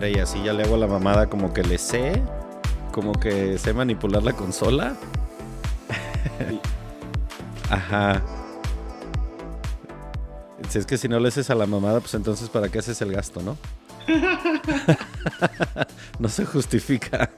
Mira, 0.00 0.10
y 0.10 0.20
así 0.20 0.40
ya 0.44 0.52
le 0.52 0.62
hago 0.62 0.76
la 0.76 0.86
mamada 0.86 1.28
como 1.28 1.52
que 1.52 1.64
le 1.64 1.76
sé, 1.76 2.22
como 2.92 3.10
que 3.10 3.58
sé 3.58 3.72
manipular 3.72 4.22
la 4.22 4.32
consola. 4.32 4.94
Ajá. 7.68 8.22
Si 10.68 10.78
es 10.78 10.86
que 10.86 10.96
si 10.96 11.08
no 11.08 11.18
le 11.18 11.26
haces 11.26 11.50
a 11.50 11.56
la 11.56 11.66
mamada, 11.66 11.98
pues 11.98 12.14
entonces 12.14 12.48
¿para 12.48 12.68
qué 12.68 12.78
haces 12.78 13.02
el 13.02 13.10
gasto, 13.10 13.42
no? 13.42 13.56
no 16.20 16.28
se 16.28 16.44
justifica. 16.44 17.32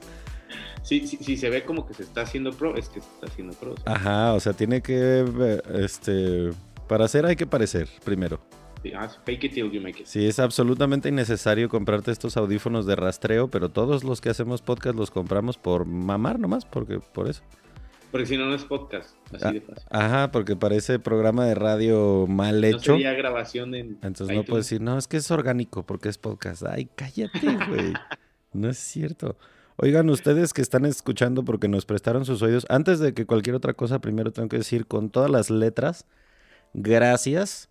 Sí, 0.83 1.07
sí, 1.07 1.17
sí, 1.19 1.37
se 1.37 1.49
ve 1.49 1.65
como 1.65 1.87
que 1.87 1.95
se 1.95 2.03
está 2.03 2.21
haciendo 2.21 2.51
pro, 2.51 2.75
es 2.75 2.89
que 2.89 3.01
se 3.01 3.07
está 3.07 3.25
haciendo 3.25 3.55
pro. 3.55 3.73
Ajá, 3.85 4.35
o 4.35 4.39
sea, 4.39 4.53
tiene 4.53 4.83
que, 4.83 5.59
este, 5.73 6.51
para 6.87 7.05
hacer 7.05 7.25
hay 7.25 7.35
que 7.35 7.47
parecer 7.47 7.89
primero. 8.03 8.39
Sí, 8.83 8.91
ah, 8.95 9.07
fake 9.25 9.43
it 9.45 9.53
till 9.53 9.71
you 9.71 9.79
make 9.81 10.01
it. 10.01 10.07
Sí, 10.07 10.25
es 10.25 10.39
absolutamente 10.39 11.09
innecesario 11.09 11.69
comprarte 11.69 12.11
estos 12.11 12.35
audífonos 12.37 12.85
de 12.85 12.95
rastreo, 12.95 13.47
pero 13.49 13.69
todos 13.69 14.03
los 14.03 14.21
que 14.21 14.29
hacemos 14.29 14.61
podcast 14.61 14.95
los 14.95 15.11
compramos 15.11 15.57
por 15.57 15.85
mamar 15.85 16.39
nomás, 16.39 16.65
porque 16.65 16.99
por 16.99 17.29
eso. 17.29 17.43
Porque 18.11 18.25
si 18.25 18.37
no, 18.37 18.45
no 18.47 18.55
es 18.55 18.65
podcast, 18.65 19.15
así 19.33 19.45
Ah, 19.45 19.51
de 19.53 19.61
fácil. 19.61 19.87
Ajá, 19.89 20.31
porque 20.31 20.55
parece 20.57 20.99
programa 20.99 21.45
de 21.45 21.55
radio 21.55 22.25
mal 22.27 22.59
No 22.59 22.67
hecho. 22.67 22.93
sería 22.93 23.13
grabación 23.13 23.73
en 23.73 23.99
Entonces 24.01 24.35
no 24.35 24.43
puedes 24.43 24.65
decir, 24.65 24.81
no, 24.81 24.97
es 24.97 25.07
que 25.07 25.17
es 25.17 25.31
orgánico 25.31 25.85
porque 25.85 26.09
es 26.09 26.17
podcast. 26.17 26.63
Ay, 26.65 26.89
cállate, 26.95 27.39
güey. 27.69 27.93
no 28.53 28.69
es 28.69 28.77
cierto. 28.79 29.37
Oigan, 29.77 30.09
ustedes 30.09 30.53
que 30.53 30.61
están 30.61 30.85
escuchando 30.85 31.45
porque 31.45 31.69
nos 31.69 31.85
prestaron 31.85 32.25
sus 32.25 32.41
oídos, 32.41 32.65
antes 32.67 32.99
de 32.99 33.13
que 33.13 33.25
cualquier 33.25 33.55
otra 33.55 33.73
cosa, 33.73 33.99
primero 33.99 34.31
tengo 34.33 34.49
que 34.49 34.57
decir 34.57 34.85
con 34.87 35.09
todas 35.09 35.29
las 35.31 35.49
letras, 35.49 36.05
gracias, 36.73 37.69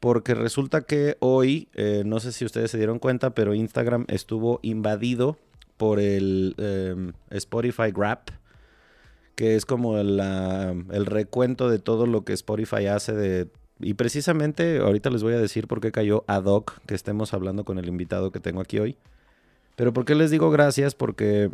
porque 0.00 0.34
resulta 0.34 0.82
que 0.82 1.16
hoy, 1.20 1.68
eh, 1.74 2.02
no 2.06 2.20
sé 2.20 2.32
si 2.32 2.44
ustedes 2.44 2.70
se 2.70 2.78
dieron 2.78 2.98
cuenta, 2.98 3.30
pero 3.30 3.54
Instagram 3.54 4.04
estuvo 4.08 4.60
invadido 4.62 5.36
por 5.76 6.00
el 6.00 6.54
em, 6.58 7.12
Spotify 7.30 7.90
Grab, 7.92 8.20
que 9.34 9.54
es 9.56 9.64
como 9.64 9.98
el 9.98 11.06
recuento 11.06 11.68
de 11.68 11.78
todo 11.78 12.06
lo 12.06 12.24
que 12.24 12.32
Spotify 12.32 12.86
hace 12.86 13.12
de 13.12 13.48
y 13.80 13.94
precisamente 13.94 14.78
ahorita 14.78 15.10
les 15.10 15.22
voy 15.22 15.34
a 15.34 15.38
decir 15.38 15.68
por 15.68 15.80
qué 15.80 15.92
cayó 15.92 16.24
ad 16.26 16.44
hoc 16.44 16.80
que 16.86 16.94
estemos 16.94 17.32
hablando 17.32 17.64
con 17.64 17.78
el 17.78 17.86
invitado 17.86 18.32
que 18.32 18.40
tengo 18.40 18.60
aquí 18.60 18.78
hoy. 18.78 18.96
Pero 19.76 19.92
¿por 19.92 20.04
qué 20.04 20.16
les 20.16 20.30
digo 20.30 20.50
gracias? 20.50 20.96
Porque 20.96 21.50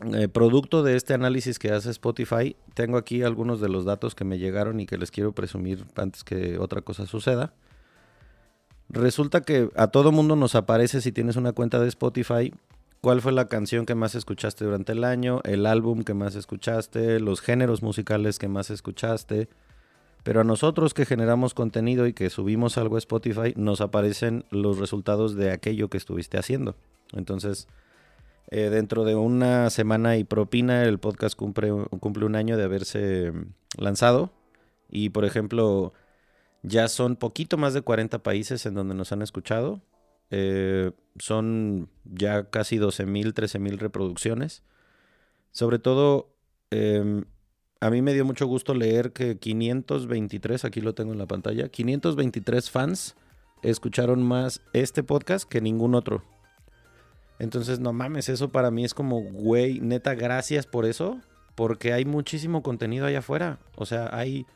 eh, 0.00 0.28
producto 0.28 0.82
de 0.82 0.96
este 0.96 1.14
análisis 1.14 1.58
que 1.58 1.70
hace 1.70 1.90
Spotify, 1.90 2.56
tengo 2.74 2.96
aquí 2.96 3.22
algunos 3.22 3.60
de 3.60 3.68
los 3.68 3.84
datos 3.84 4.14
que 4.14 4.24
me 4.24 4.38
llegaron 4.38 4.80
y 4.80 4.86
que 4.86 4.98
les 4.98 5.10
quiero 5.10 5.32
presumir 5.32 5.84
antes 5.94 6.24
que 6.24 6.58
otra 6.58 6.80
cosa 6.82 7.06
suceda. 7.06 7.52
Resulta 8.88 9.42
que 9.42 9.70
a 9.76 9.88
todo 9.88 10.12
mundo 10.12 10.36
nos 10.36 10.54
aparece 10.54 11.00
si 11.00 11.12
tienes 11.12 11.36
una 11.36 11.52
cuenta 11.52 11.80
de 11.80 11.88
Spotify 11.88 12.52
cuál 13.00 13.20
fue 13.20 13.32
la 13.32 13.48
canción 13.48 13.84
que 13.84 13.94
más 13.94 14.14
escuchaste 14.14 14.64
durante 14.64 14.92
el 14.92 15.04
año, 15.04 15.40
el 15.44 15.66
álbum 15.66 16.04
que 16.04 16.14
más 16.14 16.36
escuchaste, 16.36 17.20
los 17.20 17.42
géneros 17.42 17.82
musicales 17.82 18.38
que 18.38 18.48
más 18.48 18.70
escuchaste. 18.70 19.48
Pero 20.22 20.40
a 20.40 20.44
nosotros 20.44 20.94
que 20.94 21.04
generamos 21.04 21.52
contenido 21.52 22.06
y 22.06 22.14
que 22.14 22.30
subimos 22.30 22.78
algo 22.78 22.96
a 22.96 22.98
Spotify, 22.98 23.52
nos 23.56 23.82
aparecen 23.82 24.46
los 24.50 24.78
resultados 24.78 25.34
de 25.34 25.52
aquello 25.52 25.88
que 25.88 25.98
estuviste 25.98 26.38
haciendo. 26.38 26.76
Entonces, 27.12 27.68
eh, 28.50 28.70
dentro 28.70 29.04
de 29.04 29.14
una 29.14 29.70
semana 29.70 30.16
y 30.16 30.24
propina, 30.24 30.84
el 30.84 30.98
podcast 30.98 31.36
cumple, 31.36 31.70
cumple 32.00 32.26
un 32.26 32.36
año 32.36 32.56
de 32.56 32.64
haberse 32.64 33.32
mm, 33.32 33.52
lanzado. 33.78 34.32
Y, 34.90 35.10
por 35.10 35.24
ejemplo, 35.24 35.92
ya 36.62 36.88
son 36.88 37.16
poquito 37.16 37.56
más 37.56 37.74
de 37.74 37.82
40 37.82 38.22
países 38.22 38.64
en 38.66 38.74
donde 38.74 38.94
nos 38.94 39.12
han 39.12 39.22
escuchado. 39.22 39.80
Eh, 40.30 40.92
son 41.18 41.88
ya 42.04 42.50
casi 42.50 42.78
12.000, 42.78 43.32
13.000 43.34 43.78
reproducciones. 43.78 44.62
Sobre 45.52 45.78
todo, 45.78 46.34
em, 46.70 47.24
a 47.80 47.90
mí 47.90 48.02
me 48.02 48.14
dio 48.14 48.24
mucho 48.24 48.46
gusto 48.46 48.74
leer 48.74 49.12
que 49.12 49.38
523, 49.38 50.64
aquí 50.64 50.80
lo 50.80 50.94
tengo 50.94 51.12
en 51.12 51.18
la 51.18 51.26
pantalla, 51.26 51.68
523 51.68 52.70
fans 52.70 53.14
escucharon 53.62 54.22
más 54.22 54.60
este 54.72 55.02
podcast 55.02 55.48
que 55.48 55.60
ningún 55.60 55.94
otro. 55.94 56.33
Entonces, 57.38 57.80
no 57.80 57.92
mames, 57.92 58.28
eso 58.28 58.50
para 58.50 58.70
mí 58.70 58.84
es 58.84 58.94
como, 58.94 59.20
güey, 59.20 59.80
neta, 59.80 60.14
gracias 60.14 60.66
por 60.66 60.86
eso, 60.86 61.20
porque 61.54 61.92
hay 61.92 62.04
muchísimo 62.04 62.62
contenido 62.62 63.06
allá 63.06 63.18
afuera. 63.18 63.58
O 63.76 63.86
sea, 63.86 64.08
hay 64.12 64.46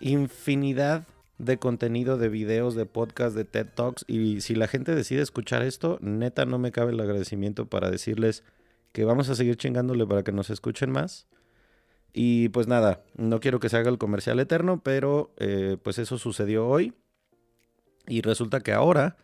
infinidad 0.00 1.06
de 1.38 1.58
contenido, 1.58 2.16
de 2.16 2.28
videos, 2.28 2.74
de 2.74 2.86
podcast, 2.86 3.36
de 3.36 3.44
TED 3.44 3.68
Talks. 3.74 4.04
Y 4.08 4.40
si 4.40 4.54
la 4.54 4.68
gente 4.68 4.94
decide 4.94 5.22
escuchar 5.22 5.62
esto, 5.62 5.98
neta, 6.00 6.46
no 6.46 6.58
me 6.58 6.72
cabe 6.72 6.92
el 6.92 7.00
agradecimiento 7.00 7.66
para 7.66 7.90
decirles 7.90 8.42
que 8.92 9.04
vamos 9.04 9.28
a 9.28 9.34
seguir 9.34 9.56
chingándole 9.56 10.06
para 10.06 10.22
que 10.22 10.32
nos 10.32 10.50
escuchen 10.50 10.90
más. 10.90 11.26
Y 12.12 12.48
pues 12.48 12.66
nada, 12.66 13.04
no 13.14 13.40
quiero 13.40 13.60
que 13.60 13.68
se 13.68 13.76
haga 13.76 13.90
el 13.90 13.98
comercial 13.98 14.40
eterno, 14.40 14.80
pero 14.82 15.34
eh, 15.36 15.76
pues 15.82 15.98
eso 15.98 16.16
sucedió 16.16 16.66
hoy. 16.66 16.94
Y 18.08 18.22
resulta 18.22 18.60
que 18.60 18.72
ahora 18.72 19.18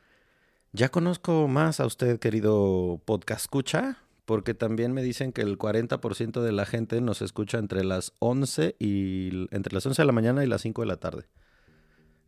ya 0.73 0.89
conozco 0.89 1.49
más 1.49 1.81
a 1.81 1.87
usted, 1.87 2.19
querido 2.19 3.01
podcast 3.05 3.43
escucha, 3.43 3.99
porque 4.25 4.55
también 4.55 4.93
me 4.93 5.03
dicen 5.03 5.33
que 5.33 5.43
el 5.43 5.59
40% 5.59 6.41
de 6.41 6.53
la 6.53 6.65
gente 6.65 7.01
nos 7.01 7.21
escucha 7.21 7.59
entre 7.59 7.85
las 7.85 8.15
11 8.21 8.77
y 8.79 9.49
entre 9.55 9.75
las 9.75 9.85
11 9.85 10.01
de 10.01 10.07
la 10.07 10.13
mañana 10.13 10.43
y 10.43 10.47
las 10.47 10.63
5 10.63 10.83
de 10.83 10.87
la 10.87 10.97
tarde. 10.97 11.25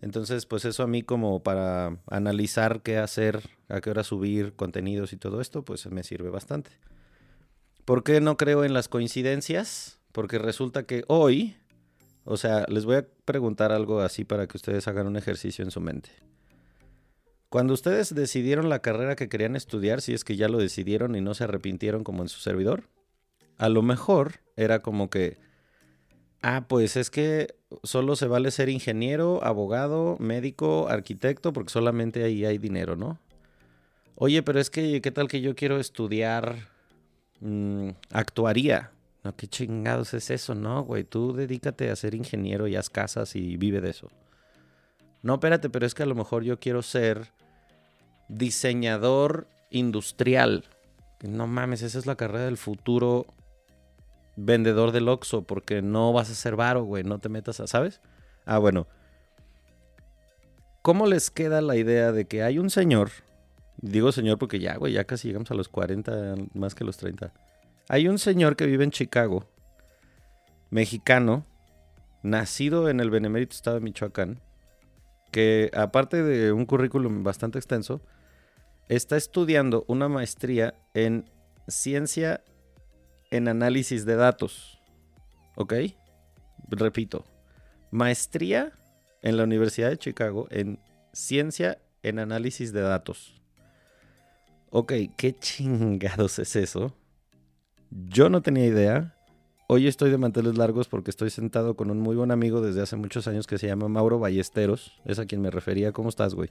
Entonces, 0.03 0.45
pues 0.45 0.67
eso 0.67 0.83
a 0.83 0.87
mí 0.87 1.03
como 1.03 1.43
para 1.43 1.97
analizar 2.11 2.83
qué 2.83 2.99
hacer, 2.99 3.49
a 3.69 3.81
qué 3.81 3.89
hora 3.89 4.05
subir 4.05 4.55
contenidos 4.55 5.15
y 5.15 5.17
todo 5.17 5.41
esto, 5.41 5.65
pues 5.65 5.87
me 5.87 6.03
sirve 6.03 6.29
bastante. 6.29 6.73
¿Por 7.87 8.05
qué 8.05 8.21
no 8.21 8.37
creo 8.37 8.65
en 8.65 8.75
las 8.75 8.89
coincidencias? 8.89 10.01
Porque 10.13 10.39
resulta 10.39 10.83
que 10.83 11.05
hoy, 11.09 11.57
o 12.25 12.37
sea, 12.37 12.67
les 12.69 12.85
voy 12.85 12.97
a 12.97 13.07
preguntar 13.25 13.73
algo 13.73 14.01
así 14.01 14.25
para 14.25 14.47
que 14.47 14.59
ustedes 14.59 14.87
hagan 14.89 15.07
un 15.07 15.17
ejercicio 15.17 15.65
en 15.65 15.71
su 15.71 15.81
mente. 15.81 16.11
Cuando 17.55 17.73
ustedes 17.73 18.13
decidieron 18.13 18.69
la 18.69 18.81
carrera 18.81 19.15
que 19.15 19.29
querían 19.29 19.55
estudiar, 19.55 20.01
si 20.01 20.13
es 20.13 20.25
que 20.25 20.35
ya 20.35 20.49
lo 20.49 20.59
decidieron 20.59 21.15
y 21.15 21.21
no 21.21 21.35
se 21.35 21.45
arrepintieron 21.45 22.03
como 22.03 22.23
en 22.23 22.29
su 22.29 22.41
servidor, 22.41 22.89
a 23.59 23.69
lo 23.69 23.81
mejor 23.81 24.41
era 24.57 24.81
como 24.81 25.09
que, 25.09 25.39
ah, 26.43 26.65
pues 26.67 26.97
es 26.97 27.11
que 27.11 27.55
solo 27.85 28.17
se 28.17 28.27
vale 28.27 28.51
ser 28.51 28.71
ingeniero, 28.71 29.39
abogado, 29.45 30.17
médico, 30.19 30.89
arquitecto, 30.89 31.53
porque 31.53 31.71
solamente 31.71 32.25
ahí 32.25 32.45
hay 32.45 32.59
dinero, 32.59 32.97
¿no? 32.97 33.21
Oye, 34.17 34.43
pero 34.43 34.59
es 34.59 34.69
que, 34.69 35.01
¿qué 35.01 35.13
tal 35.13 35.29
que 35.29 35.41
yo 35.41 35.55
quiero 35.55 35.79
estudiar 35.79 36.57
mm, 37.39 37.91
actuaría? 38.11 38.91
No, 39.23 39.37
qué 39.37 39.47
chingados 39.47 40.13
es 40.15 40.31
eso, 40.31 40.57
no, 40.57 40.83
güey. 40.83 41.05
Tú 41.05 41.33
dedícate 41.33 41.89
a 41.89 41.95
ser 41.95 42.17
ingeniero 42.17 42.67
y 42.67 42.75
haz 42.75 42.91
casas 42.91 43.37
y 43.37 43.57
vive 43.57 43.81
de 43.81 43.91
eso. 43.91 44.11
No, 45.23 45.35
espérate, 45.35 45.71
pero 45.71 45.87
es 45.87 45.95
que 45.95 46.03
a 46.03 46.07
lo 46.07 46.17
mejor 46.17 46.43
yo 46.43 46.59
quiero 46.59 46.83
ser 46.83 47.33
diseñador 48.29 49.47
industrial. 49.71 50.65
No 51.23 51.47
mames, 51.47 51.83
esa 51.83 51.99
es 51.99 52.07
la 52.07 52.17
carrera 52.17 52.45
del 52.45 52.57
futuro 52.57 53.27
vendedor 54.37 54.93
del 54.93 55.09
Oxxo, 55.09 55.43
porque 55.43 55.83
no 55.83 56.13
vas 56.13 56.31
a 56.31 56.35
ser 56.35 56.57
varo, 56.57 56.85
güey. 56.85 57.05
No 57.05 57.19
te 57.19 57.29
metas 57.29 57.61
a, 57.61 57.67
¿sabes? 57.67 58.01
Ah, 58.45 58.59
bueno. 58.59 58.87
¿Cómo 60.83 61.07
les 61.07 61.31
queda 61.31 61.63
la 61.63 61.77
idea 61.77 62.13
de 62.13 62.27
que 62.27 62.43
hay 62.43 62.59
un 62.59 62.69
señor? 62.69 63.11
Digo 63.79 64.13
señor 64.13 64.39
porque 64.39 64.61
ya, 64.61 64.77
güey, 64.77 64.93
ya 64.93 65.05
casi 65.05 65.29
llegamos 65.29 65.51
a 65.51 65.55
los 65.55 65.69
40, 65.69 66.35
más 66.53 66.75
que 66.75 66.85
los 66.85 66.97
30. 66.99 67.33
Hay 67.89 68.09
un 68.09 68.19
señor 68.19 68.57
que 68.57 68.67
vive 68.67 68.85
en 68.85 68.91
Chicago, 68.91 69.47
mexicano, 70.71 71.47
nacido 72.23 72.89
en 72.89 73.01
el 73.01 73.11
benemérito 73.11 73.55
estado 73.55 73.77
de 73.77 73.83
Michoacán, 73.83 74.41
que 75.31 75.71
aparte 75.75 76.23
de 76.23 76.53
un 76.53 76.67
currículum 76.67 77.25
bastante 77.25 77.59
extenso, 77.59 78.01
está 78.89 79.17
estudiando 79.17 79.85
una 79.89 80.09
maestría 80.09 80.75
en 80.95 81.31
ciencia 81.69 82.43
en 83.31 83.49
análisis 83.49 84.05
de 84.05 84.17
datos. 84.17 84.79
¿Ok? 85.57 85.75
Repito, 86.69 87.25
maestría 87.91 88.73
en 89.23 89.37
la 89.37 89.45
Universidad 89.45 89.91
de 89.91 89.99
Chicago 89.99 90.47
en 90.51 90.79
ciencia 91.13 91.79
en 92.03 92.19
análisis 92.19 92.73
de 92.73 92.81
datos. 92.81 93.41
Ok, 94.71 94.93
¿qué 95.17 95.35
chingados 95.39 96.39
es 96.39 96.57
eso? 96.57 96.95
Yo 97.91 98.29
no 98.29 98.43
tenía 98.43 98.67
idea. 98.67 99.17
Hoy 99.69 99.87
estoy 99.87 100.11
de 100.11 100.19
manteles 100.19 100.59
largos 100.59 100.89
porque 100.89 101.11
estoy 101.11 101.31
sentado 101.31 101.77
con 101.77 101.91
un 101.91 102.01
muy 102.01 102.17
buen 102.17 102.31
amigo 102.31 102.61
desde 102.61 102.83
hace 102.83 102.97
muchos 102.97 103.27
años 103.29 103.47
que 103.47 103.57
se 103.57 103.69
llama 103.69 103.89
Mauro 103.89 104.19
Ballesteros. 104.19 105.01
Es 105.05 105.19
a 105.19 105.27
quien 105.27 105.41
me 105.41 105.51
refería. 105.51 105.93
¿Cómo 105.93 106.09
estás, 106.09 106.35
güey? 106.35 106.51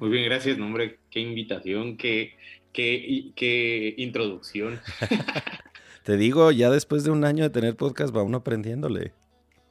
Muy 0.00 0.10
bien, 0.10 0.24
gracias, 0.24 0.58
no, 0.58 0.66
hombre. 0.66 0.98
Qué 1.10 1.20
invitación, 1.20 1.96
qué, 1.96 2.34
qué, 2.72 3.32
qué 3.34 3.94
introducción. 3.98 4.80
Te 6.04 6.16
digo, 6.16 6.50
ya 6.50 6.70
después 6.70 7.04
de 7.04 7.10
un 7.10 7.24
año 7.24 7.44
de 7.44 7.50
tener 7.50 7.76
podcast 7.76 8.14
va 8.14 8.22
uno 8.22 8.38
aprendiéndole. 8.38 9.12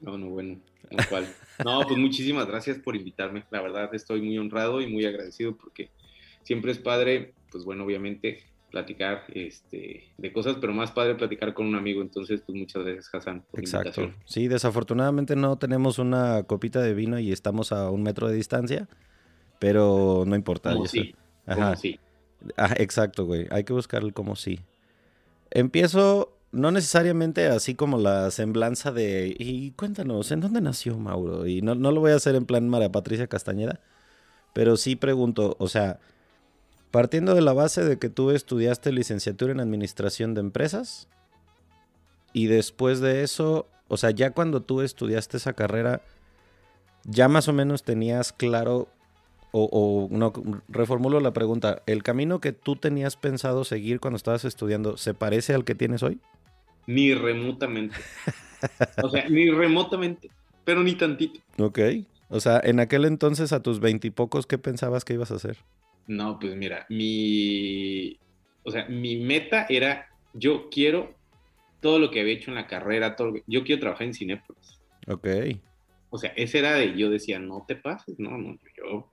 No, 0.02 0.18
no, 0.18 0.30
bueno, 0.30 0.60
tal 0.90 1.08
cual. 1.08 1.28
No, 1.64 1.82
pues 1.88 1.98
muchísimas 2.00 2.48
gracias 2.48 2.80
por 2.80 2.96
invitarme. 2.96 3.44
La 3.52 3.62
verdad 3.62 3.94
estoy 3.94 4.22
muy 4.22 4.38
honrado 4.38 4.82
y 4.82 4.88
muy 4.88 5.06
agradecido 5.06 5.56
porque 5.56 5.92
siempre 6.44 6.72
es 6.72 6.80
padre 6.80 7.34
pues 7.54 7.64
bueno, 7.64 7.86
obviamente 7.86 8.40
platicar 8.72 9.26
este, 9.32 10.06
de 10.18 10.34
cosas, 10.34 10.58
pero 10.60 10.74
más 10.74 10.92
padre 10.92 11.14
platicar 11.14 11.54
con 11.54 11.68
un 11.68 11.76
amigo. 11.76 12.02
Entonces, 12.02 12.42
pues 12.44 12.58
muchas 12.58 12.84
gracias, 12.84 13.14
Hassan. 13.14 13.44
Por 13.52 13.60
Exacto. 13.60 14.12
Sí, 14.26 14.48
desafortunadamente 14.48 15.36
no 15.36 15.58
tenemos 15.58 16.00
una 16.00 16.44
copita 16.44 16.82
de 16.82 16.96
vino 16.96 17.20
y 17.20 17.32
estamos 17.32 17.72
a 17.72 17.92
un 17.92 18.02
metro 18.02 18.28
de 18.28 18.36
distancia, 18.36 18.90
pero 19.64 20.26
no 20.28 20.36
importa. 20.36 20.74
Como 20.74 20.88
sí. 20.88 21.16
Ajá. 21.46 21.78
sí. 21.78 21.98
Ah, 22.58 22.74
exacto, 22.76 23.26
güey. 23.26 23.48
Hay 23.50 23.64
que 23.64 23.72
buscar 23.72 24.04
el 24.04 24.12
como 24.12 24.36
sí. 24.36 24.60
Empiezo 25.52 26.34
no 26.52 26.70
necesariamente 26.72 27.48
así 27.48 27.74
como 27.74 27.98
la 27.98 28.30
semblanza 28.32 28.92
de, 28.92 29.34
y 29.40 29.72
cuéntanos, 29.72 30.34
¿en 30.34 30.42
dónde 30.42 30.60
nació 30.60 30.98
Mauro? 30.98 31.48
Y 31.48 31.62
no, 31.62 31.76
no 31.76 31.94
lo 31.94 32.02
voy 32.02 32.12
a 32.12 32.16
hacer 32.16 32.36
en 32.36 32.46
plan 32.46 32.68
María 32.68 32.92
Patricia 32.92 33.28
Castañeda, 33.28 33.80
pero 34.52 34.76
sí 34.76 34.98
pregunto, 34.98 35.56
o 35.60 35.70
sea, 35.70 36.02
Partiendo 36.92 37.34
de 37.34 37.42
la 37.42 37.54
base 37.54 37.84
de 37.84 37.98
que 37.98 38.10
tú 38.10 38.30
estudiaste 38.30 38.92
licenciatura 38.92 39.52
en 39.52 39.60
administración 39.60 40.36
de 40.36 40.42
empresas 40.42 41.08
y 42.34 42.46
después 42.46 43.00
de 43.00 43.24
eso, 43.24 43.68
o 43.88 43.98
sea, 43.98 44.12
ya 44.12 44.30
cuando 44.30 44.62
tú 44.62 44.82
estudiaste 44.82 45.38
esa 45.38 45.54
carrera, 45.54 46.04
ya 47.06 47.28
más 47.30 47.48
o 47.48 47.54
menos 47.54 47.82
tenías 47.82 48.32
claro, 48.32 48.90
o, 49.56 50.08
no, 50.10 50.34
reformulo 50.68 51.20
la 51.20 51.32
pregunta, 51.32 51.84
¿el 51.86 52.02
camino 52.02 52.42
que 52.42 52.54
tú 52.54 52.76
tenías 52.76 53.18
pensado 53.18 53.64
seguir 53.64 54.00
cuando 54.00 54.18
estabas 54.18 54.46
estudiando 54.46 54.98
se 54.98 55.14
parece 55.14 55.54
al 55.54 55.64
que 55.64 55.76
tienes 55.76 56.02
hoy? 56.02 56.20
Ni 56.88 57.14
remotamente. 57.14 57.96
o 59.04 59.10
sea, 59.10 59.30
ni 59.30 59.52
remotamente, 59.52 60.32
pero 60.66 60.82
ni 60.82 60.96
tantito. 60.96 61.40
Ok. 61.60 61.80
O 62.30 62.40
sea, 62.40 62.60
en 62.64 62.80
aquel 62.80 63.06
entonces 63.06 63.54
a 63.54 63.62
tus 63.62 63.80
veintipocos, 63.80 64.48
¿qué 64.48 64.58
pensabas 64.58 65.06
que 65.06 65.14
ibas 65.14 65.30
a 65.30 65.36
hacer? 65.36 65.58
No, 66.08 66.40
pues 66.40 66.56
mira, 66.56 66.88
mi, 66.90 68.18
o 68.64 68.72
sea, 68.72 68.88
mi 68.90 69.18
meta 69.18 69.68
era, 69.70 70.10
yo 70.34 70.68
quiero 70.72 71.14
todo 71.80 72.00
lo 72.00 72.10
que 72.10 72.22
había 72.22 72.34
hecho 72.34 72.50
en 72.50 72.56
la 72.56 72.66
carrera, 72.66 73.16
todo 73.16 73.34
yo 73.46 73.64
quiero 73.64 73.82
trabajar 73.82 74.08
en 74.08 74.16
Cinepolis. 74.16 74.82
Ok. 75.08 75.28
O 76.10 76.18
sea, 76.18 76.32
ese 76.36 76.60
era 76.60 76.74
de, 76.74 76.98
yo 76.98 77.12
decía, 77.12 77.38
no 77.38 77.66
te 77.68 77.76
pases, 77.76 78.18
no, 78.18 78.38
no, 78.38 78.58
yo, 78.78 79.10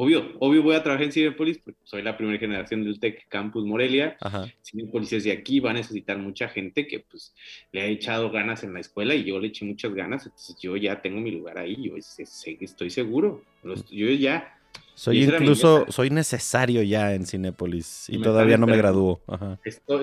obvio, 0.00 0.32
obvio 0.38 0.62
voy 0.62 0.74
a 0.74 0.82
trabajar 0.82 1.04
en 1.04 1.12
Cinepolis, 1.12 1.58
porque 1.58 1.78
soy 1.84 2.00
la 2.00 2.16
primera 2.16 2.38
generación 2.38 2.84
del 2.84 2.98
Tech 2.98 3.28
Campus 3.28 3.66
Morelia. 3.66 4.16
Ajá. 4.20 4.46
Cinepolis 4.62 5.12
es 5.12 5.24
de 5.24 5.32
aquí, 5.32 5.60
va 5.60 5.70
a 5.70 5.74
necesitar 5.74 6.16
mucha 6.16 6.48
gente 6.48 6.86
que 6.86 7.00
pues 7.00 7.34
le 7.70 7.82
ha 7.82 7.86
echado 7.86 8.30
ganas 8.30 8.64
en 8.64 8.72
la 8.72 8.80
escuela 8.80 9.14
y 9.14 9.24
yo 9.24 9.38
le 9.38 9.48
eché 9.48 9.66
muchas 9.66 9.92
ganas, 9.92 10.24
entonces 10.24 10.56
yo 10.58 10.74
ya 10.76 11.02
tengo 11.02 11.20
mi 11.20 11.30
lugar 11.30 11.58
ahí, 11.58 11.76
yo 11.82 11.96
estoy 11.96 12.88
seguro, 12.88 13.44
yo 13.62 14.08
ya 14.08 14.56
soy 14.94 15.24
incluso, 15.24 15.84
soy 15.90 16.08
necesario 16.08 16.82
ya 16.82 17.14
en 17.14 17.26
Cinépolis 17.26 18.08
y, 18.08 18.22
todavía 18.22 18.56
no 18.56 18.66
me 18.66 18.78
gradúo. 18.78 19.20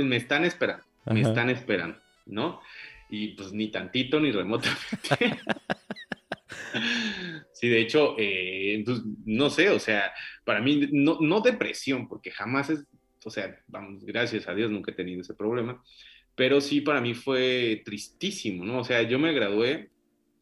me 0.03 0.15
están 0.15 0.45
esperando, 0.45 0.83
me 1.05 1.21
están 1.21 1.49
esperando, 1.49 1.97
¿no? 2.27 2.61
Y 3.09 3.29
pues 3.29 3.51
ni 3.51 3.69
tantito 3.69 4.19
ni 4.19 4.31
remotamente. 4.31 4.77
sí, 7.59 7.69
de 7.69 7.81
hecho, 7.81 8.15
eh, 8.17 8.83
no 9.25 9.49
sé, 9.49 9.69
o 9.69 9.79
sea, 9.79 10.11
para 10.45 10.61
mí, 10.61 10.89
no, 10.91 11.17
no 11.21 11.41
depresión, 11.41 12.07
porque 12.07 12.31
jamás 12.31 12.69
es, 12.69 12.85
o 13.25 13.29
sea, 13.29 13.59
vamos, 13.67 14.05
gracias 14.05 14.47
a 14.47 14.53
Dios 14.53 14.69
nunca 14.69 14.91
he 14.91 14.95
tenido 14.95 15.21
ese 15.21 15.33
problema, 15.33 15.83
pero 16.35 16.61
sí 16.61 16.81
para 16.81 17.01
mí 17.01 17.15
fue 17.15 17.81
tristísimo, 17.83 18.63
¿no? 18.63 18.79
O 18.79 18.83
sea, 18.83 19.01
yo 19.01 19.17
me 19.17 19.33
gradué, 19.33 19.89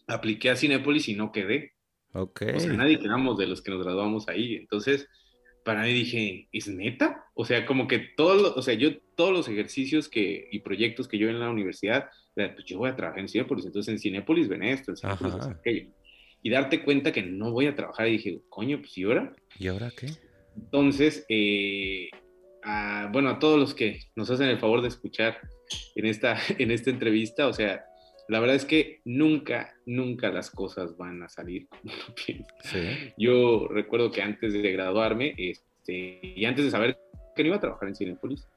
apliqué 0.08 0.50
a 0.50 0.58
Cinépolis 0.58 1.08
y 1.08 1.16
no 1.16 1.32
quedé. 1.32 1.72
Ok. 2.14 2.44
O 2.54 2.60
sea, 2.60 2.74
nadie 2.74 3.00
quedamos 3.00 3.38
de 3.38 3.48
los 3.48 3.62
que 3.62 3.72
nos 3.72 3.84
graduamos 3.84 4.28
ahí. 4.28 4.56
Entonces, 4.56 5.08
para 5.64 5.84
mí 5.84 5.94
dije, 5.94 6.48
¿es 6.52 6.68
neta? 6.68 7.26
O 7.34 7.46
sea, 7.46 7.66
como 7.66 7.88
que 7.88 8.00
todos, 8.00 8.58
o 8.58 8.62
sea, 8.62 8.74
yo 8.74 9.00
todos 9.16 9.32
los 9.32 9.48
ejercicios 9.48 10.10
que, 10.10 10.48
y 10.52 10.60
proyectos 10.60 11.08
que 11.08 11.18
yo 11.18 11.30
en 11.30 11.40
la 11.40 11.50
universidad, 11.50 12.10
pues 12.36 12.66
yo 12.66 12.78
voy 12.78 12.90
a 12.90 12.96
trabajar 12.96 13.22
en 13.22 13.30
Cinepolis, 13.30 13.66
entonces 13.66 13.94
en 13.94 14.00
Cinepolis 14.00 14.50
ven 14.50 14.64
esto, 14.64 14.92
en 14.92 14.98
Cinepolis 14.98 15.36
aquello. 15.48 15.90
Y 16.46 16.52
darte 16.52 16.84
cuenta 16.84 17.12
que 17.12 17.24
no 17.24 17.52
voy 17.52 17.66
a 17.66 17.74
trabajar 17.74 18.08
y 18.08 18.12
dije, 18.12 18.42
coño, 18.50 18.78
pues 18.78 18.96
¿y 19.00 19.04
ahora? 19.04 19.34
¿Y 19.58 19.66
ahora 19.66 19.90
qué? 19.98 20.12
Entonces, 20.56 21.26
eh, 21.28 22.12
bueno, 23.12 23.30
a 23.30 23.40
todos 23.40 23.60
los 23.60 23.74
que 23.74 24.02
nos 24.16 24.30
hacen 24.30 24.50
el 24.50 24.60
favor 24.60 24.84
de 24.84 24.90
escuchar 24.90 25.40
en 25.96 26.06
esta, 26.06 26.38
en 26.60 26.70
esta 26.70 26.92
entrevista, 26.92 27.48
o 27.48 27.54
sea, 27.54 27.84
la 28.28 28.40
verdad 28.40 28.58
es 28.58 28.66
que 28.66 29.02
nunca, 29.06 29.74
nunca 29.88 30.30
las 30.30 30.52
cosas 30.52 30.96
van 30.98 31.24
a 31.24 31.30
salir 31.30 31.68
como 31.70 31.92
uno 31.92 32.14
piensa. 32.14 32.54
Yo 33.18 33.68
recuerdo 33.68 34.12
que 34.12 34.22
antes 34.22 34.54
de 34.54 34.72
graduarme 34.72 35.34
este, 35.40 36.20
y 36.22 36.46
antes 36.46 36.66
de 36.66 36.70
saber 36.70 37.00
que 37.36 37.44
no 37.44 37.48
iba 37.48 37.58
a 37.58 37.62
trabajar 37.62 37.88
en 37.90 37.96
Cinepolis, 37.96 38.48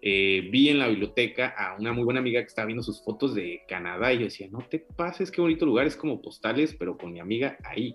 eh, 0.00 0.48
vi 0.50 0.68
en 0.68 0.78
la 0.78 0.88
biblioteca 0.88 1.54
a 1.56 1.76
una 1.78 1.92
muy 1.92 2.04
buena 2.04 2.20
amiga 2.20 2.40
que 2.40 2.46
estaba 2.46 2.66
viendo 2.66 2.82
sus 2.82 3.04
fotos 3.04 3.34
de 3.34 3.62
Canadá 3.68 4.12
y 4.12 4.18
yo 4.18 4.24
decía, 4.24 4.48
no 4.50 4.60
te 4.68 4.80
pases, 4.80 5.30
qué 5.30 5.40
bonito 5.40 5.66
lugar, 5.66 5.86
es 5.86 5.96
como 5.96 6.20
postales, 6.22 6.74
pero 6.78 6.96
con 6.96 7.12
mi 7.12 7.20
amiga 7.20 7.58
ahí. 7.64 7.94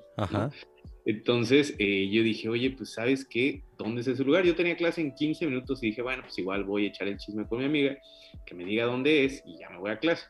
Entonces 1.06 1.74
eh, 1.80 2.10
yo 2.12 2.22
dije, 2.22 2.50
oye, 2.50 2.72
pues 2.72 2.94
sabes 2.94 3.26
qué, 3.26 3.64
¿dónde 3.78 4.02
es 4.02 4.08
ese 4.08 4.24
lugar? 4.24 4.44
Yo 4.44 4.56
tenía 4.56 4.76
clase 4.76 5.02
en 5.02 5.16
15 5.16 5.46
minutos 5.46 5.82
y 5.82 5.88
dije, 5.88 6.02
bueno, 6.02 6.24
pues 6.24 6.38
igual 6.38 6.66
voy 6.66 6.86
a 6.86 6.90
echar 6.90 7.08
el 7.08 7.18
chisme 7.18 7.48
con 7.48 7.60
mi 7.60 7.66
amiga, 7.66 7.98
que 8.46 8.56
me 8.56 8.66
diga 8.66 8.86
dónde 8.86 9.24
es 9.24 9.42
y 9.46 9.58
ya 9.60 9.70
me 9.70 9.78
voy 9.78 9.92
a 9.92 10.00
clase. 10.00 10.26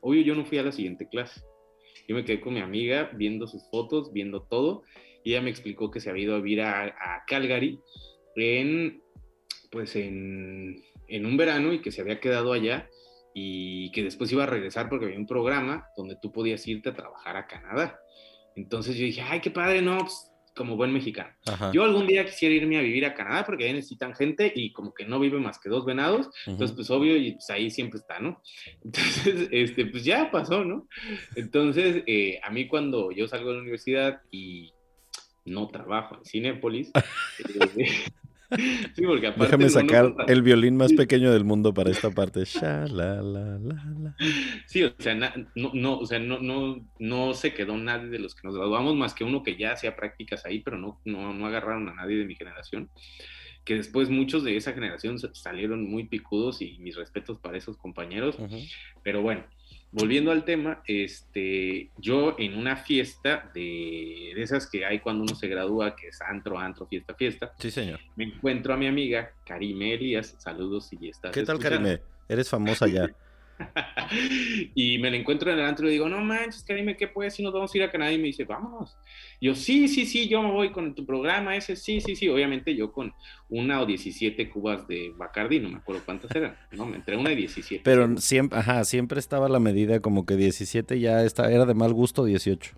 Obvio, 0.00 0.22
yo 0.22 0.34
no 0.34 0.44
fui 0.44 0.58
a 0.58 0.62
la 0.62 0.72
siguiente 0.72 1.08
clase. 1.08 1.42
Yo 2.08 2.14
me 2.14 2.24
quedé 2.24 2.40
con 2.40 2.54
mi 2.54 2.60
amiga 2.60 3.10
viendo 3.14 3.46
sus 3.46 3.62
fotos, 3.70 4.12
viendo 4.12 4.42
todo, 4.42 4.82
y 5.22 5.32
ella 5.32 5.42
me 5.42 5.50
explicó 5.50 5.90
que 5.90 6.00
se 6.00 6.10
había 6.10 6.24
ido 6.24 6.34
a 6.34 6.40
vivir 6.40 6.62
a, 6.62 7.22
Calgary 7.26 7.78
en, 8.36 9.02
pues 9.70 9.96
en, 9.96 10.82
en 11.08 11.26
un 11.26 11.36
verano 11.36 11.72
y 11.72 11.80
que 11.80 11.92
se 11.92 12.00
había 12.00 12.20
quedado 12.20 12.52
allá 12.52 12.88
y 13.34 13.90
que 13.92 14.02
después 14.02 14.32
iba 14.32 14.42
a 14.42 14.46
regresar 14.46 14.88
porque 14.88 15.06
había 15.06 15.18
un 15.18 15.26
programa 15.26 15.86
donde 15.96 16.16
tú 16.20 16.32
podías 16.32 16.66
irte 16.66 16.88
a 16.88 16.94
trabajar 16.94 17.36
a 17.36 17.46
Canadá. 17.46 18.00
Entonces 18.56 18.96
yo 18.96 19.04
dije, 19.04 19.22
ay, 19.22 19.40
qué 19.40 19.50
padre, 19.50 19.82
no, 19.82 19.98
pues 19.98 20.30
como 20.54 20.76
buen 20.76 20.92
mexicano. 20.92 21.30
Yo 21.72 21.84
algún 21.84 22.06
día 22.06 22.26
quisiera 22.26 22.54
irme 22.54 22.76
a 22.76 22.82
vivir 22.82 23.06
a 23.06 23.14
Canadá 23.14 23.44
porque 23.46 23.64
ahí 23.64 23.72
necesitan 23.72 24.14
gente 24.14 24.52
y 24.54 24.72
como 24.72 24.92
que 24.92 25.06
no 25.06 25.18
vive 25.20 25.38
más 25.38 25.58
que 25.58 25.68
dos 25.68 25.84
venados, 25.86 26.28
entonces 26.46 26.76
pues 26.76 26.90
obvio 26.90 27.16
y 27.16 27.32
pues 27.32 27.48
ahí 27.50 27.70
siempre 27.70 27.98
está, 27.98 28.18
¿no? 28.18 28.42
Entonces, 28.84 29.48
este, 29.50 29.86
pues 29.86 30.04
ya 30.04 30.30
pasó, 30.30 30.64
¿no? 30.64 30.86
Entonces, 31.36 32.02
eh, 32.06 32.40
a 32.42 32.50
mí 32.50 32.66
cuando 32.68 33.10
yo 33.12 33.28
salgo 33.28 33.50
de 33.50 33.54
la 33.54 33.62
universidad 33.62 34.20
y 34.30 34.72
no 35.44 35.68
trabajo 35.68 36.16
en 36.16 36.24
Cinépolis, 36.24 36.90
eh, 37.78 37.88
Sí, 38.94 39.02
porque 39.06 39.28
aparte 39.28 39.44
Déjame 39.44 39.68
sacar 39.68 40.14
el 40.26 40.42
violín 40.42 40.76
más 40.76 40.92
pequeño 40.94 41.32
del 41.32 41.44
mundo 41.44 41.72
para 41.72 41.90
esta 41.90 42.10
parte. 42.10 42.44
la, 42.60 43.58
Sí, 44.66 44.82
o 44.82 44.92
sea, 44.98 45.14
no, 45.14 45.72
no, 45.74 45.98
o 45.98 46.06
sea 46.06 46.18
no, 46.18 46.40
no, 46.40 46.84
no 46.98 47.34
se 47.34 47.54
quedó 47.54 47.76
nadie 47.76 48.08
de 48.08 48.18
los 48.18 48.34
que 48.34 48.46
nos 48.46 48.56
graduamos, 48.56 48.96
más 48.96 49.14
que 49.14 49.24
uno 49.24 49.42
que 49.42 49.56
ya 49.56 49.72
hacía 49.72 49.96
prácticas 49.96 50.44
ahí, 50.44 50.60
pero 50.60 50.78
no, 50.78 51.00
no, 51.04 51.32
no 51.32 51.46
agarraron 51.46 51.88
a 51.88 51.94
nadie 51.94 52.16
de 52.16 52.24
mi 52.24 52.34
generación. 52.34 52.90
Que 53.64 53.74
después 53.74 54.08
muchos 54.08 54.42
de 54.42 54.56
esa 54.56 54.72
generación 54.72 55.18
salieron 55.18 55.88
muy 55.88 56.04
picudos 56.04 56.62
y 56.62 56.78
mis 56.78 56.96
respetos 56.96 57.38
para 57.38 57.58
esos 57.58 57.76
compañeros. 57.76 58.36
Pero 59.02 59.22
bueno, 59.22 59.44
volviendo 59.92 60.30
al 60.30 60.44
tema, 60.44 60.82
este, 60.86 61.90
yo 61.98 62.36
en 62.38 62.56
una 62.56 62.76
fiesta 62.76 63.50
de, 63.54 64.32
esas 64.32 64.66
que 64.68 64.84
hay 64.84 65.00
cuando 65.00 65.24
uno 65.24 65.34
se 65.34 65.48
gradúa, 65.48 65.96
que 65.96 66.08
es 66.08 66.20
antro, 66.20 66.58
antro, 66.58 66.86
fiesta, 66.86 67.14
fiesta. 67.14 67.52
Sí, 67.58 67.70
señor. 67.70 68.00
Me 68.16 68.24
encuentro 68.24 68.74
a 68.74 68.76
mi 68.76 68.86
amiga 68.86 69.32
Karime 69.44 69.94
Elías. 69.94 70.34
Saludos 70.38 70.86
si 70.86 71.08
estás. 71.08 71.32
¿Qué 71.32 71.42
tal, 71.42 71.58
Karime? 71.58 72.00
Eres 72.28 72.48
famosa 72.48 72.86
ya. 72.86 73.08
y 74.74 74.98
me 74.98 75.10
la 75.10 75.16
encuentro 75.16 75.52
en 75.52 75.58
el 75.58 75.64
antro 75.64 75.84
y 75.84 75.88
le 75.88 75.92
digo, 75.92 76.08
no 76.08 76.20
manches, 76.20 76.62
Karime, 76.62 76.96
¿qué 76.96 77.08
puedes 77.08 77.34
si 77.34 77.42
nos 77.42 77.52
vamos 77.52 77.74
a 77.74 77.78
ir 77.78 77.84
a 77.84 77.90
Canadá? 77.90 78.12
Y 78.12 78.18
me 78.18 78.28
dice, 78.28 78.44
vamos. 78.44 78.96
yo, 79.40 79.54
sí, 79.54 79.88
sí, 79.88 80.06
sí, 80.06 80.28
yo 80.28 80.42
me 80.42 80.50
voy 80.50 80.70
con 80.70 80.94
tu 80.94 81.04
programa 81.04 81.56
ese, 81.56 81.76
sí, 81.76 82.00
sí, 82.00 82.16
sí. 82.16 82.28
Obviamente 82.28 82.74
yo 82.74 82.92
con 82.92 83.12
una 83.48 83.80
o 83.80 83.86
17 83.86 84.48
cubas 84.50 84.86
de 84.88 85.12
Bacardi, 85.16 85.60
no 85.60 85.70
me 85.70 85.76
acuerdo 85.78 86.02
cuántas 86.04 86.34
eran, 86.34 86.56
¿no? 86.72 86.94
Entre 86.94 87.16
una 87.16 87.32
y 87.32 87.36
17. 87.36 87.82
Pero 87.84 88.16
siempre, 88.18 88.58
ajá, 88.58 88.84
siempre 88.84 89.18
estaba 89.18 89.48
la 89.48 89.60
medida 89.60 90.00
como 90.00 90.26
que 90.26 90.36
17 90.36 90.98
ya 91.00 91.24
está, 91.24 91.50
era 91.50 91.66
de 91.66 91.74
mal 91.74 91.92
gusto 91.92 92.24
18. 92.24 92.74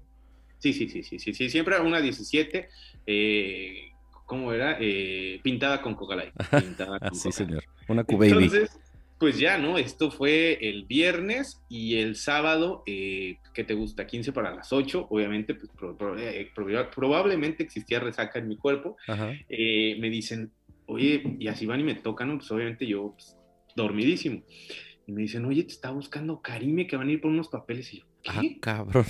Sí, 0.59 0.73
sí, 0.73 0.89
sí, 0.89 1.03
sí, 1.03 1.19
sí, 1.19 1.35
sí, 1.35 1.51
siempre 1.51 1.81
una 1.81 2.01
17, 2.01 2.69
eh, 3.07 3.91
¿cómo 4.27 4.53
era? 4.53 4.77
Eh, 4.81 5.41
pintada 5.43 5.83
con 5.83 5.95
coca 5.95 6.17
Pintada 6.51 7.01
con 7.01 7.15
sí, 7.17 7.33
señor. 7.33 7.65
Una 7.89 8.05
cubaby. 8.05 8.31
Entonces, 8.31 8.79
pues 9.23 9.39
ya, 9.39 9.57
¿no? 9.57 9.79
Esto 9.79 10.11
fue 10.11 10.59
el 10.69 10.85
viernes 10.85 11.63
y 11.69 11.99
el 11.99 12.17
sábado, 12.17 12.83
eh, 12.87 13.37
¿qué 13.55 13.63
te 13.63 13.73
gusta? 13.73 14.05
15 14.05 14.33
para 14.33 14.53
las 14.53 14.73
8, 14.73 15.07
obviamente, 15.11 15.55
pues 15.55 15.71
eh, 16.19 16.51
probablemente 16.93 17.63
existía 17.63 18.01
resaca 18.01 18.41
en 18.41 18.49
mi 18.49 18.57
cuerpo. 18.57 18.97
Eh, 19.49 19.97
me 20.01 20.11
dicen, 20.11 20.51
oye, 20.87 21.37
y 21.39 21.47
así 21.47 21.67
van 21.67 21.79
y 21.79 21.85
me 21.85 21.95
tocan, 21.95 22.31
¿no? 22.31 22.39
Pues 22.39 22.51
obviamente 22.51 22.85
yo, 22.85 23.13
pues, 23.13 23.37
dormidísimo. 23.77 24.43
Y 25.07 25.13
me 25.13 25.23
dicen, 25.23 25.45
oye, 25.45 25.63
te 25.63 25.73
está 25.73 25.93
buscando 25.93 26.43
Karime 26.43 26.89
que 26.89 26.97
van 26.97 27.07
a 27.07 27.13
ir 27.13 27.21
por 27.21 27.31
unos 27.31 27.47
papeles. 27.47 27.95
Y 27.95 27.99
yo, 27.99 28.05
¿qué? 28.25 28.31
Ah, 28.33 28.43
cabrón. 28.61 29.07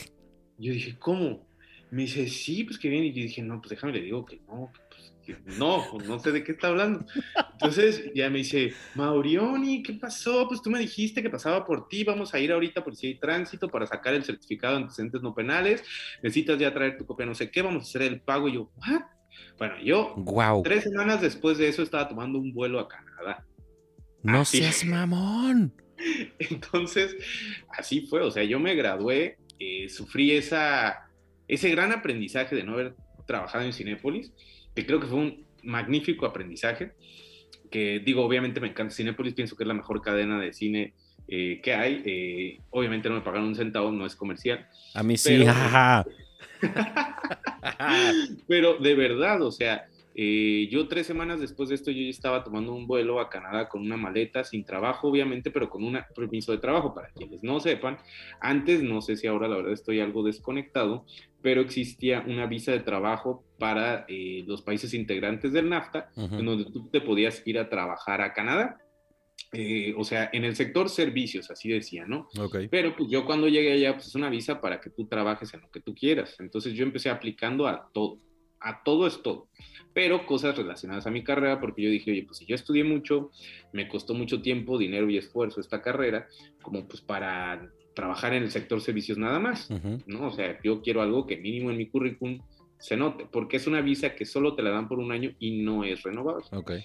Yo 0.59 0.75
dije, 0.75 0.95
¿cómo? 0.99 1.47
Me 1.91 2.03
dice, 2.03 2.29
sí, 2.29 2.65
pues 2.65 2.79
que 2.79 2.91
bien. 2.91 3.05
Y 3.05 3.15
yo 3.15 3.23
dije, 3.23 3.41
no, 3.41 3.63
pues 3.63 3.71
déjame 3.71 3.95
le 3.95 4.03
digo 4.03 4.27
que 4.27 4.41
no, 4.47 4.71
no, 5.59 5.85
pues, 5.91 6.07
no 6.07 6.19
sé 6.19 6.33
de 6.33 6.45
qué 6.45 6.53
está 6.53 6.69
hablando. 6.69 7.05
Entonces 7.53 8.11
ya 8.15 8.29
me 8.31 8.39
dice, 8.39 8.75
Maurioni, 8.95 9.83
¿qué 9.83 9.95
pasó? 9.95 10.47
Pues 10.49 10.63
tú 10.63 10.71
me 10.71 10.79
dijiste 10.79 11.23
que 11.23 11.31
pasaba 11.31 11.65
por 11.65 11.89
ti, 11.89 12.05
vamos 12.05 12.35
a 12.35 12.41
ir 12.41 12.53
ahorita 12.53 12.83
por 12.83 12.97
si 12.97 13.09
hay 13.09 13.19
tránsito 13.19 13.69
para 13.69 13.87
sacar 13.87 14.15
el 14.15 14.25
certificado 14.25 14.77
de 14.77 14.83
antecedentes 14.83 15.23
no 15.23 15.35
penales, 15.35 15.85
necesitas 16.23 16.59
ya 16.59 16.73
traer 16.73 16.97
tu 16.97 17.07
copia 17.07 17.27
no 17.27 17.35
sé 17.35 17.51
qué, 17.51 17.63
vamos 17.63 17.85
a 17.85 17.89
hacer 17.89 18.03
el 18.03 18.21
pago. 18.21 18.49
Y 18.49 18.55
yo, 18.55 18.71
¿what? 18.77 19.03
Bueno, 19.59 19.75
yo 19.83 20.15
wow. 20.17 20.63
tres 20.63 20.85
semanas 20.85 21.21
después 21.21 21.59
de 21.59 21.69
eso 21.69 21.83
estaba 21.83 22.09
tomando 22.09 22.39
un 22.39 22.53
vuelo 22.53 22.81
a 22.81 22.89
Canadá. 22.89 23.45
No 24.23 24.41
así. 24.41 24.59
seas 24.59 24.85
mamón. 24.85 25.73
Entonces, 26.39 27.17
así 27.77 28.07
fue, 28.07 28.23
o 28.23 28.31
sea, 28.31 28.45
yo 28.45 28.59
me 28.59 28.75
gradué, 28.75 29.39
eh, 29.59 29.89
sufrí 29.89 30.33
esa, 30.33 31.09
ese 31.49 31.71
gran 31.71 31.93
aprendizaje 31.93 32.57
de 32.57 32.65
no 32.65 32.75
haber 32.75 32.95
trabajado 33.27 33.65
en 33.65 33.73
Cinépolis 33.73 34.33
que 34.75 34.87
creo 34.87 35.01
que 35.01 35.07
fue 35.07 35.19
un 35.19 35.45
magnífico 35.63 36.27
aprendizaje, 36.27 36.93
que 37.71 38.01
digo, 38.05 38.25
obviamente 38.25 38.61
me 38.61 38.69
encanta 38.69 38.95
Cinepolis, 38.95 39.35
pienso 39.35 39.57
que 39.57 39.65
es 39.65 39.69
la 39.69 39.75
mejor 39.75 40.03
cadena 40.03 40.41
de 40.41 40.53
cine 40.53 40.95
eh, 41.29 41.61
que 41.63 41.75
hay, 41.75 42.03
eh, 42.05 42.61
obviamente 42.71 43.09
no 43.09 43.15
me 43.15 43.21
pagaron 43.23 43.49
un 43.49 43.55
centavo, 43.55 43.91
no 43.91 44.05
es 44.07 44.17
comercial. 44.17 44.67
A 44.95 45.03
mí 45.03 45.17
sí, 45.17 45.45
pero 48.47 48.75
de 48.79 48.95
verdad, 48.95 49.43
o 49.43 49.51
sea, 49.51 49.87
eh, 50.15 50.69
yo 50.71 50.89
tres 50.89 51.07
semanas 51.07 51.41
después 51.41 51.69
de 51.69 51.75
esto 51.75 51.91
yo 51.91 52.03
ya 52.03 52.11
estaba 52.11 52.45
tomando 52.45 52.73
un 52.75 52.87
vuelo 52.87 53.21
a 53.21 53.31
Canadá 53.31 53.69
con 53.69 53.83
una 53.83 53.97
maleta, 53.97 54.45
sin 54.45 54.65
trabajo 54.65 55.09
obviamente, 55.09 55.51
pero 55.51 55.71
con 55.71 55.85
un 55.85 55.99
permiso 56.15 56.53
de 56.53 56.59
trabajo. 56.59 56.95
Para 56.95 57.09
quienes 57.11 57.43
no 57.43 57.61
sepan, 57.61 57.99
antes, 58.41 58.83
no 58.83 59.01
sé 59.01 59.17
si 59.17 59.27
ahora 59.27 59.49
la 59.49 59.57
verdad 59.57 59.73
estoy 59.73 60.01
algo 60.01 60.23
desconectado, 60.23 61.07
pero 61.41 61.61
existía 61.61 62.25
una 62.27 62.47
visa 62.47 62.73
de 62.73 62.81
trabajo 62.81 63.45
para 63.59 64.05
eh, 64.09 64.45
los 64.47 64.63
países 64.63 64.95
integrantes 64.95 65.53
del 65.53 65.69
NAFTA, 65.69 66.11
en 66.17 66.45
donde 66.45 66.65
tú 66.67 66.89
te 66.91 67.01
podías 67.01 67.43
ir 67.47 67.59
a 67.59 67.69
trabajar 67.69 68.21
a 68.21 68.33
Canadá. 68.33 68.79
Eh, 69.55 69.93
o 69.99 70.05
sea, 70.05 70.31
en 70.33 70.45
el 70.45 70.57
sector 70.57 70.89
servicios, 70.89 71.51
así 71.51 71.69
decía, 71.69 72.07
¿no? 72.07 72.27
Okay. 72.39 72.69
Pero 72.69 72.97
pues 72.97 73.11
yo 73.11 73.27
cuando 73.27 73.49
llegué 73.49 73.73
allá, 73.73 73.95
pues 73.95 74.07
es 74.07 74.15
una 74.15 74.31
visa 74.31 74.61
para 74.63 74.81
que 74.81 74.89
tú 74.89 75.07
trabajes 75.07 75.53
en 75.53 75.61
lo 75.61 75.71
que 75.71 75.81
tú 75.81 75.95
quieras. 75.95 76.37
Entonces 76.39 76.73
yo 76.73 76.85
empecé 76.85 77.11
aplicando 77.11 77.67
a 77.67 77.91
todo, 77.93 78.19
a 78.63 78.83
todo 78.83 79.07
es 79.07 79.23
todo 79.23 79.49
pero 79.93 80.27
cosas 80.27 80.57
relacionadas 80.57 81.07
a 81.07 81.11
mi 81.11 81.23
carrera, 81.23 81.61
porque 81.61 81.83
yo 81.83 81.91
dije, 81.91 82.11
oye, 82.11 82.25
pues 82.25 82.39
si 82.39 82.47
yo 82.47 82.55
estudié 82.55 82.85
mucho, 82.85 83.31
me 83.73 83.89
costó 83.89 84.15
mucho 84.15 84.41
tiempo, 84.41 84.79
dinero 84.79 85.09
y 85.11 85.19
esfuerzo 85.19 85.61
esta 85.61 85.83
carrera, 85.83 86.29
como 86.63 86.87
pues 86.87 87.01
para 87.01 87.71
trabajar 87.95 88.33
en 88.33 88.45
el 88.45 88.51
sector 88.51 88.81
servicios 88.81 89.19
nada 89.19 89.39
más, 89.39 89.69
¿no? 90.07 90.29
O 90.29 90.31
sea, 90.31 90.59
yo 90.63 90.81
quiero 90.81 91.03
algo 91.03 91.27
que 91.27 91.37
mínimo 91.37 91.71
en 91.71 91.77
mi 91.77 91.89
currículum 91.89 92.41
se 92.79 92.97
note, 92.97 93.27
porque 93.31 93.59
es 93.59 93.67
una 93.67 93.81
visa 93.81 94.15
que 94.15 94.25
solo 94.25 94.55
te 94.55 94.63
la 94.63 94.71
dan 94.71 94.89
por 94.89 94.99
un 94.99 95.13
año 95.13 95.33
y 95.39 95.63
no 95.63 95.85
es 95.85 96.03
renovable. 96.03 96.47
Okay. 96.51 96.83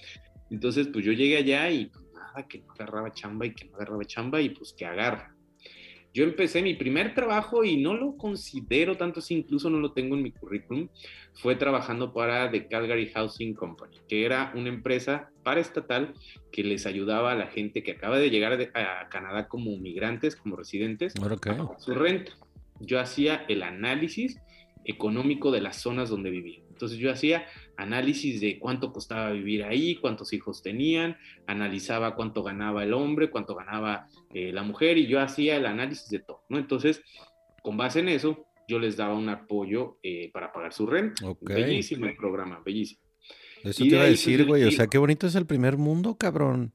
Entonces, 0.50 0.88
pues 0.88 1.04
yo 1.04 1.12
llegué 1.12 1.38
allá 1.38 1.70
y 1.70 1.86
pues, 1.86 2.04
nada, 2.12 2.46
que 2.46 2.58
no 2.58 2.72
agarraba 2.72 3.12
chamba 3.12 3.46
y 3.46 3.54
que 3.54 3.64
no 3.66 3.76
agarraba 3.76 4.04
chamba 4.04 4.40
y 4.40 4.50
pues 4.50 4.74
que 4.74 4.84
agarra 4.84 5.34
yo 6.14 6.24
empecé 6.24 6.62
mi 6.62 6.74
primer 6.74 7.14
trabajo 7.14 7.64
y 7.64 7.76
no 7.76 7.94
lo 7.94 8.16
considero 8.16 8.96
tanto 8.96 9.20
así, 9.20 9.34
incluso 9.34 9.70
no 9.70 9.78
lo 9.78 9.92
tengo 9.92 10.16
en 10.16 10.22
mi 10.22 10.32
currículum, 10.32 10.88
fue 11.34 11.54
trabajando 11.54 12.12
para 12.12 12.50
The 12.50 12.66
Calgary 12.66 13.10
Housing 13.10 13.54
Company, 13.54 13.96
que 14.08 14.24
era 14.24 14.52
una 14.54 14.68
empresa 14.68 15.30
paraestatal 15.42 16.14
que 16.50 16.64
les 16.64 16.86
ayudaba 16.86 17.32
a 17.32 17.34
la 17.34 17.46
gente 17.46 17.82
que 17.82 17.92
acaba 17.92 18.18
de 18.18 18.30
llegar 18.30 18.58
a 18.74 19.08
Canadá 19.08 19.48
como 19.48 19.76
migrantes, 19.76 20.34
como 20.34 20.56
residentes, 20.56 21.14
a 21.16 21.78
su 21.78 21.94
renta. 21.94 22.32
Yo 22.80 23.00
hacía 23.00 23.44
el 23.48 23.62
análisis 23.62 24.38
económico 24.84 25.50
de 25.50 25.60
las 25.60 25.76
zonas 25.76 26.08
donde 26.08 26.30
vivían. 26.30 26.62
Entonces 26.70 26.98
yo 26.98 27.10
hacía 27.10 27.46
análisis 27.78 28.40
de 28.40 28.58
cuánto 28.58 28.92
costaba 28.92 29.30
vivir 29.30 29.62
ahí, 29.62 29.94
cuántos 29.94 30.32
hijos 30.32 30.62
tenían, 30.62 31.16
analizaba 31.46 32.16
cuánto 32.16 32.42
ganaba 32.42 32.82
el 32.82 32.92
hombre, 32.92 33.30
cuánto 33.30 33.54
ganaba 33.54 34.08
eh, 34.34 34.52
la 34.52 34.64
mujer 34.64 34.98
y 34.98 35.06
yo 35.06 35.20
hacía 35.20 35.56
el 35.56 35.64
análisis 35.64 36.10
de 36.10 36.18
todo, 36.18 36.42
¿no? 36.48 36.58
Entonces, 36.58 37.00
con 37.62 37.76
base 37.76 38.00
en 38.00 38.08
eso, 38.08 38.46
yo 38.66 38.80
les 38.80 38.96
daba 38.96 39.14
un 39.14 39.28
apoyo 39.28 39.98
eh, 40.02 40.28
para 40.32 40.52
pagar 40.52 40.72
su 40.72 40.86
renta. 40.86 41.24
Bellísimo 41.40 42.06
el 42.06 42.16
programa, 42.16 42.60
bellísimo. 42.64 43.00
Eso 43.62 43.84
te 43.84 43.90
iba 43.90 44.00
a 44.00 44.02
pues, 44.02 44.10
decir, 44.10 44.44
güey, 44.44 44.64
o 44.64 44.70
sea, 44.72 44.88
qué 44.88 44.98
bonito 44.98 45.28
es 45.28 45.36
el 45.36 45.46
primer 45.46 45.76
mundo, 45.76 46.16
cabrón. 46.16 46.72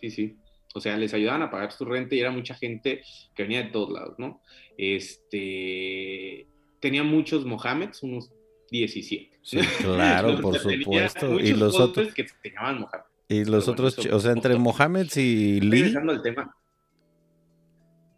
Sí, 0.00 0.10
sí. 0.10 0.36
O 0.74 0.80
sea, 0.80 0.96
les 0.98 1.14
ayudaban 1.14 1.42
a 1.42 1.50
pagar 1.50 1.72
su 1.72 1.84
renta 1.86 2.14
y 2.14 2.20
era 2.20 2.30
mucha 2.30 2.54
gente 2.54 3.02
que 3.34 3.42
venía 3.42 3.62
de 3.62 3.70
todos 3.70 3.90
lados, 3.90 4.14
¿no? 4.18 4.42
Este, 4.76 6.46
tenía 6.80 7.02
muchos 7.02 7.44
Mohameds, 7.44 8.02
unos 8.02 8.30
17. 8.72 9.38
Sí, 9.42 9.58
claro, 9.78 10.40
por 10.40 10.58
supuesto. 10.58 11.38
Y 11.38 11.52
los 11.52 11.78
otros 11.78 12.14
que 12.14 12.26
se 12.26 12.50
llamaban 12.50 12.80
Mohamed. 12.80 13.04
Y 13.28 13.44
los 13.44 13.68
otros, 13.68 13.98
o 13.98 14.18
sea, 14.18 14.32
entre 14.32 14.56
Mohamed 14.56 15.08
y 15.16 15.60
Lee. 15.60 15.94
Al 15.94 16.22
tema. 16.22 16.56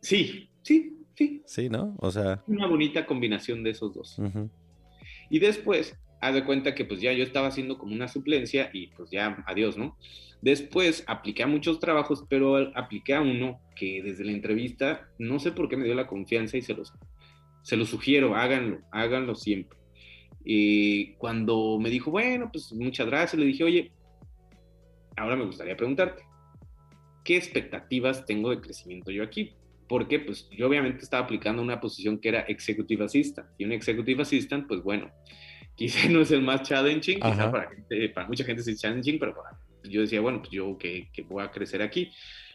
Sí, 0.01 0.49
sí, 0.63 0.97
sí. 1.15 1.43
Sí, 1.45 1.69
¿no? 1.69 1.97
O 1.99 2.11
sea. 2.11 2.43
Una 2.47 2.67
bonita 2.67 3.05
combinación 3.05 3.65
de 3.65 3.71
esos 3.71 3.95
dos. 3.95 4.17
Y 5.29 5.41
después, 5.41 5.97
haz 6.21 6.35
de 6.35 6.45
cuenta 6.45 6.75
que 6.75 6.85
pues 6.85 7.01
ya 7.01 7.13
yo 7.13 7.25
estaba 7.25 7.49
haciendo 7.49 7.77
como 7.77 7.93
una 7.93 8.07
suplencia 8.07 8.71
y 8.73 8.89
pues 8.89 9.11
ya, 9.11 9.43
adiós, 9.47 9.77
¿no? 9.77 9.99
Después 10.41 11.05
apliqué 11.09 11.43
a 11.43 11.49
muchos 11.49 11.81
trabajos, 11.81 12.25
pero 12.29 12.57
apliqué 12.77 13.15
a 13.15 13.23
uno 13.23 13.61
que 13.75 14.03
desde 14.03 14.25
la 14.25 14.33
entrevista, 14.33 15.09
no 15.19 15.41
sé 15.41 15.51
por 15.51 15.69
qué 15.69 15.77
me 15.77 15.85
dio 15.85 15.95
la 15.95 16.07
confianza 16.07 16.57
y 16.57 16.63
se 16.63 16.75
los, 16.75 16.93
se 17.63 17.77
los 17.77 17.89
sugiero, 17.89 18.37
háganlo, 18.37 18.83
háganlo 18.93 19.35
siempre. 19.35 19.84
Y 20.45 21.15
cuando 21.15 21.79
me 21.81 21.89
dijo, 21.91 22.11
bueno, 22.11 22.51
pues 22.53 22.73
muchas 22.73 23.07
gracias, 23.07 23.41
le 23.41 23.47
dije, 23.47 23.65
oye, 23.65 23.93
ahora 25.17 25.37
me 25.37 25.47
gustaría 25.47 25.77
preguntarte, 25.77 26.23
¿qué 27.25 27.37
expectativas 27.37 28.27
tengo 28.27 28.51
de 28.51 28.61
crecimiento 28.61 29.11
yo 29.11 29.23
aquí? 29.23 29.55
Porque 29.89 30.21
pues 30.21 30.49
yo 30.51 30.69
obviamente 30.69 31.03
estaba 31.03 31.25
aplicando 31.25 31.63
una 31.63 31.81
posición 31.81 32.19
que 32.19 32.29
era 32.29 32.41
Executive 32.41 33.05
Assistant 33.05 33.49
y 33.59 33.65
un 33.65 33.73
Executive 33.73 34.23
Assistant, 34.23 34.67
pues 34.69 34.83
bueno, 34.83 35.11
quizá 35.77 36.09
no 36.09 36.21
es 36.21 36.31
el 36.31 36.43
más 36.43 36.63
challenging, 36.63 37.21
quizá 37.21 37.51
para, 37.51 37.71
para, 38.15 38.29
mucha 38.29 38.45
gente 38.45 38.63
es 38.63 38.81
challenging, 38.81 39.19
pero 39.19 39.35
yo 39.85 40.03
decía, 40.03 40.21
bueno, 40.21 40.41
pues 40.41 40.51
yo 40.51 40.77
que, 40.79 41.09
que 41.13 41.23
voy 41.23 41.43
a 41.43 41.51
crecer 41.51 41.83
aquí. 41.83 42.11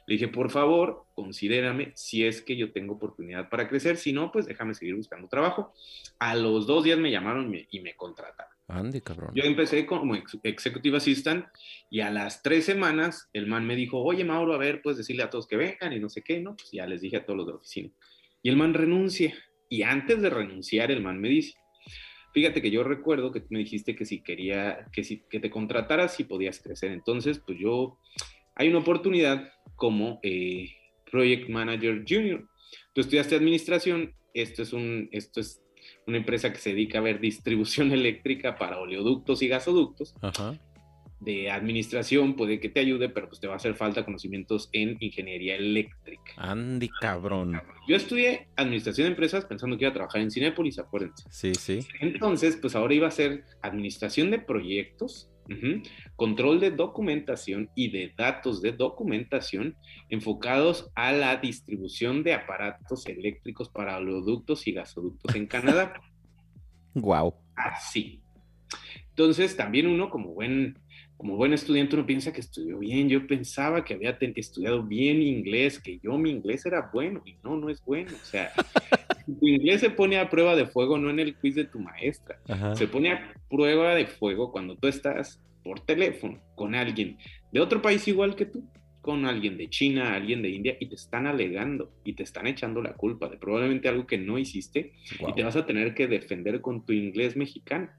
Le 0.10 0.16
dije, 0.16 0.28
por 0.28 0.50
favor, 0.50 1.06
considérame 1.14 1.92
si 1.94 2.26
es 2.26 2.42
que 2.42 2.58
yo 2.58 2.72
tengo 2.72 2.96
oportunidad 2.96 3.48
para 3.48 3.68
crecer, 3.70 3.96
si 3.96 4.12
no, 4.12 4.32
pues 4.32 4.48
déjame 4.48 4.74
seguir 4.74 4.96
buscando 4.96 5.28
trabajo. 5.28 5.72
A 6.18 6.34
los 6.36 6.66
dos 6.66 6.84
días 6.84 6.98
me 6.98 7.12
llamaron 7.12 7.54
y 7.70 7.80
me, 7.80 7.94
contrataron. 7.96 8.52
Andy, 8.70 9.02
cabrón. 9.02 9.30
Yo 9.36 9.44
empecé 9.44 9.86
como 9.86 10.16
Executive 10.16 10.98
Assistant 10.98 11.46
y 11.92 12.00
a 12.00 12.10
las 12.10 12.42
tres 12.42 12.66
semanas 12.66 13.30
el 13.34 13.46
man 13.46 13.68
me 13.68 13.76
dijo, 13.76 14.02
oye 14.02 14.26
Mauro, 14.26 14.56
a 14.56 14.58
ver, 14.58 14.82
pues 14.82 14.98
decirle 14.98 15.22
a 15.22 15.30
todos 15.30 15.46
que 15.46 15.58
vengan 15.58 15.94
y 15.94 16.00
no 16.00 16.10
sé 16.10 16.24
qué, 16.24 16.40
¿no? 16.40 16.56
Pues 16.56 16.72
ya 16.72 16.88
les 16.88 17.02
dije 17.02 17.18
a 17.18 17.24
todos 17.24 17.38
los 17.38 17.46
de 17.46 17.52
la 17.52 17.58
oficina. 17.58 17.92
Y 18.42 18.50
el 18.50 18.58
man 18.58 18.74
renuncia. 18.74 19.32
Y 19.70 19.84
antes 19.84 20.24
de 20.24 20.32
renunciar, 20.32 20.90
el 20.90 21.04
man 21.04 21.22
me 21.22 21.30
dice, 21.30 21.54
fíjate 22.34 22.64
que 22.64 22.72
yo 22.72 22.84
recuerdo 22.84 23.32
que 23.32 23.44
me 23.52 23.60
dijiste 23.60 23.96
que 23.96 24.06
si 24.06 24.24
quería, 24.24 24.88
que 24.92 25.04
si 25.04 25.22
que 25.30 25.40
te 25.40 25.52
contrataras 25.52 26.16
si 26.16 26.24
podías 26.24 26.60
crecer. 26.60 26.92
Entonces, 26.94 27.38
pues 27.46 27.60
yo, 27.60 28.00
hay 28.60 28.68
una 28.68 28.80
oportunidad 28.80 29.54
como 29.76 30.20
eh, 30.22 30.70
Project 31.10 31.50
Manager 31.50 32.04
Junior. 32.08 32.46
Tú 32.94 33.02
estudiaste 33.02 33.36
administración, 33.36 34.14
esto 34.34 34.64
es, 34.64 34.74
un, 34.74 35.08
esto 35.14 35.40
es 35.40 35.62
una 36.06 36.18
empresa 36.18 36.52
que 36.52 36.60
se 36.60 36.72
dedica 36.72 37.00
a 37.00 37.02
ver 37.02 37.22
distribución 37.22 37.92
eléctrica 37.94 38.58
para 38.58 38.78
oleoductos 38.80 39.42
y 39.42 39.48
gasoductos. 39.48 40.14
De 41.22 41.50
administración 41.50 42.36
puede 42.36 42.60
que 42.60 42.68
te 42.68 42.82
ayude, 42.82 43.08
pero 43.08 43.30
pues 43.30 43.40
te 43.40 43.48
va 43.48 43.54
a 43.54 43.58
hacer 43.58 43.76
falta 43.76 44.04
conocimientos 44.04 44.70
en 44.74 44.98
ingeniería 45.00 45.56
eléctrica. 45.56 46.34
Andy, 46.36 46.90
cabrón. 47.00 47.62
Yo 47.88 47.96
estudié 47.96 48.50
administración 48.58 49.06
de 49.06 49.12
empresas 49.12 49.46
pensando 49.46 49.78
que 49.78 49.86
iba 49.86 49.92
a 49.92 49.94
trabajar 49.94 50.20
en 50.20 50.32
Cinépolis, 50.32 50.80
acuérdense. 50.80 51.24
Sí, 51.30 51.56
sí. 51.56 51.80
Entonces, 52.02 52.58
pues 52.58 52.76
ahora 52.76 52.94
iba 52.94 53.08
a 53.08 53.12
ser 53.12 53.46
administración 53.62 54.32
de 54.32 54.40
proyectos 54.40 55.30
Control 56.16 56.60
de 56.60 56.72
documentación 56.72 57.70
y 57.76 57.90
de 57.90 58.14
datos 58.18 58.62
de 58.62 58.72
documentación 58.72 59.76
enfocados 60.10 60.92
a 60.96 61.12
la 61.12 61.38
distribución 61.38 62.24
de 62.24 62.34
aparatos 62.34 63.06
eléctricos 63.08 63.70
para 63.70 63.98
oleoductos 63.98 64.68
y 64.68 64.74
gasoductos 64.74 65.36
en 65.36 65.48
Canadá. 65.48 65.94
Wow. 66.96 67.36
Así. 67.56 68.20
Entonces, 69.10 69.56
también 69.56 69.88
uno 69.88 70.10
como 70.10 70.34
buen, 70.34 70.80
como 71.18 71.36
buen 71.36 71.54
estudiante, 71.54 71.96
uno 71.96 72.06
piensa 72.06 72.34
que 72.34 72.42
estudió 72.42 72.80
bien. 72.80 73.10
Yo 73.10 73.28
pensaba 73.28 73.84
que 73.86 73.94
había 73.94 74.18
estudiado 74.36 74.84
bien 74.84 75.22
inglés, 75.22 75.80
que 75.80 76.00
yo 76.00 76.18
mi 76.18 76.32
inglés 76.32 76.66
era 76.66 76.90
bueno 76.92 77.22
y 77.26 77.36
no, 77.44 77.58
no 77.58 77.70
es 77.70 77.80
bueno. 77.84 78.12
O 78.14 78.26
sea, 78.26 78.52
tu 79.38 79.48
inglés 79.48 79.82
se 79.82 79.90
pone 79.90 80.20
a 80.20 80.30
prueba 80.30 80.56
de 80.56 80.66
fuego 80.66 80.98
no 80.98 81.10
en 81.10 81.20
el 81.20 81.36
quiz 81.36 81.56
de 81.56 81.66
tu 81.66 81.80
maestra, 81.80 82.40
se 82.76 82.88
pone 82.88 83.12
a 83.12 83.34
prueba 83.50 83.96
de 83.96 84.08
fuego 84.08 84.52
cuando 84.52 84.76
tú 84.76 84.88
estás 84.88 85.42
por 85.64 85.82
teléfono 85.82 86.40
con 86.56 86.76
alguien 86.76 87.18
de 87.52 87.60
otro 87.60 87.82
país 87.82 88.08
igual 88.08 88.36
que 88.36 88.46
tú, 88.46 88.64
con 89.02 89.26
alguien 89.26 89.58
de 89.58 89.70
China, 89.70 90.14
alguien 90.16 90.42
de 90.42 90.50
India, 90.50 90.78
y 90.80 90.88
te 90.88 90.96
están 90.96 91.28
alegando 91.28 91.92
y 92.04 92.14
te 92.14 92.24
están 92.24 92.48
echando 92.48 92.82
la 92.82 92.94
culpa 92.94 93.28
de 93.28 93.38
probablemente 93.38 93.90
algo 93.90 94.06
que 94.06 94.18
no 94.18 94.38
hiciste 94.38 94.94
y 95.28 95.34
te 95.34 95.44
vas 95.44 95.56
a 95.56 95.66
tener 95.66 95.94
que 95.94 96.08
defender 96.08 96.62
con 96.62 96.86
tu 96.86 96.94
inglés 96.94 97.36
mexicano. 97.36 97.90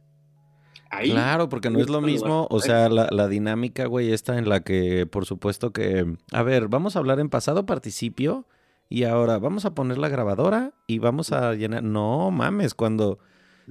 ahí. 0.90 1.10
Claro, 1.10 1.48
porque 1.48 1.70
no 1.70 1.80
es 1.80 1.88
lo 1.88 2.00
mismo, 2.00 2.46
o 2.50 2.60
sea, 2.60 2.88
la, 2.88 3.08
la 3.10 3.28
dinámica, 3.28 3.86
güey, 3.86 4.12
esta 4.12 4.38
en 4.38 4.48
la 4.48 4.60
que, 4.60 5.06
por 5.06 5.26
supuesto 5.26 5.72
que, 5.72 6.06
a 6.32 6.42
ver, 6.42 6.68
vamos 6.68 6.96
a 6.96 6.98
hablar 6.98 7.20
en 7.20 7.28
pasado 7.28 7.66
participio 7.66 8.46
y 8.90 9.04
ahora 9.04 9.38
vamos 9.38 9.64
a 9.64 9.74
poner 9.74 9.98
la 9.98 10.08
grabadora 10.08 10.74
y 10.88 10.98
vamos 10.98 11.30
a 11.30 11.54
llenar. 11.54 11.84
No 11.84 12.32
mames, 12.32 12.74
cuando 12.74 13.20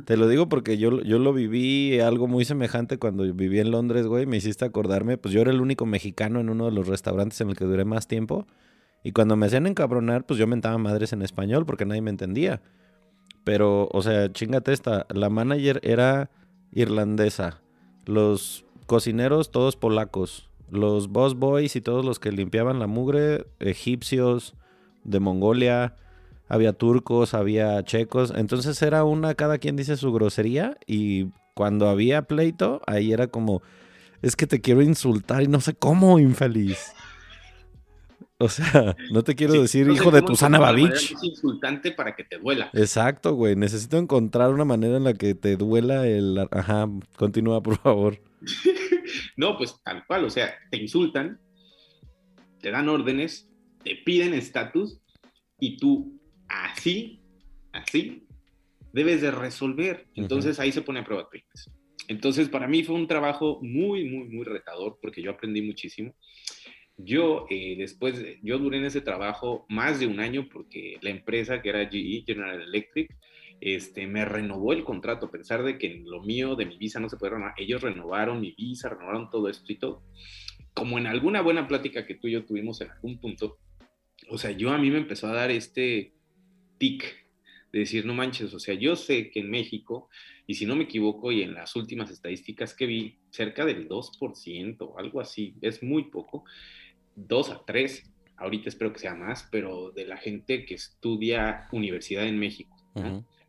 te 0.06 0.16
lo 0.16 0.30
digo 0.30 0.48
porque 0.48 0.78
yo, 0.78 1.02
yo 1.02 1.20
lo 1.20 1.34
viví 1.34 2.00
algo 2.00 2.28
muy 2.28 2.46
semejante 2.46 2.98
cuando 2.98 3.24
viví 3.34 3.60
en 3.60 3.70
Londres, 3.70 4.08
güey. 4.08 4.26
Me 4.26 4.38
hiciste 4.38 4.64
acordarme, 4.64 5.18
pues 5.18 5.34
yo 5.34 5.42
era 5.42 5.52
el 5.52 5.60
único 5.60 5.86
mexicano 5.86 6.40
en 6.40 6.50
uno 6.50 6.66
de 6.66 6.72
los 6.72 6.88
restaurantes 6.88 7.42
en 7.42 7.50
el 7.50 7.58
que 7.58 7.66
duré 7.66 7.84
más 7.84 8.08
tiempo. 8.08 8.48
Y 9.04 9.12
cuando 9.12 9.36
me 9.36 9.46
hacían 9.46 9.68
encabronar, 9.68 10.26
pues 10.26 10.40
yo 10.40 10.48
mentaba 10.48 10.78
madres 10.78 11.12
en 11.12 11.22
español 11.22 11.66
porque 11.66 11.86
nadie 11.86 12.02
me 12.02 12.12
entendía. 12.12 12.62
Pero, 13.44 13.90
o 13.92 14.02
sea, 14.02 14.32
chingate 14.32 14.72
esta. 14.72 15.06
La 15.10 15.30
manager 15.30 15.82
era 15.84 16.32
irlandesa. 16.72 17.62
Los 18.06 18.64
cocineros, 18.86 19.52
todos 19.52 19.76
polacos. 19.76 20.50
Los 20.72 21.10
boss 21.10 21.36
boys 21.36 21.76
y 21.76 21.82
todos 21.82 22.06
los 22.06 22.20
que 22.20 22.32
limpiaban 22.32 22.80
la 22.80 22.88
mugre, 22.88 23.48
egipcios, 23.60 24.56
de 25.04 25.20
Mongolia 25.20 25.96
había 26.48 26.74
turcos, 26.74 27.34
había 27.34 27.84
checos, 27.84 28.34
entonces 28.36 28.82
era 28.82 29.04
una, 29.04 29.36
cada 29.36 29.60
quien 29.60 29.76
dice 29.76 29.98
su 29.98 30.12
grosería 30.12 30.78
y 30.88 31.28
cuando 31.54 31.88
había 31.88 32.24
pleito, 32.24 32.82
ahí 32.88 33.14
era 33.14 33.28
como, 33.28 33.62
es 34.22 34.36
que 34.36 34.48
te 34.48 34.60
quiero 34.60 34.82
insultar 34.82 35.44
y 35.44 35.48
no 35.48 35.62
sé 35.62 35.76
cómo, 35.76 36.20
infeliz. 36.20 36.94
O 38.42 38.48
sea, 38.48 38.96
no 39.12 39.24
te 39.24 39.36
quiero 39.36 39.62
decir 39.62 39.90
hijo 39.90 40.12
de 40.12 40.22
tu 40.22 40.36
sana 40.36 40.60
babich. 40.60 41.12
Es 41.12 41.24
insultante 41.24 41.92
para 41.92 42.16
que 42.16 42.24
te 42.24 42.38
duela. 42.38 42.70
Exacto, 42.74 43.34
güey. 43.34 43.56
Necesito 43.56 43.98
encontrar 43.98 44.52
una 44.52 44.64
manera 44.64 44.96
en 44.98 45.04
la 45.04 45.14
que 45.14 45.36
te 45.36 45.58
duela 45.58 46.08
el. 46.08 46.48
Ajá, 46.52 46.90
continúa, 47.18 47.62
por 47.62 47.78
favor. 47.78 48.20
no, 49.38 49.58
pues 49.58 49.76
tal 49.84 50.06
cual. 50.08 50.24
O 50.24 50.30
sea, 50.30 50.54
te 50.72 50.78
insultan, 50.78 51.42
te 52.62 52.72
dan 52.72 52.88
órdenes, 52.88 53.50
te 53.84 53.96
piden 53.96 54.34
estatus 54.34 55.00
y 55.60 55.78
tú 55.78 56.20
así, 56.48 57.22
así, 57.72 58.28
debes 58.94 59.22
de 59.22 59.32
resolver. 59.32 60.08
Entonces 60.16 60.60
ahí 60.60 60.72
se 60.72 60.82
pone 60.82 61.00
a 61.00 61.04
prueba 61.04 61.30
tu 61.30 61.38
Entonces 62.08 62.50
para 62.50 62.68
mí 62.68 62.84
fue 62.84 62.96
un 62.96 63.08
trabajo 63.08 63.60
muy, 63.62 64.06
muy, 64.06 64.28
muy 64.30 64.46
retador 64.46 64.98
porque 65.02 65.22
yo 65.22 65.32
aprendí 65.32 65.62
muchísimo. 65.62 66.16
Yo 66.98 67.46
eh, 67.50 67.76
después, 67.78 68.22
yo 68.44 68.60
duré 68.60 68.78
en 68.78 68.86
ese 68.86 69.00
trabajo 69.00 69.66
más 69.70 70.00
de 70.00 70.08
un 70.08 70.20
año 70.20 70.50
porque 70.52 70.98
la 71.02 71.12
empresa 71.12 71.62
que 71.62 71.70
era 71.70 71.90
GE, 71.90 72.24
General 72.26 72.62
Electric, 72.62 73.16
este, 73.62 74.08
me 74.08 74.26
renovó 74.26 74.74
el 74.74 74.84
contrato, 74.84 75.28
a 75.28 75.32
pesar 75.32 75.64
de 75.64 75.78
que 75.78 76.02
lo 76.06 76.22
mío, 76.22 76.56
de 76.56 76.66
mi 76.66 76.78
visa, 76.78 77.00
no 77.00 77.10
se 77.10 77.18
puede 77.18 77.34
renovar. 77.34 77.54
Ellos 77.58 77.82
renovaron 77.82 78.42
mi 78.42 78.52
visa, 78.52 78.90
renovaron 78.90 79.30
todo 79.30 79.50
esto 79.50 79.72
y 79.72 79.78
todo. 79.78 80.04
Como 80.74 80.98
en 80.98 81.08
alguna 81.08 81.42
buena 81.42 81.68
plática 81.68 82.06
que 82.06 82.16
tú 82.16 82.28
y 82.28 82.32
yo 82.32 82.46
tuvimos 82.46 82.82
en 82.82 82.92
algún 82.92 83.20
punto, 83.20 83.58
o 84.30 84.38
sea, 84.38 84.52
yo 84.52 84.72
a 84.72 84.78
mí 84.78 84.90
me 84.92 85.00
empezó 85.00 85.28
a 85.28 85.34
dar 85.34 85.52
este, 85.52 86.14
tic 86.78 87.04
de 87.72 87.80
decir, 87.80 88.06
no 88.06 88.14
manches, 88.14 88.54
o 88.54 88.60
sea, 88.60 88.74
yo 88.74 88.96
sé 88.96 89.30
que 89.30 89.42
en 89.42 89.50
México, 89.50 90.10
y 90.48 90.56
si 90.56 90.66
no 90.66 90.76
me 90.76 90.86
equivoco, 90.86 91.32
y 91.32 91.44
en 91.44 91.54
las 91.54 91.76
últimas 91.76 92.10
estadísticas 92.10 92.74
que 92.74 92.86
vi, 92.88 93.18
cerca 93.30 93.66
del 93.66 93.88
2%, 93.88 94.94
algo 94.98 95.22
así, 95.22 95.56
es 95.62 95.84
muy 95.84 96.06
poco, 96.06 96.46
2 97.16 97.50
a 97.52 97.64
3, 97.66 98.12
ahorita 98.38 98.70
espero 98.70 98.92
que 98.94 99.00
sea 99.00 99.14
más, 99.14 99.48
pero 99.52 99.92
de 99.92 100.06
la 100.06 100.18
gente 100.18 100.66
que 100.66 100.76
estudia 100.76 101.68
universidad 101.72 102.26
en 102.26 102.40
México. 102.40 102.76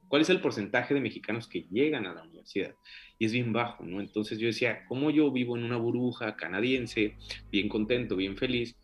¿Cuál 0.08 0.22
es 0.22 0.30
el 0.30 0.40
porcentaje 0.40 0.92
de 0.92 1.00
mexicanos 1.00 1.46
que 1.46 1.66
llegan 1.70 2.04
a 2.04 2.12
la 2.12 2.24
universidad? 2.24 2.74
Y 3.18 3.26
es 3.26 3.32
bien 3.32 3.52
bajo, 3.52 3.84
¿no? 3.84 4.00
Entonces 4.00 4.40
yo 4.40 4.48
decía, 4.48 4.84
¿cómo 4.88 5.10
yo 5.10 5.30
vivo 5.30 5.56
en 5.56 5.62
una 5.62 5.76
burbuja 5.76 6.34
canadiense, 6.34 7.16
bien 7.52 7.68
contento, 7.68 8.16
bien 8.16 8.36
feliz? 8.36 8.76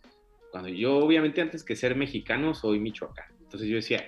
Cuando 0.50 0.68
yo, 0.68 0.96
obviamente, 0.98 1.40
antes 1.40 1.64
que 1.64 1.76
ser 1.76 1.96
mexicano, 1.96 2.54
soy 2.54 2.80
michoacán. 2.80 3.26
Entonces 3.42 3.68
yo 3.68 3.76
decía, 3.76 4.04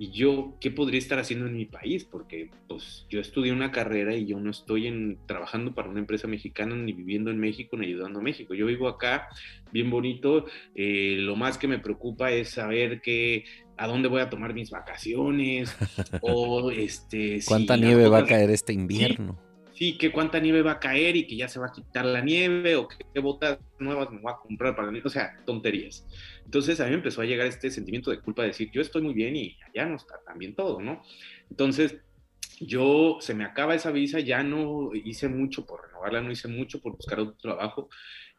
¿y 0.00 0.10
yo 0.12 0.56
qué 0.62 0.70
podría 0.70 0.98
estar 0.98 1.18
haciendo 1.18 1.46
en 1.46 1.54
mi 1.54 1.66
país? 1.66 2.04
Porque 2.04 2.48
pues 2.66 3.04
yo 3.10 3.20
estudié 3.20 3.52
una 3.52 3.70
carrera 3.70 4.16
y 4.16 4.24
yo 4.24 4.40
no 4.40 4.50
estoy 4.50 4.86
en, 4.86 5.18
trabajando 5.26 5.74
para 5.74 5.90
una 5.90 6.00
empresa 6.00 6.26
mexicana 6.26 6.74
ni 6.74 6.94
viviendo 6.94 7.30
en 7.30 7.38
México 7.38 7.76
ni 7.76 7.86
ayudando 7.86 8.20
a 8.20 8.22
México. 8.22 8.54
Yo 8.54 8.64
vivo 8.64 8.88
acá, 8.88 9.28
bien 9.72 9.90
bonito. 9.90 10.46
Eh, 10.74 11.16
lo 11.18 11.36
más 11.36 11.58
que 11.58 11.68
me 11.68 11.78
preocupa 11.78 12.32
es 12.32 12.48
saber 12.48 13.02
que 13.02 13.44
a 13.76 13.86
dónde 13.86 14.08
voy 14.08 14.22
a 14.22 14.30
tomar 14.30 14.54
mis 14.54 14.70
vacaciones 14.70 15.76
o 16.22 16.70
este... 16.70 17.40
¿Cuánta 17.44 17.76
nieve 17.76 18.08
va 18.08 18.20
a 18.20 18.24
caer 18.24 18.50
este 18.50 18.72
invierno? 18.72 19.38
sí, 19.38 19.49
que 19.96 20.12
cuánta 20.12 20.38
nieve 20.40 20.60
va 20.60 20.72
a 20.72 20.78
caer 20.78 21.16
y 21.16 21.26
que 21.26 21.36
ya 21.36 21.48
se 21.48 21.58
va 21.58 21.68
a 21.68 21.72
quitar 21.72 22.04
la 22.04 22.20
nieve 22.20 22.76
o 22.76 22.86
qué, 22.86 23.18
botas 23.18 23.58
nuevas 23.78 24.10
me 24.10 24.20
voy 24.20 24.30
a 24.30 24.36
comprar 24.36 24.76
para 24.76 24.90
mí, 24.90 25.00
o 25.02 25.08
sea, 25.08 25.42
tonterías. 25.46 26.06
Entonces 26.44 26.80
a 26.80 26.84
mí 26.84 26.90
me 26.90 26.96
empezó 26.96 27.22
a 27.22 27.24
llegar 27.24 27.46
este 27.46 27.70
sentimiento 27.70 28.10
de 28.10 28.20
culpa 28.20 28.42
de 28.42 28.48
decir, 28.48 28.70
yo 28.72 28.82
estoy 28.82 29.00
muy 29.00 29.14
bien 29.14 29.36
y 29.36 29.56
allá 29.70 29.86
no 29.86 29.96
está 29.96 30.20
tan 30.26 30.38
bien 30.38 30.54
todo, 30.54 30.82
¿no? 30.82 31.02
Entonces 31.48 31.96
yo 32.60 33.16
se 33.20 33.32
me 33.32 33.44
acaba 33.44 33.74
esa 33.74 33.90
visa, 33.90 34.20
ya 34.20 34.42
no 34.42 34.90
hice 34.92 35.28
mucho 35.30 35.64
por 35.64 35.86
renovarla, 35.86 36.20
no 36.20 36.30
hice 36.30 36.48
mucho 36.48 36.82
por 36.82 36.96
buscar 36.96 37.20
otro 37.20 37.38
trabajo. 37.40 37.88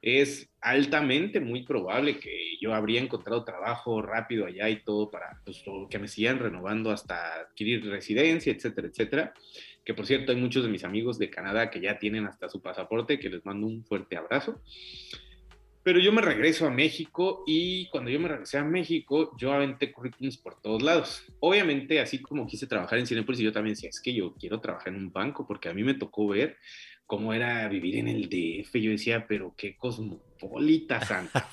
Es 0.04 0.47
altamente 0.62 1.39
muy 1.39 1.63
probable 1.63 2.19
que 2.19 2.58
yo 2.60 2.75
habría 2.75 3.01
encontrado 3.01 3.43
trabajo 3.43 4.01
rápido 4.04 4.45
allá 4.45 4.69
y 4.69 4.84
todo 4.84 5.10
para 5.10 5.41
pues, 5.43 5.63
que 5.89 5.97
me 5.97 6.08
sigan 6.08 6.38
renovando 6.38 6.91
hasta 6.91 7.41
adquirir 7.41 7.84
residencia, 7.89 8.54
etcétera, 8.54 8.88
etcétera 8.89 9.34
que 9.84 9.94
por 9.94 10.06
cierto 10.06 10.32
hay 10.32 10.38
muchos 10.38 10.63
de 10.63 10.70
mis 10.70 10.84
amigos 10.84 11.17
de 11.17 11.30
Canadá 11.30 11.70
que 11.70 11.82
ya 11.82 11.98
tienen 12.00 12.26
hasta 12.26 12.50
su 12.50 12.62
pasaporte, 12.62 13.20
que 13.20 13.30
les 13.30 13.46
mando 13.46 13.67
un 13.67 13.84
fuerte 13.84 14.17
abrazo. 14.17 14.62
Pero 15.84 16.00
yo 16.00 16.12
me 16.12 16.22
regreso 16.22 16.67
a 16.67 16.70
México 16.70 17.44
y 17.48 17.89
cuando 17.89 18.12
yo 18.12 18.20
me 18.20 18.28
regresé 18.28 18.60
a 18.60 18.63
México, 18.63 19.36
yo 19.39 19.52
aventé 19.52 19.91
currículums 19.91 20.38
por 20.38 20.62
todos 20.62 20.84
lados. 20.84 21.24
Obviamente, 21.39 22.00
así 22.00 22.22
como 22.22 22.46
quise 22.46 22.67
trabajar 22.67 23.00
en 23.00 23.08
Cinepolis, 23.08 23.41
yo 23.41 23.52
también 23.52 23.74
decía, 23.74 23.89
es 23.89 24.00
que 24.00 24.13
yo 24.13 24.36
quiero 24.36 24.60
trabajar 24.60 24.89
en 24.89 25.00
un 25.00 25.12
banco, 25.12 25.48
porque 25.48 25.70
a 25.70 25.74
mí 25.74 25.84
me 25.84 25.96
tocó 25.96 26.28
ver 26.28 26.58
cómo 27.08 27.34
era 27.34 27.67
vivir 27.67 27.98
en 27.98 28.08
el 28.08 28.30
DF. 28.30 28.76
Yo 28.76 28.91
decía, 28.91 29.26
pero 29.28 29.56
qué 29.58 29.76
cosmopolita 29.76 31.04
Santa 31.04 31.50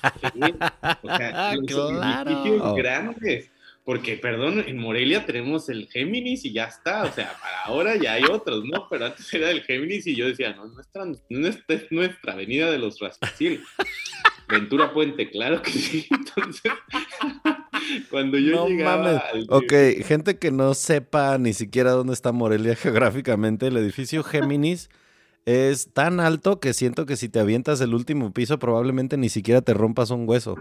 O 1.01 1.17
sea, 1.17 1.53
claro. 1.67 2.75
grandes. 2.75 3.51
Porque, 3.89 4.17
perdón, 4.17 4.63
en 4.67 4.77
Morelia 4.77 5.25
tenemos 5.25 5.67
el 5.67 5.87
Géminis 5.87 6.45
y 6.45 6.53
ya 6.53 6.65
está, 6.65 7.05
o 7.05 7.11
sea, 7.11 7.35
para 7.41 7.63
ahora 7.63 7.95
ya 7.95 8.13
hay 8.13 8.23
otros, 8.23 8.63
¿no? 8.63 8.87
Pero 8.87 9.07
antes 9.07 9.33
era 9.33 9.49
el 9.49 9.63
Géminis 9.63 10.05
y 10.05 10.15
yo 10.15 10.27
decía, 10.27 10.53
no, 10.53 10.67
nuestra, 10.67 11.05
nuestra 11.27 11.75
es 11.75 11.91
nuestra 11.91 12.33
avenida 12.33 12.69
de 12.69 12.77
los 12.77 12.99
rascacielos. 12.99 13.67
Ventura 14.47 14.93
Puente, 14.93 15.31
claro 15.31 15.63
que 15.63 15.71
sí. 15.71 16.05
Entonces, 16.11 16.71
cuando 18.11 18.37
yo 18.37 18.57
no 18.57 18.67
llegaba 18.67 19.23
Ok, 19.49 19.73
gente 20.05 20.37
que 20.37 20.51
no 20.51 20.75
sepa 20.75 21.39
ni 21.39 21.53
siquiera 21.53 21.89
dónde 21.89 22.13
está 22.13 22.31
Morelia 22.31 22.75
geográficamente, 22.75 23.65
el 23.65 23.77
edificio 23.77 24.21
Géminis 24.23 24.91
es 25.45 25.91
tan 25.93 26.19
alto 26.19 26.59
que 26.59 26.73
siento 26.73 27.07
que 27.07 27.17
si 27.17 27.27
te 27.27 27.39
avientas 27.39 27.81
el 27.81 27.95
último 27.95 28.33
piso 28.33 28.59
probablemente 28.59 29.17
ni 29.17 29.29
siquiera 29.29 29.63
te 29.63 29.73
rompas 29.73 30.11
un 30.11 30.29
hueso. 30.29 30.57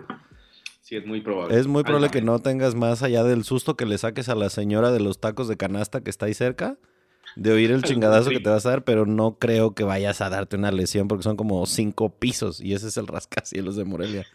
Sí, 0.88 0.96
es 0.96 1.04
muy 1.04 1.20
probable. 1.20 1.54
Es 1.54 1.66
muy 1.66 1.82
probable 1.82 2.08
que 2.08 2.22
no 2.22 2.38
tengas 2.38 2.74
más 2.74 3.02
allá 3.02 3.22
del 3.22 3.44
susto 3.44 3.76
que 3.76 3.84
le 3.84 3.98
saques 3.98 4.30
a 4.30 4.34
la 4.34 4.48
señora 4.48 4.90
de 4.90 5.00
los 5.00 5.20
tacos 5.20 5.46
de 5.46 5.58
canasta 5.58 6.02
que 6.02 6.08
está 6.08 6.24
ahí 6.24 6.32
cerca, 6.32 6.78
de 7.36 7.52
oír 7.52 7.72
el 7.72 7.82
chingadazo 7.84 8.30
que 8.30 8.40
te 8.40 8.48
vas 8.48 8.64
a 8.64 8.70
dar, 8.70 8.84
pero 8.84 9.04
no 9.04 9.38
creo 9.38 9.74
que 9.74 9.84
vayas 9.84 10.22
a 10.22 10.30
darte 10.30 10.56
una 10.56 10.72
lesión 10.72 11.06
porque 11.06 11.24
son 11.24 11.36
como 11.36 11.66
cinco 11.66 12.08
pisos 12.18 12.62
y 12.62 12.72
ese 12.72 12.88
es 12.88 12.96
el 12.96 13.06
rascacielos 13.06 13.76
de 13.76 13.84
Morelia. 13.84 14.26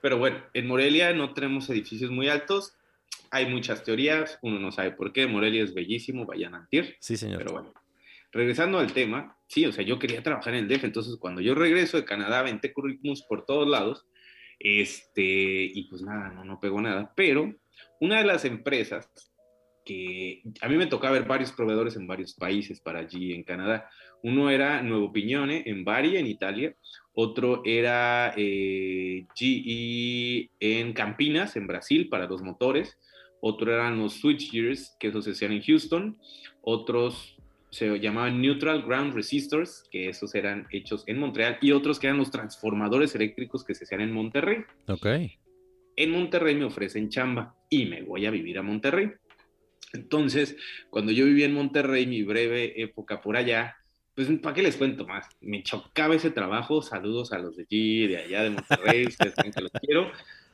Pero 0.00 0.18
bueno, 0.18 0.38
en 0.54 0.66
Morelia 0.66 1.12
no 1.12 1.34
tenemos 1.34 1.70
edificios 1.70 2.10
muy 2.10 2.28
altos, 2.28 2.74
hay 3.30 3.46
muchas 3.46 3.84
teorías, 3.84 4.40
uno 4.42 4.58
no 4.58 4.72
sabe 4.72 4.90
por 4.90 5.12
qué, 5.12 5.28
Morelia 5.28 5.62
es 5.62 5.72
bellísimo, 5.72 6.26
vayan 6.26 6.56
a 6.56 6.58
mentir. 6.58 6.96
Sí, 6.98 7.16
señor. 7.16 7.38
Pero 7.38 7.52
bueno, 7.52 7.72
regresando 8.32 8.80
al 8.80 8.92
tema, 8.92 9.36
sí, 9.46 9.66
o 9.66 9.70
sea, 9.70 9.84
yo 9.84 10.00
quería 10.00 10.24
trabajar 10.24 10.54
en 10.54 10.64
el 10.64 10.68
DF, 10.68 10.82
entonces 10.82 11.14
cuando 11.20 11.40
yo 11.40 11.54
regreso 11.54 11.96
de 11.96 12.04
Canadá, 12.04 12.42
venté 12.42 12.72
currículums 12.72 13.22
por 13.22 13.46
todos 13.46 13.68
lados 13.68 14.04
este, 14.62 15.22
y 15.22 15.88
pues 15.90 16.02
nada, 16.02 16.30
no, 16.30 16.44
no 16.44 16.60
pegó 16.60 16.80
nada. 16.80 17.12
Pero 17.16 17.54
una 18.00 18.18
de 18.18 18.24
las 18.24 18.44
empresas 18.44 19.10
que 19.84 20.42
a 20.60 20.68
mí 20.68 20.76
me 20.76 20.86
tocaba 20.86 21.14
ver 21.14 21.26
varios 21.26 21.52
proveedores 21.52 21.96
en 21.96 22.06
varios 22.06 22.34
países 22.34 22.80
para 22.80 23.00
allí 23.00 23.32
en 23.32 23.42
Canadá. 23.42 23.88
Uno 24.22 24.50
era 24.50 24.82
Nuevo 24.82 25.12
Piñone 25.12 25.64
en 25.66 25.84
Bari, 25.84 26.16
en 26.16 26.26
Italia. 26.26 26.76
Otro 27.12 27.62
era 27.64 28.32
eh, 28.36 29.26
GE 29.34 30.50
en 30.60 30.92
Campinas, 30.92 31.56
en 31.56 31.66
Brasil, 31.66 32.08
para 32.08 32.26
los 32.26 32.42
motores. 32.42 32.98
Otro 33.40 33.74
eran 33.74 33.98
los 33.98 34.14
switchgears, 34.20 34.96
que 35.00 35.08
eso 35.08 35.20
se 35.20 35.32
hacían 35.32 35.52
en 35.52 35.62
Houston. 35.62 36.18
Otros 36.60 37.36
se 37.72 37.98
llamaban 37.98 38.40
Neutral 38.40 38.82
Ground 38.82 39.14
Resistors, 39.14 39.88
que 39.90 40.10
esos 40.10 40.34
eran 40.34 40.66
hechos 40.70 41.04
en 41.06 41.18
Montreal, 41.18 41.56
y 41.62 41.72
otros 41.72 41.98
que 41.98 42.06
eran 42.06 42.18
los 42.18 42.30
transformadores 42.30 43.14
eléctricos 43.14 43.64
que 43.64 43.74
se 43.74 43.84
hacían 43.84 44.02
en 44.02 44.12
Monterrey. 44.12 44.58
Ok. 44.88 45.06
En 45.96 46.10
Monterrey 46.10 46.54
me 46.54 46.66
ofrecen 46.66 47.08
chamba 47.08 47.56
y 47.70 47.86
me 47.86 48.02
voy 48.02 48.26
a 48.26 48.30
vivir 48.30 48.58
a 48.58 48.62
Monterrey. 48.62 49.12
Entonces, 49.94 50.54
cuando 50.90 51.12
yo 51.12 51.24
vivía 51.24 51.46
en 51.46 51.54
Monterrey, 51.54 52.06
mi 52.06 52.22
breve 52.22 52.80
época 52.80 53.22
por 53.22 53.38
allá, 53.38 53.74
pues, 54.14 54.28
¿para 54.42 54.54
qué 54.54 54.62
les 54.62 54.76
cuento 54.76 55.06
más? 55.06 55.26
Me 55.40 55.62
chocaba 55.62 56.14
ese 56.14 56.30
trabajo, 56.30 56.82
saludos 56.82 57.32
a 57.32 57.38
los 57.38 57.56
de 57.56 57.62
allí, 57.62 58.06
de 58.06 58.18
allá, 58.18 58.42
de 58.42 58.50
Monterrey, 58.50 59.06
ustedes 59.08 59.34
saben 59.34 59.52
que 59.52 59.62
los 59.62 59.72
quiero, 59.72 60.12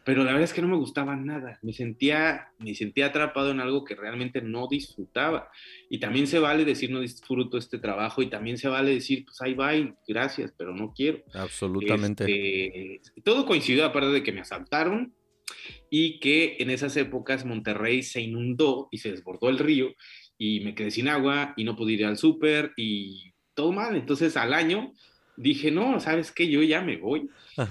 pero 0.09 0.25
la 0.25 0.33
verdad 0.33 0.44
es 0.44 0.55
que 0.55 0.62
no 0.62 0.68
me 0.68 0.77
gustaba 0.79 1.16
nada, 1.16 1.59
me 1.61 1.75
sentía, 1.75 2.49
me 2.59 2.75
sentía 2.75 3.09
atrapado 3.09 3.51
en 3.51 3.61
algo 3.61 3.85
que 3.85 3.94
realmente 3.94 4.40
no 4.40 4.66
disfrutaba. 4.66 5.51
Y 5.90 6.01
también 6.01 6.27
se 6.27 6.38
vale 6.38 6.64
decir 6.64 6.90
no 6.90 7.01
disfruto 7.01 7.59
este 7.59 7.79
trabajo 7.79 8.23
y 8.23 8.31
también 8.31 8.57
se 8.57 8.68
vale 8.68 8.90
decir, 8.90 9.27
pues 9.27 9.38
ahí 9.42 9.53
va 9.53 9.73
gracias, 10.07 10.55
pero 10.57 10.75
no 10.75 10.94
quiero. 10.94 11.23
Absolutamente. 11.35 12.25
Este, 12.94 13.21
todo 13.21 13.44
coincidió, 13.44 13.85
aparte 13.85 14.09
de 14.09 14.23
que 14.23 14.33
me 14.33 14.40
asaltaron 14.40 15.12
y 15.90 16.21
que 16.21 16.57
en 16.59 16.71
esas 16.71 16.97
épocas 16.97 17.44
Monterrey 17.44 18.03
se 18.03 18.23
inundó 18.23 18.88
y 18.90 18.97
se 18.97 19.11
desbordó 19.11 19.51
el 19.51 19.59
río 19.59 19.94
y 20.38 20.61
me 20.61 20.75
quedé 20.75 20.90
sin 20.90 21.09
agua 21.09 21.53
y 21.55 21.64
no 21.64 21.77
pude 21.77 21.92
ir 21.92 22.07
al 22.07 22.16
súper 22.16 22.73
y 22.79 23.35
todo 23.53 23.73
mal. 23.73 23.94
Entonces 23.94 24.38
al 24.38 24.55
año 24.55 24.90
dije, 25.37 25.71
no, 25.71 26.01
¿sabes 26.01 26.33
qué? 26.33 26.49
Yo 26.49 26.62
ya 26.62 26.81
me 26.81 26.97
voy. 26.97 27.29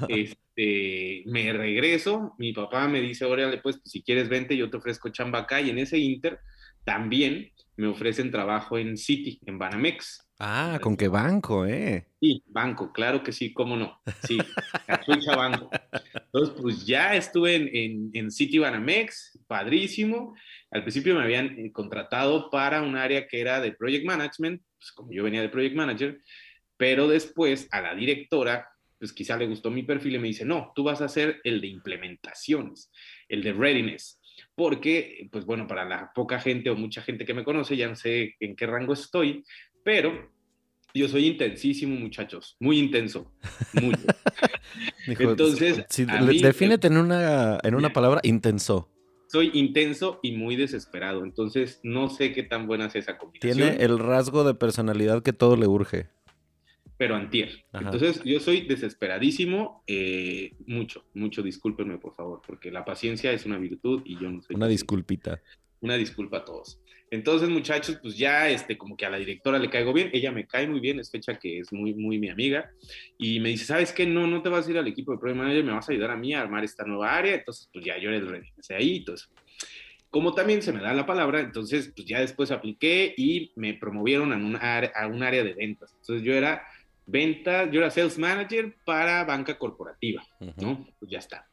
Este, 0.08 0.38
me 0.58 1.54
regreso, 1.54 2.34
mi 2.38 2.52
papá 2.52 2.88
me 2.88 3.00
dice, 3.00 3.26
órale, 3.26 3.60
pues, 3.60 3.78
pues, 3.78 3.91
si 3.91 4.02
quieres 4.02 4.28
vente, 4.28 4.58
yo 4.58 4.70
te 4.70 4.78
ofrezco 4.78 5.10
chamba 5.10 5.39
acá. 5.39 5.62
Y 5.62 5.70
en 5.70 5.78
ese 5.78 5.98
inter 5.98 6.39
también 6.84 7.52
me 7.76 7.88
ofrecen 7.88 8.32
trabajo 8.32 8.78
en 8.78 8.98
City, 8.98 9.39
en 9.46 9.60
Banamex. 9.60 10.28
Ah, 10.39 10.80
¿con 10.82 10.96
qué 10.98 11.08
banco, 11.08 11.65
eh? 11.65 12.08
Sí, 12.20 12.43
banco, 12.48 12.91
claro 12.91 13.24
que 13.24 13.32
sí, 13.32 13.54
cómo 13.54 13.76
no. 13.76 14.00
Sí, 14.24 14.38
Cachucha 14.86 15.36
Banco. 15.36 15.70
Entonces, 16.13 16.56
pues 16.60 16.86
ya 16.86 17.15
estuve 17.15 17.56
en, 17.56 18.12
en, 18.13 18.32
City 18.32 18.60
Banamex, 18.60 19.39
padrísimo. 19.48 20.36
Al 20.70 20.84
principio 20.84 21.15
me 21.15 21.24
habían 21.24 21.58
eh, 21.60 21.72
contratado 21.72 22.50
para 22.52 22.84
un 22.84 22.96
área 22.96 23.28
que 23.28 23.41
era 23.41 23.60
de 23.62 23.72
Project 23.72 24.06
Management, 24.06 24.62
pues 24.78 24.91
como 24.91 25.12
yo 25.12 25.24
venía 25.24 25.41
de 25.41 25.50
Project 25.50 25.76
Manager, 25.76 26.22
pero 26.78 27.08
después 27.08 27.67
a 27.72 27.82
la 27.82 27.96
directora, 27.96 28.70
pues 28.99 29.13
quizá 29.13 29.38
le 29.38 29.47
gustó 29.47 29.69
mi 29.69 29.83
perfil 29.83 30.15
y 30.15 30.19
me 30.19 30.27
dice, 30.27 30.45
no, 30.45 30.71
tú 30.75 30.83
vas 30.83 31.01
a 31.01 31.05
hacer 31.05 31.39
el 31.43 31.62
de 31.62 31.67
implementaciones, 31.67 32.91
el 33.29 33.43
de 33.43 33.53
readiness, 33.53 34.19
porque, 34.55 35.27
pues 35.31 35.45
bueno, 35.45 35.67
para 35.67 35.86
la 35.86 36.12
poca 36.13 36.39
gente 36.39 36.69
o 36.69 36.75
mucha 36.75 37.01
gente 37.01 37.25
que 37.25 37.33
me 37.33 37.43
conoce, 37.43 37.77
ya 37.77 37.88
no 37.88 37.95
sé 37.95 38.36
en 38.39 38.55
qué 38.55 38.65
rango 38.65 38.93
estoy, 38.93 39.43
pero 39.83 40.31
yo 40.93 41.07
soy 41.07 41.27
intensísimo, 41.27 41.95
muchachos, 41.95 42.57
muy 42.60 42.79
intenso, 42.79 43.31
mucho. 43.73 44.01
Entonces, 45.07 45.86
defínete 46.41 46.88
en 46.88 46.97
una, 46.97 47.60
en 47.63 47.75
una 47.75 47.93
palabra, 47.93 48.19
intenso. 48.23 48.89
Soy 49.29 49.51
intenso 49.53 50.19
y 50.23 50.31
muy 50.31 50.55
desesperado, 50.55 51.25
entonces 51.25 51.81
no 51.83 52.10
sé 52.10 52.31
qué 52.31 52.43
tan 52.43 52.65
buena 52.65 52.86
es 52.86 52.95
esa 52.95 53.17
combinación. 53.17 53.57
Tiene 53.57 53.83
el 53.83 53.99
rasgo 53.99 54.45
de 54.45 54.53
personalidad 54.53 55.21
que 55.21 55.33
todo 55.33 55.57
le 55.57 55.67
urge. 55.67 56.07
Pero 56.97 57.15
antier. 57.15 57.63
Entonces 57.73 58.21
yo 58.23 58.39
soy 58.39 58.62
desesperadísimo, 58.62 59.83
eh, 59.88 60.53
mucho, 60.65 61.05
mucho, 61.13 61.43
discúlpenme 61.43 61.97
por 61.97 62.15
favor, 62.15 62.41
porque 62.45 62.71
la 62.71 62.83
paciencia 62.83 63.31
es 63.31 63.45
una 63.45 63.57
virtud 63.57 64.01
y 64.05 64.19
yo 64.19 64.31
no 64.31 64.41
soy... 64.41 64.55
Una 64.55 64.67
disculpita. 64.67 65.41
Una 65.79 65.95
disculpa 65.95 66.38
a 66.38 66.45
todos. 66.45 66.79
Entonces, 67.10 67.47
muchachos, 67.47 67.99
pues 68.01 68.17
ya 68.17 68.49
este, 68.49 68.77
como 68.77 68.97
que 68.97 69.05
a 69.05 69.10
la 69.10 69.17
directora 69.17 69.60
le 69.60 69.69
caigo 69.69 69.93
bien, 69.93 70.10
ella 70.12 70.31
me 70.31 70.45
cae 70.45 70.67
muy 70.67 70.81
bien, 70.81 70.99
es 70.99 71.10
fecha 71.10 71.39
que 71.39 71.60
es 71.60 71.71
muy, 71.71 71.93
muy 71.93 72.19
mi 72.19 72.29
amiga, 72.29 72.69
y 73.17 73.39
me 73.39 73.49
dice, 73.49 73.63
¿sabes 73.63 73.93
qué? 73.93 74.05
No, 74.05 74.27
no 74.27 74.41
te 74.41 74.49
vas 74.49 74.67
a 74.67 74.71
ir 74.71 74.77
al 74.77 74.88
equipo 74.88 75.13
de 75.13 75.17
Project 75.17 75.39
Manager, 75.39 75.63
me 75.63 75.71
vas 75.71 75.88
a 75.88 75.93
ayudar 75.93 76.12
a 76.12 76.17
mí 76.17 76.33
a 76.33 76.41
armar 76.41 76.65
esta 76.65 76.83
nueva 76.83 77.15
área, 77.15 77.36
entonces, 77.36 77.69
pues 77.71 77.86
ya 77.86 77.97
yo 77.97 78.10
era 78.10 78.17
el 78.17 78.27
ready, 78.27 78.47
ahí, 78.71 78.97
entonces. 78.97 79.29
Como 80.10 80.33
también 80.33 80.62
se 80.62 80.73
me 80.73 80.81
da 80.81 80.93
la 80.93 81.05
palabra, 81.05 81.39
entonces, 81.39 81.93
pues 81.95 82.07
ya 82.07 82.19
después 82.19 82.51
apliqué 82.51 83.13
y 83.15 83.51
me 83.55 83.73
promovieron 83.73 84.33
a 84.33 84.38
un, 84.38 84.57
a 84.57 85.07
un 85.07 85.23
área 85.23 85.43
de 85.43 85.53
ventas. 85.53 85.93
Entonces, 85.99 86.25
yo 86.25 86.33
era 86.33 86.65
venta, 87.08 87.72
yo 87.72 87.80
era 87.80 87.89
sales 87.89 88.20
manager 88.20 88.76
para 88.86 89.24
banca 89.24 89.58
corporativa, 89.58 90.22
¿no? 90.58 90.86
Pues 91.00 91.10
ya 91.10 91.17
está. 91.17 91.50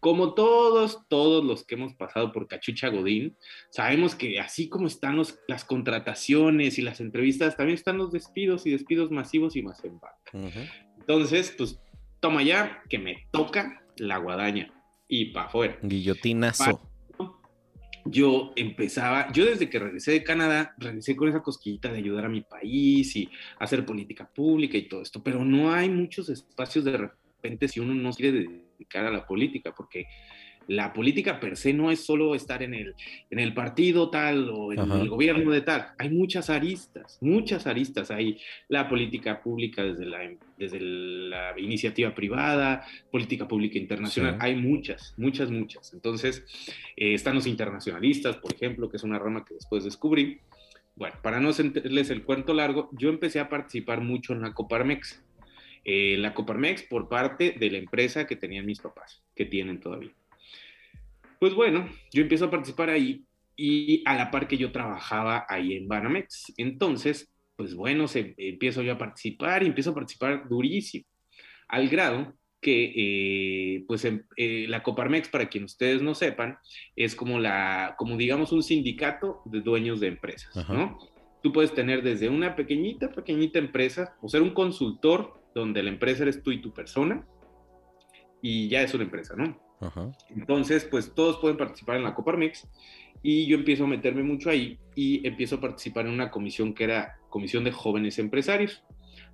Como 0.00 0.34
todos, 0.34 1.06
todos 1.08 1.44
los 1.44 1.64
que 1.64 1.76
hemos 1.76 1.94
pasado 1.94 2.32
por 2.32 2.48
Cachucha 2.48 2.88
Godín, 2.88 3.36
sabemos 3.70 4.14
que 4.14 4.38
así 4.40 4.68
como 4.68 4.88
están 4.88 5.16
los, 5.16 5.38
las 5.46 5.64
contrataciones 5.64 6.78
y 6.78 6.82
las 6.82 7.00
entrevistas, 7.00 7.56
también 7.56 7.76
están 7.76 7.96
los 7.96 8.12
despidos 8.12 8.66
y 8.66 8.72
despidos 8.72 9.10
masivos 9.10 9.56
y 9.56 9.62
más 9.62 9.82
en 9.84 9.98
banca. 9.98 10.58
Entonces, 10.98 11.54
pues 11.56 11.80
toma 12.20 12.42
ya 12.42 12.82
que 12.90 12.98
me 12.98 13.26
toca 13.30 13.82
la 13.96 14.18
guadaña 14.18 14.72
y 15.06 15.26
para 15.26 15.46
afuera. 15.46 15.78
Guillotinazo. 15.82 16.87
Yo 18.10 18.52
empezaba, 18.56 19.30
yo 19.32 19.44
desde 19.44 19.68
que 19.68 19.78
regresé 19.78 20.12
de 20.12 20.24
Canadá, 20.24 20.74
regresé 20.78 21.16
con 21.16 21.28
esa 21.28 21.42
cosquillita 21.42 21.90
de 21.92 21.98
ayudar 21.98 22.24
a 22.24 22.28
mi 22.28 22.42
país 22.42 23.14
y 23.16 23.28
hacer 23.58 23.84
política 23.84 24.28
pública 24.28 24.76
y 24.76 24.88
todo 24.88 25.02
esto, 25.02 25.22
pero 25.22 25.44
no 25.44 25.72
hay 25.72 25.88
muchos 25.88 26.28
espacios 26.28 26.84
de 26.84 26.96
repente 26.96 27.68
si 27.68 27.80
uno 27.80 27.94
no 27.94 28.12
quiere 28.12 28.68
cara 28.88 29.08
a 29.08 29.12
la 29.12 29.26
política, 29.26 29.74
porque 29.76 30.06
la 30.68 30.92
política 30.92 31.40
per 31.40 31.56
se 31.56 31.72
no 31.72 31.90
es 31.90 32.04
solo 32.04 32.34
estar 32.34 32.62
en 32.62 32.74
el, 32.74 32.94
en 33.30 33.38
el 33.38 33.54
partido 33.54 34.10
tal 34.10 34.50
o 34.50 34.72
en 34.72 34.78
el 34.78 35.08
gobierno 35.08 35.50
de 35.50 35.62
tal. 35.62 35.88
Hay 35.96 36.10
muchas 36.10 36.50
aristas, 36.50 37.18
muchas 37.22 37.66
aristas. 37.66 38.10
Hay 38.10 38.38
la 38.68 38.86
política 38.86 39.42
pública 39.42 39.82
desde 39.82 40.04
la, 40.04 40.30
desde 40.58 40.78
la 40.78 41.58
iniciativa 41.58 42.14
privada, 42.14 42.84
política 43.10 43.48
pública 43.48 43.78
internacional. 43.78 44.36
Hay 44.40 44.56
muchas, 44.56 45.14
muchas, 45.16 45.50
muchas. 45.50 45.94
Entonces, 45.94 46.44
eh, 46.96 47.14
están 47.14 47.34
los 47.34 47.46
internacionalistas, 47.46 48.36
por 48.36 48.52
ejemplo, 48.52 48.90
que 48.90 48.98
es 48.98 49.02
una 49.02 49.18
rama 49.18 49.46
que 49.46 49.54
después 49.54 49.84
descubrí. 49.84 50.40
Bueno, 50.96 51.16
para 51.22 51.40
no 51.40 51.54
sentirles 51.54 52.10
el 52.10 52.24
cuento 52.24 52.52
largo, 52.52 52.90
yo 52.92 53.08
empecé 53.08 53.40
a 53.40 53.48
participar 53.48 54.02
mucho 54.02 54.34
en 54.34 54.42
la 54.42 54.52
Coparmex. 54.52 55.24
Eh, 55.84 56.16
la 56.18 56.34
Coparmex 56.34 56.82
por 56.82 57.08
parte 57.08 57.54
de 57.58 57.70
la 57.70 57.78
empresa 57.78 58.26
que 58.26 58.36
tenían 58.36 58.66
mis 58.66 58.80
papás, 58.80 59.22
que 59.34 59.46
tienen 59.46 59.80
todavía. 59.80 60.12
Pues 61.40 61.54
bueno, 61.54 61.88
yo 62.12 62.22
empiezo 62.22 62.46
a 62.46 62.50
participar 62.50 62.90
ahí 62.90 63.24
y 63.56 64.02
a 64.06 64.16
la 64.16 64.30
par 64.30 64.48
que 64.48 64.56
yo 64.56 64.72
trabajaba 64.72 65.44
ahí 65.48 65.74
en 65.74 65.88
Banamex. 65.88 66.54
Entonces, 66.56 67.32
pues 67.56 67.74
bueno, 67.74 68.06
se, 68.06 68.34
empiezo 68.38 68.82
yo 68.82 68.92
a 68.92 68.98
participar 68.98 69.62
y 69.62 69.66
empiezo 69.66 69.90
a 69.90 69.94
participar 69.94 70.48
durísimo, 70.48 71.04
al 71.66 71.88
grado 71.88 72.34
que, 72.60 72.92
eh, 72.94 73.84
pues, 73.86 74.04
em, 74.04 74.24
eh, 74.36 74.66
la 74.68 74.82
Coparmex, 74.82 75.28
para 75.28 75.48
quien 75.48 75.64
ustedes 75.64 76.02
no 76.02 76.14
sepan, 76.14 76.58
es 76.96 77.14
como 77.14 77.38
la, 77.38 77.94
como 77.98 78.16
digamos, 78.16 78.52
un 78.52 78.62
sindicato 78.62 79.42
de 79.44 79.60
dueños 79.60 80.00
de 80.00 80.08
empresas, 80.08 80.68
¿no? 80.68 80.98
Tú 81.42 81.52
puedes 81.52 81.72
tener 81.72 82.02
desde 82.02 82.28
una 82.28 82.56
pequeñita, 82.56 83.12
pequeñita 83.12 83.58
empresa, 83.58 84.16
o 84.22 84.28
ser 84.28 84.42
un 84.42 84.50
consultor 84.50 85.40
donde 85.54 85.82
la 85.82 85.90
empresa 85.90 86.24
eres 86.24 86.42
tú 86.42 86.50
y 86.50 86.60
tu 86.60 86.72
persona, 86.72 87.26
y 88.42 88.68
ya 88.68 88.82
es 88.82 88.94
una 88.94 89.04
empresa, 89.04 89.34
¿no? 89.36 89.67
Entonces, 90.30 90.84
pues 90.84 91.14
todos 91.14 91.38
pueden 91.38 91.56
participar 91.56 91.96
en 91.96 92.04
la 92.04 92.14
Coparmex 92.14 92.68
y 93.22 93.46
yo 93.46 93.56
empiezo 93.56 93.84
a 93.84 93.88
meterme 93.88 94.22
mucho 94.22 94.50
ahí 94.50 94.78
y 94.94 95.26
empiezo 95.26 95.56
a 95.56 95.60
participar 95.60 96.06
en 96.06 96.12
una 96.12 96.30
comisión 96.30 96.74
que 96.74 96.84
era 96.84 97.18
Comisión 97.28 97.64
de 97.64 97.72
Jóvenes 97.72 98.18
Empresarios, 98.18 98.82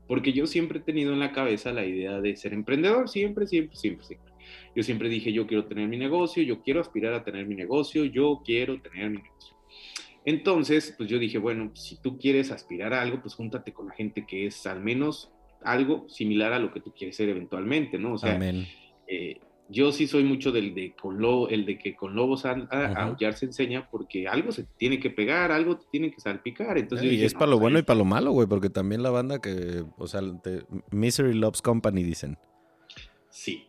porque 0.07 0.33
yo 0.33 0.47
siempre 0.47 0.79
he 0.79 0.83
tenido 0.83 1.13
en 1.13 1.21
la 1.21 1.33
cabeza 1.33 1.73
la 1.73 1.85
idea 1.85 2.21
de 2.21 2.37
ser 2.37 2.53
emprendedor, 2.53 3.09
siempre, 3.09 3.47
siempre, 3.47 3.77
siempre, 3.77 4.05
siempre. 4.05 4.33
Yo 4.77 4.83
siempre 4.83 5.09
dije, 5.09 5.33
yo 5.33 5.47
quiero 5.47 5.67
tener 5.67 5.89
mi 5.89 5.97
negocio, 5.97 6.43
yo 6.43 6.63
quiero 6.63 6.81
aspirar 6.81 7.15
a 7.15 7.25
tener 7.25 7.47
mi 7.47 7.55
negocio, 7.55 8.05
yo 8.05 8.43
quiero 8.45 8.81
tener 8.81 9.11
mi 9.11 9.19
negocio. 9.19 9.57
Entonces, 10.27 10.95
pues 10.97 11.09
yo 11.09 11.19
dije, 11.19 11.39
bueno, 11.39 11.71
si 11.75 12.01
tú 12.01 12.19
quieres 12.19 12.51
aspirar 12.51 12.95
a 12.95 13.03
algo, 13.03 13.21
pues 13.21 13.35
júntate 13.35 13.73
con 13.73 13.89
la 13.89 13.95
gente 13.95 14.27
que 14.27 14.47
es 14.47 14.67
al 14.67 14.81
menos 14.81 15.31
algo 15.63 16.09
similar 16.09 16.53
a 16.53 16.59
lo 16.59 16.73
que 16.73 16.81
tú 16.81 16.93
quieres 16.93 17.17
ser 17.17 17.29
eventualmente, 17.29 17.99
¿no? 17.99 18.15
O 18.15 18.19
sea, 18.19 18.39
eh, 19.07 19.41
yo 19.69 19.93
sí 19.93 20.07
soy 20.07 20.25
mucho 20.25 20.53
del 20.53 20.75
de 20.75 20.95
con 20.95 21.21
lobo, 21.21 21.49
el 21.49 21.65
de 21.65 21.79
que 21.79 21.95
con 21.95 22.15
lobos 22.15 22.45
a, 22.45 22.53
aullar 22.97 23.35
se 23.35 23.47
enseña 23.47 23.89
porque 23.91 24.29
algo 24.29 24.53
se 24.53 24.65
tiene 24.65 25.01
que 25.01 25.11
pegar, 25.11 25.53
algo 25.53 25.79
te 25.79 25.87
tiene 25.91 26.11
que 26.11 26.21
salpicar. 26.21 26.77
Entonces 26.77 27.11
y 27.11 27.25
es 27.25 27.35
para 27.35 27.47
lo 27.47 27.59
bueno 27.59 27.79
y 27.79 27.83
para 27.83 27.99
lo 27.99 28.05
malo, 28.05 28.33
güey, 28.33 28.47
porque 28.47 28.71
también 28.71 29.03
la 29.03 29.11
banda 29.11 29.41
que, 29.41 29.85
o 29.97 30.07
sea, 30.07 30.21
Misery 30.91 31.35
Loves 31.35 31.63
Company 31.63 32.03
dicen. 32.03 32.37
Sí, 33.31 33.67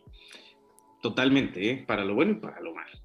totalmente, 1.02 1.70
¿eh? 1.70 1.84
para 1.86 2.04
lo 2.04 2.14
bueno 2.14 2.32
y 2.32 2.36
para 2.36 2.60
lo 2.60 2.74
malo. 2.74 2.98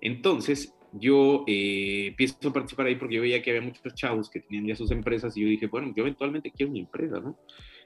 Entonces, 0.00 0.74
yo 0.92 1.44
eh, 1.46 2.08
empiezo 2.08 2.48
a 2.48 2.52
participar 2.52 2.86
ahí 2.86 2.96
porque 2.96 3.16
yo 3.16 3.22
veía 3.22 3.42
que 3.42 3.50
había 3.50 3.62
muchos 3.62 3.94
chavos 3.94 4.30
que 4.30 4.40
tenían 4.40 4.66
ya 4.66 4.76
sus 4.76 4.90
empresas 4.90 5.36
y 5.36 5.42
yo 5.42 5.48
dije, 5.48 5.68
bueno, 5.68 5.92
yo 5.96 6.02
eventualmente 6.02 6.50
quiero 6.50 6.72
mi 6.72 6.80
empresa, 6.80 7.20
¿no? 7.20 7.38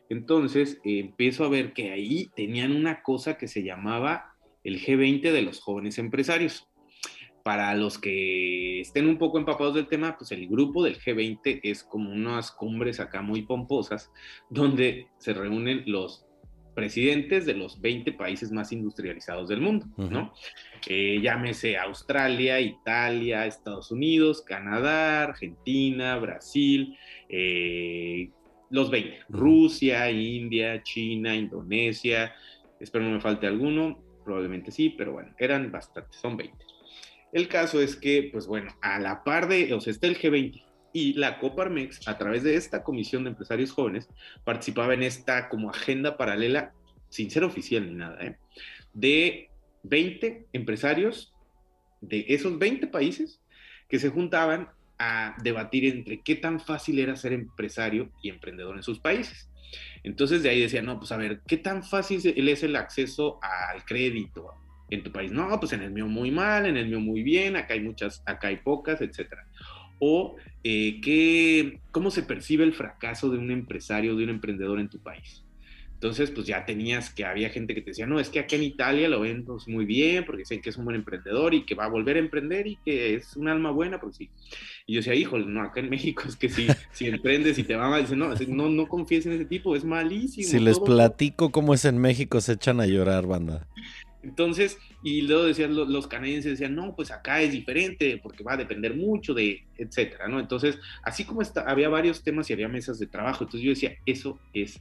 Entonces 0.09 0.81
empiezo 0.83 1.45
a 1.45 1.49
ver 1.49 1.73
que 1.73 1.93
ahí 1.93 2.31
tenían 2.35 2.73
una 2.73 3.01
cosa 3.03 3.39
que 3.39 3.47
se 3.47 3.63
llamaba 3.63 4.30
el 4.65 4.81
G20 4.81 5.33
de 5.33 5.43
los 5.43 5.61
jóvenes 5.61 5.99
empresarios. 5.99 6.67
Para 7.43 7.75
los 7.75 7.99
que 7.99 8.81
estén 8.81 9.07
un 9.07 9.17
poco 9.17 9.39
empapados 9.39 9.75
del 9.75 9.89
tema, 9.89 10.17
pues 10.19 10.31
el 10.31 10.47
grupo 10.47 10.85
del 10.85 10.99
G20 10.99 11.61
es 11.63 11.83
como 11.83 12.11
unas 12.11 12.53
cumbres 12.53 13.01
acá 13.01 13.23
muy 13.23 13.43
pomposas, 13.43 14.11
donde 14.51 15.07
se 15.19 15.33
reúnen 15.33 15.85
los 15.87 16.27
presidentes 16.75 17.47
de 17.47 17.55
los 17.55 17.81
20 17.81 18.13
países 18.13 18.53
más 18.53 18.73
industrializados 18.73 19.49
del 19.49 19.61
mundo, 19.61 19.87
¿no? 19.97 20.33
Eh, 20.87 21.21
llámese 21.23 21.77
Australia, 21.77 22.61
Italia, 22.61 23.47
Estados 23.47 23.91
Unidos, 23.91 24.43
Canadá, 24.43 25.25
Argentina, 25.25 26.17
Brasil, 26.19 26.97
eh, 27.29 28.31
los 28.71 28.91
20. 28.91 29.19
Rusia, 29.29 30.11
India, 30.11 30.83
China, 30.83 31.35
Indonesia. 31.35 32.35
Espero 32.79 33.05
no 33.05 33.11
me 33.11 33.21
falte 33.21 33.47
alguno. 33.47 34.10
Probablemente 34.25 34.71
sí, 34.71 34.91
pero 34.91 35.13
bueno, 35.13 35.35
eran 35.39 35.71
bastantes, 35.73 36.17
son 36.21 36.37
20. 36.37 36.57
El 37.33 37.49
caso 37.49 37.81
es 37.81 37.97
que, 37.97 38.29
pues 38.33 38.47
bueno, 38.47 38.75
a 38.81 38.99
la 38.99 39.23
par 39.23 39.49
de, 39.49 39.73
o 39.73 39.81
sea, 39.81 39.93
está 39.93 40.07
el 40.07 40.19
G20 40.19 40.63
y 40.93 41.15
la 41.15 41.39
Coparmex, 41.39 42.09
a 42.09 42.19
través 42.19 42.43
de 42.43 42.57
esta 42.57 42.83
comisión 42.83 43.25
de 43.25 43.31
empresarios 43.31 43.73
jóvenes, 43.73 44.09
participaba 44.45 44.95
en 44.95 45.05
esta 45.05 45.49
como 45.49 45.71
agenda 45.71 46.17
paralela, 46.17 46.73
sin 47.09 47.31
ser 47.31 47.45
oficial 47.45 47.87
ni 47.87 47.95
nada, 47.95 48.21
¿eh? 48.25 48.37
de 48.93 49.51
20 49.85 50.47
empresarios 50.53 51.33
de 52.01 52.25
esos 52.29 52.59
20 52.59 52.87
países 52.89 53.41
que 53.89 53.99
se 53.99 54.09
juntaban 54.09 54.69
a 54.99 55.37
debatir 55.43 55.85
entre 55.87 56.21
qué 56.21 56.37
tan 56.37 56.61
fácil 56.61 56.99
era 56.99 57.17
ser 57.17 57.33
empresario 57.33 58.11
y 58.23 58.29
emprendedor 58.29 58.77
en 58.77 58.83
sus 58.83 58.99
países. 58.99 59.50
Entonces 60.03 60.43
de 60.43 60.51
ahí 60.51 60.61
decían, 60.61 60.87
no, 60.87 60.99
pues 60.99 61.13
a 61.13 61.17
ver, 61.17 61.43
¿qué 61.47 61.57
tan 61.57 61.83
fácil 61.83 62.21
es 62.25 62.63
el 62.63 62.77
acceso 62.77 63.39
al 63.43 63.85
crédito 63.85 64.55
en 64.91 65.03
tu 65.03 65.13
país? 65.13 65.33
No, 65.33 65.59
pues 65.61 65.73
en 65.73 65.83
el 65.83 65.91
mío 65.91 66.07
muy 66.07 66.31
mal, 66.31 66.67
en 66.67 66.77
el 66.77 66.87
mío 66.87 67.01
muy 67.01 67.23
bien, 67.23 67.57
acá 67.57 67.75
hay 67.75 67.81
muchas, 67.81 68.23
acá 68.27 68.49
hay 68.49 68.57
pocas, 68.57 69.01
etcétera. 69.01 69.47
O 69.99 70.37
eh, 70.65 71.01
¿qué, 71.03 71.81
cómo 71.91 72.11
se 72.11 72.23
percibe 72.23 72.65
el 72.65 72.73
fracaso 72.73 73.31
de 73.31 73.39
un 73.39 73.51
empresario, 73.51 74.17
de 74.17 74.25
un 74.25 74.31
emprendedor 74.31 74.81
en 74.81 74.89
tu 74.89 75.03
país. 75.03 75.45
Entonces, 76.01 76.31
pues 76.31 76.47
ya 76.47 76.65
tenías 76.65 77.13
que 77.13 77.27
había 77.27 77.51
gente 77.51 77.75
que 77.75 77.83
te 77.83 77.91
decía, 77.91 78.07
no, 78.07 78.19
es 78.19 78.31
que 78.31 78.41
acá 78.41 78.57
en 78.57 78.63
Italia 78.63 79.07
lo 79.07 79.21
ven 79.21 79.45
pues, 79.45 79.69
muy 79.69 79.85
bien 79.85 80.25
porque 80.25 80.39
dicen 80.41 80.63
que 80.63 80.71
es 80.71 80.79
un 80.79 80.87
buen 80.87 80.97
emprendedor 80.97 81.53
y 81.53 81.67
que 81.67 81.75
va 81.75 81.85
a 81.85 81.89
volver 81.89 82.17
a 82.17 82.21
emprender 82.21 82.67
y 82.67 82.77
que 82.77 83.17
es 83.17 83.37
un 83.37 83.49
alma 83.49 83.71
buena, 83.71 84.01
pues 84.01 84.17
sí. 84.17 84.31
Y 84.87 84.95
yo 84.95 85.01
decía, 85.01 85.15
híjole, 85.15 85.45
no, 85.45 85.61
acá 85.61 85.81
en 85.81 85.91
México 85.91 86.23
es 86.27 86.37
que 86.37 86.49
si, 86.49 86.69
si 86.93 87.07
emprendes 87.09 87.59
y 87.59 87.65
te 87.65 87.77
van 87.77 87.93
a 87.93 87.99
decir, 87.99 88.17
no, 88.17 88.35
no, 88.35 88.71
no 88.71 88.89
confíes 88.89 89.27
en 89.27 89.33
ese 89.33 89.45
tipo, 89.45 89.77
es 89.77 89.85
malísimo. 89.85 90.49
Si 90.49 90.59
les 90.59 90.81
platico 90.81 91.51
cómo 91.51 91.75
es 91.75 91.85
en 91.85 91.99
México, 91.99 92.41
se 92.41 92.55
echan 92.55 92.81
a 92.81 92.87
llorar, 92.87 93.27
banda. 93.27 93.69
Entonces, 94.23 94.79
y 95.03 95.21
luego 95.21 95.45
decían 95.45 95.75
los, 95.75 96.07
canadienses, 96.07 96.53
decían, 96.53 96.75
no, 96.75 96.97
pues 96.97 97.11
acá 97.11 97.43
es 97.43 97.53
diferente 97.53 98.19
porque 98.23 98.43
va 98.43 98.55
a 98.55 98.57
depender 98.57 98.95
mucho 98.97 99.35
de, 99.35 99.65
etcétera, 99.77 100.29
¿no? 100.29 100.41
Entonces, 100.41 100.79
así 101.03 101.25
como 101.25 101.43
está, 101.43 101.71
había 101.71 101.91
varios 101.91 102.23
temas 102.23 102.49
y 102.49 102.55
había 102.55 102.69
mesas 102.69 102.99
de 102.99 103.07
trabajo, 103.07 103.45
entonces 103.45 103.65
yo 103.65 103.71
decía, 103.71 103.97
eso 104.07 104.39
es 104.55 104.81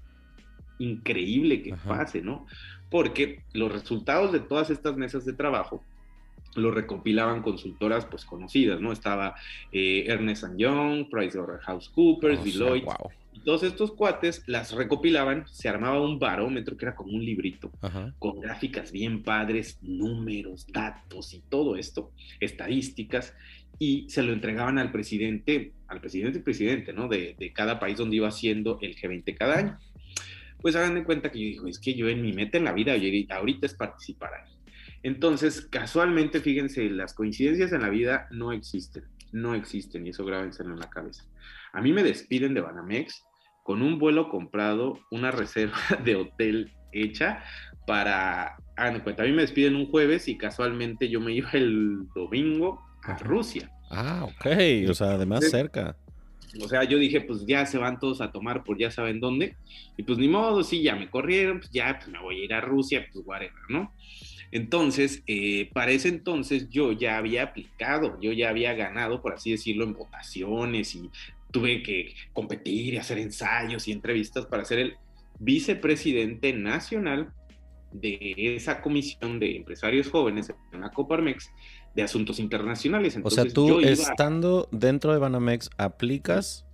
increíble 0.79 1.61
que 1.61 1.75
pase, 1.75 2.21
¿no? 2.21 2.47
Porque 2.89 3.43
los 3.53 3.71
resultados 3.71 4.31
de 4.31 4.39
todas 4.39 4.69
estas 4.69 4.97
mesas 4.97 5.25
de 5.25 5.33
trabajo 5.33 5.83
los 6.55 6.73
recopilaban 6.73 7.41
consultoras 7.41 8.05
pues 8.05 8.25
conocidas, 8.25 8.81
¿no? 8.81 8.91
Estaba 8.91 9.35
eh, 9.71 10.05
Ernest 10.07 10.45
Young, 10.57 11.09
PricewaterhouseCoopers, 11.09 12.43
Deloitte. 12.43 12.87
Y 13.31 13.41
todos 13.41 13.63
estos 13.63 13.91
cuates 13.91 14.43
las 14.47 14.71
recopilaban, 14.73 15.45
se 15.47 15.69
armaba 15.69 16.01
un 16.01 16.17
barómetro 16.17 16.75
que 16.75 16.85
era 16.85 16.95
como 16.95 17.13
un 17.13 17.23
librito, 17.23 17.71
con 18.17 18.39
gráficas 18.39 18.91
bien 18.91 19.23
padres, 19.23 19.77
números, 19.81 20.65
datos 20.67 21.33
y 21.33 21.41
todo 21.47 21.75
esto, 21.75 22.11
estadísticas, 22.39 23.35
y 23.77 24.09
se 24.09 24.23
lo 24.23 24.33
entregaban 24.33 24.77
al 24.77 24.91
presidente, 24.91 25.71
al 25.87 26.01
presidente 26.01 26.39
y 26.39 26.41
presidente, 26.41 26.91
¿no? 26.91 27.07
De, 27.07 27.35
de 27.37 27.53
cada 27.53 27.79
país 27.79 27.97
donde 27.97 28.17
iba 28.17 28.27
haciendo 28.27 28.79
el 28.81 28.95
G20 28.95 29.37
cada 29.37 29.57
año 29.57 29.79
pues 30.62 30.76
hagan 30.76 30.95
de 30.95 31.04
cuenta 31.04 31.32
que 31.32 31.39
yo 31.39 31.45
digo, 31.45 31.67
es 31.67 31.80
que 31.80 31.93
yo 31.93 32.10
en 32.10 32.22
mi 32.22 32.34
meta 32.34 32.58
en 32.58 32.65
la 32.65 32.74
vida 32.74 32.93
ahorita 33.30 33.65
es 33.65 33.74
participar 33.74 34.32
ahí. 34.34 34.52
Entonces, 35.04 35.62
casualmente, 35.62 36.41
fíjense, 36.41 36.89
las 36.89 37.13
coincidencias 37.13 37.72
en 37.72 37.82
la 37.82 37.89
vida 37.89 38.28
no 38.32 38.52
existen, 38.52 39.06
no 39.32 39.56
existen, 39.56 40.06
y 40.06 40.10
eso 40.10 40.26
grábenselo 40.26 40.74
en 40.74 40.80
la 40.80 40.89
cabeza. 40.89 41.24
A 41.72 41.82
mí 41.82 41.93
me 41.93 42.04
despiden 42.04 42.54
de 42.54 42.62
Banamex 42.62 43.24
con 43.63 43.82
un 43.82 44.00
vuelo 44.00 44.30
comprado, 44.30 45.00
una 45.12 45.32
reserva 45.32 45.78
de 46.04 46.15
hotel 46.15 46.74
hecha 46.91 47.43
para, 47.88 48.58
hagan 48.76 48.95
de 48.95 49.04
cuenta, 49.04 49.24
a 49.24 49.26
mí 49.26 49.32
me 49.32 49.43
despiden 49.43 49.76
un 49.76 49.89
jueves 49.89 50.28
y 50.28 50.38
casualmente 50.38 51.08
yo 51.10 51.22
me 51.22 51.34
iba 51.34 51.52
el 51.54 52.08
domingo 52.13 52.82
a 53.04 53.17
Rusia. 53.17 53.72
Ah, 53.89 54.26
ok, 54.26 54.89
o 54.89 54.93
sea, 54.93 55.12
además 55.12 55.50
cerca. 55.50 55.95
O 56.62 56.67
sea, 56.67 56.83
yo 56.83 56.97
dije, 56.97 57.21
pues 57.21 57.45
ya 57.45 57.65
se 57.65 57.77
van 57.77 57.99
todos 57.99 58.21
a 58.21 58.31
tomar 58.31 58.63
por 58.63 58.77
ya 58.77 58.91
saben 58.91 59.19
dónde. 59.19 59.55
Y 59.97 60.03
pues 60.03 60.17
ni 60.17 60.27
modo, 60.27 60.63
sí, 60.63 60.81
ya 60.81 60.95
me 60.95 61.09
corrieron, 61.09 61.59
pues 61.59 61.71
ya 61.71 61.97
pues 61.97 62.09
me 62.09 62.19
voy 62.19 62.41
a 62.41 62.45
ir 62.45 62.53
a 62.53 62.62
Rusia, 62.62 63.05
pues 63.12 63.25
whatever, 63.25 63.53
¿no? 63.69 63.93
Entonces, 64.51 65.23
eh, 65.27 65.69
para 65.73 65.91
ese 65.91 66.09
entonces 66.09 66.69
yo 66.69 66.91
ya 66.91 67.17
había 67.17 67.43
aplicado, 67.43 68.19
yo 68.19 68.31
ya 68.31 68.49
había 68.49 68.73
ganado, 68.73 69.21
por 69.21 69.33
así 69.33 69.51
decirlo, 69.51 69.83
en 69.83 69.93
votaciones 69.93 70.95
y 70.95 71.09
tuve 71.51 71.83
que 71.83 72.15
competir 72.33 72.93
y 72.93 72.97
hacer 72.97 73.19
ensayos 73.19 73.88
y 73.88 73.91
entrevistas 73.91 74.45
para 74.45 74.65
ser 74.65 74.79
el 74.79 74.93
vicepresidente 75.39 76.53
nacional 76.53 77.31
de 77.91 78.33
esa 78.55 78.81
comisión 78.81 79.39
de 79.39 79.55
empresarios 79.55 80.09
jóvenes 80.09 80.53
en 80.71 80.81
la 80.81 80.91
Coparmex 80.91 81.51
de 81.95 82.04
asuntos 82.04 82.39
internacionales. 82.39 83.17
o 83.21 83.30
sea, 83.30 83.45
tú 83.45 83.80
estando 83.80 84.67
dentro 84.71 85.13
de 85.13 85.19
Banamex, 85.19 85.69
aplicas, 85.78 86.65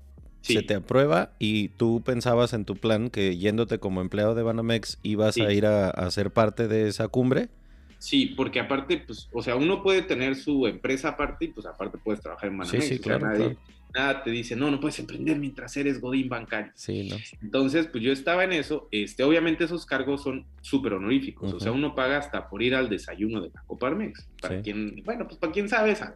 se 0.42 0.62
te 0.62 0.76
aprueba 0.76 1.32
y 1.40 1.70
tú 1.70 2.04
pensabas 2.06 2.54
en 2.54 2.66
tu 2.66 2.76
plan 2.76 3.10
que 3.10 3.38
yéndote 3.38 3.80
como 3.80 4.02
empleado 4.02 4.36
de 4.36 4.44
Banamex 4.44 5.00
ibas 5.02 5.38
a 5.38 5.52
ir 5.52 5.66
a, 5.66 6.12
ser 6.12 6.32
parte 6.32 6.68
de 6.68 6.88
esa 6.88 7.08
cumbre. 7.08 7.50
Sí, 7.98 8.28
porque 8.38 8.60
aparte, 8.60 9.04
pues, 9.06 9.30
o 9.34 9.42
sea, 9.42 9.56
uno 9.56 9.82
puede 9.82 10.04
tener 10.04 10.36
su 10.36 10.68
empresa 10.68 11.10
aparte 11.10 11.46
y 11.46 11.48
pues 11.48 11.66
aparte 11.66 11.98
puedes 11.98 12.22
trabajar 12.22 12.50
en 12.50 12.58
Banamex. 12.60 12.84
Sí, 12.86 12.96
sí, 12.96 13.00
claro 13.00 13.56
nada 13.96 14.24
te 14.24 14.30
dice, 14.30 14.56
no, 14.56 14.70
no 14.70 14.80
puedes 14.80 15.00
emprender 15.00 15.38
mientras 15.38 15.76
eres 15.78 16.02
Godín 16.02 16.30
bancario. 16.30 16.72
Sí, 16.76 17.08
¿no? 17.10 17.16
Entonces, 17.42 17.88
pues 17.88 18.04
yo 18.04 18.12
estaba 18.12 18.44
en 18.44 18.54
eso. 18.54 18.88
Este, 18.92 19.24
obviamente 19.24 19.64
esos 19.64 19.86
cargos 19.86 20.22
son 20.22 20.46
súper 20.62 20.94
honoríficos. 20.94 21.54
O 21.54 21.60
sea, 21.60 21.72
uno 21.72 21.96
paga 21.96 22.18
hasta 22.18 22.50
por 22.50 22.62
ir 22.62 22.76
al 22.76 22.90
desayuno 22.90 23.42
de 23.42 23.50
la 23.54 23.64
Coparmex. 23.66 24.28
Para 24.42 24.62
quien, 24.62 25.02
bueno, 25.04 25.26
pues 25.26 25.38
para 25.40 25.54
quien 25.54 25.70
sabe, 25.70 25.96
sabe. 25.96 26.16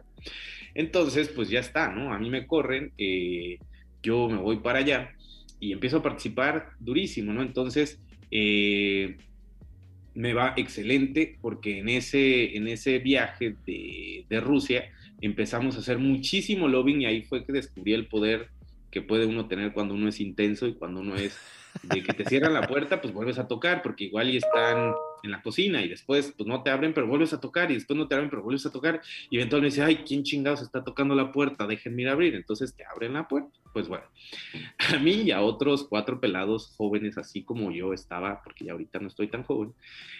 Entonces, 0.74 1.28
pues 1.28 1.48
ya 1.48 1.60
está, 1.60 1.88
¿no? 1.88 2.12
A 2.12 2.18
mí 2.18 2.30
me 2.30 2.46
corren, 2.46 2.92
eh, 2.98 3.58
yo 4.02 4.28
me 4.28 4.36
voy 4.36 4.58
para 4.58 4.80
allá 4.80 5.12
y 5.58 5.72
empiezo 5.72 5.98
a 5.98 6.02
participar 6.02 6.70
durísimo, 6.78 7.32
¿no? 7.32 7.42
Entonces, 7.42 7.98
eh, 8.30 9.16
me 10.14 10.34
va 10.34 10.54
excelente 10.56 11.38
porque 11.40 11.78
en 11.78 11.88
ese, 11.88 12.56
en 12.56 12.68
ese 12.68 12.98
viaje 12.98 13.56
de, 13.66 14.26
de 14.28 14.40
Rusia, 14.40 14.90
empezamos 15.20 15.76
a 15.76 15.80
hacer 15.80 15.98
muchísimo 15.98 16.68
lobbying 16.68 17.02
y 17.02 17.06
ahí 17.06 17.22
fue 17.22 17.44
que 17.44 17.52
descubrí 17.52 17.92
el 17.92 18.06
poder 18.06 18.48
que 18.90 19.02
puede 19.02 19.26
uno 19.26 19.46
tener 19.46 19.72
cuando 19.72 19.94
uno 19.94 20.08
es 20.08 20.20
intenso 20.20 20.66
y 20.66 20.74
cuando 20.74 21.00
uno 21.00 21.16
es 21.16 21.38
de 21.82 22.02
que 22.02 22.12
te 22.12 22.24
cierran 22.24 22.54
la 22.54 22.66
puerta, 22.66 23.00
pues 23.00 23.14
vuelves 23.14 23.38
a 23.38 23.46
tocar, 23.46 23.82
porque 23.82 24.04
igual 24.04 24.30
y 24.30 24.38
están 24.38 24.92
en 25.22 25.30
la 25.30 25.42
cocina 25.42 25.82
y 25.82 25.88
después 25.88 26.34
pues 26.36 26.46
no 26.46 26.62
te 26.62 26.70
abren, 26.70 26.94
pero 26.94 27.06
vuelves 27.06 27.32
a 27.32 27.40
tocar 27.40 27.70
y 27.70 27.74
después 27.74 27.96
no 27.98 28.08
te 28.08 28.14
abren, 28.14 28.30
pero 28.30 28.42
vuelves 28.42 28.66
a 28.66 28.72
tocar 28.72 29.00
y 29.30 29.36
eventualmente 29.36 29.74
dice, 29.74 29.82
ay, 29.82 29.96
¿quién 30.06 30.22
chingados 30.22 30.62
está 30.62 30.84
tocando 30.84 31.14
la 31.14 31.32
puerta? 31.32 31.66
Déjenme 31.66 32.02
ir 32.02 32.08
a 32.08 32.12
abrir, 32.12 32.34
entonces 32.34 32.74
te 32.74 32.84
abren 32.84 33.14
la 33.14 33.28
puerta. 33.28 33.50
Pues 33.72 33.86
bueno, 33.86 34.04
a 34.78 34.98
mí 34.98 35.22
y 35.22 35.30
a 35.30 35.42
otros 35.42 35.86
cuatro 35.88 36.20
pelados 36.20 36.74
jóvenes, 36.76 37.18
así 37.18 37.42
como 37.42 37.70
yo 37.70 37.92
estaba, 37.92 38.42
porque 38.42 38.64
ya 38.64 38.72
ahorita 38.72 38.98
no 38.98 39.08
estoy 39.08 39.28
tan 39.28 39.44
joven, 39.44 39.72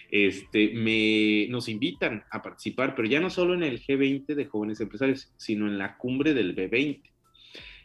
este, 0.09 0.71
me, 0.73 1.47
nos 1.49 1.67
invitan 1.67 2.23
a 2.31 2.41
participar, 2.41 2.95
pero 2.95 3.07
ya 3.07 3.19
no 3.19 3.29
solo 3.29 3.53
en 3.53 3.63
el 3.63 3.81
G20 3.81 4.35
de 4.35 4.45
jóvenes 4.45 4.79
empresarios, 4.79 5.31
sino 5.37 5.67
en 5.67 5.77
la 5.77 5.97
cumbre 5.97 6.33
del 6.33 6.55
B20 6.55 7.10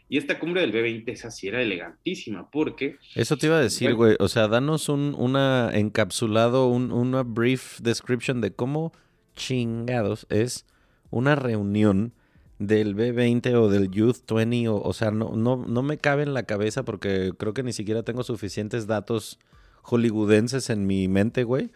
y 0.09 0.17
esta 0.17 0.39
cumbre 0.39 0.61
del 0.61 0.71
B20, 0.73 1.03
esa 1.09 1.31
sí 1.31 1.47
era 1.49 1.61
elegantísima, 1.61 2.49
porque... 2.49 2.97
Eso 3.15 3.35
te 3.35 3.47
iba 3.47 3.57
a 3.57 3.61
decir, 3.61 3.93
güey. 3.93 4.15
O 4.19 4.29
sea, 4.29 4.47
danos 4.47 4.87
un 4.87 5.13
una 5.17 5.69
encapsulado, 5.73 6.67
un, 6.67 6.91
una 6.91 7.23
brief 7.23 7.79
description 7.81 8.39
de 8.39 8.51
cómo 8.51 8.93
chingados 9.35 10.25
es 10.29 10.65
una 11.09 11.35
reunión 11.35 12.13
del 12.57 12.95
B20 12.95 13.53
o 13.55 13.69
del 13.69 13.91
Youth 13.91 14.31
20. 14.31 14.69
O, 14.69 14.81
o 14.81 14.93
sea, 14.93 15.11
no, 15.11 15.35
no, 15.35 15.57
no 15.57 15.83
me 15.83 15.97
cabe 15.97 16.23
en 16.23 16.33
la 16.33 16.43
cabeza 16.43 16.83
porque 16.83 17.33
creo 17.37 17.53
que 17.53 17.63
ni 17.63 17.73
siquiera 17.73 18.03
tengo 18.03 18.23
suficientes 18.23 18.87
datos 18.87 19.39
hollywoodenses 19.83 20.69
en 20.69 20.87
mi 20.87 21.09
mente, 21.09 21.43
güey. 21.43 21.71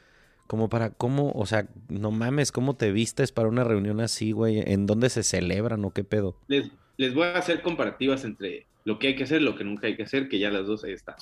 Como 0.48 0.70
para 0.70 0.90
cómo, 0.92 1.32
o 1.34 1.46
sea, 1.46 1.68
no 1.90 2.12
mames, 2.12 2.52
cómo 2.52 2.76
te 2.76 2.92
vistes 2.92 3.32
para 3.32 3.50
una 3.50 3.64
reunión 3.64 4.00
así, 4.00 4.32
güey. 4.32 4.62
¿En 4.66 4.86
dónde 4.86 5.10
se 5.10 5.24
celebran 5.24 5.84
o 5.84 5.92
qué 5.92 6.04
pedo? 6.04 6.38
les 6.48 6.72
voy 7.10 7.28
a 7.28 7.38
hacer 7.38 7.62
comparativas 7.62 8.24
entre 8.24 8.68
lo 8.84 9.00
que 9.00 9.08
hay 9.08 9.16
que 9.16 9.24
hacer 9.24 9.42
lo 9.42 9.56
que 9.56 9.64
nunca 9.64 9.88
hay 9.88 9.96
que 9.96 10.04
hacer, 10.04 10.28
que 10.28 10.40
ya 10.40 10.50
las 10.50 10.66
dos 10.66 10.84
ahí 10.84 10.94
están. 10.94 11.16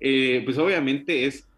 Eh, 0.00 0.42
pues 0.44 0.58
obviamente 0.58 1.26
es, 1.26 1.48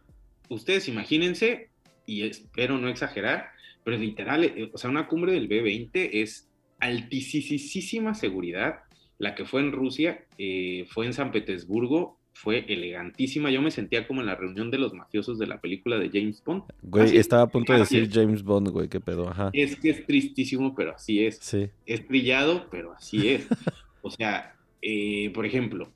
ustedes 0.48 0.88
imagínense, 0.88 1.70
y 2.06 2.22
espero 2.22 2.78
no 2.78 2.88
exagerar, 2.88 3.50
pero 3.84 3.96
literal, 3.98 4.44
eh, 4.44 4.70
o 4.72 4.78
sea, 4.78 4.90
una 4.90 5.08
cumbre 5.08 5.32
del 5.32 5.48
B20 5.48 6.10
es 6.12 6.48
altísima 6.78 8.14
seguridad. 8.14 8.80
La 9.18 9.34
que 9.34 9.46
fue 9.46 9.60
en 9.62 9.72
Rusia 9.72 10.24
eh, 10.38 10.86
fue 10.90 11.06
en 11.06 11.14
San 11.14 11.32
Petersburgo, 11.32 12.15
fue 12.36 12.66
elegantísima. 12.68 13.50
Yo 13.50 13.62
me 13.62 13.70
sentía 13.70 14.06
como 14.06 14.20
en 14.20 14.26
la 14.26 14.34
reunión 14.34 14.70
de 14.70 14.76
los 14.76 14.92
mafiosos 14.92 15.38
de 15.38 15.46
la 15.46 15.58
película 15.58 15.98
de 15.98 16.10
James 16.12 16.42
Bond. 16.44 16.64
Güey, 16.82 17.16
estaba 17.16 17.42
a 17.44 17.46
punto 17.46 17.72
de 17.72 17.78
decir 17.78 18.10
James 18.12 18.42
Bond, 18.42 18.68
güey, 18.68 18.88
qué 18.88 19.00
pedo, 19.00 19.30
ajá. 19.30 19.48
Es 19.54 19.76
que 19.76 19.88
es 19.88 20.04
tristísimo, 20.04 20.74
pero 20.74 20.94
así 20.94 21.24
es. 21.24 21.38
Sí. 21.40 21.70
Es 21.86 22.06
brillado, 22.06 22.68
pero 22.70 22.92
así 22.92 23.30
es. 23.30 23.46
o 24.02 24.10
sea, 24.10 24.54
eh, 24.82 25.30
por 25.32 25.46
ejemplo, 25.46 25.90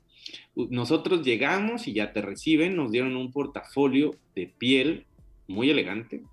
nosotros 0.55 1.23
llegamos 1.23 1.87
y 1.87 1.93
ya 1.93 2.11
te 2.11 2.23
reciben, 2.23 2.75
nos 2.75 2.91
dieron 2.91 3.15
un 3.15 3.31
portafolio 3.31 4.15
de 4.35 4.47
piel 4.47 5.05
muy 5.47 5.69
elegante, 5.69 6.23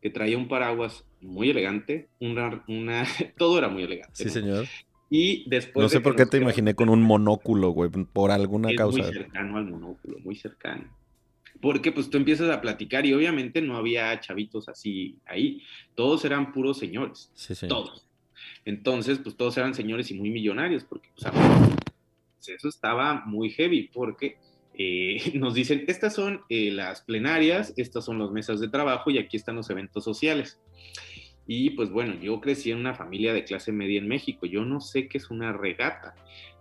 que 0.00 0.10
traía 0.10 0.38
un 0.38 0.46
paraguas 0.46 1.04
muy 1.20 1.50
elegante, 1.50 2.06
una, 2.20 2.62
una 2.68 3.04
todo 3.36 3.58
era 3.58 3.68
muy 3.68 3.82
elegante. 3.82 4.22
Sí, 4.22 4.30
señor. 4.30 4.66
Y 5.08 5.48
después... 5.48 5.82
No 5.82 5.88
sé 5.88 6.00
por 6.00 6.16
qué 6.16 6.26
te 6.26 6.38
imaginé 6.38 6.74
con 6.74 6.88
un 6.88 7.02
monóculo, 7.02 7.70
güey, 7.70 7.90
por 7.90 8.30
alguna 8.30 8.70
es 8.70 8.76
causa. 8.76 9.02
Muy 9.02 9.12
cercano 9.12 9.56
al 9.56 9.66
monóculo, 9.66 10.18
muy 10.20 10.36
cercano. 10.36 10.84
Porque 11.60 11.92
pues 11.92 12.10
tú 12.10 12.18
empiezas 12.18 12.50
a 12.50 12.60
platicar 12.60 13.06
y 13.06 13.14
obviamente 13.14 13.62
no 13.62 13.76
había 13.76 14.18
chavitos 14.20 14.68
así 14.68 15.16
ahí, 15.24 15.62
todos 15.94 16.24
eran 16.24 16.52
puros 16.52 16.78
señores, 16.78 17.30
sí, 17.34 17.54
sí. 17.54 17.66
todos. 17.66 18.06
Entonces, 18.64 19.18
pues 19.18 19.36
todos 19.36 19.56
eran 19.56 19.74
señores 19.74 20.10
y 20.10 20.14
muy 20.14 20.30
millonarios, 20.30 20.84
porque 20.84 21.08
pues, 21.14 21.32
eso 22.48 22.68
estaba 22.68 23.22
muy 23.24 23.50
heavy, 23.50 23.88
porque 23.92 24.36
eh, 24.74 25.32
nos 25.34 25.54
dicen, 25.54 25.84
estas 25.88 26.14
son 26.14 26.42
eh, 26.48 26.70
las 26.70 27.00
plenarias, 27.02 27.72
estas 27.76 28.04
son 28.04 28.18
las 28.18 28.30
mesas 28.30 28.60
de 28.60 28.68
trabajo 28.68 29.10
y 29.10 29.18
aquí 29.18 29.36
están 29.36 29.56
los 29.56 29.70
eventos 29.70 30.04
sociales. 30.04 30.60
Y 31.46 31.70
pues 31.70 31.90
bueno, 31.90 32.14
yo 32.20 32.40
crecí 32.40 32.70
en 32.70 32.78
una 32.78 32.94
familia 32.94 33.32
de 33.32 33.44
clase 33.44 33.72
media 33.72 33.98
en 33.98 34.08
México, 34.08 34.46
yo 34.46 34.64
no 34.64 34.80
sé 34.80 35.08
qué 35.08 35.18
es 35.18 35.30
una 35.30 35.52
regata. 35.52 36.14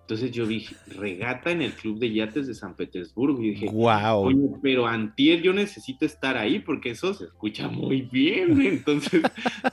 Entonces 0.06 0.32
yo 0.32 0.46
dije, 0.46 0.76
regata 0.86 1.50
en 1.50 1.64
el 1.64 1.74
Club 1.74 1.98
de 1.98 2.14
Yates 2.14 2.46
de 2.46 2.54
San 2.54 2.76
Petersburgo. 2.76 3.42
Y 3.42 3.52
dije, 3.52 3.66
wow. 3.72 4.18
Oye, 4.18 4.50
pero 4.62 4.86
antier 4.86 5.42
yo 5.42 5.52
necesito 5.52 6.06
estar 6.06 6.38
ahí 6.38 6.60
porque 6.60 6.92
eso 6.92 7.16
se 7.16 7.24
escucha 7.24 7.68
muy 7.70 8.04
bien. 8.04 8.62
Entonces 8.62 9.24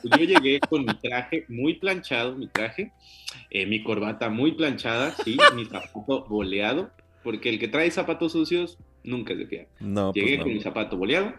yo 0.03 0.25
llegué 0.25 0.59
con 0.61 0.87
mi 0.87 0.95
traje 0.95 1.45
muy 1.49 1.75
planchado, 1.75 2.35
mi 2.35 2.47
traje, 2.47 2.93
eh, 3.51 3.67
mi 3.67 3.83
corbata 3.83 4.31
muy 4.31 4.53
planchada, 4.53 5.11
sí, 5.23 5.37
mi 5.55 5.67
zapato 5.67 6.25
boleado, 6.27 6.91
porque 7.23 7.51
el 7.51 7.59
que 7.59 7.69
trae 7.69 7.91
zapatos 7.91 8.33
sucios 8.33 8.79
nunca 9.05 9.35
es 9.35 9.39
de 9.41 9.47
fiar. 9.47 9.69
No, 9.81 10.15
Llegué 10.15 10.29
pues 10.29 10.39
no. 10.39 10.45
con 10.45 10.55
mi 10.55 10.61
zapato 10.61 10.97
boleado 10.97 11.35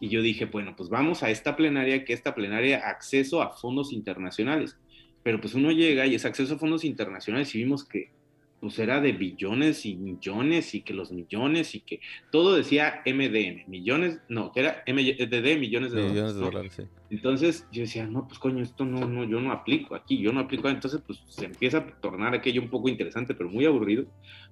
y 0.00 0.08
yo 0.08 0.22
dije, 0.22 0.46
bueno, 0.46 0.74
pues 0.76 0.88
vamos 0.88 1.22
a 1.22 1.30
esta 1.30 1.56
plenaria, 1.56 2.04
que 2.04 2.12
esta 2.12 2.34
plenaria 2.34 2.88
acceso 2.88 3.42
a 3.42 3.56
fondos 3.56 3.92
internacionales. 3.92 4.76
Pero 5.22 5.40
pues 5.40 5.54
uno 5.54 5.72
llega 5.72 6.06
y 6.06 6.14
es 6.14 6.24
acceso 6.24 6.54
a 6.54 6.58
fondos 6.58 6.84
internacionales 6.84 7.54
y 7.54 7.58
vimos 7.58 7.84
que 7.84 8.10
pues 8.60 8.78
era 8.78 9.00
de 9.00 9.12
billones 9.12 9.84
y 9.84 9.96
millones 9.96 10.74
y 10.74 10.80
que 10.80 10.94
los 10.94 11.12
millones 11.12 11.74
y 11.74 11.80
que 11.80 12.00
todo 12.32 12.56
decía 12.56 13.02
MDM, 13.04 13.68
millones, 13.68 14.20
no, 14.28 14.52
que 14.52 14.60
era 14.60 14.82
MDD, 14.86 15.58
millones 15.58 15.92
de 15.92 16.02
Millones 16.02 16.34
dólares. 16.34 16.34
de 16.34 16.40
dólares, 16.40 16.72
sí. 16.76 16.82
Entonces 17.10 17.66
yo 17.70 17.82
decía, 17.82 18.06
no, 18.06 18.26
pues 18.26 18.38
coño, 18.38 18.62
esto 18.62 18.84
no, 18.84 19.06
no, 19.06 19.24
yo 19.24 19.40
no 19.40 19.52
aplico 19.52 19.94
aquí, 19.94 20.18
yo 20.18 20.32
no 20.32 20.40
aplico. 20.40 20.68
Entonces 20.68 21.00
pues 21.06 21.22
se 21.28 21.44
empieza 21.44 21.78
a 21.78 21.86
tornar 21.86 22.34
aquello 22.34 22.62
un 22.62 22.68
poco 22.68 22.88
interesante, 22.88 23.34
pero 23.34 23.48
muy 23.48 23.66
aburrido, 23.66 24.06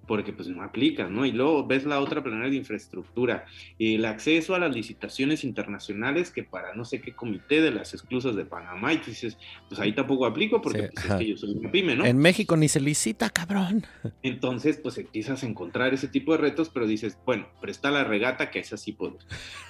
porque 0.07 0.33
pues 0.33 0.49
no 0.49 0.63
aplicas, 0.63 1.11
¿no? 1.11 1.25
Y 1.27 1.33
luego 1.33 1.67
ves 1.67 1.85
la 1.85 2.01
otra 2.01 2.23
plenaria 2.23 2.51
de 2.51 2.57
infraestructura, 2.57 3.47
el 3.79 4.05
acceso 4.05 4.55
a 4.55 4.59
las 4.59 4.75
licitaciones 4.75 5.45
internacionales 5.45 6.31
que 6.31 6.45
para 6.45 6.75
no 6.75 6.85
sé 6.85 7.01
qué 7.01 7.15
comité 7.15 7.61
de 7.61 7.71
las 7.71 7.95
exclusas 7.95 8.37
de 8.37 8.45
Panamá, 8.45 8.93
y 8.93 8.99
tú 8.99 9.07
dices, 9.07 9.39
pues 9.69 9.81
ahí 9.81 9.93
tampoco 9.93 10.27
aplico 10.27 10.61
porque 10.61 10.85
Sí, 10.85 10.89
pues, 10.95 11.07
es 11.07 11.15
que 11.15 11.27
yo 11.27 11.37
soy 11.37 11.51
una 11.53 11.71
pyme, 11.71 11.97
¿no? 11.97 12.05
En 12.05 12.19
México 12.19 12.57
ni 12.57 12.69
se 12.69 12.81
licita, 12.81 13.31
cabrón. 13.31 13.87
Entonces, 14.23 14.79
pues 14.79 14.99
empiezas 14.99 15.43
a 15.43 15.47
encontrar 15.47 15.95
ese 15.95 16.09
tipo 16.09 16.33
de 16.33 16.39
retos, 16.39 16.71
pero 16.73 16.87
dices, 16.87 17.19
bueno, 17.25 17.49
pero 17.61 17.71
está 17.71 17.91
la 17.91 18.05
regata, 18.05 18.51
que 18.51 18.61
esa 18.61 18.77
sí 18.77 18.93
puedo. 18.93 19.19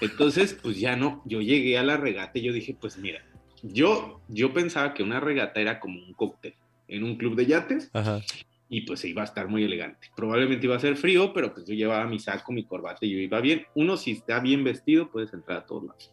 Entonces, 0.01 0.59
pues 0.61 0.79
ya 0.79 0.97
no, 0.97 1.23
yo 1.25 1.41
llegué 1.41 1.79
a 1.79 1.83
la 1.83 1.97
regata 1.97 2.39
y 2.39 2.43
yo 2.43 2.53
dije, 2.53 2.74
pues 2.81 2.99
mira, 2.99 3.25
yo, 3.63 4.21
yo 4.29 4.53
pensaba 4.53 4.95
que 4.95 5.03
una 5.03 5.21
regata 5.21 5.61
era 5.61 5.81
como 5.81 5.99
un 5.99 6.13
cóctel 6.13 6.55
en 6.89 7.05
un 7.05 7.17
club 7.17 7.35
de 7.35 7.47
yates 7.47 7.91
Ajá. 7.93 8.21
y 8.69 8.83
pues 8.83 9.05
iba 9.05 9.23
a 9.23 9.25
estar 9.25 9.49
muy 9.49 9.65
elegante. 9.65 10.09
Probablemente 10.15 10.67
iba 10.67 10.77
a 10.77 10.81
ser 10.81 10.97
frío, 10.97 11.33
pero 11.33 11.55
pues 11.55 11.67
yo 11.67 11.75
llevaba 11.75 12.07
mi 12.07 12.19
saco, 12.19 12.53
mi 12.53 12.65
corbata 12.65 13.07
y 13.07 13.13
yo 13.13 13.19
iba 13.19 13.41
bien. 13.41 13.67
Uno, 13.75 13.97
si 13.97 14.13
está 14.13 14.41
bien 14.41 14.65
vestido, 14.65 15.11
puedes 15.11 15.33
entrar 15.33 15.59
a 15.59 15.67
todos 15.67 15.85
lados. 15.85 16.13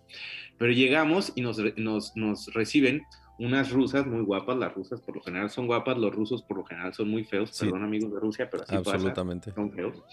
Pero 0.58 0.72
llegamos 0.72 1.34
y 1.36 1.42
nos, 1.42 1.58
nos, 1.78 2.16
nos 2.16 2.54
reciben 2.54 3.04
unas 3.46 3.72
rusas 3.72 4.06
muy 4.06 4.22
guapas. 4.22 4.58
Las 4.58 4.74
rusas 4.74 5.02
por 5.02 5.16
lo 5.16 5.22
general 5.22 5.50
son 5.50 5.68
guapas, 5.68 5.98
los 5.98 6.14
rusos 6.14 6.44
por 6.44 6.58
lo 6.58 6.64
general 6.64 6.94
son 6.94 7.10
muy 7.10 7.24
feos. 7.24 7.50
Sí. 7.52 7.66
Perdón, 7.66 7.84
amigos 7.84 8.14
de 8.14 8.20
Rusia, 8.20 8.50
pero 8.50 8.64
así 8.64 8.76
pasa 8.78 8.92
Absolutamente. 8.92 9.52
son 9.54 9.72
feos. 9.72 10.04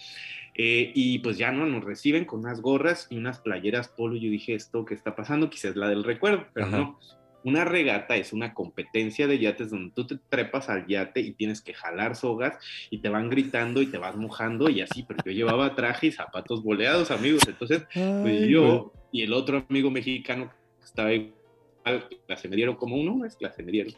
Eh, 0.55 0.91
y 0.95 1.21
pues 1.21 1.39
ya 1.39 1.53
no 1.53 1.67
nos 1.67 1.85
reciben 1.85 2.25
con 2.25 2.41
unas 2.41 2.61
gorras 2.61 3.07
y 3.11 3.17
unas 3.17 3.39
playeras 3.39 3.89
polo. 3.89 4.17
Yo 4.17 4.31
dije, 4.31 4.55
esto 4.55 4.85
que 4.85 4.95
está 4.95 5.15
pasando, 5.15 5.51
quizás 5.51 5.77
la 5.77 5.89
del 5.89 6.05
recuerdo, 6.05 6.47
pero 6.53 6.67
Ajá. 6.67 6.79
no. 6.79 6.99
Una 7.45 7.65
regata 7.65 8.17
es 8.17 8.33
una 8.33 8.53
competencia 8.53 9.29
de 9.29 9.39
yates 9.39 9.71
donde 9.71 9.93
tú 9.95 10.07
te 10.07 10.19
trepas 10.29 10.69
al 10.69 10.87
yate 10.89 11.21
y 11.21 11.33
tienes 11.33 11.63
que 11.63 11.73
jalar 11.73 12.17
sogas 12.17 12.59
y 12.91 12.99
te 12.99 13.09
van 13.09 13.31
gritando 13.31 13.81
y 13.81 13.87
te 13.87 13.97
vas 13.97 14.17
mojando 14.17 14.69
y 14.69 14.81
así, 14.81 15.05
pero 15.05 15.23
yo 15.25 15.31
llevaba 15.31 15.77
traje 15.77 16.09
y 16.09 16.13
zapatos 16.13 16.65
boleados, 16.65 17.13
amigos. 17.13 17.43
Entonces, 17.47 17.85
pues 17.95 18.43
Ay, 18.43 18.51
yo 18.51 18.93
y 19.13 19.23
el 19.23 19.33
otro 19.33 19.65
amigo 19.69 19.91
mexicano 19.91 20.51
que 20.81 20.85
estaba 20.85 21.13
igual, 21.13 21.38
clase 22.27 22.49
mediero 22.49 22.77
como 22.77 22.97
uno, 22.97 23.25
es 23.25 23.37
clase 23.37 23.63
mediero. 23.63 23.91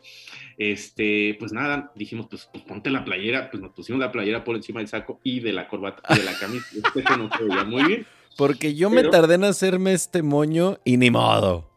Este, 0.59 1.37
pues 1.38 1.53
nada, 1.53 1.92
dijimos, 1.94 2.26
pues, 2.29 2.48
pues, 2.53 2.64
ponte 2.64 2.90
la 2.90 3.05
playera, 3.05 3.50
pues 3.50 3.62
nos 3.62 3.72
pusimos 3.72 4.00
la 4.00 4.12
playera 4.12 4.44
por 4.44 4.57
encima 4.57 4.81
del 4.81 4.88
saco 4.88 5.20
y 5.24 5.40
de 5.40 5.53
la 5.53 5.68
corbata 5.68 6.03
y 6.14 6.18
de 6.18 6.24
la 6.24 6.38
camisa. 6.38 6.66
Este 6.76 7.03
se 7.03 7.16
nos 7.16 7.31
veía 7.38 7.64
muy 7.64 7.85
bien, 7.85 8.07
Porque 8.37 8.74
yo 8.74 8.90
Pero- 8.90 9.03
me 9.03 9.09
tardé 9.11 9.35
en 9.35 9.44
hacerme 9.44 9.92
este 9.92 10.22
moño 10.22 10.79
y 10.85 10.96
ni 10.96 11.11
modo. 11.11 11.68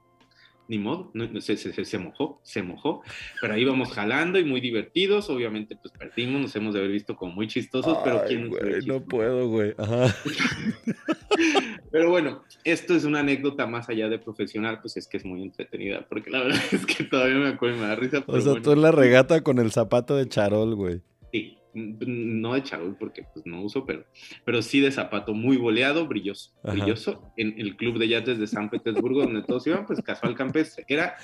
ni 0.70 0.80
modo, 0.80 1.12
no- 1.14 1.42
se, 1.42 1.58
se- 1.58 1.86
se 1.86 1.98
mojó, 2.00 2.40
se 2.42 2.64
mojó, 2.64 3.04
pero 3.42 3.54
ahí 3.54 3.62
íbamos 3.64 3.92
jalando 3.92 4.40
y 4.40 4.46
muy 4.46 4.62
divertidos, 4.62 5.30
obviamente 5.30 5.76
pues 5.76 5.94
perdimos, 5.94 6.42
nos 6.42 6.56
hemos 6.56 6.74
de 6.74 6.80
haber 6.80 6.92
visto 6.92 7.16
como 7.18 7.34
muy 7.34 7.48
chistosos, 7.48 7.98
pero 8.04 8.24
quién 8.26 8.46
no 8.46 8.50
güey, 8.50 9.00
puedo, 9.02 9.48
güey. 9.50 9.74
Ajá. 9.78 10.16
Pero 11.94 12.10
bueno, 12.10 12.42
esto 12.64 12.96
es 12.96 13.04
una 13.04 13.20
anécdota 13.20 13.68
más 13.68 13.88
allá 13.88 14.10
de 14.10 14.18
profesional, 14.18 14.82
pues 14.82 14.98
es 14.98 15.08
que 15.08 15.18
es 15.18 15.26
muy 15.26 15.44
entretenida, 15.44 16.04
porque 16.10 16.32
la 16.32 16.40
verdad 16.44 16.60
es 16.72 16.88
que 16.88 17.04
todavía 17.04 17.38
me 17.38 17.50
acuerdo 17.50 17.78
y 17.78 17.80
me 17.82 17.86
da 17.86 17.96
risa. 17.96 18.24
O 18.26 18.42
sea, 18.42 18.52
bueno. 18.52 18.62
tú 18.64 18.72
en 18.72 18.82
la 18.82 18.92
regata 18.92 19.42
con 19.42 19.60
el 19.60 19.72
zapato 19.72 20.18
de 20.18 20.28
charol, 20.28 20.74
güey. 20.74 21.02
Sí, 21.32 21.56
no 21.76 22.56
de 22.56 22.64
charol 22.64 22.98
porque 23.00 23.28
pues 23.32 23.46
no 23.46 23.62
uso, 23.62 23.86
pero, 23.86 24.06
pero 24.44 24.64
sí 24.64 24.80
de 24.80 24.92
zapato 24.92 25.36
muy 25.36 25.56
boleado, 25.58 26.08
brilloso, 26.08 26.52
Ajá. 26.64 26.74
brilloso, 26.74 27.32
en 27.38 27.60
el 27.60 27.78
club 27.78 28.00
de 28.00 28.08
yates 28.08 28.40
de 28.40 28.48
San 28.48 28.72
Petersburgo, 28.72 29.22
donde 29.22 29.44
todos 29.44 29.68
iban, 29.68 29.86
pues 29.86 30.02
casual 30.02 30.34
campestre. 30.34 30.86
Era, 30.88 31.18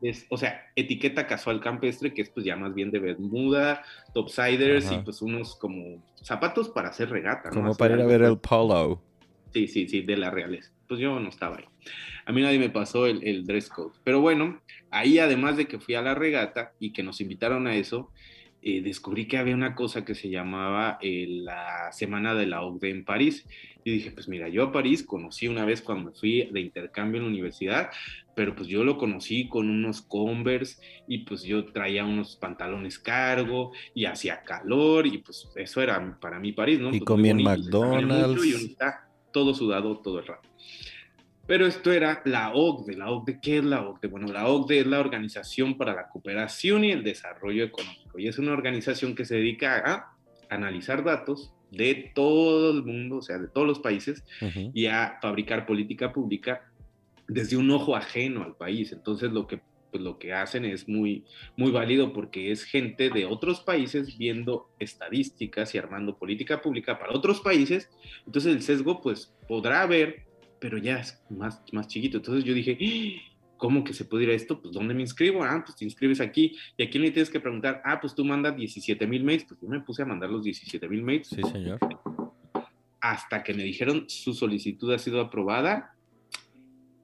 es, 0.00 0.24
o 0.30 0.38
sea, 0.38 0.62
etiqueta 0.76 1.26
casual 1.26 1.60
campestre, 1.60 2.14
que 2.14 2.22
es 2.22 2.30
pues 2.30 2.46
ya 2.46 2.56
más 2.56 2.74
bien 2.74 2.90
de 2.90 3.00
bermuda, 3.00 3.82
topsiders 4.14 4.86
Ajá. 4.86 4.94
y 4.94 4.98
pues 5.00 5.20
unos 5.20 5.56
como 5.56 6.02
zapatos 6.22 6.70
para 6.70 6.88
hacer 6.88 7.10
regata. 7.10 7.50
Como 7.50 7.74
para 7.74 7.96
ir 7.96 8.00
a 8.00 8.06
ver 8.06 8.22
el 8.22 8.38
polo. 8.38 9.02
Sí, 9.56 9.68
sí, 9.68 9.88
sí, 9.88 10.02
de 10.02 10.18
la 10.18 10.30
realeza. 10.30 10.70
Pues 10.86 11.00
yo 11.00 11.18
no 11.18 11.30
estaba 11.30 11.56
ahí. 11.56 11.64
A 12.26 12.32
mí 12.32 12.42
nadie 12.42 12.58
me 12.58 12.68
pasó 12.68 13.06
el, 13.06 13.26
el 13.26 13.46
dress 13.46 13.70
code. 13.70 13.94
Pero 14.04 14.20
bueno, 14.20 14.60
ahí 14.90 15.18
además 15.18 15.56
de 15.56 15.66
que 15.66 15.78
fui 15.78 15.94
a 15.94 16.02
la 16.02 16.14
regata 16.14 16.74
y 16.78 16.92
que 16.92 17.02
nos 17.02 17.22
invitaron 17.22 17.66
a 17.66 17.74
eso, 17.74 18.12
eh, 18.60 18.82
descubrí 18.82 19.26
que 19.26 19.38
había 19.38 19.54
una 19.54 19.74
cosa 19.74 20.04
que 20.04 20.14
se 20.14 20.28
llamaba 20.28 20.98
eh, 21.00 21.24
la 21.26 21.90
Semana 21.90 22.34
de 22.34 22.44
la 22.44 22.60
OCDE 22.60 22.90
en 22.90 23.04
París. 23.06 23.46
Y 23.82 23.92
dije, 23.92 24.10
pues 24.10 24.28
mira, 24.28 24.50
yo 24.50 24.64
a 24.64 24.72
París 24.72 25.02
conocí 25.02 25.48
una 25.48 25.64
vez 25.64 25.80
cuando 25.80 26.10
me 26.10 26.14
fui 26.14 26.50
de 26.52 26.60
intercambio 26.60 27.18
en 27.18 27.24
la 27.28 27.30
universidad, 27.30 27.88
pero 28.34 28.54
pues 28.54 28.68
yo 28.68 28.84
lo 28.84 28.98
conocí 28.98 29.48
con 29.48 29.70
unos 29.70 30.02
Converse 30.02 30.82
y 31.08 31.18
pues 31.18 31.44
yo 31.44 31.64
traía 31.64 32.04
unos 32.04 32.36
pantalones 32.36 32.98
cargo 32.98 33.72
y 33.94 34.04
hacía 34.04 34.42
calor 34.42 35.06
y 35.06 35.18
pues 35.18 35.48
eso 35.56 35.80
era 35.80 36.18
para 36.20 36.38
mí 36.38 36.52
París, 36.52 36.78
¿no? 36.78 36.88
Y 36.88 36.98
Pues, 36.98 37.04
comí 37.04 37.30
en 37.30 37.38
mucho 37.38 37.48
McDonald's. 37.48 38.44
Y 38.44 38.52
está 38.72 39.05
todo 39.36 39.52
sudado 39.52 39.98
todo 39.98 40.20
el 40.20 40.26
rato. 40.26 40.48
Pero 41.46 41.66
esto 41.66 41.92
era 41.92 42.22
la 42.24 42.54
OCDE. 42.54 42.96
¿La 42.96 43.10
OCDE 43.10 43.38
qué 43.42 43.58
es 43.58 43.64
la 43.64 43.86
OCDE? 43.86 44.08
Bueno, 44.08 44.28
la 44.28 44.48
OCDE 44.48 44.80
es 44.80 44.86
la 44.86 44.98
Organización 44.98 45.76
para 45.76 45.94
la 45.94 46.08
Cooperación 46.08 46.84
y 46.84 46.90
el 46.90 47.04
Desarrollo 47.04 47.62
Económico. 47.62 48.18
Y 48.18 48.28
es 48.28 48.38
una 48.38 48.52
organización 48.52 49.14
que 49.14 49.26
se 49.26 49.34
dedica 49.34 49.82
a 49.84 50.16
analizar 50.48 51.04
datos 51.04 51.52
de 51.70 52.12
todo 52.14 52.70
el 52.70 52.82
mundo, 52.82 53.16
o 53.16 53.22
sea, 53.22 53.36
de 53.36 53.48
todos 53.48 53.66
los 53.66 53.78
países, 53.80 54.24
Ujú. 54.40 54.70
y 54.72 54.86
a 54.86 55.18
fabricar 55.20 55.66
política 55.66 56.14
pública 56.14 56.62
desde 57.28 57.58
un 57.58 57.70
ojo 57.70 57.94
ajeno 57.94 58.42
al 58.42 58.56
país. 58.56 58.90
Entonces, 58.92 59.30
lo 59.32 59.46
que, 59.46 59.60
pues, 59.96 60.04
lo 60.04 60.18
que 60.18 60.34
hacen 60.34 60.64
es 60.66 60.86
muy, 60.88 61.24
muy 61.56 61.70
válido 61.70 62.12
porque 62.12 62.52
es 62.52 62.64
gente 62.64 63.08
de 63.08 63.24
otros 63.24 63.60
países 63.60 64.18
viendo 64.18 64.68
estadísticas 64.78 65.74
y 65.74 65.78
armando 65.78 66.18
política 66.18 66.60
pública 66.60 66.98
para 66.98 67.14
otros 67.14 67.40
países. 67.40 67.88
Entonces, 68.26 68.54
el 68.54 68.62
sesgo, 68.62 69.00
pues, 69.00 69.34
podrá 69.48 69.80
haber, 69.82 70.24
pero 70.60 70.76
ya 70.76 70.98
es 70.98 71.18
más, 71.30 71.62
más 71.72 71.88
chiquito. 71.88 72.18
Entonces, 72.18 72.44
yo 72.44 72.52
dije, 72.52 72.76
"¡Ah! 72.78 73.32
¿cómo 73.56 73.84
que 73.84 73.94
se 73.94 74.04
puede 74.04 74.24
ir 74.24 74.30
a 74.30 74.34
esto? 74.34 74.60
Pues, 74.60 74.74
¿dónde 74.74 74.92
me 74.92 75.00
inscribo? 75.00 75.42
Ah, 75.42 75.62
pues 75.64 75.76
te 75.78 75.86
inscribes 75.86 76.20
aquí. 76.20 76.54
¿Y 76.76 76.82
a 76.82 76.90
quién 76.90 77.02
le 77.02 77.10
tienes 77.10 77.30
que 77.30 77.40
preguntar? 77.40 77.80
Ah, 77.86 77.98
pues 77.98 78.14
tú 78.14 78.22
mandas 78.22 78.54
17 78.54 79.06
mil 79.06 79.24
mails. 79.24 79.44
Pues 79.48 79.58
yo 79.62 79.66
me 79.68 79.80
puse 79.80 80.02
a 80.02 80.04
mandar 80.04 80.28
los 80.28 80.44
17 80.44 80.86
mil 80.90 81.02
mails 81.02 81.28
Sí, 81.28 81.40
señor. 81.42 81.78
hasta 83.00 83.42
que 83.42 83.54
me 83.54 83.62
dijeron 83.62 84.04
su 84.08 84.34
solicitud 84.34 84.92
ha 84.92 84.98
sido 84.98 85.22
aprobada 85.22 85.95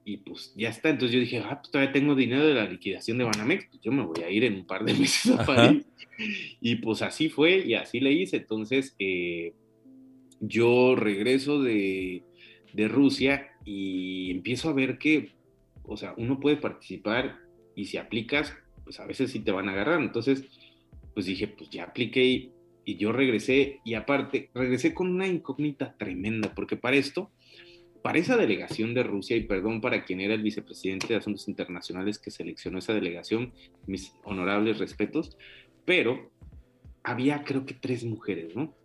y 0.05 0.17
pues 0.17 0.53
ya 0.55 0.69
está. 0.69 0.89
Entonces 0.89 1.13
yo 1.13 1.19
dije, 1.19 1.39
ah, 1.39 1.59
pues 1.59 1.71
todavía 1.71 1.93
tengo 1.93 2.15
dinero 2.15 2.45
de 2.45 2.53
la 2.53 2.65
liquidación 2.65 3.17
de 3.17 3.23
Banamex, 3.23 3.67
pues 3.67 3.81
yo 3.81 3.91
me 3.91 4.03
voy 4.03 4.23
a 4.23 4.29
ir 4.29 4.43
en 4.43 4.55
un 4.55 4.65
par 4.65 4.83
de 4.83 4.93
meses 4.99 5.31
a 5.31 5.41
Ajá. 5.41 5.45
París. 5.45 5.85
Y 6.61 6.75
pues 6.75 7.01
así 7.01 7.29
fue 7.29 7.65
y 7.65 7.73
así 7.73 7.99
le 7.99 8.11
hice. 8.11 8.37
Entonces, 8.37 8.95
eh, 8.99 9.53
yo 10.39 10.95
regreso 10.95 11.61
de, 11.61 12.23
de 12.73 12.87
Rusia 12.87 13.51
y 13.65 14.31
empiezo 14.31 14.69
a 14.69 14.73
ver 14.73 14.97
que, 14.97 15.31
o 15.83 15.97
sea, 15.97 16.13
uno 16.17 16.39
puede 16.39 16.57
participar 16.57 17.39
y 17.75 17.85
si 17.85 17.97
aplicas, 17.97 18.53
pues 18.83 18.99
a 18.99 19.05
veces 19.05 19.31
sí 19.31 19.39
te 19.39 19.51
van 19.51 19.69
a 19.69 19.71
agarrar. 19.71 20.01
Entonces, 20.01 20.45
pues 21.13 21.25
dije, 21.25 21.47
pues 21.47 21.69
ya 21.69 21.85
apliqué 21.85 22.25
y, 22.25 22.51
y 22.85 22.97
yo 22.97 23.11
regresé 23.11 23.79
y 23.85 23.93
aparte, 23.93 24.49
regresé 24.53 24.93
con 24.93 25.09
una 25.09 25.27
incógnita 25.27 25.95
tremenda, 25.97 26.53
porque 26.53 26.75
para 26.75 26.97
esto, 26.97 27.31
para 28.03 28.19
esa 28.19 28.35
delegación 28.35 28.93
de 28.93 29.01
Rusia, 29.01 29.37
y 29.37 29.43
perdón 29.43 29.79
para 29.79 30.03
quien 30.03 30.19
era 30.19 30.33
el 30.33 30.43
vicepresidente 30.43 31.07
de 31.07 31.15
Asuntos 31.15 31.47
Internacionales 31.47 32.19
que 32.19 32.31
seleccionó 32.31 32.79
esa 32.79 32.93
delegación, 32.93 33.53
mis 33.87 34.13
honorables 34.25 34.77
respetos, 34.77 35.37
pero 35.85 36.29
había 37.01 37.43
creo 37.45 37.65
que 37.65 37.73
tres 37.73 38.03
mujeres, 38.03 38.55
¿no? 38.55 38.75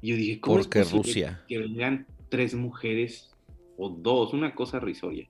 Y 0.00 0.10
yo 0.10 0.16
dije, 0.16 0.40
¿cómo 0.40 0.60
es 0.60 0.92
Rusia? 0.92 1.42
que 1.48 1.58
vengan 1.58 2.06
tres 2.28 2.54
mujeres 2.54 3.34
o 3.76 3.88
dos, 3.88 4.32
una 4.32 4.54
cosa 4.54 4.78
risoria? 4.78 5.28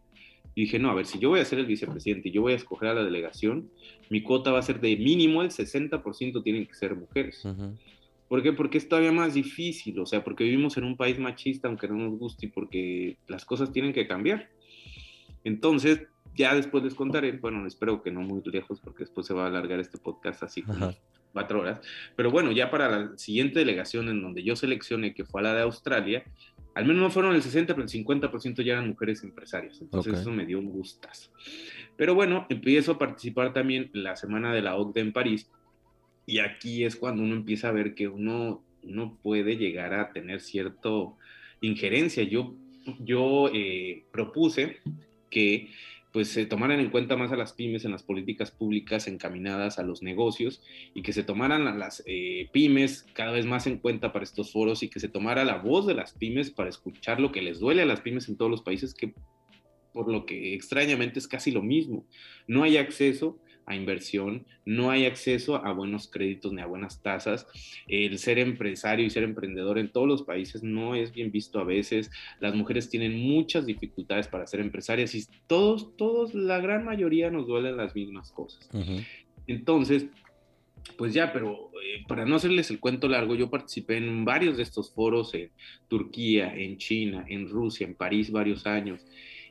Y 0.55 0.63
dije, 0.63 0.79
no, 0.79 0.91
a 0.91 0.95
ver, 0.95 1.07
si 1.07 1.19
yo 1.19 1.31
voy 1.31 1.41
a 1.41 1.45
ser 1.47 1.59
el 1.59 1.67
vicepresidente 1.67 2.29
y 2.29 2.33
yo 2.33 2.43
voy 2.43 2.53
a 2.53 2.57
escoger 2.57 2.91
a 2.91 2.95
la 2.95 3.05
delegación, 3.05 3.71
mi 4.11 4.23
cuota 4.23 4.53
va 4.53 4.59
a 4.59 4.63
ser 4.63 4.81
de 4.81 4.97
mínimo 4.97 5.41
el 5.41 5.49
60% 5.49 6.43
tienen 6.43 6.67
que 6.67 6.75
ser 6.75 6.95
mujeres. 6.95 7.43
¿Por 8.35 8.43
qué? 8.43 8.53
Porque 8.53 8.79
es 8.79 8.89
todavía 8.89 9.13
más 9.13 9.35
difícil, 9.35 9.97
o 10.01 10.07
sea, 10.07 10.25
porque 10.25 10.43
vivimos 10.43 10.77
en 10.77 10.83
un 10.83 10.97
país 10.97 11.21
machista, 11.21 11.69
aunque 11.69 11.87
no 11.87 11.95
nos 11.95 12.19
guste, 12.19 12.47
y 12.47 12.49
porque 12.49 13.17
las 13.29 13.45
cosas 13.45 13.71
tienen 13.71 13.93
que 13.93 14.09
cambiar. 14.09 14.51
Entonces, 15.45 16.09
ya 16.35 16.53
después 16.53 16.83
les 16.83 16.97
contaré, 16.97 17.31
bueno, 17.31 17.65
espero 17.65 18.03
que 18.03 18.11
no 18.11 18.23
muy 18.23 18.43
lejos, 18.47 18.81
porque 18.81 19.05
después 19.05 19.29
se 19.29 19.35
va 19.35 19.45
a 19.45 19.47
alargar 19.47 19.79
este 19.79 19.99
podcast 19.99 20.43
así 20.43 20.63
como 20.63 20.93
cuatro 21.33 21.61
horas. 21.61 21.81
Pero 22.17 22.33
bueno, 22.33 22.51
ya 22.51 22.73
para 22.73 22.89
la 22.89 23.17
siguiente 23.17 23.61
delegación 23.61 24.09
en 24.09 24.21
donde 24.21 24.43
yo 24.43 24.57
seleccioné, 24.57 25.15
que 25.15 25.25
fue 25.25 25.41
a 25.41 25.45
la 25.45 25.55
de 25.55 25.63
Australia, 25.63 26.25
al 26.75 26.87
menos 26.87 27.03
no 27.03 27.11
fueron 27.11 27.37
el 27.37 27.43
60, 27.43 27.73
pero 27.73 27.87
el 27.87 27.93
50% 27.93 28.65
ya 28.65 28.73
eran 28.73 28.89
mujeres 28.89 29.23
empresarias. 29.23 29.81
Entonces 29.81 30.19
eso 30.19 30.33
me 30.33 30.45
dio 30.45 30.59
un 30.59 30.71
gustazo. 30.71 31.31
Pero 31.97 32.17
bueno, 32.17 32.47
empiezo 32.49 32.91
a 32.91 32.99
participar 32.99 33.53
también 33.53 33.93
en 33.95 34.03
la 34.03 34.17
semana 34.17 34.53
de 34.53 34.61
la 34.61 34.75
OCDE 34.75 35.03
en 35.03 35.13
París. 35.13 35.49
Y 36.27 36.39
aquí 36.39 36.85
es 36.85 36.97
cuando 36.97 37.23
uno 37.23 37.35
empieza 37.35 37.69
a 37.69 37.73
ver 37.73 37.95
que 37.95 38.09
uno, 38.09 38.65
uno 38.83 39.19
puede 39.23 39.57
llegar 39.57 39.95
a 39.95 40.13
tener 40.13 40.41
cierta 40.41 40.91
injerencia. 41.61 42.23
Yo, 42.23 43.51
eh, 43.53 44.05
propuse 44.13 44.79
que 45.31 45.71
pues 46.13 46.29
se 46.29 46.47
tomaran 46.47 46.79
en 46.79 46.91
cuenta 46.91 47.17
más 47.17 47.33
a 47.33 47.37
las 47.37 47.55
pymes 47.55 47.85
en 47.85 47.91
las 47.91 48.05
políticas 48.05 48.53
públicas 48.53 49.09
encaminadas 49.09 49.81
a 49.81 49.83
los 49.83 50.01
negocios 50.01 50.63
y 50.95 51.03
que 51.03 51.13
se 51.13 51.25
tomaran 51.25 51.67
a 51.67 51.75
las 51.75 52.05
eh, 52.07 52.49
pymes 52.53 53.05
cada 53.15 53.33
vez 53.33 53.47
más 53.47 53.67
en 53.67 53.79
cuenta 53.79 54.13
para 54.13 54.23
estos 54.23 54.53
foros 54.53 54.85
y 54.85 54.89
que 54.89 55.01
se 55.01 55.09
tomara 55.09 55.45
la 55.45 55.57
voz 55.57 55.89
de 55.89 55.95
las 55.95 56.13
pymes 56.13 56.53
para 56.53 56.69
escuchar 56.69 57.19
lo 57.19 57.33
que 57.33 57.43
les 57.43 57.59
duele 57.59 57.83
a 57.83 57.87
las 57.87 58.01
pymes 58.01 58.29
en 58.29 58.37
todos 58.37 58.49
los 58.49 58.63
países, 58.63 58.95
que 58.95 59.13
por 59.93 60.09
lo 60.09 60.25
que 60.25 60.55
extrañamente 60.55 61.19
es 61.19 61.27
casi 61.27 61.51
lo 61.51 61.63
mismo. 61.63 62.07
No 62.47 62.63
hay 62.63 62.77
acceso 62.77 63.41
a 63.67 63.75
inversión, 63.77 64.47
no 64.65 64.91
hay 64.91 65.07
acceso 65.07 65.57
a 65.65 65.73
buenos 65.73 66.09
créditos 66.09 66.53
ni 66.53 66.61
a 66.61 66.67
buenas 66.67 67.03
tasas. 67.03 67.47
El 67.87 68.19
ser 68.19 68.39
empresario 68.39 69.07
y 69.07 69.11
ser 69.11 69.23
emprendedor 69.23 69.79
en 69.79 69.91
todos 69.91 70.07
los 70.07 70.23
países 70.23 70.63
no 70.63 70.95
es 70.95 71.13
bien 71.13 71.31
visto 71.31 71.59
a 71.59 71.65
veces. 71.65 72.11
Las 72.41 72.55
mujeres 72.55 72.89
tienen 72.91 73.19
muchas 73.19 73.67
dificultades 73.67 74.29
para 74.29 74.47
ser 74.47 74.61
empresarias 74.61 75.15
y 75.15 75.25
todos, 75.47 75.97
todos, 75.97 76.35
la 76.35 76.61
gran 76.61 76.85
mayoría 76.85 77.31
nos 77.31 77.47
duelen 77.47 77.77
las 77.77 77.95
mismas 77.95 78.31
cosas. 78.33 78.69
Entonces, 79.47 80.07
pues 80.97 81.15
ya, 81.15 81.33
pero 81.33 81.71
eh, 81.83 82.05
para 82.07 82.25
no 82.25 82.37
hacerles 82.37 82.71
el 82.71 82.81
cuento 82.81 83.09
largo, 83.09 83.35
yo 83.35 83.51
participé 83.51 83.97
en 83.97 84.25
varios 84.25 84.57
de 84.57 84.63
estos 84.63 84.93
foros 84.93 85.35
en 85.35 85.51
Turquía, 85.89 86.55
en 86.55 86.79
China, 86.79 87.25
en 87.29 87.49
Rusia, 87.49 87.87
en 87.87 87.95
París 87.95 88.31
varios 88.31 88.67
años 88.67 89.01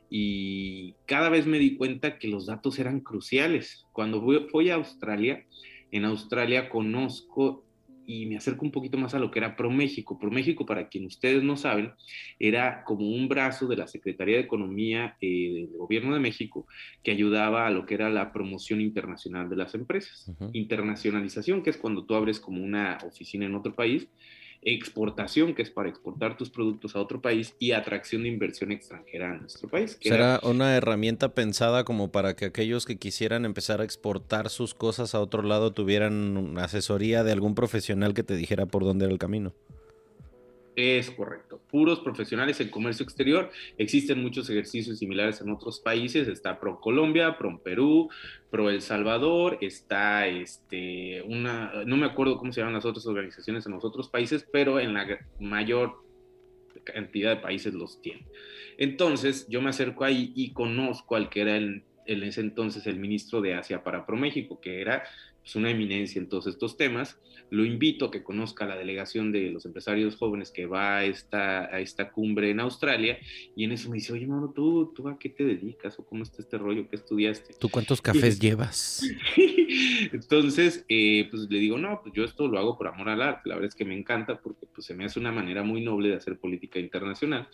y 0.10 0.94
cada 1.06 1.30
vez 1.30 1.46
me 1.46 1.60
di 1.60 1.76
cuenta 1.76 2.18
que 2.20 2.28
los 2.28 2.46
datos 2.46 2.80
eran 2.80 3.00
cruciales. 3.00 3.86
Cuando 3.92 4.24
fui 4.52 4.70
a 4.70 4.76
Australia, 4.76 5.46
en 5.92 6.06
Australia 6.06 6.70
conozco 6.70 7.64
y 8.06 8.26
me 8.26 8.38
acerco 8.38 8.66
un 8.66 8.72
poquito 8.72 8.98
más 8.98 9.14
a 9.14 9.20
lo 9.20 9.32
que 9.32 9.40
era 9.40 9.56
ProMéxico. 9.56 10.20
ProMéxico, 10.20 10.66
para 10.66 10.90
quien 10.90 11.06
ustedes 11.06 11.44
no 11.44 11.56
saben, 11.56 11.94
era 12.40 12.84
como 12.84 13.08
un 13.08 13.28
brazo 13.28 13.68
de 13.68 13.78
la 13.78 13.88
Secretaría 13.88 14.38
de 14.38 14.44
Economía 14.44 15.18
eh, 15.22 15.54
del 15.54 15.78
Gobierno 15.78 16.14
de 16.14 16.20
México 16.20 16.68
que 17.02 17.12
ayudaba 17.12 17.68
a 17.68 17.72
lo 17.72 17.86
que 17.86 17.96
era 17.96 18.10
la 18.10 18.32
promoción 18.32 18.82
internacional 18.82 19.50
de 19.50 19.56
las 19.56 19.74
empresas. 19.76 20.32
Internacionalización, 20.54 21.64
que 21.64 21.70
es 21.70 21.78
cuando 21.78 22.06
tú 22.06 22.16
abres 22.16 22.40
como 22.40 22.64
una 22.64 22.98
oficina 23.06 23.46
en 23.46 23.56
otro 23.56 23.74
país, 23.74 24.08
exportación, 24.66 25.54
que 25.54 25.62
es 25.62 25.70
para 25.70 25.90
exportar 25.90 26.38
tus 26.38 26.50
productos 26.50 26.96
a 26.96 27.00
otro 27.00 27.22
país, 27.22 27.56
y 27.60 27.72
atracción 27.72 28.24
de 28.24 28.30
inversión 28.30 28.72
extranjera 28.72 29.32
a 29.34 29.38
nuestro 29.38 29.70
país. 29.70 29.98
¿Será 30.02 30.40
una 30.44 30.76
herramienta 30.76 31.34
pensada 31.34 31.84
como 31.84 32.12
para 32.12 32.36
que 32.36 32.46
aquellos 32.46 32.86
que 32.86 32.98
quisieran 32.98 33.46
empezar 33.46 33.82
a 33.82 33.84
exportar 33.84 34.50
sus 34.50 34.74
cosas 34.74 35.16
a 35.16 35.20
otro 35.20 35.44
lado 35.44 35.72
tuvieran 35.72 36.58
asesoría 36.58 37.24
de 37.24 37.32
algún 37.32 37.56
profesional 37.56 38.14
que 38.14 38.24
te 38.24 38.36
dijera 38.36 38.66
por 38.66 38.84
dónde 38.84 39.06
era 39.06 39.14
el 39.14 39.20
camino? 39.20 39.54
Es 40.76 41.12
correcto. 41.12 41.62
Puros 41.70 42.00
profesionales 42.00 42.60
en 42.60 42.70
comercio 42.70 43.04
exterior. 43.04 43.52
Existen 43.78 44.22
muchos 44.22 44.50
ejercicios 44.50 44.98
similares 44.98 45.40
en 45.42 45.52
otros 45.52 45.80
países. 45.80 46.28
Está 46.28 46.60
Pro 46.60 46.80
Colombia, 46.80 47.38
Pro 47.38 47.62
Perú, 47.64 48.10
Pro 48.50 48.70
El 48.70 48.82
Salvador. 48.82 49.60
Está 49.62 50.28
este, 50.28 51.22
una, 51.24 51.84
no 51.86 51.96
me 51.96 52.08
acuerdo 52.08 52.38
cómo 52.38 52.52
se 52.52 52.62
llaman 52.62 52.74
las 52.74 52.86
otras 52.86 53.06
organizaciones 53.06 53.66
en 53.68 53.74
los 53.74 53.86
otros 53.86 54.10
países, 54.10 54.48
pero 54.52 54.80
en 54.80 54.96
la 54.96 55.20
mayor 55.40 56.04
cantidad 56.84 57.36
de 57.36 57.42
países 57.42 57.74
los 57.74 58.02
tienen. 58.02 58.26
Entonces, 58.78 59.48
yo 59.48 59.62
me 59.62 59.70
acerco 59.70 60.04
ahí 60.04 60.34
y 60.36 60.54
conozco 60.54 61.16
al 61.16 61.30
que 61.30 61.42
era 61.42 61.56
el, 61.56 61.84
en 62.06 62.24
ese 62.24 62.42
entonces 62.42 62.88
el 62.88 63.00
ministro 63.00 63.42
de 63.42 63.54
Asia 63.54 63.84
para 63.84 64.06
ProMéxico, 64.06 64.60
que 64.60 64.82
era 64.82 65.04
pues, 65.44 65.56
una 65.58 65.70
eminencia 65.70 66.20
en 66.20 66.30
todos 66.30 66.48
estos 66.48 66.78
temas. 66.78 67.20
Lo 67.50 67.66
invito 67.66 68.06
a 68.06 68.12
que 68.12 68.24
conozca 68.24 68.66
la 68.66 68.78
delegación 68.78 69.32
de 69.32 69.52
los 69.52 69.66
empresarios 69.66 70.16
jóvenes 70.16 70.50
que 70.50 70.66
va 70.66 70.98
a 71.00 71.06
esta, 71.06 71.66
a 71.66 71.82
esta 71.82 72.12
cumbre 72.12 72.50
en 72.50 72.62
Australia 72.62 73.20
y 73.56 73.66
en 73.66 73.74
eso 73.74 73.90
me 73.90 73.96
dice, 73.96 74.14
oye, 74.14 74.26
mano, 74.26 74.52
¿tú, 74.56 74.92
¿tú 74.96 75.08
a 75.08 75.20
qué 75.20 75.30
te 75.30 75.44
dedicas 75.44 76.00
o 76.00 76.06
cómo 76.06 76.24
está 76.24 76.42
este 76.42 76.58
rollo? 76.58 76.88
¿Qué 76.90 76.96
estudiaste? 76.96 77.54
¿Tú 77.60 77.70
cuántos 77.70 78.02
cafés 78.02 78.40
llevas? 78.40 79.04
Entonces, 80.12 80.86
eh, 80.88 81.28
pues 81.30 81.48
le 81.50 81.60
digo, 81.60 81.78
no, 81.78 82.02
pues 82.02 82.14
yo 82.16 82.24
esto 82.24 82.48
lo 82.48 82.58
hago 82.58 82.78
por 82.78 82.88
amor 82.88 83.10
al 83.10 83.22
arte. 83.22 83.50
La 83.50 83.56
verdad 83.56 83.70
es 83.70 83.76
que 83.76 83.86
me 83.86 83.98
encanta 83.98 84.40
porque 84.40 84.66
pues, 84.74 84.88
se 84.88 84.94
me 84.94 85.06
hace 85.06 85.20
una 85.20 85.32
manera 85.32 85.64
muy 85.64 85.82
noble 85.82 86.10
de 86.10 86.16
hacer 86.16 86.38
política 86.38 86.80
internacional 86.80 87.48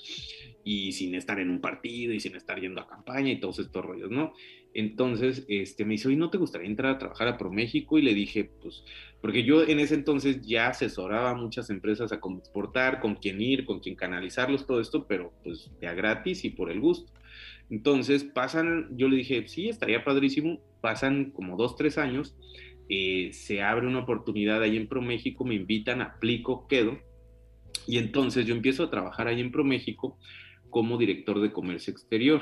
y 0.63 0.91
sin 0.91 1.15
estar 1.15 1.39
en 1.39 1.49
un 1.49 1.61
partido 1.61 2.13
y 2.13 2.19
sin 2.19 2.35
estar 2.35 2.59
yendo 2.59 2.81
a 2.81 2.87
campaña 2.87 3.31
y 3.31 3.39
todos 3.39 3.59
estos 3.59 3.83
rollos, 3.83 4.11
¿no? 4.11 4.33
Entonces, 4.73 5.45
este, 5.47 5.83
me 5.83 5.93
dice, 5.93 6.07
oye, 6.07 6.17
¿no 6.17 6.29
te 6.29 6.37
gustaría 6.37 6.67
entrar 6.67 6.95
a 6.95 6.97
trabajar 6.99 7.27
a 7.27 7.37
ProMéxico? 7.37 7.97
Y 7.97 8.03
le 8.03 8.13
dije, 8.13 8.51
pues, 8.61 8.83
porque 9.19 9.43
yo 9.43 9.63
en 9.63 9.79
ese 9.79 9.95
entonces 9.95 10.41
ya 10.41 10.67
asesoraba 10.67 11.31
a 11.31 11.35
muchas 11.35 11.69
empresas 11.69 12.11
a 12.11 12.19
cómo 12.19 12.39
exportar, 12.39 12.99
con 12.99 13.15
quién 13.15 13.41
ir, 13.41 13.65
con 13.65 13.79
quién 13.79 13.95
canalizarlos, 13.95 14.67
todo 14.67 14.79
esto, 14.79 15.07
pero 15.07 15.33
pues 15.43 15.71
de 15.79 15.87
a 15.87 15.93
gratis 15.93 16.45
y 16.45 16.51
por 16.51 16.71
el 16.71 16.79
gusto. 16.79 17.11
Entonces, 17.69 18.23
pasan, 18.23 18.89
yo 18.95 19.09
le 19.09 19.17
dije, 19.17 19.47
sí, 19.47 19.69
estaría 19.69 20.03
padrísimo, 20.03 20.59
pasan 20.81 21.31
como 21.31 21.57
dos, 21.57 21.75
tres 21.75 21.97
años, 21.97 22.35
eh, 22.89 23.29
se 23.33 23.61
abre 23.61 23.87
una 23.87 23.99
oportunidad 23.99 24.61
ahí 24.61 24.77
en 24.77 24.87
ProMéxico, 24.87 25.45
me 25.45 25.55
invitan, 25.55 26.01
aplico, 26.01 26.67
quedo, 26.67 26.97
y 27.87 27.97
entonces 27.97 28.45
yo 28.45 28.55
empiezo 28.55 28.83
a 28.83 28.89
trabajar 28.89 29.27
ahí 29.27 29.41
en 29.41 29.51
ProMéxico 29.51 30.17
como 30.69 30.97
director 30.97 31.39
de 31.41 31.51
comercio 31.51 31.91
exterior 31.91 32.41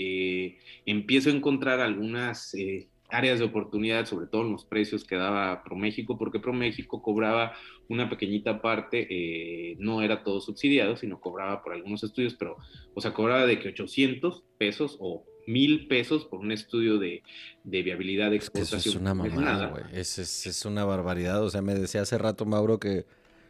eh, 0.00 0.58
empiezo 0.86 1.28
a 1.28 1.32
encontrar 1.32 1.80
algunas 1.80 2.54
eh, 2.54 2.86
áreas 3.08 3.40
de 3.40 3.46
oportunidad, 3.46 4.06
sobre 4.06 4.28
todo 4.28 4.42
en 4.42 4.52
los 4.52 4.64
precios 4.64 5.02
que 5.02 5.16
daba 5.16 5.64
ProMéxico, 5.64 6.16
porque 6.16 6.38
ProMéxico 6.38 7.02
cobraba 7.02 7.54
una 7.88 8.08
pequeñita 8.08 8.62
parte, 8.62 9.08
eh, 9.10 9.74
no 9.80 10.00
era 10.00 10.22
todo 10.22 10.40
subsidiado, 10.40 10.96
sino 10.96 11.20
cobraba 11.20 11.64
por 11.64 11.72
algunos 11.72 12.04
estudios, 12.04 12.36
pero, 12.38 12.58
o 12.94 13.00
sea, 13.00 13.12
cobraba 13.12 13.44
de 13.44 13.58
que 13.58 13.70
800 13.70 14.44
pesos 14.56 14.96
o 15.00 15.24
mil 15.48 15.88
pesos 15.88 16.26
por 16.26 16.38
un 16.38 16.52
estudio 16.52 16.98
de, 16.98 17.24
viabilidad 17.64 18.30
de 18.30 18.36
exportación. 18.36 18.78
Es, 18.78 18.86
es 18.86 18.94
una 18.94 19.14
mamada, 19.14 19.66
güey. 19.66 19.82
Es, 19.92 20.20
es, 20.20 20.46
es, 20.46 20.64
una 20.64 20.84
barbaridad. 20.84 21.42
O 21.42 21.50
sea, 21.50 21.60
me 21.60 21.74
decía 21.74 22.02
hace 22.02 22.18
rato, 22.18 22.44
Mauro, 22.44 22.78
que 22.78 23.04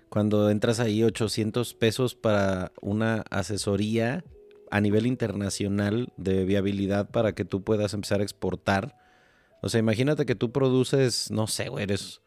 cuando 0.09 0.49
entras 0.49 0.81
ahí 0.81 1.03
800 1.03 1.75
pesos 1.75 2.15
para 2.15 2.73
una 2.81 3.25
asesoría 3.29 4.25
a 4.71 4.81
nivel 4.81 5.07
internacional 5.07 6.13
de 6.17 6.45
viabilidad 6.45 7.11
para 7.11 7.35
que 7.35 7.45
tú 7.45 7.63
puedas 7.63 7.95
empezar 7.95 8.21
a 8.21 8.25
exportar. 8.25 8.97
O 9.63 9.69
sea, 9.69 9.81
imagínate 9.81 10.27
que 10.27 10.35
tú 10.35 10.53
produces, 10.53 11.31
no 11.31 11.47
sé, 11.47 11.69
güey, 11.69 11.85
eres, 11.85 12.21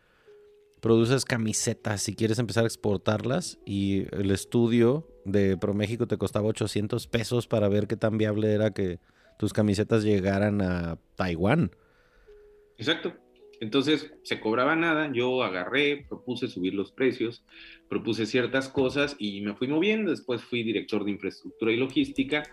produces 0.82 1.26
camisetas 1.26 2.02
si 2.02 2.16
quieres 2.16 2.40
empezar 2.40 2.64
a 2.64 2.68
exportarlas 2.68 3.60
y 3.66 4.08
el 4.16 4.32
estudio 4.32 5.08
de 5.26 5.56
ProMéxico 5.58 6.08
te 6.08 6.18
costaba 6.18 6.48
800 6.48 7.08
pesos 7.08 7.48
para 7.48 7.70
ver 7.70 7.88
qué 7.88 7.96
tan 7.96 8.18
viable 8.18 8.54
era 8.54 8.72
que 8.72 9.00
tus 9.38 9.54
camisetas 9.54 10.04
llegaran 10.04 10.62
a 10.62 10.98
Taiwán. 11.16 11.72
Exacto. 12.78 13.14
Entonces 13.62 14.12
se 14.24 14.40
cobraba 14.40 14.76
nada, 14.76 15.12
yo 15.14 15.44
agarré, 15.44 16.06
propuse 16.10 16.48
subir 16.48 16.74
los 16.74 16.92
precios, 16.92 17.46
propuse 17.88 18.26
ciertas 18.26 18.68
cosas 18.68 19.16
y 19.20 19.42
me 19.42 19.54
fui 19.54 19.68
moviendo. 19.68 20.10
Después 20.10 20.42
fui 20.42 20.64
director 20.64 21.06
de 21.06 21.12
infraestructura 21.12 21.72
y 21.72 21.78
logística. 21.78 22.44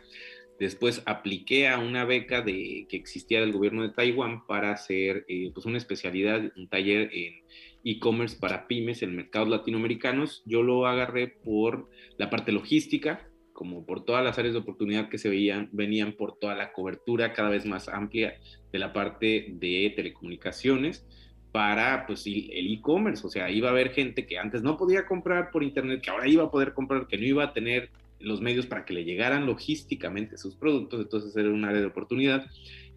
Después 0.61 1.03
apliqué 1.07 1.69
a 1.69 1.79
una 1.79 2.05
beca 2.05 2.43
de, 2.43 2.87
que 2.91 2.97
existía 2.99 3.41
del 3.41 3.53
gobierno 3.53 3.83
de 3.83 3.95
Taiwán 3.95 4.47
para 4.47 4.71
hacer 4.71 5.25
eh, 5.29 5.51
pues 5.55 5.65
una 5.65 5.79
especialidad, 5.79 6.53
un 6.57 6.69
taller 6.69 7.09
en 7.15 7.43
e-commerce 7.85 8.37
para 8.39 8.67
pymes 8.67 9.03
en 9.03 9.17
mercados 9.17 9.49
latinoamericanos. 9.49 10.43
Yo 10.45 10.63
lo 10.63 10.87
agarré 10.87 11.29
por 11.29 11.89
la 12.19 12.29
parte 12.29 12.53
logística, 12.53 13.28
como 13.59 13.85
por 13.85 14.05
todas 14.05 14.23
las 14.23 14.39
áreas 14.39 14.55
de 14.55 14.61
oportunidad 14.61 15.09
que 15.09 15.19
se 15.19 15.29
veían, 15.29 15.69
venían 15.73 16.13
por 16.13 16.39
toda 16.39 16.55
la 16.55 16.73
cobertura 16.73 17.33
cada 17.33 17.49
vez 17.49 17.67
más 17.67 17.89
amplia 17.89 18.39
de 18.71 18.79
la 18.79 18.93
parte 18.93 19.49
de 19.51 19.93
telecomunicaciones 19.97 21.05
para 21.51 22.07
pues 22.07 22.25
el 22.25 22.73
e-commerce, 22.73 23.27
o 23.27 23.31
sea, 23.31 23.51
iba 23.51 23.67
a 23.67 23.73
haber 23.73 23.91
gente 23.91 24.27
que 24.27 24.39
antes 24.39 24.63
no 24.63 24.77
podía 24.77 25.07
comprar 25.07 25.51
por 25.51 25.65
internet, 25.65 26.03
que 26.03 26.11
ahora 26.11 26.29
iba 26.29 26.45
a 26.45 26.53
poder 26.53 26.73
comprar, 26.73 27.09
que 27.09 27.19
no 27.19 27.25
iba 27.25 27.43
a 27.43 27.53
tener 27.53 27.91
los 28.21 28.41
medios 28.41 28.67
para 28.67 28.85
que 28.85 28.95
le 28.95 29.03
llegaran 29.03 29.45
logísticamente 29.45 30.39
sus 30.39 30.55
productos, 30.55 31.01
entonces 31.01 31.37
era 31.37 31.49
un 31.49 31.65
área 31.65 31.81
de 31.81 31.89
oportunidad. 31.89 32.47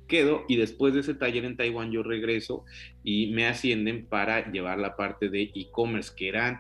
Quedo 0.07 0.43
y 0.47 0.57
después 0.57 0.93
de 0.93 0.99
ese 0.99 1.16
taller 1.16 1.43
en 1.43 1.57
Taiwán 1.57 1.91
yo 1.91 2.03
regreso 2.03 2.66
y 3.03 3.32
me 3.32 3.47
ascienden 3.47 4.05
para 4.05 4.51
llevar 4.51 4.78
la 4.78 4.95
parte 4.95 5.30
de 5.30 5.51
e-commerce, 5.55 6.12
que 6.16 6.28
eran 6.28 6.59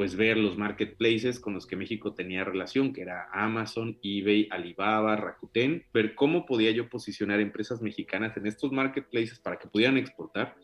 pues 0.00 0.16
ver 0.16 0.38
los 0.38 0.56
marketplaces 0.56 1.38
con 1.38 1.52
los 1.52 1.66
que 1.66 1.76
México 1.76 2.14
tenía 2.14 2.42
relación, 2.42 2.94
que 2.94 3.02
era 3.02 3.28
Amazon, 3.34 3.98
eBay, 4.02 4.48
Alibaba, 4.50 5.14
Rakuten, 5.14 5.84
ver 5.92 6.14
cómo 6.14 6.46
podía 6.46 6.70
yo 6.70 6.88
posicionar 6.88 7.38
empresas 7.38 7.82
mexicanas 7.82 8.34
en 8.38 8.46
estos 8.46 8.72
marketplaces 8.72 9.38
para 9.40 9.58
que 9.58 9.68
pudieran 9.68 9.98
exportar 9.98 10.56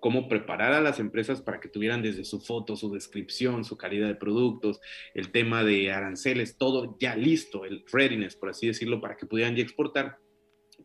cómo 0.00 0.28
preparar 0.28 0.72
a 0.72 0.80
las 0.80 0.98
empresas 0.98 1.40
para 1.40 1.60
que 1.60 1.68
tuvieran 1.68 2.02
desde 2.02 2.24
su 2.24 2.40
foto, 2.40 2.74
su 2.74 2.92
descripción, 2.92 3.64
su 3.64 3.76
calidad 3.76 4.08
de 4.08 4.16
productos, 4.16 4.80
el 5.14 5.30
tema 5.30 5.62
de 5.62 5.92
aranceles, 5.92 6.56
todo 6.58 6.96
ya 6.98 7.14
listo, 7.14 7.64
el 7.64 7.84
readiness, 7.92 8.34
por 8.34 8.48
así 8.48 8.66
decirlo, 8.66 9.00
para 9.00 9.16
que 9.16 9.26
pudieran 9.26 9.54
ya 9.54 9.62
exportar. 9.62 10.18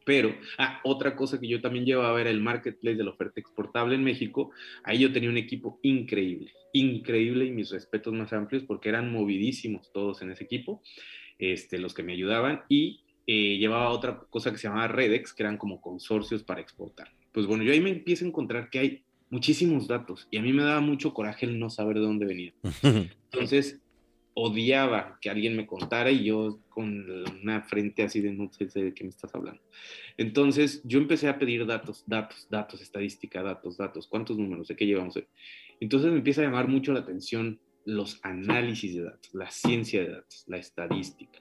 Pero, 0.06 0.34
ah, 0.58 0.80
otra 0.84 1.16
cosa 1.16 1.40
que 1.40 1.48
yo 1.48 1.60
también 1.60 1.84
llevaba 1.84 2.22
era 2.22 2.30
el 2.30 2.42
marketplace 2.42 2.96
de 2.96 3.04
la 3.04 3.10
oferta 3.10 3.40
exportable 3.40 3.96
en 3.96 4.04
México. 4.04 4.52
Ahí 4.84 5.00
yo 5.00 5.12
tenía 5.12 5.30
un 5.30 5.38
equipo 5.38 5.80
increíble, 5.82 6.54
increíble 6.80 7.46
y 7.46 7.52
mis 7.52 7.70
respetos 7.70 8.14
más 8.14 8.34
amplios 8.34 8.64
porque 8.64 8.90
eran 8.90 9.12
movidísimos 9.12 9.92
todos 9.92 10.22
en 10.22 10.32
ese 10.32 10.44
equipo, 10.44 10.82
este, 11.40 11.80
los 11.80 11.94
que 11.94 12.04
me 12.04 12.14
ayudaban 12.14 12.62
y 12.70 13.02
eh, 13.26 13.58
llevaba 13.58 13.90
otra 13.90 14.20
cosa 14.30 14.52
que 14.52 14.58
se 14.58 14.68
llamaba 14.68 14.88
Redex, 14.88 15.34
que 15.34 15.44
eran 15.44 15.58
como 15.58 15.82
consorcios 15.82 16.44
para 16.44 16.62
exportar. 16.62 17.12
Pues 17.32 17.46
bueno, 17.46 17.64
yo 17.64 17.74
ahí 17.74 17.82
me 17.82 17.90
empiezo 17.90 18.26
a 18.26 18.30
encontrar 18.30 18.70
que 18.70 18.80
hay 18.80 19.04
muchísimos 19.30 19.88
datos 19.88 20.28
y 20.32 20.38
a 20.38 20.42
mí 20.42 20.54
me 20.54 20.64
daba 20.64 20.80
mucho 20.80 21.14
coraje 21.14 21.46
el 21.46 21.60
no 21.60 21.70
saber 21.70 21.98
de 21.98 22.04
dónde 22.04 22.26
venían. 22.26 22.54
Entonces, 23.32 23.82
odiaba 24.40 25.18
que 25.20 25.32
alguien 25.32 25.56
me 25.56 25.66
contara 25.66 26.12
y 26.12 26.24
yo 26.24 26.60
con 26.70 27.10
una 27.42 27.64
frente 27.64 28.04
así 28.04 28.22
de 28.22 28.32
no 28.32 28.52
sé 28.54 28.66
de 28.68 28.94
qué 28.94 29.04
me 29.04 29.10
estás 29.10 29.34
hablando. 29.34 29.60
Entonces 30.16 30.82
yo 30.84 31.00
empecé 31.00 31.28
a 31.28 31.40
pedir 31.40 31.66
datos, 31.66 32.04
datos, 32.06 32.48
datos, 32.48 32.80
estadística, 32.80 33.42
datos, 33.42 33.78
datos, 33.78 34.06
cuántos 34.06 34.38
números, 34.38 34.68
de 34.68 34.76
qué 34.76 34.86
llevamos. 34.86 35.20
Entonces 35.80 36.12
me 36.12 36.18
empieza 36.18 36.42
a 36.42 36.46
llamar 36.46 36.68
mucho 36.68 36.94
la 36.94 37.02
atención 37.02 37.60
los 37.86 38.20
análisis 38.24 38.96
de 38.96 39.04
datos, 39.04 39.34
la 39.34 39.50
ciencia 39.50 40.02
de 40.02 40.10
datos, 40.10 40.44
la 40.48 40.58
estadística. 40.58 41.40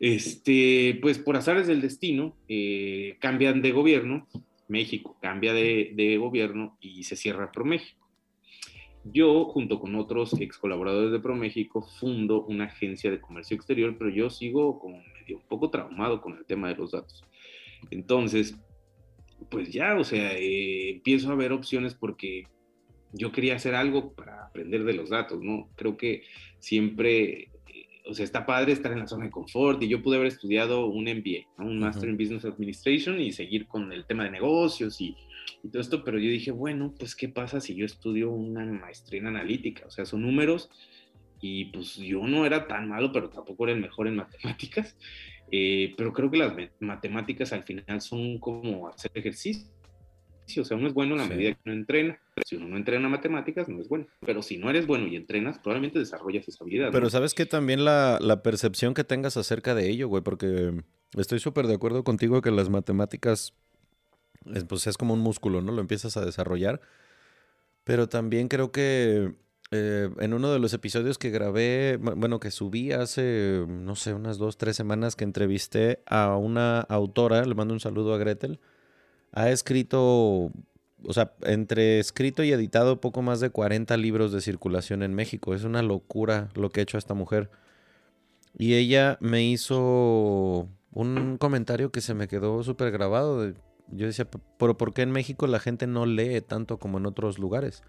Este, 0.00 0.98
pues 1.02 1.18
por 1.18 1.36
azares 1.36 1.66
del 1.66 1.80
destino, 1.80 2.36
eh, 2.48 3.16
cambian 3.20 3.60
de 3.60 3.72
gobierno, 3.72 4.28
México 4.68 5.16
cambia 5.20 5.52
de, 5.52 6.16
gobierno 6.18 6.76
y 6.80 7.02
se 7.02 7.16
cierra 7.16 7.50
ProMéxico. 7.50 8.06
Yo, 9.04 9.46
junto 9.46 9.80
con 9.80 9.94
otros 9.94 10.38
ex 10.40 10.58
colaboradores 10.58 11.12
de 11.12 11.20
ProMéxico, 11.20 11.82
fundo 11.82 12.44
una 12.44 12.64
agencia 12.64 13.10
de 13.10 13.20
comercio 13.20 13.56
exterior, 13.56 13.96
pero 13.98 14.10
yo 14.10 14.28
sigo 14.28 14.78
como 14.78 14.98
medio 14.98 15.38
un 15.38 15.48
poco 15.48 15.70
traumado 15.70 16.20
con 16.20 16.36
el 16.36 16.44
tema 16.44 16.68
de 16.68 16.76
los 16.76 16.92
datos. 16.92 17.24
Entonces, 17.90 18.56
pues 19.50 19.70
ya, 19.72 19.96
o 19.96 20.04
sea, 20.04 20.32
eh, 20.34 20.90
empiezo 20.90 21.32
a 21.32 21.36
ver 21.36 21.52
opciones 21.52 21.94
porque 21.94 22.46
yo 23.12 23.32
quería 23.32 23.56
hacer 23.56 23.74
algo 23.74 24.12
para 24.14 24.46
aprender 24.46 24.84
de 24.84 24.94
los 24.94 25.10
datos, 25.10 25.42
¿no? 25.42 25.68
Creo 25.76 25.96
que 25.96 26.22
siempre, 26.58 27.42
eh, 27.42 27.50
o 28.06 28.14
sea, 28.14 28.24
está 28.24 28.46
padre 28.46 28.72
estar 28.72 28.92
en 28.92 29.00
la 29.00 29.06
zona 29.06 29.26
de 29.26 29.30
confort 29.30 29.82
y 29.82 29.88
yo 29.88 30.02
pude 30.02 30.16
haber 30.16 30.28
estudiado 30.28 30.86
un 30.86 31.04
MBA, 31.04 31.64
un 31.64 31.78
Master 31.78 32.08
in 32.08 32.16
Business 32.16 32.44
Administration 32.44 33.20
y 33.20 33.32
seguir 33.32 33.66
con 33.66 33.92
el 33.92 34.06
tema 34.06 34.24
de 34.24 34.30
negocios 34.30 35.00
y 35.00 35.16
y 35.62 35.68
todo 35.68 35.82
esto, 35.82 36.04
pero 36.04 36.18
yo 36.18 36.30
dije, 36.30 36.50
bueno, 36.50 36.94
pues 36.98 37.14
qué 37.14 37.28
pasa 37.28 37.60
si 37.60 37.74
yo 37.74 37.84
estudio 37.84 38.30
una 38.30 38.64
maestría 38.64 39.20
en 39.20 39.28
analítica, 39.28 39.86
o 39.86 39.90
sea, 39.90 40.04
son 40.04 40.22
números 40.22 40.70
y 41.40 41.66
pues 41.66 41.96
yo 41.96 42.26
no 42.26 42.46
era 42.46 42.66
tan 42.66 42.88
malo, 42.88 43.12
pero 43.12 43.30
tampoco 43.30 43.64
era 43.64 43.74
el 43.74 43.80
mejor 43.80 44.08
en 44.08 44.16
matemáticas, 44.16 44.96
eh, 45.50 45.94
pero 45.96 46.12
creo 46.12 46.30
que 46.30 46.38
las 46.38 46.54
matemáticas 46.80 47.52
al 47.52 47.64
final 47.64 48.00
son 48.00 48.38
como 48.38 48.88
hacer 48.88 49.10
ejercicio. 49.14 49.66
O 50.60 50.64
sea, 50.64 50.78
uno 50.78 50.88
es 50.88 50.94
bueno 50.94 51.14
en 51.14 51.20
la 51.20 51.26
medida 51.26 51.52
que 51.52 51.60
uno 51.66 51.74
entrena. 51.74 52.18
Si 52.44 52.56
uno 52.56 52.68
no 52.68 52.76
entrena 52.76 53.08
matemáticas, 53.08 53.68
no 53.68 53.80
es 53.80 53.88
bueno. 53.88 54.06
Pero 54.20 54.42
si 54.42 54.58
no 54.58 54.70
eres 54.70 54.86
bueno 54.86 55.06
y 55.06 55.16
entrenas, 55.16 55.58
probablemente 55.58 55.98
desarrollas 55.98 56.46
esa 56.48 56.64
habilidad. 56.64 56.90
Pero 56.92 57.10
sabes 57.10 57.34
que 57.34 57.46
también 57.46 57.84
la, 57.84 58.18
la, 58.20 58.42
percepción 58.42 58.94
que 58.94 59.04
tengas 59.04 59.36
acerca 59.36 59.74
de 59.74 59.88
ello, 59.88 60.08
güey, 60.08 60.22
porque 60.22 60.82
estoy 61.16 61.38
súper 61.38 61.66
de 61.66 61.74
acuerdo 61.74 62.04
contigo 62.04 62.42
que 62.42 62.50
las 62.50 62.68
matemáticas 62.70 63.54
es, 64.54 64.64
pues 64.64 64.86
es 64.86 64.96
como 64.96 65.14
un 65.14 65.20
músculo, 65.20 65.60
¿no? 65.62 65.72
Lo 65.72 65.80
empiezas 65.80 66.16
a 66.16 66.24
desarrollar. 66.24 66.80
Pero 67.84 68.08
también 68.08 68.48
creo 68.48 68.70
que 68.70 69.34
eh, 69.70 70.10
en 70.18 70.34
uno 70.34 70.52
de 70.52 70.58
los 70.58 70.72
episodios 70.72 71.18
que 71.18 71.30
grabé, 71.30 71.98
bueno, 71.98 72.40
que 72.40 72.50
subí 72.50 72.92
hace, 72.92 73.64
no 73.68 73.96
sé, 73.96 74.14
unas 74.14 74.38
dos, 74.38 74.56
tres 74.56 74.76
semanas 74.76 75.16
que 75.16 75.24
entrevisté 75.24 76.02
a 76.06 76.36
una 76.36 76.80
autora, 76.80 77.44
le 77.44 77.54
mando 77.54 77.74
un 77.74 77.80
saludo 77.80 78.14
a 78.14 78.18
Gretel, 78.18 78.60
ha 79.32 79.50
escrito, 79.50 80.52
o 81.04 81.12
sea, 81.12 81.32
entre 81.42 81.98
escrito 82.00 82.42
y 82.42 82.52
editado 82.52 83.00
poco 83.00 83.22
más 83.22 83.40
de 83.40 83.50
40 83.50 83.96
libros 83.96 84.32
de 84.32 84.40
circulación 84.40 85.02
en 85.02 85.14
México. 85.14 85.54
Es 85.54 85.64
una 85.64 85.82
locura 85.82 86.48
lo 86.54 86.70
que 86.70 86.80
ha 86.80 86.82
hecho 86.82 86.98
esta 86.98 87.14
mujer. 87.14 87.50
Y 88.56 88.74
ella 88.74 89.18
me 89.20 89.44
hizo 89.44 90.68
un 90.92 91.36
comentario 91.38 91.92
que 91.92 92.00
se 92.00 92.14
me 92.14 92.28
quedó 92.28 92.62
súper 92.64 92.90
grabado. 92.90 93.52
Yo 93.90 94.06
decía, 94.06 94.26
pero 94.58 94.76
¿por 94.76 94.92
qué 94.92 95.02
en 95.02 95.12
México 95.12 95.46
la 95.46 95.60
gente 95.60 95.86
no 95.86 96.06
lee 96.06 96.40
tanto 96.40 96.78
como 96.78 96.98
en 96.98 97.06
otros 97.06 97.38
lugares? 97.38 97.82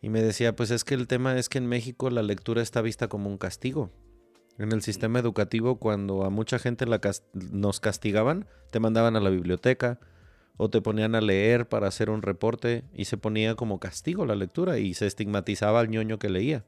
Y 0.00 0.08
me 0.08 0.22
decía, 0.22 0.56
pues 0.56 0.70
es 0.70 0.84
que 0.84 0.94
el 0.94 1.06
tema 1.06 1.36
es 1.36 1.50
que 1.50 1.58
en 1.58 1.66
México 1.66 2.08
la 2.08 2.22
lectura 2.22 2.62
está 2.62 2.80
vista 2.80 3.08
como 3.08 3.28
un 3.28 3.36
castigo. 3.36 3.90
En 4.56 4.72
el 4.72 4.82
sistema 4.82 5.18
educativo, 5.18 5.76
cuando 5.76 6.24
a 6.24 6.30
mucha 6.30 6.58
gente 6.58 6.86
nos 7.34 7.80
castigaban, 7.80 8.46
te 8.70 8.80
mandaban 8.80 9.16
a 9.16 9.20
la 9.20 9.30
biblioteca 9.30 10.00
o 10.62 10.68
te 10.68 10.82
ponían 10.82 11.14
a 11.14 11.22
leer 11.22 11.66
para 11.70 11.88
hacer 11.88 12.10
un 12.10 12.20
reporte 12.20 12.84
y 12.92 13.06
se 13.06 13.16
ponía 13.16 13.54
como 13.54 13.80
castigo 13.80 14.26
la 14.26 14.34
lectura 14.34 14.78
y 14.78 14.92
se 14.92 15.06
estigmatizaba 15.06 15.80
al 15.80 15.88
ñoño 15.88 16.18
que 16.18 16.28
leía. 16.28 16.66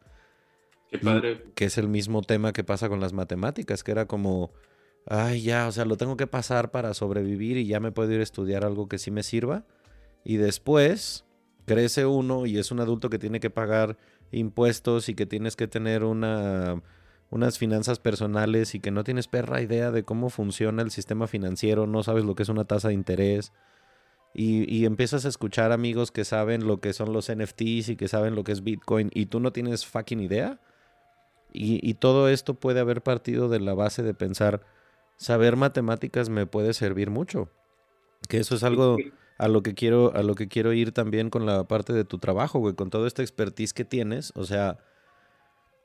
Qué 0.91 0.97
padre. 0.97 1.45
Que 1.55 1.67
es 1.67 1.77
el 1.77 1.89
mismo 1.89 2.23
tema 2.23 2.55
que 2.55 2.65
pasa 2.65 2.89
con 2.89 3.01
las 3.01 3.13
matemáticas, 3.13 3.85
que 3.85 3.91
era 3.91 4.07
como, 4.07 4.51
ay, 5.05 5.43
ya, 5.43 5.69
o 5.69 5.73
sea, 5.73 5.85
lo 5.85 5.99
tengo 5.99 6.17
que 6.17 6.27
pasar 6.27 6.71
para 6.71 6.95
sobrevivir 6.95 7.59
y 7.59 7.67
ya 7.67 7.81
me 7.81 7.93
puedo 7.93 8.11
ir 8.11 8.21
a 8.21 8.23
estudiar 8.23 8.65
algo 8.65 8.89
que 8.89 8.97
sí 8.97 9.11
me 9.11 9.23
sirva. 9.23 9.67
Y 10.25 10.39
después 10.39 11.27
crece 11.67 12.07
uno 12.07 12.47
y 12.47 12.57
es 12.57 12.71
un 12.71 12.81
adulto 12.81 13.11
que 13.11 13.19
tiene 13.19 13.41
que 13.41 13.51
pagar 13.51 13.99
impuestos 14.31 15.11
y 15.11 15.15
que 15.15 15.27
tienes 15.27 15.55
que 15.55 15.69
tener 15.69 16.03
una, 16.03 16.81
unas 17.29 17.59
finanzas 17.59 17.99
personales 17.99 18.75
y 18.75 18.81
que 18.81 18.91
no 18.91 19.05
tienes 19.05 19.29
perra 19.29 19.61
idea 19.61 19.91
de 19.91 20.03
cómo 20.03 20.31
funciona 20.31 20.81
el 20.81 20.91
sistema 20.91 21.27
financiero, 21.27 21.87
no 21.87 22.03
sabes 22.03 22.25
lo 22.25 22.35
que 22.35 22.45
es 22.45 22.49
una 22.49 22.65
tasa 22.65 22.89
de 22.89 22.95
interés. 22.95 23.53
Y, 24.35 24.73
y, 24.75 24.87
empiezas 24.87 25.27
a 25.27 25.29
escuchar 25.29 25.73
amigos 25.73 26.11
que 26.11 26.25
saben 26.25 26.67
lo 26.67 26.81
que 26.81 26.95
son 26.95 27.13
los 27.13 27.31
NFTs 27.31 27.91
y 27.91 27.97
que 27.97 28.09
saben 28.09 28.35
lo 28.35 28.45
que 28.45 28.53
es 28.53 28.65
Bitcoin 28.65 29.11
y 29.13 29.27
tú 29.27 29.41
no 29.41 29.53
tienes 29.53 29.85
fucking 29.85 30.21
idea. 30.21 30.59
Y, 31.53 31.87
y 31.87 31.95
todo 31.95 32.29
esto 32.29 32.55
puede 32.55 32.81
haber 32.81 33.03
partido 33.03 33.51
de 33.51 33.61
la 33.61 33.75
base 33.75 34.03
de 34.03 34.15
pensar, 34.15 34.63
saber 35.17 35.57
matemáticas 35.57 36.31
me 36.31 36.47
puede 36.47 36.73
servir 36.73 37.11
mucho. 37.11 37.51
Que 38.29 38.39
eso 38.39 38.55
es 38.55 38.63
algo 38.63 38.97
a 39.39 39.49
lo 39.49 39.63
que 39.63 39.75
quiero, 39.75 40.15
a 40.15 40.23
lo 40.23 40.35
que 40.35 40.49
quiero 40.49 40.73
ir 40.73 40.93
también 40.93 41.29
con 41.29 41.47
la 41.47 41.65
parte 41.65 41.93
de 41.93 42.05
tu 42.05 42.19
trabajo, 42.19 42.59
güey, 42.59 42.75
con 42.75 42.91
toda 42.91 43.09
esta 43.09 43.23
expertise 43.23 43.75
que 43.75 43.85
tienes. 43.85 44.33
O 44.37 44.45
sea, 44.45 44.79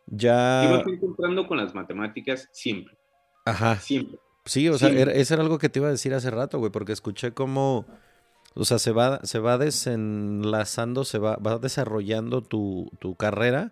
ya. 0.05 0.63
Ibas 0.63 0.87
encontrando 0.87 1.47
con 1.47 1.57
las 1.57 1.73
matemáticas 1.73 2.49
siempre. 2.51 2.97
Ajá. 3.45 3.77
Siempre. 3.77 4.19
Sí, 4.45 4.69
o 4.69 4.77
sea, 4.77 4.89
eso 4.89 5.33
era 5.33 5.43
algo 5.43 5.57
que 5.57 5.69
te 5.69 5.79
iba 5.79 5.87
a 5.87 5.91
decir 5.91 6.13
hace 6.13 6.31
rato, 6.31 6.59
güey, 6.59 6.71
porque 6.71 6.93
escuché 6.93 7.33
cómo. 7.33 7.85
O 8.59 8.65
sea, 8.65 8.79
se 8.79 8.91
va, 8.91 9.19
se 9.23 9.37
va 9.37 9.59
desenlazando, 9.59 11.05
se 11.05 11.19
va, 11.19 11.35
va 11.35 11.59
desarrollando 11.59 12.41
tu, 12.41 12.89
tu 12.99 13.15
carrera 13.15 13.71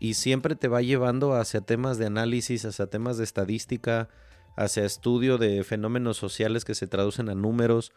y 0.00 0.14
siempre 0.14 0.56
te 0.56 0.66
va 0.66 0.82
llevando 0.82 1.34
hacia 1.34 1.60
temas 1.60 1.96
de 1.96 2.06
análisis, 2.06 2.64
hacia 2.64 2.88
temas 2.88 3.18
de 3.18 3.24
estadística, 3.24 4.08
hacia 4.56 4.84
estudio 4.84 5.38
de 5.38 5.62
fenómenos 5.62 6.16
sociales 6.16 6.64
que 6.64 6.74
se 6.74 6.88
traducen 6.88 7.28
a 7.28 7.34
números, 7.34 7.92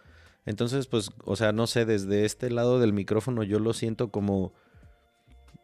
Entonces, 0.45 0.87
pues, 0.87 1.09
o 1.23 1.35
sea, 1.35 1.51
no 1.51 1.65
sé, 1.65 1.85
desde 1.85 2.25
este 2.25 2.51
lado 2.51 2.79
del 2.79 2.93
micrófono 2.93 3.43
yo 3.43 3.59
lo 3.59 3.73
siento 3.73 4.09
como, 4.09 4.53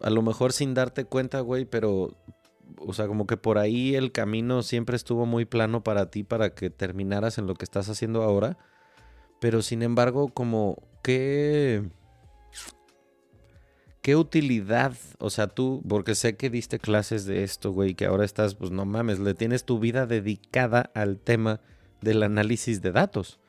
a 0.01 0.09
lo 0.09 0.21
mejor 0.21 0.53
sin 0.53 0.73
darte 0.73 1.03
cuenta, 1.05 1.41
güey, 1.41 1.65
pero, 1.65 2.15
o 2.77 2.93
sea, 2.93 3.07
como 3.07 3.27
que 3.27 3.37
por 3.37 3.57
ahí 3.57 3.95
el 3.95 4.11
camino 4.11 4.63
siempre 4.63 4.95
estuvo 4.95 5.25
muy 5.25 5.45
plano 5.45 5.83
para 5.83 6.09
ti 6.09 6.23
para 6.23 6.55
que 6.55 6.69
terminaras 6.69 7.37
en 7.37 7.45
lo 7.45 7.55
que 7.55 7.65
estás 7.65 7.89
haciendo 7.89 8.23
ahora. 8.23 8.57
Pero 9.39 9.61
sin 9.61 9.81
embargo, 9.83 10.29
como, 10.29 10.77
¿qué, 11.01 11.83
qué 14.01 14.15
utilidad? 14.15 14.93
O 15.19 15.29
sea, 15.29 15.47
tú, 15.47 15.83
porque 15.87 16.15
sé 16.15 16.35
que 16.35 16.49
diste 16.49 16.79
clases 16.79 17.25
de 17.25 17.43
esto, 17.43 17.71
güey, 17.71 17.95
que 17.95 18.05
ahora 18.05 18.25
estás, 18.25 18.55
pues 18.55 18.71
no 18.71 18.85
mames, 18.85 19.19
le 19.19 19.33
tienes 19.33 19.63
tu 19.63 19.79
vida 19.79 20.05
dedicada 20.05 20.91
al 20.93 21.19
tema 21.19 21.61
del 22.01 22.23
análisis 22.23 22.81
de 22.81 22.91
datos. 22.91 23.39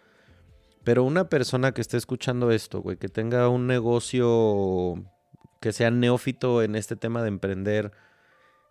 Pero 0.85 1.05
una 1.05 1.29
persona 1.29 1.73
que 1.73 1.81
esté 1.81 1.97
escuchando 1.97 2.51
esto, 2.51 2.81
güey, 2.81 2.97
que 2.97 3.09
tenga 3.09 3.49
un 3.49 3.67
negocio 3.67 5.05
que 5.61 5.73
sea 5.73 5.91
neófito 5.91 6.63
en 6.63 6.75
este 6.75 6.97
tema 6.97 7.23
de 7.23 7.29
emprender, 7.29 7.93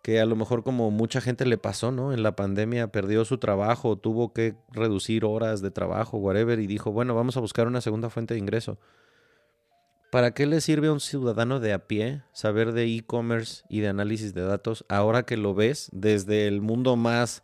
que 0.01 0.19
a 0.19 0.25
lo 0.25 0.35
mejor 0.35 0.63
como 0.63 0.91
mucha 0.91 1.21
gente 1.21 1.45
le 1.45 1.57
pasó, 1.57 1.91
¿no? 1.91 2.13
En 2.13 2.23
la 2.23 2.35
pandemia 2.35 2.91
perdió 2.91 3.25
su 3.25 3.37
trabajo, 3.37 3.97
tuvo 3.97 4.33
que 4.33 4.55
reducir 4.71 5.25
horas 5.25 5.61
de 5.61 5.71
trabajo, 5.71 6.17
whatever, 6.17 6.59
y 6.59 6.67
dijo, 6.67 6.91
bueno, 6.91 7.15
vamos 7.15 7.37
a 7.37 7.41
buscar 7.41 7.67
una 7.67 7.81
segunda 7.81 8.09
fuente 8.09 8.33
de 8.33 8.39
ingreso. 8.39 8.79
¿Para 10.11 10.33
qué 10.33 10.47
le 10.47 10.59
sirve 10.61 10.87
a 10.87 10.93
un 10.93 10.99
ciudadano 10.99 11.59
de 11.59 11.73
a 11.73 11.85
pie 11.87 12.23
saber 12.33 12.71
de 12.71 12.85
e-commerce 12.85 13.63
y 13.69 13.81
de 13.81 13.89
análisis 13.89 14.33
de 14.33 14.41
datos 14.41 14.83
ahora 14.89 15.23
que 15.23 15.37
lo 15.37 15.53
ves 15.53 15.89
desde 15.91 16.47
el 16.47 16.61
mundo 16.61 16.95
más 16.95 17.43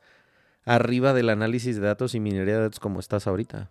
arriba 0.65 1.13
del 1.13 1.29
análisis 1.29 1.75
de 1.75 1.85
datos 1.85 2.15
y 2.15 2.19
minería 2.19 2.55
de 2.55 2.61
datos 2.61 2.79
como 2.79 2.99
estás 2.99 3.27
ahorita? 3.27 3.69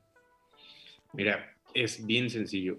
Mira, 1.13 1.57
es 1.75 2.07
bien 2.07 2.31
sencillo. 2.31 2.79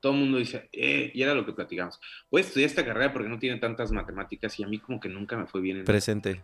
Todo 0.00 0.12
el 0.12 0.18
mundo 0.18 0.38
dice, 0.38 0.68
eh, 0.72 1.10
y 1.14 1.22
era 1.22 1.34
lo 1.34 1.44
que 1.44 1.52
platicamos. 1.52 1.98
Voy 2.30 2.42
a 2.42 2.44
estudiar 2.44 2.68
esta 2.68 2.84
carrera 2.84 3.12
porque 3.12 3.28
no 3.28 3.38
tiene 3.38 3.58
tantas 3.58 3.90
matemáticas 3.90 4.58
y 4.58 4.62
a 4.62 4.68
mí 4.68 4.78
como 4.78 5.00
que 5.00 5.08
nunca 5.08 5.36
me 5.36 5.46
fue 5.46 5.60
bien. 5.60 5.78
En 5.78 5.84
Presente. 5.84 6.42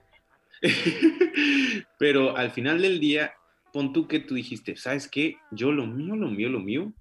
Pero 1.98 2.36
al 2.36 2.50
final 2.50 2.82
del 2.82 2.98
día, 2.98 3.34
pon 3.72 3.92
tú 3.92 4.09
que 4.09 4.20
tú 4.20 4.34
dijiste, 4.34 4.76
¿sabes 4.76 5.09
qué? 5.09 5.36
Yo 5.50 5.72
lo 5.72 5.86
mío, 5.86 6.16
lo 6.16 6.28
mío, 6.28 6.48
lo 6.48 6.61
mío 6.61 6.92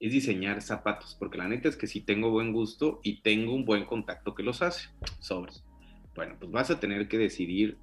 es 0.00 0.12
diseñar 0.12 0.62
zapatos, 0.62 1.16
porque 1.18 1.38
la 1.38 1.48
neta 1.48 1.68
es 1.68 1.76
que 1.76 1.86
si 1.86 2.00
tengo 2.00 2.30
buen 2.30 2.52
gusto 2.52 3.00
y 3.02 3.20
tengo 3.20 3.54
un 3.54 3.64
buen 3.64 3.84
contacto 3.84 4.34
que 4.34 4.42
los 4.42 4.62
hace, 4.62 4.88
sobres. 5.20 5.64
Bueno, 6.14 6.36
pues 6.38 6.50
vas 6.50 6.70
a 6.70 6.80
tener 6.80 7.08
que 7.08 7.18
decidir 7.18 7.78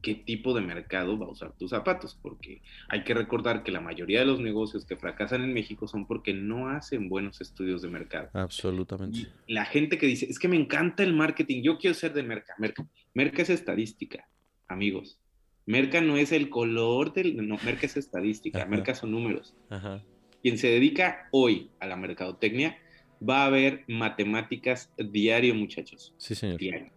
qué 0.00 0.14
tipo 0.14 0.54
de 0.54 0.60
mercado 0.60 1.18
va 1.18 1.26
a 1.26 1.30
usar 1.30 1.52
tus 1.56 1.70
zapatos, 1.70 2.18
porque 2.20 2.62
hay 2.88 3.04
que 3.04 3.14
recordar 3.14 3.62
que 3.62 3.72
la 3.72 3.80
mayoría 3.80 4.20
de 4.20 4.26
los 4.26 4.40
negocios 4.40 4.84
que 4.84 4.96
fracasan 4.96 5.42
en 5.42 5.52
México 5.52 5.86
son 5.86 6.06
porque 6.06 6.34
no 6.34 6.68
hacen 6.68 7.08
buenos 7.08 7.40
estudios 7.40 7.82
de 7.82 7.88
mercado. 7.88 8.30
Absolutamente. 8.32 9.28
la 9.46 9.64
gente 9.64 9.98
que 9.98 10.06
dice, 10.06 10.26
es 10.26 10.38
que 10.38 10.48
me 10.48 10.56
encanta 10.56 11.02
el 11.02 11.14
marketing, 11.14 11.62
yo 11.62 11.78
quiero 11.78 11.94
ser 11.94 12.12
de 12.12 12.22
merca. 12.22 12.54
Merca, 12.58 12.86
merca 13.14 13.42
es 13.42 13.50
estadística, 13.50 14.28
amigos. 14.68 15.18
Merca 15.66 16.00
no 16.00 16.16
es 16.16 16.32
el 16.32 16.48
color 16.48 17.12
del, 17.12 17.46
no, 17.46 17.56
merca 17.64 17.86
es 17.86 17.96
estadística, 17.96 18.64
merca 18.66 18.94
son 18.94 19.12
números. 19.12 19.54
Ajá. 19.68 20.02
Quien 20.42 20.58
se 20.58 20.68
dedica 20.68 21.28
hoy 21.32 21.70
a 21.80 21.86
la 21.86 21.96
mercadotecnia 21.96 22.78
va 23.26 23.44
a 23.44 23.50
ver 23.50 23.84
matemáticas 23.86 24.90
diario, 24.96 25.54
muchachos. 25.54 26.14
Sí, 26.16 26.34
señor. 26.34 26.58
Diario. 26.58 26.90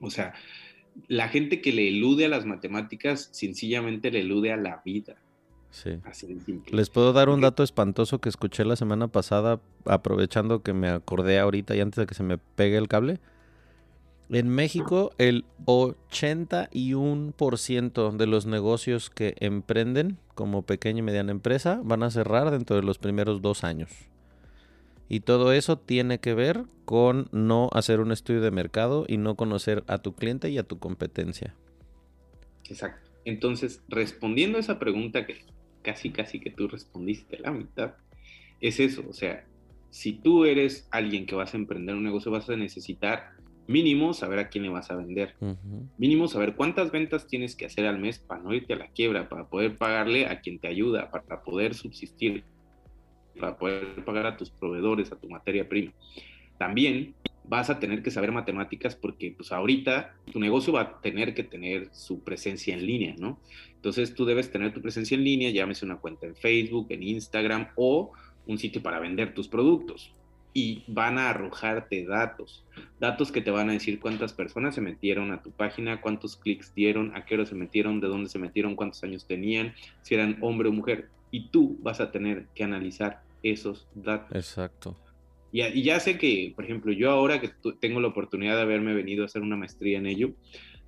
O 0.00 0.10
sea, 0.10 0.34
la 1.08 1.28
gente 1.28 1.60
que 1.60 1.72
le 1.72 1.88
elude 1.88 2.26
a 2.26 2.28
las 2.28 2.46
matemáticas 2.46 3.28
sencillamente 3.32 4.10
le 4.10 4.20
elude 4.20 4.52
a 4.52 4.56
la 4.56 4.82
vida. 4.84 5.16
Sí. 5.70 5.98
Así 6.04 6.26
de 6.26 6.40
simple. 6.40 6.76
Les 6.76 6.90
puedo 6.90 7.12
dar 7.12 7.28
un 7.28 7.40
dato 7.40 7.62
espantoso 7.62 8.20
que 8.20 8.28
escuché 8.28 8.64
la 8.64 8.76
semana 8.76 9.08
pasada, 9.08 9.60
aprovechando 9.84 10.62
que 10.62 10.72
me 10.72 10.88
acordé 10.88 11.38
ahorita 11.38 11.76
y 11.76 11.80
antes 11.80 11.96
de 11.96 12.06
que 12.06 12.14
se 12.14 12.22
me 12.22 12.38
pegue 12.38 12.76
el 12.76 12.88
cable. 12.88 13.20
En 14.30 14.48
México, 14.48 15.10
el 15.18 15.44
81% 15.64 18.16
de 18.16 18.26
los 18.26 18.46
negocios 18.46 19.10
que 19.10 19.34
emprenden 19.40 20.18
como 20.36 20.62
pequeña 20.62 21.00
y 21.00 21.02
mediana 21.02 21.32
empresa 21.32 21.80
van 21.84 22.04
a 22.04 22.10
cerrar 22.10 22.52
dentro 22.52 22.76
de 22.76 22.82
los 22.82 22.98
primeros 22.98 23.42
dos 23.42 23.64
años. 23.64 23.90
Y 25.10 25.20
todo 25.20 25.52
eso 25.52 25.76
tiene 25.76 26.20
que 26.20 26.34
ver 26.34 26.62
con 26.84 27.28
no 27.32 27.68
hacer 27.72 27.98
un 27.98 28.12
estudio 28.12 28.40
de 28.40 28.52
mercado 28.52 29.06
y 29.08 29.16
no 29.16 29.34
conocer 29.34 29.82
a 29.88 29.98
tu 29.98 30.14
cliente 30.14 30.50
y 30.50 30.58
a 30.58 30.62
tu 30.62 30.78
competencia. 30.78 31.56
Exacto. 32.68 33.10
Entonces, 33.24 33.82
respondiendo 33.88 34.56
a 34.56 34.60
esa 34.60 34.78
pregunta 34.78 35.26
que 35.26 35.38
casi, 35.82 36.10
casi 36.10 36.38
que 36.38 36.50
tú 36.50 36.68
respondiste 36.68 37.40
la 37.40 37.50
mitad, 37.50 37.94
es 38.60 38.78
eso. 38.78 39.04
O 39.10 39.12
sea, 39.12 39.44
si 39.90 40.12
tú 40.12 40.44
eres 40.44 40.86
alguien 40.92 41.26
que 41.26 41.34
vas 41.34 41.54
a 41.54 41.56
emprender 41.56 41.96
un 41.96 42.04
negocio, 42.04 42.30
vas 42.30 42.48
a 42.48 42.54
necesitar 42.54 43.32
mínimo 43.66 44.14
saber 44.14 44.38
a 44.38 44.48
quién 44.48 44.62
le 44.62 44.70
vas 44.70 44.92
a 44.92 44.96
vender. 44.96 45.34
Mínimo 45.98 46.28
saber 46.28 46.54
cuántas 46.54 46.92
ventas 46.92 47.26
tienes 47.26 47.56
que 47.56 47.66
hacer 47.66 47.84
al 47.84 47.98
mes 47.98 48.20
para 48.20 48.42
no 48.42 48.54
irte 48.54 48.74
a 48.74 48.76
la 48.76 48.86
quiebra, 48.86 49.28
para 49.28 49.48
poder 49.48 49.76
pagarle 49.76 50.26
a 50.26 50.40
quien 50.40 50.60
te 50.60 50.68
ayuda, 50.68 51.10
para 51.10 51.42
poder 51.42 51.74
subsistir 51.74 52.44
para 53.38 53.56
poder 53.56 54.04
pagar 54.04 54.26
a 54.26 54.36
tus 54.36 54.50
proveedores, 54.50 55.12
a 55.12 55.16
tu 55.16 55.28
materia 55.28 55.68
prima. 55.68 55.92
También 56.58 57.14
vas 57.50 57.68
a 57.68 57.80
tener 57.80 58.02
que 58.02 58.12
saber 58.12 58.30
matemáticas 58.30 58.94
porque 58.94 59.32
pues 59.36 59.50
ahorita 59.50 60.14
tu 60.30 60.38
negocio 60.38 60.72
va 60.72 60.80
a 60.82 61.00
tener 61.00 61.34
que 61.34 61.42
tener 61.42 61.88
su 61.92 62.20
presencia 62.20 62.74
en 62.74 62.86
línea, 62.86 63.16
¿no? 63.18 63.40
Entonces 63.74 64.14
tú 64.14 64.24
debes 64.24 64.52
tener 64.52 64.72
tu 64.72 64.80
presencia 64.80 65.16
en 65.16 65.24
línea, 65.24 65.50
llámese 65.50 65.84
una 65.84 65.96
cuenta 65.96 66.26
en 66.26 66.36
Facebook, 66.36 66.86
en 66.90 67.02
Instagram 67.02 67.68
o 67.74 68.12
un 68.46 68.58
sitio 68.58 68.82
para 68.82 69.00
vender 69.00 69.34
tus 69.34 69.48
productos. 69.48 70.14
Y 70.52 70.84
van 70.86 71.18
a 71.18 71.30
arrojarte 71.30 72.04
datos, 72.04 72.64
datos 72.98 73.30
que 73.32 73.40
te 73.40 73.50
van 73.50 73.70
a 73.70 73.72
decir 73.72 74.00
cuántas 74.00 74.32
personas 74.32 74.74
se 74.74 74.80
metieron 74.80 75.32
a 75.32 75.42
tu 75.42 75.50
página, 75.50 76.00
cuántos 76.00 76.36
clics 76.36 76.74
dieron, 76.74 77.16
a 77.16 77.24
qué 77.24 77.34
hora 77.34 77.46
se 77.46 77.54
metieron, 77.54 78.00
de 78.00 78.08
dónde 78.08 78.28
se 78.28 78.38
metieron, 78.38 78.76
cuántos 78.76 79.02
años 79.04 79.26
tenían, 79.26 79.74
si 80.02 80.14
eran 80.14 80.38
hombre 80.40 80.68
o 80.68 80.72
mujer. 80.72 81.08
Y 81.30 81.48
tú 81.50 81.78
vas 81.80 82.00
a 82.00 82.10
tener 82.10 82.46
que 82.54 82.64
analizar 82.64 83.22
esos 83.42 83.88
datos. 83.94 84.36
Exacto. 84.36 84.96
Y, 85.52 85.62
y 85.62 85.82
ya 85.82 85.98
sé 86.00 86.18
que, 86.18 86.52
por 86.54 86.64
ejemplo, 86.64 86.92
yo 86.92 87.10
ahora 87.10 87.40
que 87.40 87.50
tengo 87.80 88.00
la 88.00 88.08
oportunidad 88.08 88.56
de 88.56 88.62
haberme 88.62 88.94
venido 88.94 89.22
a 89.22 89.26
hacer 89.26 89.42
una 89.42 89.56
maestría 89.56 89.98
en 89.98 90.06
ello, 90.06 90.34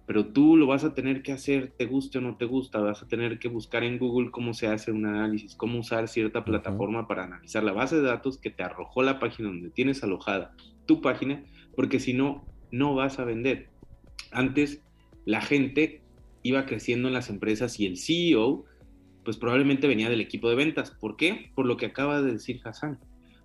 pero 0.06 0.26
tú 0.26 0.56
lo 0.56 0.66
vas 0.66 0.84
a 0.84 0.94
tener 0.94 1.22
que 1.22 1.32
hacer, 1.32 1.72
te 1.76 1.86
guste 1.86 2.18
o 2.18 2.20
no 2.20 2.36
te 2.36 2.44
gusta, 2.44 2.80
vas 2.80 3.02
a 3.02 3.08
tener 3.08 3.38
que 3.38 3.48
buscar 3.48 3.84
en 3.84 3.98
Google 3.98 4.30
cómo 4.30 4.52
se 4.52 4.66
hace 4.66 4.90
un 4.90 5.06
análisis, 5.06 5.54
cómo 5.54 5.78
usar 5.78 6.08
cierta 6.08 6.44
plataforma 6.44 7.06
para 7.06 7.24
analizar 7.24 7.62
la 7.62 7.72
base 7.72 7.96
de 7.96 8.02
datos 8.02 8.38
que 8.38 8.50
te 8.50 8.62
arrojó 8.62 9.02
la 9.02 9.20
página 9.20 9.48
donde 9.48 9.70
tienes 9.70 10.02
alojada 10.02 10.54
tu 10.86 11.00
página, 11.00 11.44
porque 11.76 12.00
si 12.00 12.14
no, 12.14 12.44
no 12.70 12.94
vas 12.94 13.18
a 13.18 13.24
vender. 13.24 13.68
Antes, 14.32 14.82
la 15.24 15.40
gente 15.40 16.02
iba 16.42 16.66
creciendo 16.66 17.08
en 17.08 17.14
las 17.14 17.30
empresas 17.30 17.78
y 17.78 17.86
el 17.86 17.96
CEO 17.96 18.64
pues 19.24 19.36
probablemente 19.36 19.86
venía 19.86 20.10
del 20.10 20.20
equipo 20.20 20.48
de 20.48 20.56
ventas. 20.56 20.90
¿Por 20.90 21.16
qué? 21.16 21.50
Por 21.54 21.66
lo 21.66 21.76
que 21.76 21.86
acaba 21.86 22.20
de 22.22 22.32
decir 22.32 22.60
Hassan. 22.64 22.98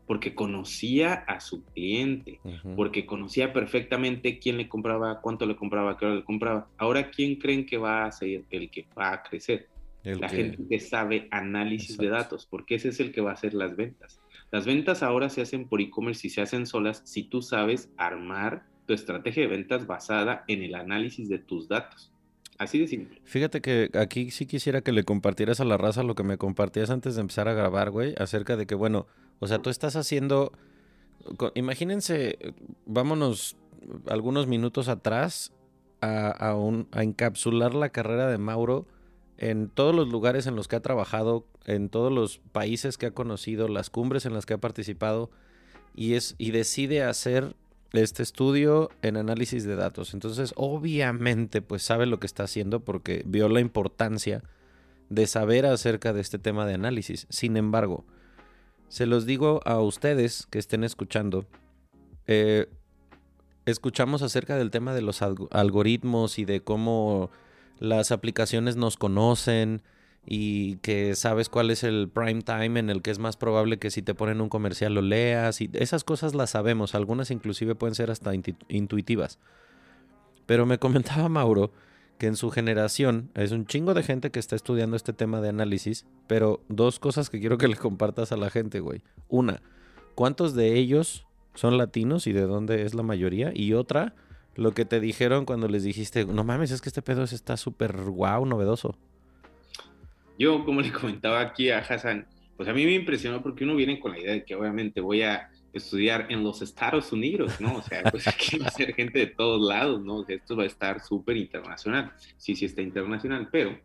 Porque 0.05 0.34
conocía 0.34 1.13
a 1.13 1.41
su 1.41 1.65
cliente, 1.65 2.39
porque 2.78 3.05
conocía 3.05 3.51
perfectamente 3.51 4.39
quién 4.39 4.55
le 4.55 4.69
compraba, 4.69 5.19
cuánto 5.19 5.45
le 5.45 5.57
compraba, 5.57 5.97
qué 5.97 6.05
hora 6.05 6.15
le 6.15 6.23
compraba. 6.23 6.69
Ahora, 6.78 7.11
¿quién 7.11 7.36
creen 7.36 7.65
que 7.65 7.78
va 7.78 8.05
a 8.05 8.11
ser 8.13 8.45
el 8.49 8.69
que 8.69 8.86
va 8.97 9.11
a 9.11 9.23
crecer? 9.23 9.67
la 10.03 10.30
gente 10.30 10.59
que 10.69 10.80
sabe 10.80 11.28
análisis 11.32 11.97
de 11.97 12.07
datos, 12.07 12.45
porque 12.45 12.75
ese 12.75 12.89
es 12.89 12.99
el 12.99 13.11
que 13.11 13.21
va 13.21 13.32
a 13.32 13.34
hacer 13.34 13.53
las 13.53 13.75
ventas. 13.75 14.21
Las 14.51 14.65
ventas 14.65 15.03
ahora 15.03 15.30
se 15.30 15.41
hacen 15.41 15.67
por 15.67 15.82
e-commerce 15.82 16.28
y 16.28 16.30
se 16.30 16.41
hacen 16.41 16.65
solas 16.65 17.01
si 17.05 17.23
tú 17.23 17.41
sabes 17.41 17.91
armar 17.97 18.63
tu 18.86 18.93
estrategia 18.93 19.43
de 19.43 19.49
ventas 19.49 19.86
basada 19.86 20.45
en 20.47 20.63
el 20.63 20.75
análisis 20.75 21.28
de 21.28 21.39
tus 21.39 21.67
datos. 21.67 22.13
Así 22.58 22.80
de 22.80 22.88
simple. 22.88 23.22
Fíjate 23.24 23.62
que 23.62 23.91
aquí 23.93 24.32
sí 24.32 24.45
quisiera 24.45 24.82
que 24.82 24.91
le 24.91 25.03
compartieras 25.03 25.60
a 25.60 25.66
la 25.66 25.78
raza 25.78 26.03
lo 26.03 26.16
que 26.16 26.24
me 26.24 26.38
compartías 26.38 26.89
antes 26.89 27.16
de 27.16 27.22
empezar 27.22 27.47
a 27.47 27.53
grabar, 27.53 27.91
güey, 27.91 28.16
acerca 28.18 28.55
de 28.55 28.66
que, 28.66 28.76
bueno, 28.76 29.05
o 29.39 29.47
sea, 29.47 29.60
tú 29.60 29.70
estás 29.70 29.95
haciendo, 29.95 30.51
imagínense, 31.53 32.38
vámonos 32.86 33.58
algunos 34.08 34.47
minutos 34.47 34.88
atrás 34.88 35.53
a, 36.01 36.55
a 36.91 37.03
encapsular 37.03 37.74
la 37.74 37.89
carrera 37.89 38.28
de 38.28 38.38
Mauro 38.38 38.88
en 39.38 39.70
todos 39.70 39.93
los 39.93 40.08
lugares 40.08 40.47
en 40.47 40.55
los 40.55 40.68
que 40.68 40.76
ha 40.76 40.82
trabajado, 40.82 41.45
en 41.66 41.89
todos 41.89 42.12
los 42.12 42.39
países 42.39 42.97
que 42.97 43.05
ha 43.05 43.12
conocido, 43.12 43.68
las 43.68 43.89
cumbres 43.91 44.26
en 44.26 44.34
las 44.34 44.45
que 44.47 44.55
ha 44.55 44.58
participado, 44.58 45.30
y, 45.95 46.14
es, 46.14 46.36
y 46.38 46.51
decide 46.51 47.03
hacer 47.03 47.55
este 47.93 48.23
estudio 48.23 48.89
en 49.01 49.17
análisis 49.17 49.63
de 49.63 49.75
datos. 49.75 50.13
Entonces, 50.13 50.53
obviamente, 50.55 51.61
pues 51.61 51.83
sabe 51.83 52.05
lo 52.05 52.19
que 52.19 52.27
está 52.27 52.43
haciendo 52.43 52.81
porque 52.81 53.23
vio 53.25 53.49
la 53.49 53.59
importancia 53.59 54.43
de 55.09 55.27
saber 55.27 55.65
acerca 55.65 56.13
de 56.13 56.21
este 56.21 56.39
tema 56.39 56.65
de 56.65 56.73
análisis. 56.73 57.27
Sin 57.29 57.57
embargo, 57.57 58.05
se 58.89 59.05
los 59.05 59.25
digo 59.25 59.61
a 59.65 59.79
ustedes 59.79 60.47
que 60.49 60.59
estén 60.59 60.83
escuchando, 60.83 61.45
eh, 62.25 62.67
escuchamos 63.65 64.21
acerca 64.21 64.57
del 64.57 64.71
tema 64.71 64.93
de 64.93 65.01
los 65.01 65.21
algoritmos 65.21 66.39
y 66.39 66.45
de 66.45 66.61
cómo 66.61 67.29
las 67.79 68.11
aplicaciones 68.11 68.75
nos 68.75 68.97
conocen 68.97 69.81
y 70.30 70.75
que 70.78 71.15
sabes 71.15 71.47
cuál 71.47 71.71
es 71.71 71.86
el 71.86 72.09
prime 72.09 72.41
time 72.41 72.80
en 72.80 72.89
el 72.89 73.01
que 73.01 73.11
es 73.11 73.17
más 73.17 73.38
probable 73.38 73.80
que 73.80 73.89
si 73.89 74.01
te 74.01 74.13
ponen 74.13 74.41
un 74.41 74.49
comercial 74.49 74.93
lo 74.93 75.01
leas 75.01 75.61
y 75.61 75.69
esas 75.73 76.03
cosas 76.03 76.36
las 76.36 76.49
sabemos, 76.49 76.95
algunas 76.95 77.32
inclusive 77.32 77.75
pueden 77.75 77.95
ser 77.95 78.11
hasta 78.11 78.34
intuitivas. 78.67 79.39
Pero 80.45 80.65
me 80.65 80.78
comentaba 80.80 81.30
Mauro 81.30 81.71
que 82.17 82.28
en 82.28 82.36
su 82.36 82.49
generación 82.49 83.30
es 83.36 83.51
un 83.51 83.67
chingo 83.67 83.93
de 83.93 84.03
gente 84.03 84.30
que 84.30 84.39
está 84.39 84.57
estudiando 84.57 84.97
este 84.97 85.13
tema 85.13 85.39
de 85.39 85.47
análisis, 85.47 86.05
pero 86.28 86.61
dos 86.67 86.99
cosas 86.99 87.30
que 87.30 87.39
quiero 87.39 87.57
que 87.57 87.69
le 87.69 87.78
compartas 87.78 88.34
a 88.34 88.38
la 88.38 88.49
gente, 88.49 88.82
güey. 88.82 89.03
Una, 89.30 89.61
¿cuántos 90.13 90.55
de 90.55 90.75
ellos 90.75 91.25
son 91.53 91.78
latinos 91.78 92.28
y 92.28 92.34
de 92.34 92.41
dónde 92.41 92.84
es 92.84 92.95
la 92.95 93.03
mayoría? 93.03 93.51
Y 93.53 93.73
otra, 93.73 94.13
lo 94.55 94.73
que 94.73 94.84
te 94.84 94.99
dijeron 94.99 95.45
cuando 95.45 95.69
les 95.69 95.84
dijiste, 95.84 96.25
no 96.25 96.43
mames, 96.43 96.71
es 96.71 96.82
que 96.82 96.89
este 96.89 97.01
pedo 97.01 97.23
está 97.23 97.55
súper 97.55 97.95
guau, 98.01 98.45
novedoso. 98.45 98.97
Yo, 100.38 100.63
como 100.65 100.81
le 100.81 100.91
comentaba 100.91 101.41
aquí 101.41 101.69
a 101.69 101.79
Hassan, 101.79 102.27
pues 102.55 102.67
a 102.69 102.73
mí 102.73 102.85
me 102.85 102.93
impresionó 102.93 103.41
porque 103.41 103.63
uno 103.63 103.75
viene 103.75 103.99
con 103.99 104.11
la 104.11 104.19
idea 104.19 104.33
de 104.33 104.45
que 104.45 104.55
obviamente 104.55 105.01
voy 105.01 105.21
a 105.21 105.49
estudiar 105.73 106.27
en 106.29 106.43
los 106.43 106.61
Estados 106.61 107.11
Unidos, 107.11 107.61
¿no? 107.61 107.77
O 107.77 107.81
sea, 107.81 108.03
pues 108.03 108.27
aquí 108.27 108.57
va 108.57 108.67
a 108.67 108.71
ser 108.71 108.93
gente 108.95 109.19
de 109.19 109.27
todos 109.27 109.61
lados, 109.67 110.03
¿no? 110.03 110.25
esto 110.27 110.55
va 110.55 110.63
a 110.63 110.67
estar 110.67 111.01
súper 111.01 111.38
internacional. 111.38 112.11
Sí, 112.38 112.55
sí 112.55 112.65
está 112.65 112.81
internacional, 112.81 113.49
pero 113.51 113.79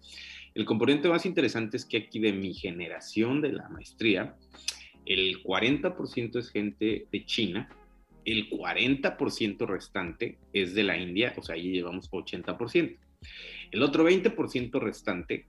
el 0.54 0.64
componente 0.64 1.08
más 1.08 1.26
interesante 1.26 1.76
es 1.76 1.84
que 1.84 1.98
aquí 1.98 2.18
de 2.18 2.32
mi 2.32 2.54
generación 2.54 3.40
de 3.40 3.52
la 3.52 3.68
maestría, 3.68 4.36
el 5.06 5.42
40% 5.42 6.38
es 6.38 6.50
gente 6.50 7.06
de 7.10 7.24
China, 7.24 7.68
el 8.24 8.48
40% 8.50 9.66
restante 9.66 10.38
es 10.52 10.74
de 10.74 10.84
la 10.84 10.96
India, 10.96 11.34
o 11.36 11.42
sea, 11.42 11.56
ahí 11.56 11.72
llevamos 11.72 12.10
80%. 12.10 12.96
El 13.70 13.82
otro 13.82 14.08
20% 14.08 14.80
restante 14.80 15.46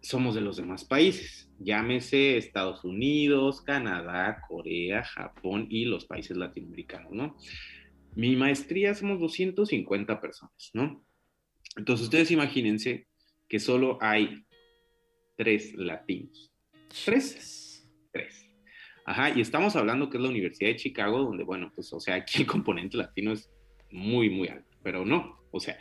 somos 0.00 0.34
de 0.34 0.40
los 0.40 0.56
demás 0.56 0.84
países, 0.84 1.50
llámese 1.58 2.36
Estados 2.36 2.84
Unidos, 2.84 3.62
Canadá, 3.62 4.42
Corea, 4.48 5.02
Japón 5.02 5.66
y 5.70 5.84
los 5.84 6.06
países 6.06 6.36
latinoamericanos, 6.36 7.12
¿no? 7.12 7.36
Mi 8.14 8.36
maestría 8.36 8.94
somos 8.94 9.20
250 9.20 10.20
personas, 10.20 10.70
¿no? 10.72 11.04
Entonces 11.76 12.04
ustedes 12.04 12.30
imagínense 12.30 13.06
que 13.48 13.58
solo 13.58 13.98
hay 14.00 14.44
tres 15.36 15.74
latinos. 15.74 16.52
Tres. 17.04 17.86
Tres. 18.12 18.46
Ajá, 19.04 19.30
y 19.30 19.40
estamos 19.40 19.74
hablando 19.76 20.10
que 20.10 20.18
es 20.18 20.22
la 20.22 20.28
Universidad 20.28 20.70
de 20.70 20.76
Chicago, 20.76 21.20
donde, 21.20 21.44
bueno, 21.44 21.72
pues, 21.74 21.92
o 21.92 22.00
sea, 22.00 22.16
aquí 22.16 22.42
el 22.42 22.46
componente 22.46 22.96
latino 22.96 23.32
es 23.32 23.50
muy, 23.90 24.28
muy 24.28 24.48
alto, 24.48 24.76
pero 24.82 25.04
no, 25.06 25.40
o 25.50 25.60
sea, 25.60 25.78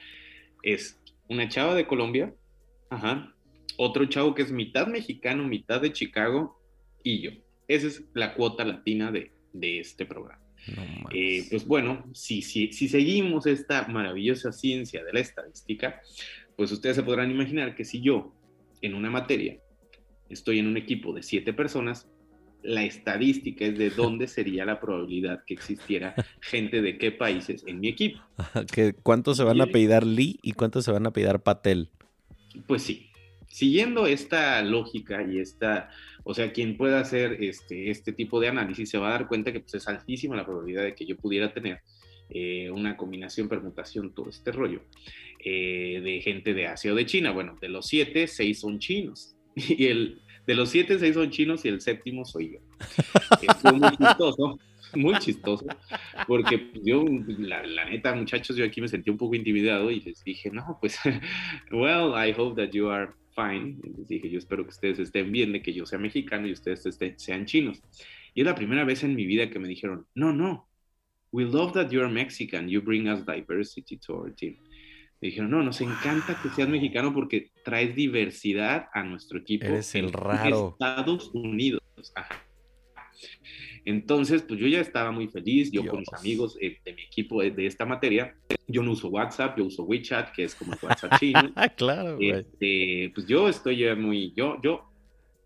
es 0.64 1.02
una 1.28 1.50
chava 1.50 1.76
de 1.76 1.88
Colombia, 1.88 2.34
ajá, 2.90 3.36
otro 3.76 4.06
chavo 4.06 4.34
que 4.34 4.44
es 4.44 4.52
mitad 4.52 4.88
mexicano, 4.88 5.48
mitad 5.48 5.82
de 5.82 5.92
Chicago 5.92 6.60
y 7.04 7.22
yo. 7.22 7.32
Esa 7.68 7.88
es 7.88 8.04
la 8.14 8.34
cuota 8.34 8.64
latina 8.64 9.12
de, 9.12 9.32
este 9.80 10.06
programa. 10.06 10.42
Eh, 11.12 11.46
pues 11.50 11.66
bueno, 11.66 12.06
si, 12.14 12.42
si, 12.42 12.72
si 12.72 12.88
seguimos 12.88 13.46
esta 13.46 13.88
maravillosa 13.88 14.52
ciencia 14.52 15.04
de 15.04 15.14
la 15.14 15.20
estadística, 15.20 16.02
pues 16.56 16.72
ustedes 16.72 16.98
se 16.98 17.04
podrán 17.04 17.32
imaginar 17.32 17.76
que 17.76 17.86
si 17.86 18.02
yo 18.02 18.34
en 18.82 18.94
una 18.94 19.10
materia 19.10 19.58
estoy 20.30 20.60
en 20.60 20.68
un 20.68 20.78
equipo 20.78 21.14
de 21.14 21.24
siete 21.24 21.54
personas, 21.54 22.08
la 22.64 22.84
estadística 22.84 23.66
es 23.66 23.78
de 23.78 23.90
dónde 23.96 24.28
sería 24.28 24.66
la 24.66 24.80
probabilidad 24.80 25.44
que 25.46 25.54
existiera 25.54 26.16
gente 26.42 26.82
de 26.82 26.98
qué 26.98 27.12
países 27.12 27.64
en 27.68 27.80
mi 27.80 27.90
equipo. 27.90 28.20
¿Cuántos 29.04 29.38
se 29.38 29.44
van 29.44 29.62
a 29.62 29.68
pedir 29.68 30.04
Lee 30.06 30.40
y 30.42 30.54
cuántos 30.54 30.86
se 30.86 30.92
van 30.92 31.06
a 31.06 31.12
pedir 31.12 31.40
Patel? 31.40 31.90
Pues 32.66 32.84
sí, 32.84 33.10
siguiendo 33.48 34.08
esta 34.08 34.62
lógica 34.62 35.24
y 35.24 35.40
esta, 35.40 35.90
o 36.24 36.34
sea, 36.34 36.52
quien 36.52 36.78
pueda 36.78 37.00
hacer 37.00 37.44
este, 37.44 37.90
este 37.90 38.14
tipo 38.14 38.40
de 38.40 38.50
análisis 38.50 38.90
se 38.90 38.98
va 38.98 39.10
a 39.10 39.12
dar 39.12 39.28
cuenta 39.28 39.52
que 39.52 39.62
pues, 39.62 39.76
es 39.76 39.88
altísima 39.88 40.36
la 40.36 40.46
probabilidad 40.46 40.84
de 40.84 40.96
que 40.96 41.06
yo 41.06 41.18
pudiera 41.18 41.54
tener 41.54 41.82
eh, 42.30 42.70
una 42.72 42.98
combinación, 42.98 43.48
permutación, 43.48 44.14
todo 44.14 44.30
este 44.30 44.52
rollo 44.52 44.82
eh, 45.44 46.02
de 46.04 46.22
gente 46.22 46.54
de 46.54 46.68
Asia 46.68 46.92
o 46.92 46.96
de 46.96 47.06
China. 47.06 47.32
Bueno, 47.32 47.58
de 47.62 47.70
los 47.70 47.88
siete, 47.88 48.28
seis 48.28 48.60
son 48.60 48.80
chinos. 48.80 49.36
Y 49.56 49.88
el, 49.88 50.22
de 50.46 50.56
los 50.56 50.70
siete, 50.70 51.00
seis 51.00 51.16
son 51.16 51.30
chinos 51.30 51.66
y 51.66 51.70
el 51.70 51.82
séptimo 51.82 52.26
soy 52.26 52.54
yo. 52.54 52.60
Es 53.42 53.74
muy 53.74 53.90
chistoso, 53.98 54.60
muy 54.96 55.20
chistoso, 55.20 55.66
porque 56.28 56.72
yo, 56.84 57.04
la, 57.28 57.66
la, 57.66 57.86
neta, 57.86 58.14
muchachos, 58.16 58.56
yo 58.56 58.66
aquí 58.66 58.82
me 58.82 58.88
sentí 58.88 59.10
un 59.10 59.18
poco 59.18 59.36
intimidado 59.36 59.92
y 59.92 60.00
les 60.02 60.24
dije, 60.24 60.50
no, 60.52 60.78
pues, 60.80 60.98
well, 61.72 62.14
I 62.16 62.34
hope 62.38 62.62
that 62.62 62.72
you 62.72 62.90
are 62.90 63.14
fine. 63.38 63.78
Les 63.96 64.08
dije, 64.08 64.30
yo 64.30 64.40
espero 64.40 64.64
que 64.64 64.72
ustedes 64.72 65.00
estén 65.00 65.32
bien 65.32 65.54
de 65.54 65.62
que 65.62 65.74
yo 65.74 65.86
sea 65.86 66.00
mexicano 66.00 66.48
y 66.48 66.54
ustedes 66.54 66.84
sean 67.18 67.46
chinos. 67.46 67.82
Y 68.34 68.42
es 68.42 68.46
la 68.46 68.56
primera 68.56 68.84
vez 68.84 69.04
en 69.04 69.16
mi 69.16 69.26
vida 69.26 69.50
que 69.50 69.60
me 69.60 69.68
dijeron, 69.68 70.08
no, 70.16 70.34
no, 70.34 70.68
we 71.32 71.44
love 71.46 71.74
that 71.74 71.90
you're 71.90 72.10
Mexican, 72.10 72.68
you 72.68 72.82
bring 72.82 73.08
us 73.08 73.26
diversity 73.26 73.98
to 73.98 74.14
our 74.14 74.34
team. 74.34 74.58
Me 75.22 75.30
dijeron, 75.30 75.52
no, 75.52 75.64
nos 75.64 75.82
encanta 75.82 76.40
que 76.42 76.50
seas 76.50 76.70
mexicano 76.70 77.14
porque 77.14 77.52
traes 77.64 77.96
diversidad 77.96 78.88
a 78.94 79.04
nuestro 79.04 79.40
equipo. 79.40 79.66
Eres 79.66 79.94
el 79.96 80.12
raro. 80.12 80.78
Estados 80.80 81.32
Unidos. 81.34 81.82
Entonces, 83.88 84.42
pues 84.42 84.60
yo 84.60 84.68
ya 84.68 84.82
estaba 84.82 85.12
muy 85.12 85.30
feliz, 85.30 85.72
yo 85.72 85.88
con 85.88 86.00
mis 86.00 86.12
amigos 86.12 86.58
eh, 86.60 86.78
de 86.84 86.94
mi 86.94 87.04
equipo 87.04 87.42
de, 87.42 87.66
esta 87.66 87.86
materia, 87.86 88.36
yo 88.68 88.84
no 88.84 88.92
uso 88.92 89.08
WhatsApp, 89.08 89.58
yo 89.58 89.64
uso 89.64 89.84
WeChat, 89.84 90.34
que 90.34 90.44
es 90.44 90.56
como 90.56 90.74
el 90.74 90.80
WhatsApp 90.82 91.14
chino. 91.22 91.54
claro. 91.78 92.18
Este, 92.20 93.14
pues 93.16 93.26
yo 93.28 93.48
estoy 93.48 93.78
ya 93.78 93.96
muy, 93.96 94.34
yo, 94.36 94.58
yo, 94.62 94.92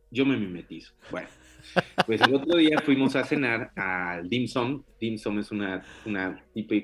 yo 0.10 0.26
me 0.26 0.38
mimetizo. 0.38 0.92
Bueno, 1.12 1.28
pues 2.08 2.20
el 2.20 2.34
otro 2.34 2.58
día 2.58 2.80
fuimos 2.84 3.16
a 3.16 3.24
cenar 3.24 3.74
al 3.76 4.28
dim 4.28 4.48
sum. 4.48 4.82
Dim 5.00 5.20
sum 5.20 5.38
es 5.38 5.52
una, 5.52 5.86
una, 6.08 6.44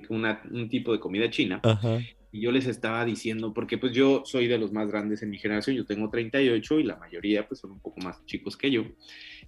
una, 0.10 0.42
un 0.52 0.70
tipo 0.70 0.92
de 0.92 1.00
comida 1.00 1.28
china. 1.32 1.60
Ajá 1.64 1.98
y 2.32 2.42
yo 2.42 2.52
les 2.52 2.68
estaba 2.68 3.06
diciendo, 3.06 3.54
porque 3.54 3.78
pues 3.78 3.94
yo 3.94 4.24
soy 4.26 4.48
de 4.48 4.58
los 4.58 4.72
más 4.72 4.90
grandes 4.90 5.24
en 5.24 5.30
mi 5.30 5.38
generación, 5.38 5.76
yo 5.76 5.86
tengo 5.86 6.10
38 6.10 6.80
y 6.80 6.84
la 6.84 6.98
mayoría 6.98 7.48
pues 7.48 7.62
son 7.62 7.72
un 7.72 7.80
poco 7.80 8.02
más 8.02 8.24
chicos 8.26 8.58
que 8.58 8.70
yo, 8.70 8.84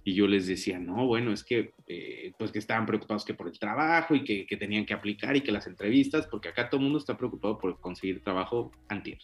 y 0.02 0.14
yo 0.14 0.26
les 0.26 0.46
decía, 0.46 0.78
no, 0.78 1.06
bueno, 1.06 1.32
es 1.32 1.44
que 1.44 1.74
eh, 1.86 2.32
pues 2.38 2.50
que 2.52 2.58
estaban 2.58 2.86
preocupados 2.86 3.24
que 3.24 3.34
por 3.34 3.48
el 3.48 3.58
trabajo 3.58 4.14
y 4.14 4.24
que, 4.24 4.46
que, 4.46 4.56
tenían 4.56 4.86
que 4.86 4.94
aplicar 4.94 5.36
y 5.36 5.42
que 5.42 5.52
las 5.52 5.66
entrevistas, 5.66 6.26
porque 6.26 6.48
acá 6.48 6.70
todo 6.70 6.78
el 6.78 6.84
mundo 6.84 6.98
está 6.98 7.16
preocupado 7.16 7.58
por 7.58 7.78
conseguir 7.80 8.22
trabajo 8.22 8.70
antier, 8.88 9.18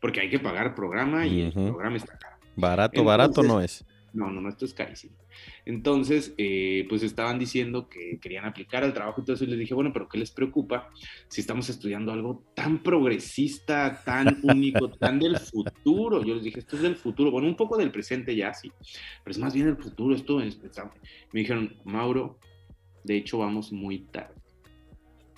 porque 0.00 0.20
hay 0.20 0.30
que 0.30 0.38
pagar 0.38 0.74
programa 0.74 1.26
y 1.26 1.42
el 1.42 1.52
programa 1.52 1.96
está 1.96 2.18
caro. 2.18 2.36
Barato, 2.56 3.04
barato 3.04 3.42
no 3.42 3.60
es. 3.60 3.84
No, 4.16 4.30
no, 4.30 4.40
no, 4.40 4.48
esto 4.48 4.64
es 4.64 4.72
carísimo. 4.72 5.14
Entonces, 5.66 6.34
eh, 6.38 6.86
pues 6.88 7.02
estaban 7.02 7.38
diciendo 7.38 7.86
que 7.86 8.18
querían 8.18 8.46
aplicar 8.46 8.82
al 8.82 8.94
trabajo 8.94 9.20
y 9.20 9.24
todo 9.24 9.36
eso, 9.36 9.44
y 9.44 9.48
les 9.48 9.58
dije, 9.58 9.74
bueno, 9.74 9.92
pero 9.92 10.08
¿qué 10.08 10.16
les 10.16 10.30
preocupa 10.30 10.88
si 11.28 11.42
estamos 11.42 11.68
estudiando 11.68 12.12
algo 12.12 12.42
tan 12.54 12.82
progresista, 12.82 14.02
tan 14.06 14.40
único, 14.42 14.88
tan 14.98 15.18
del 15.18 15.36
futuro? 15.36 16.24
Yo 16.24 16.34
les 16.34 16.44
dije, 16.44 16.60
esto 16.60 16.76
es 16.76 16.82
del 16.82 16.96
futuro, 16.96 17.30
bueno, 17.30 17.46
un 17.46 17.56
poco 17.56 17.76
del 17.76 17.90
presente 17.90 18.34
ya, 18.34 18.54
sí, 18.54 18.72
pero 19.22 19.32
es 19.32 19.38
más 19.38 19.52
bien 19.52 19.68
el 19.68 19.76
futuro, 19.76 20.14
esto 20.14 20.40
es... 20.40 20.58
Me 21.32 21.40
dijeron, 21.40 21.76
Mauro, 21.84 22.38
de 23.04 23.18
hecho 23.18 23.36
vamos 23.36 23.70
muy 23.70 23.98
tarde. 23.98 24.34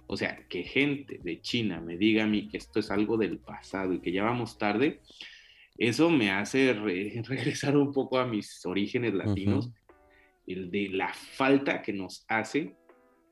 O 0.07 0.17
sea, 0.17 0.47
que 0.49 0.63
gente 0.63 1.19
de 1.21 1.41
China 1.41 1.81
me 1.81 1.97
diga 1.99 2.23
a 2.23 2.27
mí 2.29 2.47
que 2.47 2.59
esto 2.59 2.79
es 2.79 2.93
algo 2.93 3.17
del 3.17 3.39
pasado 3.39 3.93
y 3.93 3.99
que 3.99 4.13
ya 4.13 4.23
vamos 4.23 4.57
tarde, 4.57 5.01
eso 5.79 6.11
me 6.11 6.31
hace 6.31 6.73
regresar 7.29 7.77
un 7.77 7.93
poco 7.93 8.19
a 8.19 8.27
mis 8.27 8.67
orígenes 8.67 9.15
latinos, 9.15 9.71
el 10.47 10.71
de 10.71 10.89
la 10.89 11.13
falta 11.15 11.81
que 11.83 11.93
nos 11.93 12.25
hace 12.29 12.75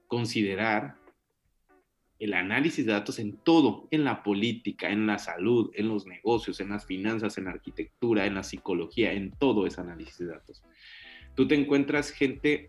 considerar 0.06 0.96
el 2.18 2.32
análisis 2.32 2.86
de 2.86 2.92
datos 2.92 3.18
en 3.18 3.36
todo, 3.36 3.88
en 3.90 4.04
la 4.04 4.22
política, 4.22 4.90
en 4.90 5.06
la 5.06 5.18
salud, 5.18 5.70
en 5.74 5.88
los 5.88 6.06
negocios, 6.06 6.60
en 6.60 6.70
las 6.70 6.86
finanzas, 6.86 7.36
en 7.36 7.44
la 7.44 7.50
arquitectura, 7.50 8.24
en 8.24 8.34
la 8.34 8.42
psicología, 8.42 9.12
en 9.12 9.32
todo 9.32 9.66
ese 9.66 9.80
análisis 9.80 10.18
de 10.18 10.26
datos. 10.26 10.62
Tú 11.34 11.46
te 11.46 11.54
encuentras 11.56 12.10
gente, 12.10 12.68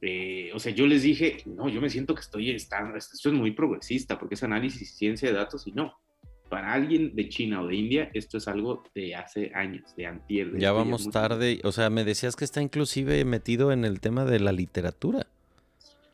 eh, 0.00 0.50
o 0.54 0.60
sea, 0.60 0.72
yo 0.72 0.86
les 0.86 1.02
dije, 1.02 1.38
no, 1.46 1.68
yo 1.68 1.80
me 1.80 1.90
siento 1.90 2.14
que 2.14 2.20
estoy, 2.20 2.50
esto 2.50 2.76
es 2.96 3.32
muy 3.32 3.50
progresista 3.50 4.18
porque 4.18 4.36
es 4.36 4.42
análisis 4.44 4.82
y 4.82 4.86
ciencia 4.86 5.28
de 5.28 5.34
datos 5.34 5.66
y 5.66 5.72
no 5.72 6.03
para 6.48 6.72
alguien 6.72 7.14
de 7.14 7.28
China 7.28 7.62
o 7.62 7.66
de 7.66 7.76
India, 7.76 8.10
esto 8.14 8.38
es 8.38 8.48
algo 8.48 8.84
de 8.94 9.14
hace 9.14 9.50
años, 9.54 9.94
de 9.96 10.06
antier. 10.06 10.56
ya 10.58 10.72
vamos 10.72 11.10
tarde, 11.10 11.60
o 11.64 11.72
sea, 11.72 11.90
me 11.90 12.04
decías 12.04 12.36
que 12.36 12.44
está 12.44 12.62
inclusive 12.62 13.24
metido 13.24 13.72
en 13.72 13.84
el 13.84 14.00
tema 14.00 14.24
de 14.24 14.40
la 14.40 14.52
literatura. 14.52 15.26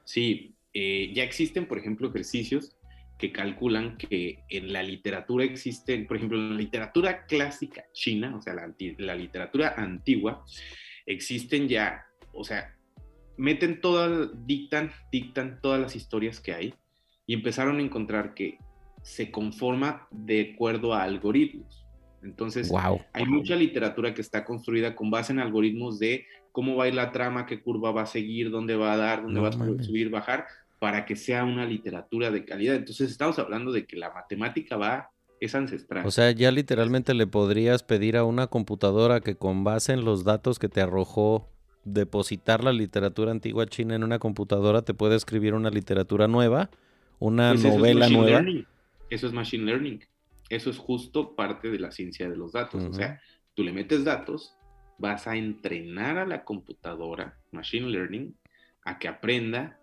Sí, 0.05 0.55
eh, 0.73 1.11
ya 1.15 1.25
existen, 1.25 1.67
por 1.67 1.79
ejemplo, 1.79 2.09
ejercicios 2.09 2.77
que 3.19 3.33
calculan 3.33 3.99
que 3.99 4.39
en 4.49 4.73
la 4.73 4.83
literatura 4.83 5.45
existen, 5.45 6.07
por 6.07 6.17
ejemplo, 6.17 6.39
en 6.39 6.51
la 6.51 6.57
literatura 6.57 7.27
clásica 7.27 7.85
china, 7.93 8.35
o 8.35 8.41
sea, 8.41 8.55
la, 8.55 8.75
la 8.99 9.15
literatura 9.15 9.75
antigua, 9.77 10.45
existen 11.05 11.69
ya, 11.69 12.07
o 12.33 12.45
sea, 12.45 12.75
meten 13.37 13.81
todas, 13.81 14.31
dictan, 14.47 14.91
dictan 15.13 15.61
todas 15.61 15.81
las 15.81 15.97
historias 15.97 16.41
que 16.41 16.55
hay 16.55 16.75
y 17.27 17.35
empezaron 17.35 17.79
a 17.79 17.83
encontrar 17.83 18.35
que 18.35 18.59
se 19.03 19.31
conforma 19.31 20.07
de 20.11 20.53
acuerdo 20.55 20.95
a 20.95 21.03
algoritmos. 21.03 21.85
Entonces, 22.23 22.71
hay 23.13 23.25
mucha 23.25 23.57
literatura 23.57 24.13
que 24.13 24.21
está 24.21 24.45
construida 24.45 24.95
con 24.95 25.11
base 25.11 25.33
en 25.33 25.39
algoritmos 25.39 25.99
de 25.99 26.27
cómo 26.53 26.77
va 26.77 26.85
a 26.85 26.89
ir 26.89 26.95
la 26.95 27.13
trama, 27.13 27.47
qué 27.47 27.63
curva 27.63 27.93
va 27.93 28.03
a 28.03 28.07
seguir, 28.07 28.51
dónde 28.51 28.77
va 28.77 28.93
a 28.93 28.97
dar, 28.97 29.23
dónde 29.23 29.41
va 29.41 29.49
a 29.49 29.83
subir, 29.83 30.11
bajar, 30.11 30.47
para 30.79 31.07
que 31.07 31.17
sea 31.17 31.45
una 31.45 31.65
literatura 31.65 32.31
de 32.31 32.45
calidad. 32.45 32.75
Entonces, 32.75 33.11
estamos 33.11 33.39
hablando 33.39 33.73
de 33.73 33.87
que 33.87 33.97
la 33.97 34.13
matemática 34.13 34.77
va, 34.77 35.11
es 35.41 35.55
ancestral. 35.55 36.07
O 36.07 36.11
sea, 36.11 36.31
ya 36.33 36.51
literalmente 36.51 37.15
le 37.15 37.27
podrías 37.27 37.83
pedir 37.83 38.19
a 38.19 38.25
una 38.25 38.49
computadora 38.49 39.21
que 39.21 39.37
con 39.37 39.65
base 39.65 39.93
en 39.95 40.05
los 40.05 40.25
datos 40.25 40.59
que 40.59 40.69
te 40.69 40.83
arrojó 40.83 41.49
depositar 41.85 42.63
la 42.63 42.73
literatura 42.73 43.31
antigua 43.31 43.67
china 43.67 43.95
en 43.95 44.05
una 44.05 44.19
computadora, 44.19 44.83
te 44.83 44.93
puede 44.93 45.17
escribir 45.17 45.55
una 45.55 45.71
literatura 45.71 46.29
nueva, 46.29 46.71
una 47.19 47.53
pues 47.53 47.65
novela 47.65 48.09
nueva. 48.11 48.45
Eso 49.11 49.27
es 49.27 49.33
machine 49.33 49.65
learning. 49.65 50.05
Eso 50.49 50.71
es 50.71 50.79
justo 50.79 51.37
parte 51.37 51.71
de 51.71 51.79
la 51.79 51.91
ciencia 51.91 52.29
de 52.29 52.37
los 52.37 52.53
datos. 52.53 52.83
O 52.83 52.93
sea, 52.93 53.21
tú 53.55 53.63
le 53.63 53.73
metes 53.73 54.05
datos, 54.05 54.57
vas 54.99 55.27
a 55.27 55.37
entrenar 55.37 56.19
a 56.19 56.27
la 56.27 56.45
computadora, 56.45 57.39
machine 57.53 57.89
learning, 57.89 58.35
a 58.85 58.99
que 58.99 59.09
aprenda 59.09 59.79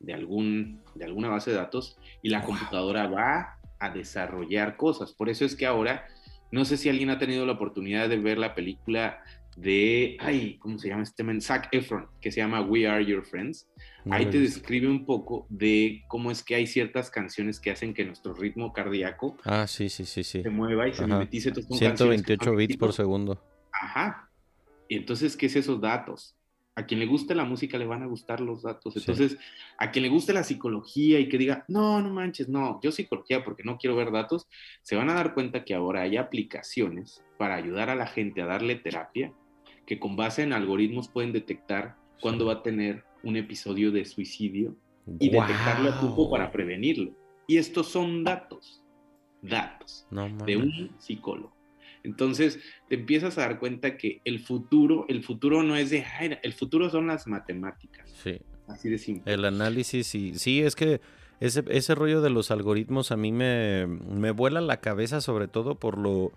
de, 0.00 0.14
algún, 0.14 0.82
de 0.94 1.04
alguna 1.04 1.28
base 1.28 1.50
de 1.50 1.56
datos 1.56 1.98
y 2.22 2.28
la 2.28 2.42
computadora 2.42 3.06
va 3.06 3.58
a 3.78 3.90
desarrollar 3.90 4.76
cosas. 4.76 5.12
Por 5.12 5.28
eso 5.28 5.44
es 5.44 5.54
que 5.54 5.66
ahora, 5.66 6.06
no 6.50 6.64
sé 6.64 6.76
si 6.76 6.88
alguien 6.88 7.10
ha 7.10 7.18
tenido 7.18 7.44
la 7.46 7.52
oportunidad 7.52 8.08
de 8.08 8.18
ver 8.18 8.38
la 8.38 8.54
película 8.54 9.22
de, 9.56 10.16
ay, 10.20 10.58
¿cómo 10.58 10.78
se 10.78 10.88
llama 10.88 11.02
este 11.02 11.24
men? 11.24 11.40
Zac 11.40 11.68
Efron, 11.72 12.08
que 12.20 12.30
se 12.30 12.40
llama 12.40 12.60
We 12.60 12.86
Are 12.86 13.04
Your 13.04 13.24
Friends. 13.24 13.68
Ahí 14.10 14.26
te 14.26 14.38
describe 14.38 14.88
un 14.88 15.04
poco 15.04 15.46
de 15.48 16.04
cómo 16.08 16.30
es 16.30 16.42
que 16.42 16.54
hay 16.54 16.66
ciertas 16.66 17.10
canciones 17.10 17.60
que 17.60 17.70
hacen 17.70 17.94
que 17.94 18.04
nuestro 18.04 18.34
ritmo 18.34 18.72
cardíaco 18.72 19.36
ah, 19.44 19.66
sí, 19.66 19.88
sí, 19.88 20.04
sí, 20.04 20.22
se 20.22 20.48
mueva 20.48 20.88
y 20.88 20.94
se 20.94 21.06
mimetice. 21.06 21.52
128 21.52 22.56
bits 22.56 22.76
por 22.76 22.92
segundo. 22.92 23.42
Ajá. 23.72 24.30
Y 24.88 24.96
entonces, 24.96 25.36
¿qué 25.36 25.46
es 25.46 25.56
esos 25.56 25.80
datos? 25.80 26.36
A 26.76 26.84
quien 26.84 27.00
le 27.00 27.06
guste 27.06 27.34
la 27.34 27.44
música 27.44 27.78
le 27.78 27.86
van 27.86 28.02
a 28.02 28.06
gustar 28.06 28.40
los 28.40 28.62
datos. 28.62 28.96
Entonces, 28.96 29.38
a 29.78 29.90
quien 29.90 30.02
le 30.04 30.08
guste 30.10 30.32
la 30.32 30.44
psicología 30.44 31.18
y 31.18 31.28
que 31.28 31.38
diga, 31.38 31.64
no, 31.68 32.00
no 32.02 32.10
manches, 32.10 32.48
no, 32.48 32.80
yo 32.82 32.92
psicología 32.92 33.42
porque 33.42 33.64
no 33.64 33.78
quiero 33.78 33.96
ver 33.96 34.12
datos, 34.12 34.46
se 34.82 34.94
van 34.94 35.08
a 35.08 35.14
dar 35.14 35.32
cuenta 35.32 35.64
que 35.64 35.74
ahora 35.74 36.02
hay 36.02 36.16
aplicaciones 36.16 37.24
para 37.38 37.54
ayudar 37.54 37.88
a 37.88 37.94
la 37.96 38.06
gente 38.06 38.42
a 38.42 38.46
darle 38.46 38.76
terapia 38.76 39.32
que 39.86 39.98
con 39.98 40.16
base 40.16 40.42
en 40.42 40.52
algoritmos 40.52 41.08
pueden 41.08 41.32
detectar 41.32 41.96
cuándo 42.20 42.46
va 42.46 42.54
a 42.54 42.62
tener 42.62 43.04
un 43.26 43.36
episodio 43.36 43.90
de 43.90 44.04
suicidio 44.04 44.76
y 45.18 45.30
detectarlo 45.30 45.90
a 45.90 46.00
tiempo 46.00 46.30
para 46.30 46.52
prevenirlo. 46.52 47.12
Y 47.48 47.58
estos 47.58 47.88
son 47.88 48.22
datos, 48.24 48.82
datos 49.42 50.06
de 50.46 50.56
un 50.56 50.92
psicólogo. 50.98 51.54
Entonces 52.04 52.60
te 52.88 52.94
empiezas 52.94 53.36
a 53.36 53.42
dar 53.42 53.58
cuenta 53.58 53.96
que 53.96 54.20
el 54.24 54.38
futuro, 54.38 55.06
el 55.08 55.24
futuro 55.24 55.64
no 55.64 55.76
es 55.76 55.90
de, 55.90 56.04
el 56.42 56.52
futuro 56.52 56.88
son 56.88 57.08
las 57.08 57.26
matemáticas. 57.26 58.08
Sí. 58.22 58.38
Así 58.68 58.88
de 58.88 58.98
simple. 58.98 59.32
El 59.32 59.44
análisis 59.44 60.14
y 60.14 60.38
sí, 60.38 60.62
es 60.62 60.76
que 60.76 61.00
ese, 61.40 61.64
ese 61.68 61.94
rollo 61.94 62.20
de 62.20 62.30
los 62.30 62.50
algoritmos 62.50 63.10
a 63.10 63.16
mí 63.16 63.32
me, 63.32 63.86
me 63.86 64.30
vuela 64.30 64.60
la 64.60 64.80
cabeza 64.80 65.20
sobre 65.20 65.48
todo 65.48 65.76
por 65.76 65.98
lo 65.98 66.32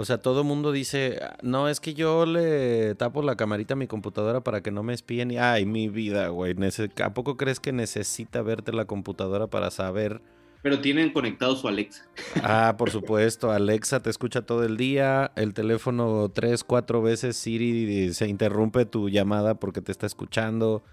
o 0.00 0.04
sea, 0.04 0.18
todo 0.18 0.44
mundo 0.44 0.70
dice, 0.70 1.18
no, 1.42 1.68
es 1.68 1.80
que 1.80 1.92
yo 1.92 2.24
le 2.24 2.94
tapo 2.94 3.20
la 3.20 3.34
camarita 3.34 3.74
a 3.74 3.76
mi 3.76 3.88
computadora 3.88 4.44
para 4.44 4.62
que 4.62 4.70
no 4.70 4.84
me 4.84 4.94
espíen. 4.94 5.32
Y, 5.32 5.38
ay, 5.38 5.66
mi 5.66 5.88
vida, 5.88 6.28
güey. 6.28 6.54
¿A 7.02 7.14
poco 7.14 7.36
crees 7.36 7.58
que 7.58 7.72
necesita 7.72 8.40
verte 8.42 8.72
la 8.72 8.84
computadora 8.84 9.48
para 9.48 9.72
saber? 9.72 10.22
Pero 10.62 10.80
tienen 10.80 11.12
conectado 11.12 11.56
su 11.56 11.66
Alexa. 11.66 12.04
Ah, 12.44 12.76
por 12.78 12.90
supuesto. 12.90 13.50
Alexa 13.50 14.00
te 14.00 14.08
escucha 14.08 14.42
todo 14.42 14.62
el 14.62 14.76
día. 14.76 15.32
El 15.34 15.52
teléfono 15.52 16.30
tres, 16.32 16.62
cuatro 16.62 17.02
veces 17.02 17.36
Siri 17.36 18.14
se 18.14 18.28
interrumpe 18.28 18.86
tu 18.86 19.08
llamada 19.08 19.56
porque 19.56 19.80
te 19.80 19.90
está 19.90 20.06
escuchando. 20.06 20.84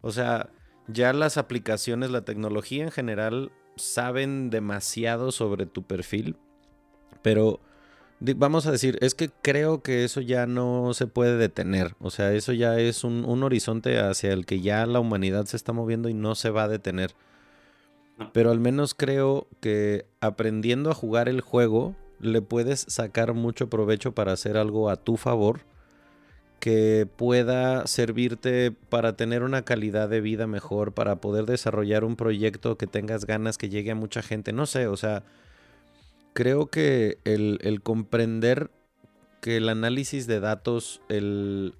O 0.00 0.12
sea, 0.12 0.48
ya 0.88 1.12
las 1.12 1.36
aplicaciones, 1.36 2.10
la 2.10 2.24
tecnología 2.24 2.84
en 2.84 2.90
general 2.90 3.52
saben 3.76 4.48
demasiado 4.48 5.30
sobre 5.30 5.66
tu 5.66 5.82
perfil. 5.82 6.36
Pero 7.20 7.60
vamos 8.20 8.66
a 8.66 8.72
decir, 8.72 8.98
es 9.00 9.14
que 9.14 9.30
creo 9.42 9.82
que 9.82 10.04
eso 10.04 10.20
ya 10.20 10.46
no 10.46 10.94
se 10.94 11.06
puede 11.06 11.36
detener. 11.36 11.94
O 12.00 12.10
sea, 12.10 12.32
eso 12.32 12.52
ya 12.52 12.78
es 12.78 13.04
un, 13.04 13.24
horizonte 13.42 13.98
hacia 13.98 14.32
el 14.32 14.46
que 14.46 14.60
ya 14.60 14.86
la 14.86 15.00
humanidad 15.00 15.46
se 15.46 15.56
está 15.56 15.72
moviendo 15.72 16.08
y 16.08 16.14
no 16.14 16.34
se 16.34 16.50
va 16.50 16.64
a 16.64 16.68
detener. 16.68 17.14
Pero 18.32 18.50
al 18.50 18.60
menos 18.60 18.94
creo 18.94 19.46
que 19.60 20.06
aprendiendo 20.20 20.90
a 20.90 20.94
jugar 20.94 21.28
el 21.28 21.42
juego, 21.42 21.94
le 22.18 22.40
puedes 22.40 22.80
sacar 22.88 23.34
mucho 23.34 23.68
provecho 23.68 24.12
para 24.12 24.32
hacer 24.32 24.56
algo 24.56 24.88
a 24.88 24.96
tu 24.96 25.18
favor 25.18 25.60
que 26.58 27.06
pueda 27.16 27.86
servirte 27.86 28.72
para 28.72 29.14
tener 29.16 29.42
una 29.42 29.62
calidad 29.62 30.08
de 30.08 30.22
vida 30.22 30.46
mejor, 30.46 30.92
para 30.92 31.16
poder 31.16 31.44
desarrollar 31.44 32.02
un 32.04 32.16
proyecto 32.16 32.78
que 32.78 32.86
tengas 32.86 33.26
ganas 33.26 33.58
que 33.58 33.68
llegue 33.68 33.90
a 33.90 33.94
mucha 33.94 34.22
gente. 34.22 34.52
No 34.54 34.64
sé, 34.64 34.86
o 34.86 34.96
sea, 34.96 35.22
creo 36.36 36.66
que 36.66 37.18
el, 37.24 37.80
comprender 37.82 38.70
que 39.40 39.56
el 39.56 39.70
análisis 39.70 40.26
de 40.26 40.38
datos, 40.38 41.00
el 41.08 41.74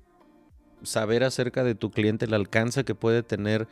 saber 0.82 1.24
acerca 1.24 1.62
de 1.62 1.74
tu 1.74 1.90
cliente, 1.90 2.24
el 2.24 2.32
alcance 2.32 2.86
que 2.86 2.94
puede 2.94 3.22
tener, 3.22 3.68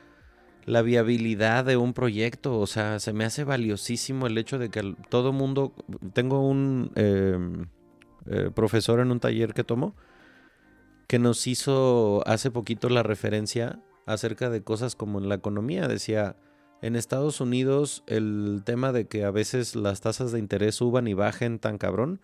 la 0.66 0.82
viabilidad 0.82 1.64
de 1.64 1.78
un 1.78 1.94
proyecto, 1.94 2.60
o 2.60 2.66
sea, 2.66 3.00
se 3.00 3.14
me 3.14 3.24
hace 3.24 3.44
valiosísimo 3.44 4.26
el 4.26 4.36
hecho 4.36 4.58
de 4.58 4.68
que 4.68 4.94
todo 5.08 5.32
mundo, 5.32 5.72
tengo 6.12 6.46
un 6.46 6.92
em, 6.96 7.64
eh, 8.26 8.50
profesor 8.54 9.00
en 9.00 9.10
un 9.10 9.20
taller 9.20 9.54
que 9.54 9.64
tomó, 9.64 9.96
que 11.06 11.18
nos 11.18 11.46
hizo 11.46 12.22
hace 12.26 12.50
poquito 12.50 12.90
la 12.90 13.02
referencia 13.02 13.80
acerca 14.04 14.50
de 14.50 14.62
cosas 14.62 14.96
como 14.96 15.18
en 15.18 15.30
la 15.30 15.36
economía, 15.36 15.88
decía, 15.88 16.36
en 16.82 16.96
Estados 16.96 17.40
Unidos 17.40 18.04
el 18.06 18.62
tema 18.64 18.92
de 18.92 19.06
que 19.06 19.24
a 19.24 19.30
veces 19.30 19.76
las 19.76 20.00
tasas 20.00 20.32
de 20.32 20.38
interés 20.38 20.74
suban 20.74 21.08
y 21.08 21.14
bajen 21.14 21.58
tan 21.58 21.78
cabrón 21.78 22.20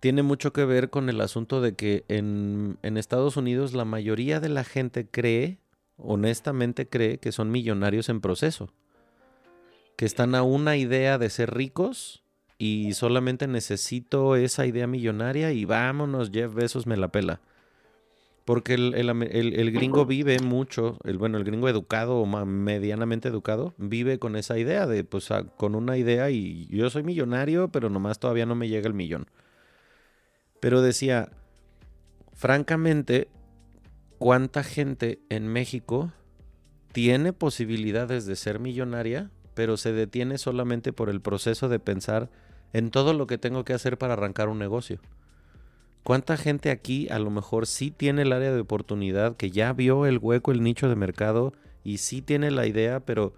tiene 0.00 0.22
mucho 0.22 0.52
que 0.52 0.64
ver 0.64 0.90
con 0.90 1.08
el 1.08 1.20
asunto 1.20 1.60
de 1.60 1.74
que 1.74 2.04
en, 2.08 2.78
Estados 2.82 3.36
Unidos 3.36 3.72
la 3.72 3.84
mayoría 3.84 4.40
de 4.40 4.48
la 4.48 4.64
gente 4.64 5.06
cree, 5.06 5.58
honestamente 5.96 6.88
cree, 6.88 7.18
que 7.18 7.32
son 7.32 7.50
millonarios 7.50 8.08
en 8.08 8.20
proceso. 8.20 8.70
Que 9.96 10.04
están 10.04 10.34
a 10.34 10.42
una 10.42 10.76
idea 10.76 11.18
de 11.18 11.30
ser 11.30 11.54
ricos 11.54 12.22
y 12.58 12.92
solamente 12.92 13.46
necesito 13.46 14.36
esa 14.36 14.66
idea 14.66 14.86
millonaria 14.86 15.52
y 15.52 15.64
vámonos, 15.64 16.30
Jeff 16.30 16.54
Bezos 16.54 16.86
me 16.86 16.96
la 16.96 17.08
pela. 17.08 17.40
Porque 18.46 18.74
el, 18.74 19.72
gringo 19.72 20.06
vive 20.06 20.38
mucho, 20.38 20.98
el, 21.02 21.18
bueno, 21.18 21.36
el 21.36 21.42
gringo 21.42 21.68
educado 21.68 22.18
o 22.18 22.26
medianamente 22.46 23.26
educado, 23.26 23.74
vive 23.76 24.20
con 24.20 24.36
esa 24.36 24.56
idea 24.56 24.86
de, 24.86 25.02
pues, 25.02 25.30
con 25.56 25.74
una 25.74 25.96
idea 25.96 26.30
y 26.30 26.68
yo 26.68 26.88
soy 26.88 27.02
millonario, 27.02 27.72
pero 27.72 27.90
nomás 27.90 28.20
todavía 28.20 28.46
no 28.46 28.54
me 28.54 28.68
llega 28.68 28.86
el 28.86 28.94
millón. 28.94 29.26
Pero 30.60 30.80
decía, 30.80 31.32
francamente, 32.34 33.26
¿cuánta 34.18 34.62
gente 34.62 35.18
en 35.28 35.48
México 35.48 36.12
tiene 36.92 37.32
posibilidades 37.32 38.26
de 38.26 38.36
ser 38.36 38.60
millonaria, 38.60 39.28
pero 39.54 39.76
se 39.76 39.92
detiene 39.92 40.38
solamente 40.38 40.92
por 40.92 41.10
el 41.10 41.20
proceso 41.20 41.68
de 41.68 41.80
pensar 41.80 42.30
en 42.72 42.92
todo 42.92 43.12
lo 43.12 43.26
que 43.26 43.38
tengo 43.38 43.64
que 43.64 43.72
hacer 43.72 43.98
para 43.98 44.12
arrancar 44.12 44.48
un 44.48 44.60
negocio? 44.60 45.00
¿Cuánta 46.06 46.36
gente 46.36 46.70
aquí 46.70 47.08
a 47.10 47.18
lo 47.18 47.30
mejor 47.30 47.66
sí 47.66 47.90
tiene 47.90 48.22
el 48.22 48.32
área 48.32 48.52
de 48.52 48.60
oportunidad, 48.60 49.36
que 49.36 49.50
ya 49.50 49.72
vio 49.72 50.06
el 50.06 50.18
hueco, 50.18 50.52
el 50.52 50.62
nicho 50.62 50.88
de 50.88 50.94
mercado 50.94 51.52
y 51.82 51.98
sí 51.98 52.22
tiene 52.22 52.52
la 52.52 52.64
idea, 52.64 53.00
pero 53.00 53.34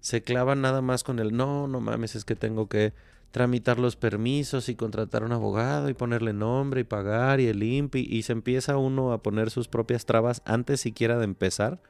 se 0.00 0.20
clava 0.20 0.54
nada 0.54 0.82
más 0.82 1.02
con 1.02 1.18
el 1.18 1.34
no, 1.34 1.66
no 1.66 1.80
mames, 1.80 2.16
es 2.16 2.26
que 2.26 2.36
tengo 2.36 2.68
que 2.68 2.92
tramitar 3.30 3.78
los 3.78 3.96
permisos 3.96 4.68
y 4.68 4.74
contratar 4.74 5.22
a 5.22 5.24
un 5.24 5.32
abogado 5.32 5.88
y 5.88 5.94
ponerle 5.94 6.34
nombre 6.34 6.82
y 6.82 6.84
pagar 6.84 7.40
y 7.40 7.46
el 7.46 7.62
INPI 7.62 8.06
y 8.10 8.22
se 8.22 8.32
empieza 8.32 8.76
uno 8.76 9.14
a 9.14 9.22
poner 9.22 9.48
sus 9.48 9.68
propias 9.68 10.04
trabas 10.04 10.42
antes 10.44 10.82
siquiera 10.82 11.16
de 11.16 11.24
empezar. 11.24 11.80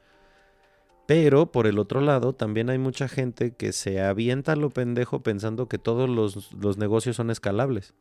Pero 1.07 1.51
por 1.51 1.67
el 1.67 1.77
otro 1.77 1.99
lado, 1.99 2.31
también 2.31 2.69
hay 2.69 2.77
mucha 2.77 3.09
gente 3.09 3.51
que 3.51 3.73
se 3.73 4.01
avienta 4.01 4.53
a 4.53 4.55
lo 4.55 4.69
pendejo 4.69 5.23
pensando 5.23 5.67
que 5.67 5.77
todos 5.77 6.09
los, 6.09 6.53
los 6.53 6.77
negocios 6.77 7.17
son 7.17 7.31
escalables 7.31 7.93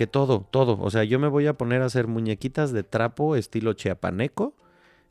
que 0.00 0.06
todo, 0.06 0.46
todo. 0.50 0.80
O 0.80 0.88
sea, 0.88 1.04
yo 1.04 1.18
me 1.18 1.28
voy 1.28 1.46
a 1.46 1.52
poner 1.52 1.82
a 1.82 1.84
hacer 1.84 2.06
muñequitas 2.06 2.72
de 2.72 2.82
trapo 2.82 3.36
estilo 3.36 3.74
chiapaneco 3.74 4.54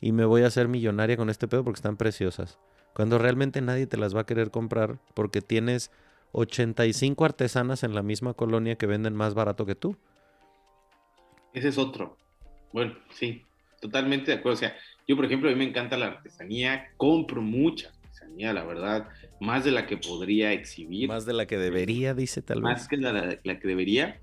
y 0.02 0.14
me 0.14 0.26
voy 0.26 0.42
a 0.42 0.48
hacer 0.48 0.68
millonaria 0.68 1.16
con 1.16 1.30
este 1.30 1.48
pedo 1.48 1.64
porque 1.64 1.78
están 1.78 1.96
preciosas. 1.96 2.58
Cuando 2.96 3.20
realmente 3.20 3.62
nadie 3.62 3.86
te 3.86 3.98
las 3.98 4.16
va 4.16 4.22
a 4.22 4.26
querer 4.26 4.50
comprar 4.50 4.98
porque 5.14 5.44
tienes 5.44 5.92
85 6.32 7.24
artesanas 7.24 7.84
en 7.84 7.94
la 7.94 8.02
misma 8.02 8.34
colonia 8.34 8.78
que 8.78 8.88
venden 8.88 9.14
más 9.14 9.36
barato 9.36 9.68
que 9.68 9.76
tú. 9.76 9.96
Ese 11.54 11.68
es 11.68 11.78
otro. 11.78 12.18
Bueno, 12.74 12.96
sí, 13.12 13.44
totalmente 13.82 14.32
de 14.32 14.40
acuerdo. 14.40 14.56
O 14.56 14.60
sea, 14.60 14.76
yo, 15.08 15.16
por 15.16 15.26
ejemplo, 15.26 15.52
a 15.52 15.54
mí 15.54 15.60
me 15.60 15.70
encanta 15.70 15.98
la 15.98 16.08
artesanía, 16.08 16.88
compro 16.98 17.44
mucha 17.44 17.90
artesanía, 17.90 18.54
la 18.54 18.64
verdad, 18.64 19.08
más 19.40 19.64
de 19.64 19.70
la 19.70 19.86
que 19.86 19.98
podría 19.98 20.52
exhibir. 20.52 21.08
Más 21.08 21.28
de 21.28 21.34
la 21.34 21.46
que 21.46 21.60
debería, 21.60 22.16
dice 22.16 22.42
tal 22.42 22.64
vez. 22.64 22.64
Más 22.64 22.88
que 22.88 22.98
la, 22.98 23.38
la 23.44 23.60
que 23.60 23.68
debería 23.68 24.20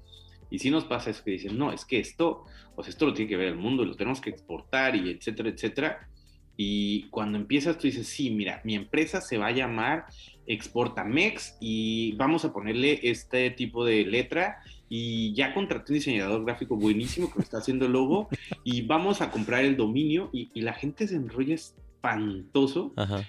Y 0.51 0.59
si 0.59 0.71
nos 0.71 0.85
pasa 0.85 1.11
eso 1.11 1.25
que 1.25 1.33
dicen, 1.33 1.59
no, 1.59 1.73
es 1.73 1.85
que 1.85 1.99
esto, 1.99 2.45
sea, 2.81 2.91
esto 2.91 3.07
lo 3.07 3.15
tiene 3.15 3.29
que 3.29 3.37
ver 3.37 3.49
el 3.49 3.57
mundo 3.57 3.83
y 3.83 3.87
lo 3.87 3.97
tenemos 3.97 4.21
que 4.21 4.31
exportar 4.31 4.95
y 4.97 5.11
etcétera, 5.11 5.49
etcétera. 5.49 6.09
Y 6.57 7.09
cuando 7.11 7.37
empiezas, 7.37 7.77
tú 7.77 7.87
dices, 7.87 8.07
sí, 8.07 8.31
mira, 8.31 8.63
mi 8.65 8.75
empresa 8.75 9.21
se 9.21 9.37
va 9.37 9.49
a 9.49 9.53
llamar 9.53 10.07
Exportamex 10.47 11.57
y 11.61 12.13
vamos 12.13 12.45
a 12.45 12.53
ponerle 12.53 13.01
este 13.03 13.51
tipo 13.51 13.85
de 13.85 14.07
letra 14.07 14.59
y 14.89 15.35
ya 15.35 15.53
contraté 15.53 15.93
un 15.93 15.99
diseñador 15.99 16.45
gráfico 16.45 16.77
buenísimo 16.77 17.31
que 17.31 17.39
me 17.39 17.45
está 17.45 17.59
haciendo 17.59 17.87
el 17.87 17.93
logo 17.93 18.29
y 18.65 18.83
vamos 18.83 19.21
a 19.21 19.31
comprar 19.31 19.65
el 19.65 19.77
dominio 19.77 20.31
y, 20.33 20.51
y 20.55 20.63
la 20.63 20.73
gente 20.73 21.07
se 21.09 21.17
enrolla 21.17 21.55
espantoso. 21.55 22.93
Ajá. 22.97 23.27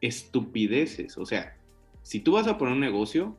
Estupideces. 0.00 1.18
O 1.18 1.26
sea, 1.26 1.56
si 2.02 2.20
tú 2.20 2.32
vas 2.32 2.46
a 2.46 2.58
poner 2.58 2.74
un 2.74 2.80
negocio, 2.80 3.36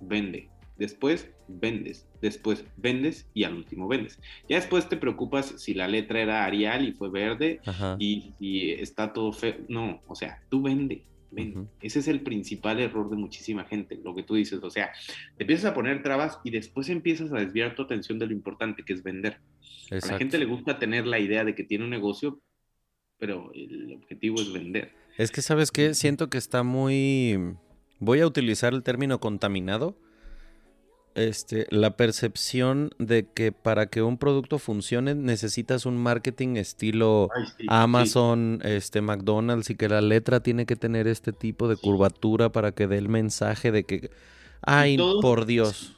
vende. 0.00 0.48
Después 0.80 1.30
vendes. 1.46 2.08
Después 2.22 2.64
vendes 2.78 3.28
y 3.34 3.44
al 3.44 3.54
último 3.54 3.86
vendes. 3.86 4.18
Ya 4.48 4.56
después 4.56 4.88
te 4.88 4.96
preocupas 4.96 5.54
si 5.58 5.74
la 5.74 5.86
letra 5.86 6.22
era 6.22 6.44
Arial 6.46 6.88
y 6.88 6.92
fue 6.92 7.10
verde 7.10 7.60
Ajá. 7.66 7.96
y, 7.98 8.32
y 8.40 8.70
está 8.72 9.12
todo 9.12 9.30
feo. 9.32 9.56
No, 9.68 10.00
o 10.06 10.14
sea, 10.14 10.42
tú 10.48 10.62
vende. 10.62 11.04
vende. 11.30 11.66
Ese 11.82 11.98
es 11.98 12.08
el 12.08 12.22
principal 12.22 12.80
error 12.80 13.10
de 13.10 13.16
muchísima 13.16 13.64
gente, 13.66 14.00
lo 14.02 14.14
que 14.14 14.22
tú 14.22 14.36
dices. 14.36 14.58
O 14.62 14.70
sea, 14.70 14.90
te 15.36 15.44
empiezas 15.44 15.70
a 15.70 15.74
poner 15.74 16.02
trabas 16.02 16.40
y 16.44 16.50
después 16.50 16.88
empiezas 16.88 17.30
a 17.30 17.36
desviar 17.36 17.74
tu 17.74 17.82
atención 17.82 18.18
de 18.18 18.26
lo 18.26 18.32
importante 18.32 18.82
que 18.82 18.94
es 18.94 19.02
vender. 19.02 19.38
A 19.90 20.06
la 20.06 20.18
gente 20.18 20.38
le 20.38 20.46
gusta 20.46 20.78
tener 20.78 21.06
la 21.06 21.18
idea 21.18 21.44
de 21.44 21.54
que 21.54 21.62
tiene 21.64 21.84
un 21.84 21.90
negocio, 21.90 22.40
pero 23.18 23.52
el 23.54 23.92
objetivo 23.92 24.40
es 24.40 24.50
vender. 24.50 24.92
Es 25.18 25.30
que, 25.30 25.42
¿sabes 25.42 25.70
qué? 25.72 25.92
Siento 25.92 26.30
que 26.30 26.38
está 26.38 26.62
muy... 26.62 27.38
Voy 27.98 28.20
a 28.20 28.26
utilizar 28.26 28.72
el 28.72 28.82
término 28.82 29.20
contaminado. 29.20 29.98
Este, 31.28 31.66
la 31.70 31.96
percepción 31.96 32.90
de 32.98 33.26
que 33.26 33.52
para 33.52 33.86
que 33.86 34.00
un 34.02 34.16
producto 34.16 34.58
funcione 34.58 35.14
necesitas 35.14 35.84
un 35.86 35.96
marketing 35.96 36.56
estilo 36.56 37.28
Ay, 37.34 37.44
sí, 37.58 37.66
Amazon, 37.68 38.60
este, 38.64 39.00
McDonald's 39.02 39.70
y 39.70 39.74
que 39.74 39.88
la 39.88 40.00
letra 40.00 40.40
tiene 40.40 40.66
que 40.66 40.76
tener 40.76 41.06
este 41.06 41.32
tipo 41.32 41.68
de 41.68 41.76
Sí. 41.76 41.82
curvatura 41.82 42.50
para 42.52 42.72
que 42.72 42.86
dé 42.86 42.98
el 42.98 43.08
mensaje 43.08 43.70
de 43.72 43.84
que, 43.84 44.10
ay, 44.62 44.96
por 45.20 45.46
Dios. 45.46 45.96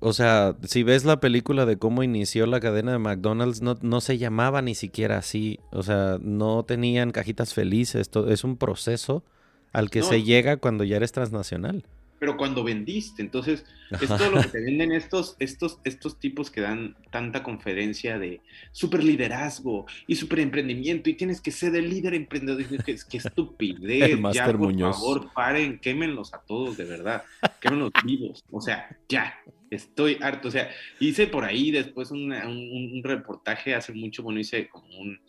O 0.00 0.12
sea, 0.12 0.54
si 0.62 0.84
ves 0.84 1.04
la 1.04 1.18
película 1.18 1.66
de 1.66 1.76
cómo 1.76 2.04
inició 2.04 2.46
la 2.46 2.60
cadena 2.60 2.92
de 2.92 2.98
McDonald's, 2.98 3.62
no, 3.62 3.76
no 3.82 4.00
se 4.00 4.16
llamaba 4.16 4.62
ni 4.62 4.76
siquiera 4.76 5.18
así. 5.18 5.58
O 5.72 5.82
sea, 5.82 6.18
no 6.20 6.62
tenían 6.64 7.10
cajitas 7.10 7.52
felices. 7.52 8.08
to- 8.08 8.28
es 8.30 8.44
un 8.44 8.56
proceso 8.56 9.24
al 9.72 9.90
que 9.90 9.98
No. 10.00 10.06
se 10.06 10.22
llega 10.22 10.56
cuando 10.58 10.84
ya 10.84 10.94
eres 10.98 11.10
transnacional. 11.10 11.84
Pero 12.18 12.36
cuando 12.36 12.64
vendiste, 12.64 13.22
entonces 13.22 13.64
es 14.00 14.08
todo 14.08 14.30
lo 14.30 14.42
que 14.42 14.48
te 14.52 14.60
venden 14.60 14.92
estos, 14.92 15.36
estos, 15.38 15.78
estos 15.84 16.18
tipos 16.18 16.50
que 16.50 16.60
dan 16.60 16.96
tanta 17.10 17.42
conferencia 17.42 18.18
de 18.18 18.40
super 18.72 19.02
liderazgo 19.04 19.86
y 20.06 20.16
super 20.16 20.40
emprendimiento 20.40 21.08
y 21.10 21.14
tienes 21.14 21.40
que 21.40 21.50
ser 21.50 21.74
el 21.76 21.88
líder 21.90 22.14
emprendedor. 22.14 22.58
Dices, 22.68 23.04
Qué 23.04 23.18
estupidez. 23.18 24.10
El 24.10 24.22
ya, 24.32 24.46
por 24.46 24.58
Muñoz. 24.58 24.96
favor, 24.96 25.32
paren, 25.32 25.78
quémenlos 25.78 26.34
a 26.34 26.40
todos, 26.42 26.76
de 26.76 26.84
verdad. 26.84 27.22
Quémenlos 27.60 27.90
vivos. 28.04 28.44
O 28.50 28.60
sea, 28.60 28.96
ya. 29.08 29.34
Estoy 29.70 30.16
harto. 30.22 30.48
O 30.48 30.50
sea, 30.50 30.70
hice 30.98 31.26
por 31.26 31.44
ahí 31.44 31.70
después 31.70 32.10
una- 32.10 32.48
un, 32.48 32.56
un 32.56 33.02
reportaje 33.04 33.74
hace 33.74 33.92
mucho, 33.92 34.22
bueno, 34.22 34.40
hice 34.40 34.68
como 34.68 34.86
un, 34.98 35.20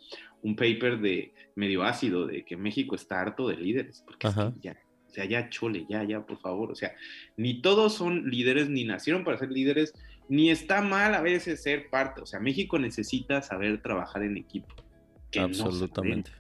un 0.42 0.56
paper 0.56 1.00
de 1.02 1.34
medio 1.56 1.84
ácido 1.84 2.26
de 2.26 2.46
que 2.46 2.56
México 2.56 2.96
está 2.96 3.20
harto 3.20 3.50
de 3.50 3.58
líderes. 3.58 4.02
Porque 4.06 4.28
es 4.28 4.34
que 4.34 4.52
ya, 4.62 4.78
o 5.10 5.14
sea, 5.14 5.26
ya 5.26 5.50
chole, 5.50 5.86
ya, 5.90 6.04
ya, 6.04 6.26
por 6.26 6.40
favor. 6.40 6.72
O 6.72 6.76
sea, 6.76 6.94
ni 7.36 7.62
todos 7.62 7.94
son 7.96 8.30
líderes, 8.30 8.70
ni 8.70 8.84
nacieron 8.84 9.24
para 9.24 9.38
ser 9.38 9.50
líderes, 9.52 9.94
ni 10.28 10.52
está 10.52 10.82
mal 10.82 11.16
a 11.16 11.22
veces 11.22 11.64
ser 11.64 11.90
parte. 11.90 12.22
O 12.22 12.26
sea, 12.26 12.40
México 12.40 12.78
necesita 12.78 13.42
saber 13.42 13.82
trabajar 13.82 14.24
en 14.24 14.38
equipo. 14.38 14.76
que 15.32 15.40
Absolutamente. 15.40 16.32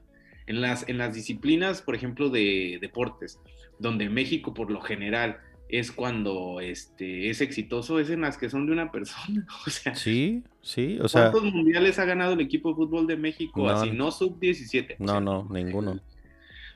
en, 0.46 0.62
las, 0.62 0.88
en 0.88 0.98
las 1.00 1.14
disciplinas, 1.16 1.82
por 1.82 1.96
ejemplo, 1.96 2.30
de 2.30 2.78
deportes, 2.80 3.40
donde 3.80 4.10
México 4.10 4.54
por 4.54 4.70
lo 4.70 4.82
general 4.82 5.40
es 5.70 5.92
cuando 5.92 6.60
este, 6.62 7.30
es 7.30 7.42
exitoso, 7.42 8.00
es 8.00 8.10
en 8.10 8.22
las 8.22 8.38
que 8.38 8.50
son 8.50 8.66
de 8.66 8.72
una 8.74 8.92
persona. 8.92 9.46
O 9.66 9.70
sea, 9.70 9.96
Sí, 9.96 10.44
sí. 10.62 11.00
O 11.02 11.08
sea, 11.08 11.32
¿cuántos 11.32 11.52
mundiales 11.54 11.98
ha 12.00 12.06
ganado 12.06 12.34
el 12.34 12.42
equipo 12.42 12.70
de 12.70 12.76
fútbol 12.76 13.08
de 13.08 13.18
México? 13.18 13.62
No, 13.64 13.70
Así, 13.70 13.90
no. 13.92 14.06
no 14.06 14.12
sub-17. 14.12 14.96
o 15.00 15.04
no, 15.04 15.12
sea, 15.12 15.20
no, 15.22 15.48
ninguno. 15.50 16.00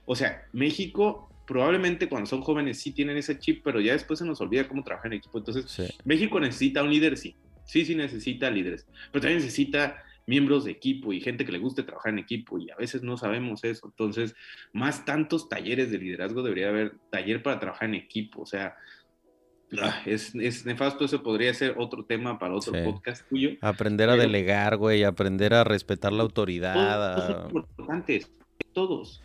o 0.06 0.16
sea, 0.16 0.48
México 0.54 1.30
probablemente 1.46 2.08
cuando 2.10 2.28
son 2.28 2.42
jóvenes 2.42 2.80
sí 2.80 2.92
tienen 2.92 3.18
ese 3.18 3.38
chip, 3.40 3.62
pero 3.64 3.82
ya 3.82 3.94
después 3.94 4.20
se 4.20 4.26
nos 4.26 4.40
olvida 4.42 4.68
cómo 4.68 4.84
trabajar 4.84 5.12
en 5.12 5.18
equipo. 5.20 5.38
Entonces, 5.38 5.66
Sí. 5.70 5.84
México 6.06 6.40
necesita 6.40 6.84
un 6.84 6.90
líder, 6.92 7.18
sí. 7.18 7.36
Sí, 7.66 7.86
sí 7.86 7.96
necesita 7.96 8.50
líderes, 8.50 8.86
pero 9.12 9.22
también 9.22 9.40
necesita 9.42 10.04
miembros 10.28 10.64
de 10.66 10.72
equipo 10.72 11.12
y 11.14 11.20
gente 11.22 11.46
que 11.46 11.52
le 11.52 11.60
guste 11.60 11.84
trabajar 11.84 12.14
en 12.14 12.20
equipo 12.20 12.58
y 12.58 12.70
a 12.72 12.76
veces 12.76 13.04
no 13.04 13.18
sabemos 13.18 13.64
eso. 13.64 13.88
Entonces, 13.88 14.36
más 14.74 15.06
tantos 15.06 15.50
talleres 15.50 15.92
de 15.92 15.98
liderazgo 15.98 16.44
debería 16.44 16.70
haber 16.70 16.94
taller 17.12 17.42
para 17.44 17.60
trabajar 17.60 17.90
en 17.90 17.96
equipo. 17.96 18.42
O 18.44 18.46
sea, 18.46 18.76
ah, 19.82 20.02
es, 20.06 20.34
es 20.36 20.66
nefasto, 20.66 21.04
eso 21.06 21.24
podría 21.24 21.54
ser 21.54 21.76
otro 21.78 22.06
tema 22.06 22.38
para 22.40 22.54
otro 22.56 22.74
Sí. 22.74 22.80
podcast 22.86 23.28
tuyo. 23.28 23.52
Aprender 23.62 24.10
a 24.10 24.14
Pero- 24.14 24.24
delegar, 24.24 24.78
güey, 24.78 25.04
aprender 25.04 25.54
a 25.54 25.64
respetar 25.66 26.14
la 26.14 26.24
autoridad. 26.24 26.74
Todos 26.74 27.30
a- 27.30 27.48
importantes, 27.48 28.32
todos, 28.74 29.24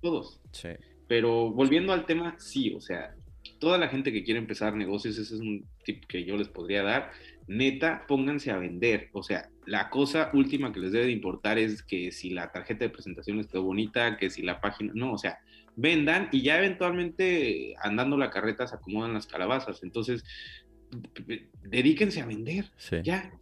todos. 0.00 0.40
Sí. 0.52 0.68
Pero 1.08 1.50
volviendo 1.50 1.92
al 1.92 2.04
tema, 2.06 2.34
sí, 2.38 2.74
o 2.74 2.80
sea, 2.80 3.14
toda 3.60 3.78
la 3.78 3.88
gente 3.88 4.12
que 4.12 4.24
quiere 4.24 4.40
empezar 4.40 4.74
negocios, 4.74 5.18
ese 5.18 5.34
es 5.34 5.40
un 5.40 5.64
tip 5.84 6.04
que 6.06 6.24
yo 6.24 6.36
les 6.36 6.48
podría 6.48 6.82
dar. 6.82 7.12
Neta, 7.46 8.04
pónganse 8.08 8.50
a 8.50 8.58
vender. 8.58 9.08
O 9.12 9.22
sea, 9.22 9.48
la 9.66 9.88
cosa 9.88 10.30
última 10.34 10.72
que 10.72 10.80
les 10.80 10.92
debe 10.92 11.06
de 11.06 11.12
importar 11.12 11.58
es 11.58 11.82
que 11.82 12.10
si 12.10 12.30
la 12.30 12.50
tarjeta 12.50 12.84
de 12.84 12.90
presentación 12.90 13.38
está 13.38 13.60
bonita, 13.60 14.16
que 14.16 14.30
si 14.30 14.42
la 14.42 14.60
página, 14.60 14.92
no, 14.94 15.12
o 15.12 15.18
sea, 15.18 15.38
vendan 15.76 16.28
y 16.32 16.42
ya 16.42 16.58
eventualmente 16.58 17.74
andando 17.80 18.16
la 18.16 18.30
carreta 18.30 18.66
se 18.66 18.74
acomodan 18.74 19.14
las 19.14 19.26
calabazas. 19.26 19.82
Entonces, 19.84 20.24
dedíquense 21.62 22.20
a 22.20 22.26
vender, 22.26 22.70
Sí, 22.76 22.96
ya. 23.02 23.32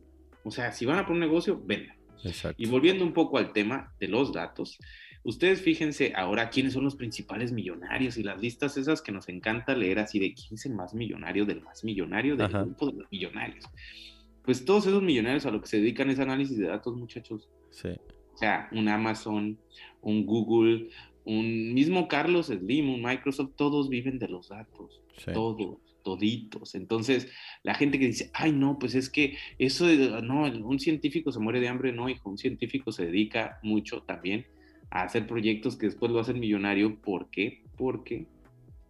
O 0.44 0.50
sea, 0.50 0.72
si 0.72 0.84
van 0.84 0.98
a 0.98 1.06
poner 1.06 1.22
un 1.22 1.28
negocio, 1.28 1.62
vendan. 1.64 1.96
exacto. 2.22 2.62
Y 2.62 2.66
volviendo 2.66 3.04
un 3.04 3.12
poco 3.14 3.38
al 3.38 3.52
tema 3.52 3.94
de 3.98 4.08
los 4.08 4.32
datos, 4.32 4.78
ustedes 5.24 5.60
fíjense 5.62 6.12
ahora 6.14 6.50
quiénes 6.50 6.74
son 6.74 6.84
los 6.84 6.94
principales 6.96 7.50
millonarios 7.52 8.16
y 8.18 8.22
las 8.22 8.40
listas 8.40 8.76
esas 8.76 9.02
que 9.02 9.10
nos 9.12 9.28
encanta 9.28 9.74
leer 9.74 9.98
así 9.98 10.18
de 10.18 10.32
quién 10.34 10.54
es 10.54 10.66
el 10.66 10.74
más 10.74 10.94
millonario 10.94 11.44
del 11.46 11.60
más 11.62 11.82
millonario 11.84 12.36
del 12.36 12.46
Ajá. 12.46 12.62
grupo 12.62 12.86
de 12.90 12.98
los 13.00 13.10
millonarios. 13.10 13.64
Pues 14.44 14.64
todos 14.64 14.86
esos 14.86 15.02
millonarios 15.02 15.46
a 15.46 15.50
lo 15.50 15.60
que 15.60 15.66
se 15.68 15.78
dedican 15.78 16.10
es 16.10 16.18
análisis 16.18 16.58
de 16.58 16.66
datos, 16.66 16.94
muchachos. 16.96 17.48
Sí. 17.70 17.88
O 18.34 18.36
sea, 18.36 18.68
un 18.72 18.88
Amazon, 18.88 19.58
un 20.02 20.26
Google, 20.26 20.90
un 21.24 21.72
mismo 21.72 22.06
Carlos 22.08 22.46
Slim, 22.46 22.90
un 22.92 23.02
Microsoft, 23.02 23.52
todos 23.56 23.88
viven 23.88 24.18
de 24.18 24.28
los 24.28 24.48
datos 24.50 25.00
Sí. 25.16 25.30
todos, 25.32 25.78
toditos. 26.02 26.74
Entonces, 26.74 27.30
la 27.62 27.74
gente 27.74 27.98
que 27.98 28.08
dice, 28.08 28.30
ay, 28.34 28.52
no, 28.52 28.78
pues 28.78 28.94
es 28.94 29.08
que 29.08 29.38
eso, 29.58 29.86
de- 29.86 30.20
no, 30.22 30.42
un 30.42 30.78
científico 30.78 31.32
se 31.32 31.38
muere 31.38 31.60
de 31.60 31.68
hambre, 31.68 31.92
no, 31.92 32.08
hijo, 32.10 32.28
un 32.28 32.36
científico 32.36 32.92
se 32.92 33.06
dedica 33.06 33.58
mucho 33.62 34.02
también 34.02 34.44
a 34.90 35.02
hacer 35.02 35.26
proyectos 35.26 35.76
que 35.76 35.86
después 35.86 36.10
lo 36.12 36.20
hacen 36.20 36.38
millonario. 36.40 36.96
¿Por 36.96 37.30
qué? 37.30 37.62
Porque, 37.76 38.26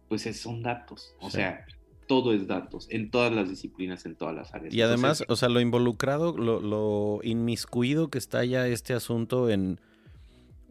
pues, 0.09 0.25
es- 0.25 0.39
son 0.39 0.61
datos. 0.63 1.13
O 1.19 1.29
Sí. 1.29 1.37
sea, 1.37 1.65
todo 2.07 2.33
es 2.33 2.45
datos, 2.45 2.87
en 2.91 3.09
todas 3.09 3.33
las 3.33 3.49
disciplinas, 3.49 4.05
en 4.05 4.15
todas 4.15 4.35
las 4.35 4.53
áreas. 4.53 4.71
Y 4.73 4.81
además, 4.81 5.21
Entonces, 5.21 5.27
o 5.29 5.35
sea, 5.35 5.49
lo 5.49 5.59
involucrado, 5.59 6.37
lo, 6.37 6.59
lo 6.61 7.19
inmiscuido 7.23 8.09
que 8.09 8.19
está 8.19 8.45
ya 8.45 8.67
este 8.67 8.93
asunto 8.93 9.49
en... 9.49 9.79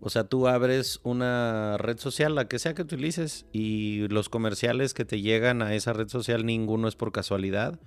O 0.00 0.10
sea, 0.10 0.24
tú 0.24 0.46
abres 0.48 1.00
una 1.02 1.76
red 1.78 1.98
social, 1.98 2.34
la 2.34 2.46
que 2.46 2.58
sea 2.58 2.74
que 2.74 2.82
utilices, 2.82 3.46
y 3.52 4.06
los 4.08 4.28
comerciales 4.28 4.92
que 4.94 5.04
te 5.06 5.22
llegan 5.22 5.62
a 5.62 5.74
esa 5.74 5.92
red 5.94 6.08
social, 6.08 6.44
ninguno 6.44 6.86
es 6.88 6.94
por 6.94 7.10
casualidad. 7.10 7.80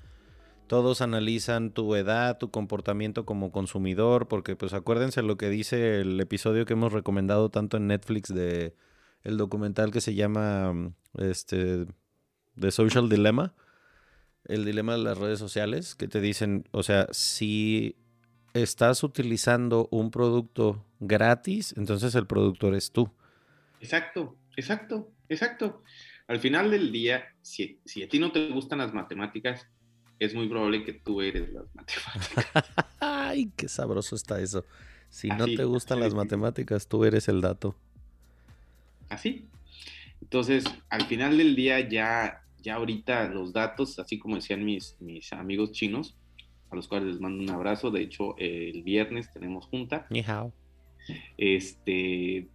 Todos 0.68 1.02
analizan 1.02 1.72
tu 1.72 1.96
edad, 1.96 2.38
tu 2.38 2.52
comportamiento 2.52 3.26
como 3.26 3.52
consumidor, 3.52 4.28
porque 4.28 4.56
pues 4.56 4.74
acuérdense 4.74 5.22
lo 5.22 5.38
que 5.38 5.50
dice 5.50 6.02
el 6.02 6.20
episodio 6.20 6.66
que 6.66 6.74
hemos 6.74 6.94
recomendado 6.94 7.50
tanto 7.50 7.78
en 7.78 7.88
Netflix 7.88 8.34
de 8.34 8.76
el 9.24 9.38
documental 9.38 9.92
que 9.92 10.02
se 10.02 10.14
llama 10.14 10.74
mm, 10.74 10.94
este 11.20 11.86
The 12.60 12.72
Social 12.72 13.10
Dilemma, 13.10 13.54
el 14.46 14.66
dilema 14.66 14.94
de 14.94 15.04
las 15.04 15.18
redes 15.18 15.40
sociales, 15.40 15.96
que 15.96 16.08
te 16.08 16.22
dicen, 16.22 16.68
o 16.72 16.84
sea, 16.84 17.08
si 17.12 17.96
estás 18.54 19.04
utilizando 19.04 19.88
un 19.92 20.12
producto 20.12 20.86
gratis, 21.00 21.74
entonces 21.78 22.16
el 22.16 22.28
productor 22.28 22.76
es 22.76 22.92
tú. 22.92 23.12
Exacto, 23.80 24.38
exacto, 24.56 25.12
exacto. 25.30 25.84
Al 26.28 26.40
final 26.40 26.72
del 26.72 26.92
día, 26.92 27.26
si, 27.42 27.80
si 27.86 28.04
a 28.04 28.10
ti 28.10 28.20
no 28.20 28.32
te 28.32 28.50
gustan 28.50 28.80
las 28.80 28.94
matemáticas, 28.94 29.68
es 30.20 30.34
muy 30.34 30.48
probable 30.48 30.84
que 30.84 30.94
tú 30.94 31.22
eres 31.22 31.52
las 31.54 31.66
matemáticas. 31.76 32.66
Ay, 33.00 33.52
qué 33.56 33.68
sabroso 33.68 34.16
está 34.16 34.40
eso. 34.42 34.66
Si 35.10 35.30
no 35.30 35.46
te 35.46 35.64
gustan 35.64 36.00
las 36.00 36.14
matemáticas, 36.14 36.88
tú 36.88 37.06
eres 37.06 37.28
el 37.28 37.42
dato. 37.42 37.76
Así. 39.10 39.46
Entonces, 40.22 40.66
al 40.90 41.06
final 41.06 41.38
del 41.38 41.56
día 41.56 41.88
ya, 41.88 42.44
ya 42.62 42.76
ahorita 42.76 43.30
los 43.30 43.54
datos, 43.54 44.00
así 44.00 44.20
como 44.20 44.36
decían 44.36 44.66
mis, 44.66 44.98
mis 45.00 45.32
amigos 45.34 45.72
chinos, 45.72 46.18
a 46.70 46.76
los 46.76 46.88
cuales 46.88 47.10
les 47.10 47.22
mando 47.22 47.44
un 47.44 47.50
abrazo. 47.50 47.92
De 47.92 48.02
hecho, 48.02 48.36
el 48.38 48.84
viernes 48.84 49.32
tenemos 49.32 49.66
junta. 49.66 50.08
Ni 50.10 50.22
hao. 50.22 50.52
Este, 51.38 52.50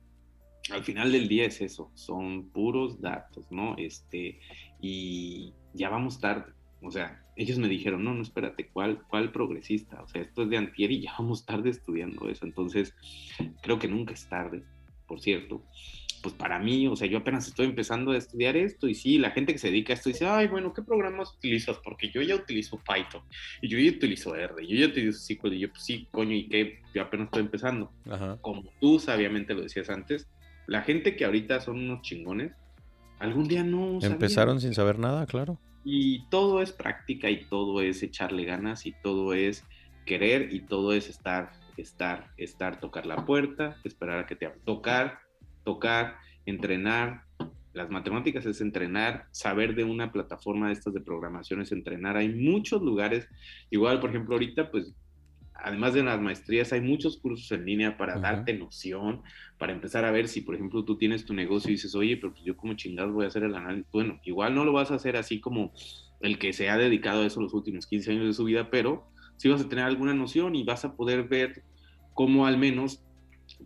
al 0.71 0.85
final 0.85 1.13
del 1.13 1.29
día 1.29 1.47
es 1.47 1.61
eso, 1.61 1.91
son 1.95 2.51
puros 2.51 3.01
datos, 3.01 3.51
¿no? 3.51 3.77
Este, 3.79 4.39
y 4.81 5.55
ya 5.73 5.89
vamos 5.89 6.21
tarde. 6.21 6.53
O 6.83 6.91
sea, 6.91 7.22
ellos 7.37 7.59
me 7.59 7.68
dijeron, 7.68 8.05
no, 8.05 8.14
no, 8.14 8.22
espérate, 8.22 8.68
¿cuál, 8.68 9.03
cuál 9.09 9.33
progresista? 9.33 10.03
O 10.03 10.09
sea, 10.09 10.22
esto 10.22 10.43
es 10.43 10.51
de 10.51 10.57
antier 10.57 10.91
y 10.91 11.03
ya 11.03 11.12
vamos 11.18 11.47
tarde 11.47 11.70
estudiando 11.70 12.28
eso. 12.28 12.45
Entonces, 12.45 12.95
creo 13.62 13.78
que 13.78 13.89
nunca 13.89 14.14
es 14.14 14.28
tarde, 14.28 14.62
por 15.07 15.20
cierto 15.20 15.62
pues 16.22 16.35
para 16.35 16.59
mí, 16.59 16.87
o 16.87 16.95
sea, 16.95 17.09
yo 17.09 17.18
apenas 17.18 17.49
estoy 17.49 17.66
empezando 17.66 18.12
a 18.12 18.16
estudiar 18.16 18.57
esto 18.57 18.89
y 18.89 18.95
sí, 18.95 19.18
la 19.18 19.33
gente 19.33 19.53
que 19.53 19.59
se 19.59 19.68
dedica 19.68 19.93
a 19.93 19.97
esto 19.97 20.09
dice, 20.09 20.26
ay, 20.26 20.47
bueno, 20.47 20.72
¿qué 20.72 20.83
programas 20.83 21.35
utilizas? 21.35 21.78
Porque 21.83 22.11
yo 22.11 22.22
ya 22.22 22.37
utilizo 22.37 22.78
Python 22.78 23.22
y 23.61 23.68
yo 23.68 23.78
ya 23.78 23.91
utilizo 23.91 24.35
R, 24.37 24.66
yo 24.66 24.76
ya 24.76 24.87
utilizo 24.87 25.18
SQL 25.18 25.55
y 25.55 25.59
yo, 25.59 25.70
pues 25.70 25.83
sí, 25.83 26.07
coño, 26.12 26.35
¿y 26.35 26.49
qué? 26.49 26.80
Yo 26.95 27.03
apenas 27.03 27.26
estoy 27.26 27.43
empezando. 27.43 27.93
Como 28.41 28.62
tú 28.80 29.01
sabiamente 29.01 29.53
lo 29.53 29.62
decías 29.62 29.91
antes, 29.91 30.28
la 30.68 30.83
gente 30.83 31.16
que 31.16 31.24
ahorita 31.24 31.61
son 31.61 31.78
unos 31.78 32.03
chingones, 32.03 32.53
algún 33.23 33.49
día 33.49 33.62
no... 33.62 33.99
Empezaron 34.03 34.61
sin 34.61 34.75
saber 34.75 34.99
nada, 34.99 35.27
claro. 35.27 35.59
Y 35.85 36.29
todo 36.29 36.61
es 36.61 36.73
práctica 36.73 37.31
y 37.31 37.47
todo 37.47 37.81
es 37.81 38.03
echarle 38.03 38.45
ganas 38.45 38.85
y 38.87 38.93
todo 39.03 39.33
es 39.33 39.64
querer 40.05 40.53
y 40.53 40.61
todo 40.61 40.93
es 40.93 41.09
estar, 41.09 41.53
estar, 41.77 42.33
estar, 42.37 42.81
tocar 42.81 43.07
la 43.07 43.25
puerta, 43.25 43.77
esperar 43.85 44.18
a 44.18 44.27
que 44.27 44.37
te 44.37 44.49
tocar, 44.64 45.20
tocar, 45.64 46.16
entrenar. 46.47 47.25
Las 47.73 47.91
matemáticas 47.91 48.45
es 48.45 48.61
entrenar, 48.61 49.29
saber 49.31 49.75
de 49.75 49.85
una 49.85 50.12
plataforma 50.12 50.66
de 50.66 50.75
estas 50.75 50.93
de 50.93 51.01
programación 51.01 51.62
es 51.62 51.73
entrenar. 51.73 52.16
Hay 52.16 52.29
muchos 52.29 52.83
lugares, 52.83 53.29
igual, 53.70 53.99
por 54.01 54.11
ejemplo, 54.11 54.35
ahorita, 54.35 54.70
pues, 54.70 54.95
además 55.63 55.95
de 55.95 56.03
las 56.03 56.21
maestrías, 56.21 56.73
hay 56.73 56.81
muchos 56.81 57.19
cursos 57.19 57.51
en 57.53 57.65
línea 57.65 57.97
para 57.97 58.19
darte 58.19 58.53
noción, 58.55 59.23
para 59.59 59.73
empezar 59.73 60.05
a 60.05 60.11
ver 60.11 60.29
si, 60.29 60.41
por 60.41 60.55
ejemplo, 60.55 60.85
tú 60.85 60.99
tienes 60.99 61.25
tu 61.25 61.35
negocio 61.35 61.71
y 61.71 61.75
dices, 61.75 61.95
oye, 61.95 62.17
pero 62.17 62.33
pues 62.33 62.45
yo 62.45 62.57
como 62.57 62.75
chingados 62.75 63.13
voy 63.13 63.25
a 63.25 63.29
hacer 63.29 63.45
el 63.45 63.55
análisis. 63.55 63.91
Bueno, 63.93 64.21
igual 64.25 64.55
no 64.55 64.65
lo 64.65 64.73
vas 64.73 64.91
a 64.91 64.97
hacer 64.97 65.17
así 65.17 65.41
como 65.41 65.73
el 66.21 66.39
que 66.39 66.53
se 66.53 66.69
ha 66.69 66.77
dedicado 66.77 67.23
a 67.23 67.27
eso 67.27 67.41
los 67.41 67.55
últimos 67.55 67.87
15 67.87 68.13
años 68.13 68.27
de 68.27 68.33
su 68.33 68.45
vida, 68.45 68.71
pero 68.71 69.07
sí 69.37 69.49
vas 69.49 69.61
a 69.61 69.69
tener 69.69 69.85
alguna 69.85 70.15
noción 70.15 70.55
y 70.55 70.65
vas 70.65 70.85
a 70.85 70.97
poder 70.97 71.25
ver 71.25 71.63
cómo 72.15 72.47
al 72.47 72.59
menos 72.59 73.03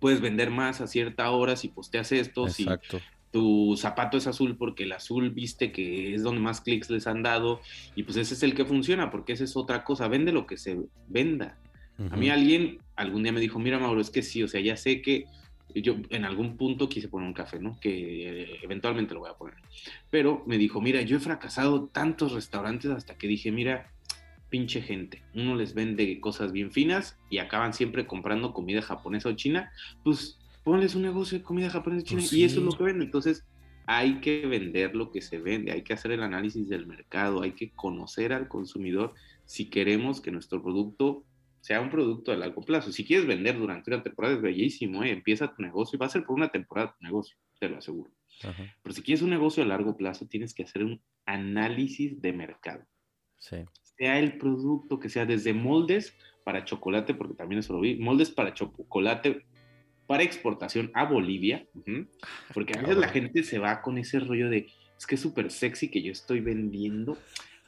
puedes 0.00 0.20
vender 0.20 0.50
más 0.50 0.80
a 0.80 0.86
cierta 0.86 1.30
hora 1.30 1.56
si 1.56 1.68
posteas 1.68 2.12
esto, 2.12 2.46
Exacto. 2.46 2.98
si 2.98 3.04
tu 3.30 3.76
zapato 3.76 4.16
es 4.16 4.26
azul 4.26 4.56
porque 4.56 4.84
el 4.84 4.92
azul 4.92 5.30
viste 5.30 5.72
que 5.72 6.14
es 6.14 6.22
donde 6.22 6.40
más 6.40 6.60
clics 6.60 6.88
les 6.88 7.06
han 7.06 7.22
dado 7.22 7.60
y 7.94 8.04
pues 8.04 8.16
ese 8.16 8.34
es 8.34 8.42
el 8.42 8.54
que 8.54 8.64
funciona 8.64 9.10
porque 9.10 9.34
esa 9.34 9.44
es 9.44 9.56
otra 9.56 9.84
cosa, 9.84 10.08
vende 10.08 10.32
lo 10.32 10.46
que 10.46 10.56
se 10.56 10.78
venda. 11.08 11.58
A 12.10 12.16
mí 12.16 12.30
alguien 12.30 12.78
algún 12.94 13.22
día 13.22 13.32
me 13.32 13.40
dijo, 13.40 13.58
mira 13.58 13.78
Mauro, 13.78 14.00
es 14.00 14.10
que 14.10 14.22
sí, 14.22 14.42
o 14.42 14.48
sea, 14.48 14.60
ya 14.60 14.76
sé 14.76 15.02
que 15.02 15.26
yo 15.74 15.96
en 16.10 16.24
algún 16.24 16.56
punto 16.56 16.88
quise 16.88 17.08
poner 17.08 17.28
un 17.28 17.34
café, 17.34 17.58
¿no? 17.58 17.78
Que 17.80 18.58
eventualmente 18.62 19.14
lo 19.14 19.20
voy 19.20 19.30
a 19.30 19.34
poner. 19.34 19.56
Pero 20.10 20.42
me 20.46 20.58
dijo, 20.58 20.80
mira, 20.80 21.02
yo 21.02 21.16
he 21.16 21.20
fracasado 21.20 21.86
tantos 21.86 22.32
restaurantes 22.32 22.90
hasta 22.90 23.16
que 23.16 23.26
dije, 23.26 23.52
mira, 23.52 23.90
pinche 24.48 24.80
gente. 24.80 25.22
Uno 25.34 25.54
les 25.54 25.74
vende 25.74 26.20
cosas 26.20 26.52
bien 26.52 26.70
finas 26.70 27.18
y 27.30 27.38
acaban 27.38 27.74
siempre 27.74 28.06
comprando 28.06 28.52
comida 28.52 28.80
japonesa 28.82 29.28
o 29.28 29.32
china. 29.32 29.70
Pues 30.02 30.38
ponles 30.64 30.94
un 30.94 31.02
negocio 31.02 31.38
de 31.38 31.44
comida 31.44 31.70
japonesa 31.70 32.02
o 32.02 32.06
china 32.06 32.20
pues 32.20 32.32
y 32.32 32.44
eso 32.44 32.60
es 32.60 32.64
lo 32.64 32.72
que 32.72 32.84
vende. 32.84 33.04
Entonces 33.04 33.44
hay 33.86 34.20
que 34.20 34.46
vender 34.46 34.96
lo 34.96 35.12
que 35.12 35.20
se 35.20 35.38
vende, 35.38 35.72
hay 35.72 35.82
que 35.82 35.92
hacer 35.92 36.10
el 36.10 36.22
análisis 36.22 36.68
del 36.68 36.86
mercado, 36.86 37.42
hay 37.42 37.52
que 37.52 37.70
conocer 37.70 38.32
al 38.32 38.48
consumidor 38.48 39.14
si 39.44 39.66
queremos 39.66 40.20
que 40.20 40.32
nuestro 40.32 40.62
producto 40.62 41.24
sea 41.66 41.80
un 41.80 41.90
producto 41.90 42.30
de 42.30 42.38
largo 42.38 42.62
plazo. 42.62 42.92
Si 42.92 43.04
quieres 43.04 43.26
vender 43.26 43.58
durante 43.58 43.90
una 43.90 44.02
temporada 44.02 44.36
es 44.36 44.42
bellísimo, 44.42 45.02
¿eh? 45.02 45.10
empieza 45.10 45.54
tu 45.54 45.62
negocio 45.62 45.96
y 45.96 45.98
va 45.98 46.06
a 46.06 46.10
ser 46.10 46.24
por 46.24 46.36
una 46.36 46.48
temporada 46.48 46.94
tu 46.98 47.04
negocio, 47.04 47.36
te 47.58 47.68
lo 47.68 47.78
aseguro. 47.78 48.10
Pero 48.82 48.94
si 48.94 49.02
quieres 49.02 49.22
un 49.22 49.30
negocio 49.30 49.62
a 49.62 49.66
largo 49.66 49.96
plazo, 49.96 50.26
tienes 50.26 50.54
que 50.54 50.62
hacer 50.62 50.84
un 50.84 51.00
análisis 51.24 52.20
de 52.20 52.32
mercado. 52.32 52.84
Sí 53.38 53.56
sea 53.96 54.18
el 54.18 54.36
producto, 54.38 54.98
que 54.98 55.08
sea 55.08 55.26
desde 55.26 55.52
moldes 55.52 56.16
para 56.44 56.64
chocolate, 56.64 57.14
porque 57.14 57.34
también 57.34 57.60
eso 57.60 57.72
lo 57.72 57.80
vi, 57.80 57.96
moldes 57.96 58.30
para 58.30 58.54
chocolate 58.54 59.44
para 60.06 60.22
exportación 60.22 60.92
a 60.94 61.04
Bolivia, 61.04 61.66
porque 62.54 62.78
a 62.78 62.80
veces 62.80 62.96
la 62.96 63.08
gente 63.08 63.42
se 63.42 63.58
va 63.58 63.82
con 63.82 63.98
ese 63.98 64.20
rollo 64.20 64.48
de, 64.48 64.68
es 64.96 65.04
que 65.04 65.16
es 65.16 65.20
súper 65.20 65.50
sexy 65.50 65.88
que 65.88 66.00
yo 66.00 66.12
estoy 66.12 66.38
vendiendo 66.38 67.18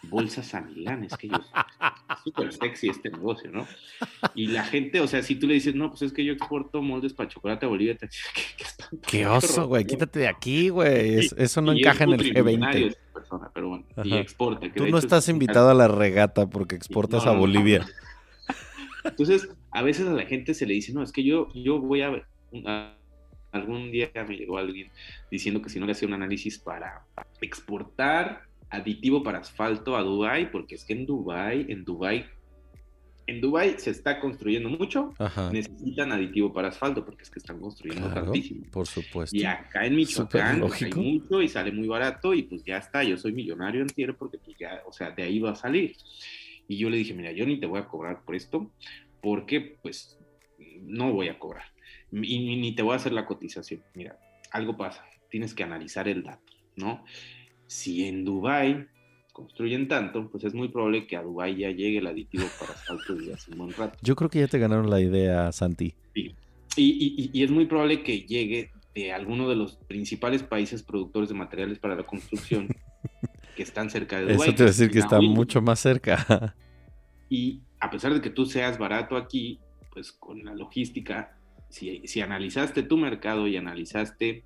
bolsas 0.02 0.54
a 0.54 0.60
Milán, 0.60 1.04
es 1.04 1.16
que 1.16 1.28
yo, 1.28 1.36
es 1.36 2.22
súper 2.24 2.52
sexy 2.52 2.88
este 2.88 3.10
negocio, 3.10 3.50
¿no? 3.50 3.66
Y 4.34 4.46
la 4.46 4.64
gente, 4.64 5.00
o 5.00 5.08
sea, 5.08 5.22
si 5.22 5.34
tú 5.34 5.46
le 5.46 5.54
dices, 5.54 5.74
no, 5.74 5.90
pues 5.90 6.02
es 6.02 6.12
que 6.12 6.24
yo 6.24 6.32
exporto 6.32 6.82
moldes 6.82 7.12
para 7.12 7.28
chocolate 7.28 7.66
a 7.66 7.68
Bolivia, 7.68 7.96
te 7.96 8.06
dice, 8.06 8.20
¿qué, 8.34 8.98
qué, 9.06 9.26
oso, 9.26 9.66
güey, 9.66 9.84
quítate 9.84 10.20
de 10.20 10.28
aquí, 10.28 10.68
güey, 10.68 11.28
eso 11.36 11.60
no 11.60 11.72
encaja 11.72 12.04
en 12.04 12.12
el 12.12 12.34
G20 12.34 12.96
pero 13.52 13.68
bueno, 13.68 13.84
y 14.04 14.14
exporta. 14.14 14.72
Tú 14.72 14.86
no 14.86 14.98
estás 14.98 15.28
invitado 15.28 15.70
a 15.70 15.74
la 15.74 15.88
regata 15.88 16.48
porque 16.48 16.74
exportas 16.74 17.26
a 17.26 17.32
Bolivia. 17.32 17.86
Entonces, 19.04 19.48
a 19.70 19.82
veces 19.82 20.06
a 20.06 20.12
la 20.12 20.24
gente 20.24 20.54
se 20.54 20.66
le 20.66 20.74
dice, 20.74 20.92
no, 20.92 21.02
es 21.02 21.12
que 21.12 21.22
yo, 21.22 21.48
yo 21.54 21.78
voy 21.78 22.02
a, 22.02 22.24
algún 23.52 23.90
día 23.90 24.10
me 24.28 24.36
llegó 24.36 24.58
alguien 24.58 24.90
diciendo 25.30 25.62
que 25.62 25.70
si 25.70 25.78
no 25.78 25.86
le 25.86 25.92
hacía 25.92 26.08
un 26.08 26.14
análisis 26.14 26.58
para 26.58 27.04
exportar 27.40 28.47
aditivo 28.70 29.22
para 29.22 29.38
asfalto 29.38 29.96
a 29.96 30.02
Dubai, 30.02 30.50
porque 30.50 30.74
es 30.74 30.84
que 30.84 30.92
en 30.92 31.06
Dubai, 31.06 31.66
en 31.68 31.84
Dubai 31.84 32.26
en 33.28 33.42
Dubai 33.42 33.78
se 33.78 33.90
está 33.90 34.20
construyendo 34.20 34.70
mucho, 34.70 35.12
necesitan 35.52 36.12
aditivo 36.12 36.50
para 36.50 36.68
asfalto 36.68 37.04
porque 37.04 37.24
es 37.24 37.30
que 37.30 37.38
están 37.38 37.60
construyendo 37.60 38.08
tantísimo. 38.08 38.64
Por 38.72 38.86
supuesto. 38.86 39.36
Y 39.36 39.44
acá 39.44 39.84
en 39.84 39.96
Michoacán 39.96 40.60
pues, 40.60 40.82
hay 40.82 40.92
mucho 40.92 41.42
y 41.42 41.48
sale 41.48 41.70
muy 41.70 41.86
barato 41.86 42.32
y 42.32 42.44
pues 42.44 42.64
ya 42.64 42.78
está, 42.78 43.04
yo 43.04 43.18
soy 43.18 43.32
millonario 43.32 43.82
entero 43.82 44.16
porque 44.16 44.38
pues 44.38 44.56
ya, 44.58 44.82
o 44.86 44.94
sea, 44.94 45.10
de 45.10 45.24
ahí 45.24 45.40
va 45.40 45.50
a 45.50 45.54
salir. 45.54 45.94
Y 46.68 46.78
yo 46.78 46.88
le 46.88 46.96
dije, 46.96 47.12
mira, 47.12 47.30
yo 47.32 47.44
ni 47.44 47.60
te 47.60 47.66
voy 47.66 47.80
a 47.80 47.84
cobrar 47.86 48.24
por 48.24 48.34
esto 48.34 48.70
porque 49.20 49.76
pues 49.82 50.18
no 50.80 51.12
voy 51.12 51.28
a 51.28 51.38
cobrar 51.38 51.64
y 52.10 52.56
ni 52.56 52.74
te 52.74 52.82
voy 52.82 52.94
a 52.94 52.96
hacer 52.96 53.12
la 53.12 53.26
cotización. 53.26 53.82
Mira, 53.92 54.18
algo 54.52 54.78
pasa, 54.78 55.04
tienes 55.28 55.52
que 55.52 55.64
analizar 55.64 56.08
el 56.08 56.22
dato, 56.22 56.54
¿no? 56.76 57.04
Si 57.68 58.06
en 58.06 58.24
Dubai 58.24 58.88
construyen 59.32 59.86
tanto, 59.86 60.28
pues 60.30 60.42
es 60.42 60.52
muy 60.52 60.66
probable 60.66 61.06
que 61.06 61.16
a 61.16 61.22
Dubái 61.22 61.56
ya 61.56 61.70
llegue 61.70 61.98
el 61.98 62.08
aditivo 62.08 62.44
para 62.58 62.72
asfalto 62.72 63.20
y 63.20 63.30
hace 63.30 63.52
un 63.52 63.58
buen 63.58 63.72
rato. 63.72 63.96
Yo 64.02 64.16
creo 64.16 64.28
que 64.28 64.40
ya 64.40 64.48
te 64.48 64.58
ganaron 64.58 64.90
la 64.90 65.00
idea, 65.00 65.52
Santi. 65.52 65.94
Sí. 66.12 66.34
Y, 66.76 67.30
y, 67.32 67.42
es 67.44 67.50
muy 67.50 67.66
probable 67.66 68.02
que 68.02 68.22
llegue 68.22 68.72
de 68.94 69.12
alguno 69.12 69.48
de 69.48 69.54
los 69.54 69.76
principales 69.76 70.42
países 70.42 70.82
productores 70.82 71.28
de 71.28 71.36
materiales 71.36 71.78
para 71.78 71.94
la 71.94 72.04
construcción 72.04 72.68
que 73.56 73.62
están 73.62 73.90
cerca 73.90 74.16
de 74.16 74.32
Dubái. 74.32 74.48
Eso 74.48 74.56
te 74.56 74.64
decir 74.64 74.90
que 74.90 74.98
está 74.98 75.20
mucho 75.20 75.62
más 75.62 75.78
cerca. 75.78 76.56
y 77.28 77.60
a 77.78 77.90
pesar 77.90 78.14
de 78.14 78.20
que 78.20 78.30
tú 78.30 78.46
seas 78.46 78.76
barato 78.76 79.16
aquí, 79.16 79.60
pues 79.92 80.10
con 80.10 80.44
la 80.44 80.54
logística, 80.54 81.36
si, 81.68 82.02
si 82.06 82.20
analizaste 82.22 82.82
tu 82.82 82.96
mercado 82.96 83.46
y 83.46 83.56
analizaste, 83.56 84.44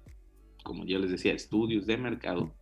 como 0.63 0.85
yo 0.85 0.99
les 0.99 1.11
decía, 1.11 1.33
estudios 1.33 1.87
de 1.87 1.97
mercado, 1.97 2.53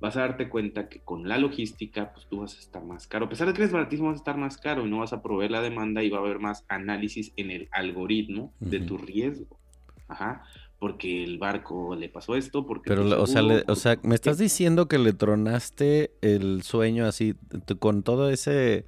vas 0.00 0.16
a 0.16 0.20
darte 0.20 0.48
cuenta 0.48 0.88
que 0.88 1.00
con 1.00 1.28
la 1.28 1.38
logística, 1.38 2.12
pues 2.12 2.26
tú 2.26 2.40
vas 2.40 2.56
a 2.56 2.58
estar 2.58 2.84
más 2.84 3.06
caro. 3.06 3.26
A 3.26 3.28
pesar 3.28 3.46
de 3.48 3.52
que 3.52 3.62
eres 3.62 3.72
baratísimo, 3.72 4.08
vas 4.08 4.18
a 4.18 4.22
estar 4.22 4.36
más 4.36 4.56
caro 4.58 4.86
y 4.86 4.90
no 4.90 4.98
vas 4.98 5.12
a 5.12 5.22
proveer 5.22 5.50
la 5.50 5.60
demanda 5.60 6.02
y 6.02 6.10
va 6.10 6.18
a 6.18 6.20
haber 6.20 6.38
más 6.38 6.64
análisis 6.68 7.32
en 7.36 7.50
el 7.50 7.68
algoritmo 7.72 8.52
de 8.60 8.80
tu 8.80 8.98
riesgo. 8.98 9.58
Ajá. 10.06 10.44
Porque 10.78 11.24
el 11.24 11.38
barco 11.38 11.96
le 11.96 12.08
pasó 12.08 12.36
esto, 12.36 12.64
porque... 12.64 12.88
Pero, 12.88 13.20
o, 13.20 13.26
sea, 13.26 13.42
o 13.66 13.74
sea, 13.74 13.98
me 14.02 14.14
estás 14.14 14.38
diciendo 14.38 14.86
que 14.86 14.98
le 14.98 15.12
tronaste 15.12 16.12
el 16.20 16.62
sueño 16.62 17.06
así, 17.06 17.34
con 17.78 18.02
todo 18.02 18.30
ese... 18.30 18.84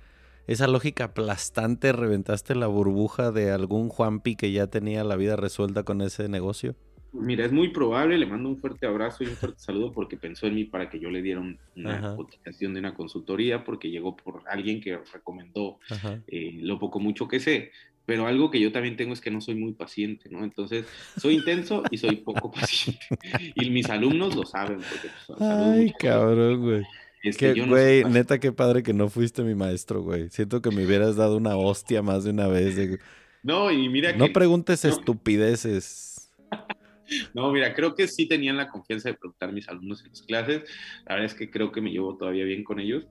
Esa 0.46 0.66
lógica 0.66 1.04
aplastante, 1.04 1.92
reventaste 1.92 2.56
la 2.56 2.66
burbuja 2.66 3.30
de 3.30 3.52
algún 3.52 3.88
Juanpi 3.88 4.34
que 4.34 4.50
ya 4.50 4.66
tenía 4.66 5.04
la 5.04 5.14
vida 5.14 5.36
resuelta 5.36 5.84
con 5.84 6.00
ese 6.00 6.28
negocio. 6.28 6.74
Mira, 7.12 7.44
es 7.44 7.52
muy 7.52 7.68
probable, 7.68 8.16
le 8.18 8.26
mando 8.26 8.48
un 8.48 8.58
fuerte 8.58 8.86
abrazo 8.86 9.24
y 9.24 9.26
un 9.26 9.36
fuerte 9.36 9.58
saludo 9.58 9.92
porque 9.92 10.16
pensó 10.16 10.46
en 10.46 10.54
mí 10.54 10.64
para 10.64 10.88
que 10.88 11.00
yo 11.00 11.10
le 11.10 11.22
diera 11.22 11.42
una 11.74 12.14
cotización 12.16 12.72
de 12.74 12.80
una 12.80 12.94
consultoría 12.94 13.64
porque 13.64 13.90
llegó 13.90 14.16
por 14.16 14.42
alguien 14.48 14.80
que 14.80 14.98
recomendó 15.12 15.78
eh, 16.28 16.58
lo 16.60 16.78
poco 16.78 17.00
mucho 17.00 17.26
que 17.26 17.40
sé. 17.40 17.72
Pero 18.06 18.26
algo 18.26 18.50
que 18.50 18.58
yo 18.58 18.72
también 18.72 18.96
tengo 18.96 19.12
es 19.12 19.20
que 19.20 19.30
no 19.30 19.40
soy 19.40 19.54
muy 19.54 19.72
paciente, 19.72 20.28
¿no? 20.30 20.42
Entonces, 20.42 20.84
soy 21.16 21.34
intenso 21.34 21.84
y 21.90 21.98
soy 21.98 22.16
poco 22.16 22.50
paciente. 22.52 23.06
Y 23.54 23.70
mis 23.70 23.88
alumnos 23.88 24.34
lo 24.34 24.44
saben. 24.44 24.78
Porque, 24.78 25.08
pues, 25.26 25.40
Ay, 25.40 25.92
cabrón, 25.98 26.60
güey. 26.60 26.82
Es 27.22 27.36
que, 27.36 27.52
güey, 27.52 28.04
neta, 28.04 28.40
qué 28.40 28.50
padre 28.50 28.82
que 28.82 28.94
no 28.94 29.08
fuiste 29.08 29.42
mi 29.42 29.54
maestro, 29.54 30.02
güey. 30.02 30.28
Siento 30.30 30.62
que 30.62 30.70
me 30.70 30.84
hubieras 30.84 31.16
dado 31.16 31.36
una 31.36 31.56
hostia 31.56 32.02
más 32.02 32.24
de 32.24 32.30
una 32.30 32.48
vez. 32.48 32.98
No, 33.42 33.70
y 33.70 33.88
mira 33.88 34.12
que... 34.12 34.18
No 34.18 34.32
preguntes 34.32 34.84
estupideces. 34.84 36.32
No, 37.34 37.50
mira, 37.52 37.74
creo 37.74 37.94
que 37.94 38.08
sí 38.08 38.26
tenían 38.26 38.56
la 38.56 38.68
confianza 38.68 39.08
de 39.08 39.16
preguntar 39.16 39.48
a 39.48 39.52
mis 39.52 39.68
alumnos 39.68 40.02
en 40.04 40.10
las 40.10 40.22
clases. 40.22 40.64
La 41.06 41.14
verdad 41.14 41.26
es 41.26 41.34
que 41.34 41.50
creo 41.50 41.72
que 41.72 41.80
me 41.80 41.90
llevo 41.90 42.16
todavía 42.16 42.44
bien 42.44 42.64
con 42.64 42.80
ellos. 42.80 43.06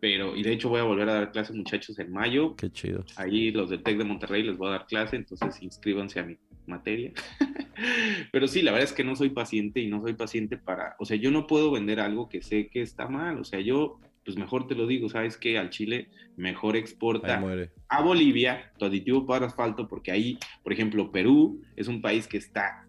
Pero, 0.00 0.36
y 0.36 0.42
de 0.42 0.52
hecho 0.52 0.68
voy 0.68 0.80
a 0.80 0.84
volver 0.84 1.08
a 1.08 1.14
dar 1.14 1.32
clases, 1.32 1.56
muchachos, 1.56 1.98
en 1.98 2.12
mayo. 2.12 2.54
Qué 2.56 2.70
chido. 2.70 3.04
Ahí 3.16 3.50
los 3.50 3.70
del 3.70 3.82
TEC 3.82 3.98
de 3.98 4.04
Monterrey 4.04 4.42
les 4.42 4.58
voy 4.58 4.68
a 4.68 4.72
dar 4.72 4.86
clase, 4.86 5.16
entonces 5.16 5.62
inscríbanse 5.62 6.20
a 6.20 6.24
mi 6.24 6.36
materia. 6.66 7.12
Pero 8.32 8.46
sí, 8.46 8.62
la 8.62 8.72
verdad 8.72 8.88
es 8.88 8.92
que 8.92 9.04
no 9.04 9.16
soy 9.16 9.30
paciente 9.30 9.80
y 9.80 9.88
no 9.88 10.02
soy 10.02 10.14
paciente 10.14 10.58
para, 10.58 10.96
o 10.98 11.04
sea, 11.04 11.16
yo 11.16 11.30
no 11.30 11.46
puedo 11.46 11.70
vender 11.70 12.00
algo 12.00 12.28
que 12.28 12.42
sé 12.42 12.68
que 12.68 12.82
está 12.82 13.08
mal. 13.08 13.38
O 13.38 13.44
sea, 13.44 13.60
yo, 13.60 13.98
pues 14.24 14.36
mejor 14.36 14.66
te 14.66 14.74
lo 14.74 14.86
digo, 14.86 15.08
¿sabes 15.08 15.36
qué? 15.36 15.58
Al 15.58 15.70
Chile 15.70 16.08
mejor 16.36 16.76
exporta 16.76 17.42
a 17.88 18.02
Bolivia 18.02 18.72
tu 18.78 18.84
aditivo 18.84 19.24
para 19.24 19.46
asfalto, 19.46 19.88
porque 19.88 20.10
ahí, 20.10 20.38
por 20.62 20.72
ejemplo, 20.72 21.10
Perú 21.12 21.62
es 21.76 21.88
un 21.88 22.02
país 22.02 22.26
que 22.26 22.36
está 22.36 22.83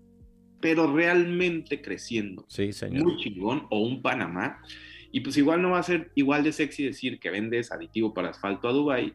pero 0.65 0.91
realmente 0.91 1.79
creciendo. 1.79 2.43
Sí, 2.47 2.73
señor. 2.73 3.03
Muy 3.03 3.17
chingón, 3.17 3.67
o 3.69 3.81
un 3.81 4.01
Panamá. 4.01 4.63
Y 5.11 5.19
pues 5.19 5.37
igual 5.37 5.61
no 5.61 5.69
va 5.69 5.77
a 5.77 5.83
ser 5.83 6.09
igual 6.15 6.43
de 6.43 6.53
sexy 6.53 6.83
decir 6.83 7.19
que 7.19 7.29
vendes 7.29 7.71
aditivo 7.71 8.15
para 8.15 8.29
asfalto 8.29 8.67
a 8.67 8.71
Dubai 8.71 9.13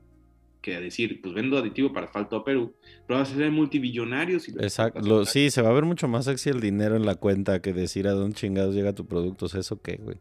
que 0.63 0.79
decir, 0.79 1.21
pues 1.21 1.35
vendo 1.35 1.59
aditivo 1.59 1.93
para 1.93 2.07
asfalto 2.07 2.37
a 2.37 2.45
Perú, 2.45 2.73
pero 3.05 3.19
vas 3.19 3.33
a 3.33 3.35
ser 3.35 3.51
multibillonario. 3.51 4.39
Si 4.39 4.53
Exacto, 4.53 5.25
sí, 5.25 5.51
se 5.51 5.61
va 5.61 5.71
a 5.71 5.73
ver 5.73 5.87
mucho 5.87 6.07
más 6.07 6.27
sexy 6.27 6.51
el 6.51 6.61
dinero 6.61 6.95
en 6.95 7.05
la 7.05 7.17
cuenta 7.17 7.61
que 7.61 7.73
decir 7.73 8.07
a 8.07 8.13
dónde 8.13 8.37
chingados 8.37 8.73
llega 8.73 8.95
tu 8.95 9.07
producto, 9.07 9.47
o 9.47 9.49
sea, 9.49 9.59
eso 9.59 9.83
qué, 9.83 9.97
güey. 9.97 10.19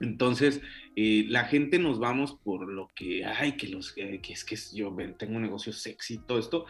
Entonces, 0.00 0.60
eh, 0.94 1.24
la 1.28 1.44
gente 1.44 1.78
nos 1.78 1.98
vamos 1.98 2.36
por 2.44 2.68
lo 2.68 2.88
que, 2.94 3.24
ay, 3.24 3.52
que, 3.52 3.68
los, 3.68 3.92
que 3.92 4.20
es 4.28 4.44
que 4.44 4.56
yo 4.74 4.94
tengo 5.18 5.36
un 5.36 5.42
negocio 5.42 5.72
sexy, 5.72 6.18
todo 6.18 6.38
esto, 6.38 6.66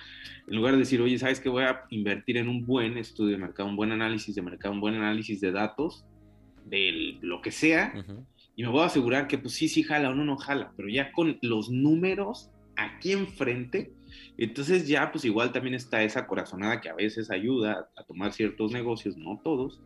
en 0.46 0.56
lugar 0.56 0.74
de 0.74 0.80
decir, 0.80 1.00
oye, 1.00 1.18
¿sabes 1.18 1.40
que 1.40 1.48
Voy 1.48 1.64
a 1.64 1.84
invertir 1.90 2.36
en 2.36 2.48
un 2.48 2.66
buen 2.66 2.98
estudio 2.98 3.32
de 3.32 3.42
mercado, 3.42 3.68
un 3.68 3.76
buen 3.76 3.92
análisis 3.92 4.34
de 4.34 4.42
mercado, 4.42 4.74
un 4.74 4.80
buen 4.80 4.94
análisis 4.94 5.40
de 5.40 5.52
datos, 5.52 6.04
de 6.66 7.18
lo 7.20 7.40
que 7.40 7.50
sea, 7.50 7.94
y 8.56 8.62
me 8.62 8.68
voy 8.68 8.82
a 8.82 8.86
asegurar 8.86 9.28
que 9.28 9.38
pues 9.38 9.54
sí, 9.54 9.68
sí 9.68 9.82
jala 9.82 10.10
o 10.10 10.14
no, 10.14 10.24
no 10.24 10.36
jala, 10.36 10.72
pero 10.76 10.88
ya 10.88 11.12
con 11.12 11.38
los 11.42 11.70
números 11.70 12.50
aquí 12.76 13.12
enfrente, 13.12 13.92
entonces 14.36 14.86
ya 14.86 15.12
pues 15.12 15.24
igual 15.24 15.52
también 15.52 15.74
está 15.74 16.02
esa 16.02 16.26
corazonada 16.26 16.80
que 16.80 16.88
a 16.88 16.94
veces 16.94 17.30
ayuda 17.30 17.88
a 17.96 18.02
tomar 18.04 18.32
ciertos 18.32 18.72
negocios, 18.72 19.16
no 19.16 19.40
todos, 19.42 19.80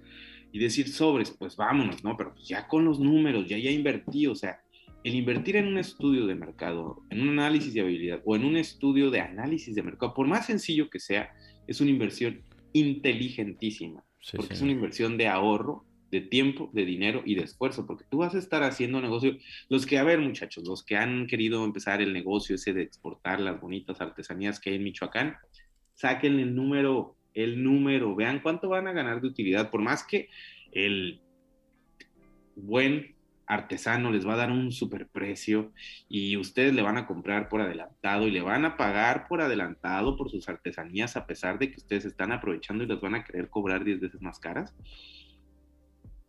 y 0.52 0.58
decir 0.58 0.88
sobres, 0.88 1.30
pues 1.30 1.56
vámonos, 1.56 2.02
¿no? 2.04 2.16
Pero 2.16 2.34
pues 2.34 2.48
ya 2.48 2.66
con 2.66 2.84
los 2.84 2.98
números, 2.98 3.48
ya 3.48 3.58
ya 3.58 3.70
invertí, 3.70 4.26
o 4.26 4.34
sea, 4.34 4.60
el 5.04 5.14
invertir 5.14 5.56
en 5.56 5.66
un 5.66 5.78
estudio 5.78 6.26
de 6.26 6.34
mercado, 6.34 7.02
en 7.10 7.22
un 7.22 7.38
análisis 7.38 7.72
de 7.72 7.80
habilidad 7.80 8.20
o 8.24 8.36
en 8.36 8.44
un 8.44 8.56
estudio 8.56 9.10
de 9.10 9.20
análisis 9.20 9.74
de 9.74 9.82
mercado, 9.82 10.12
por 10.12 10.26
más 10.26 10.46
sencillo 10.46 10.90
que 10.90 11.00
sea, 11.00 11.32
es 11.66 11.80
una 11.80 11.90
inversión 11.90 12.42
inteligentísima, 12.72 14.04
porque 14.36 14.54
es 14.54 14.60
una 14.60 14.72
inversión 14.72 15.16
de 15.16 15.28
ahorro, 15.28 15.84
de 16.10 16.20
tiempo, 16.20 16.70
de 16.72 16.84
dinero 16.84 17.22
y 17.24 17.36
de 17.36 17.44
esfuerzo, 17.44 17.86
porque 17.86 18.04
tú 18.10 18.18
vas 18.18 18.34
a 18.34 18.38
estar 18.38 18.62
haciendo 18.64 19.00
negocio. 19.00 19.36
Los 19.68 19.86
que, 19.86 19.98
a 19.98 20.04
ver, 20.04 20.18
muchachos, 20.18 20.64
los 20.66 20.84
que 20.84 20.96
han 20.96 21.26
querido 21.26 21.64
empezar 21.64 22.02
el 22.02 22.12
negocio 22.12 22.56
ese 22.56 22.72
de 22.72 22.82
exportar 22.82 23.40
las 23.40 23.60
bonitas 23.60 24.00
artesanías 24.00 24.58
que 24.58 24.70
hay 24.70 24.76
en 24.76 24.84
Michoacán, 24.84 25.36
saquen 25.94 26.40
el 26.40 26.54
número 26.54 27.16
el 27.34 27.62
número, 27.62 28.14
vean 28.14 28.40
cuánto 28.40 28.68
van 28.68 28.86
a 28.86 28.92
ganar 28.92 29.20
de 29.20 29.28
utilidad, 29.28 29.70
por 29.70 29.80
más 29.80 30.04
que 30.04 30.28
el 30.72 31.20
buen 32.54 33.14
artesano 33.46 34.12
les 34.12 34.26
va 34.26 34.34
a 34.34 34.36
dar 34.36 34.52
un 34.52 34.70
superprecio 34.70 35.72
y 36.08 36.36
ustedes 36.36 36.72
le 36.72 36.82
van 36.82 36.98
a 36.98 37.06
comprar 37.06 37.48
por 37.48 37.60
adelantado 37.60 38.28
y 38.28 38.30
le 38.30 38.42
van 38.42 38.64
a 38.64 38.76
pagar 38.76 39.26
por 39.26 39.40
adelantado 39.40 40.16
por 40.16 40.30
sus 40.30 40.48
artesanías 40.48 41.16
a 41.16 41.26
pesar 41.26 41.58
de 41.58 41.70
que 41.70 41.78
ustedes 41.78 42.04
están 42.04 42.30
aprovechando 42.30 42.84
y 42.84 42.86
les 42.86 43.00
van 43.00 43.16
a 43.16 43.24
querer 43.24 43.50
cobrar 43.50 43.82
10 43.82 44.00
veces 44.00 44.22
más 44.22 44.38
caras. 44.38 44.72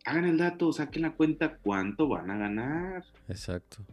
Hagan 0.04 0.24
el 0.24 0.36
dato, 0.36 0.72
saquen 0.72 1.02
la 1.02 1.12
cuenta 1.12 1.58
cuánto 1.58 2.08
van 2.08 2.28
a 2.30 2.38
ganar. 2.38 3.04
Exacto 3.28 3.86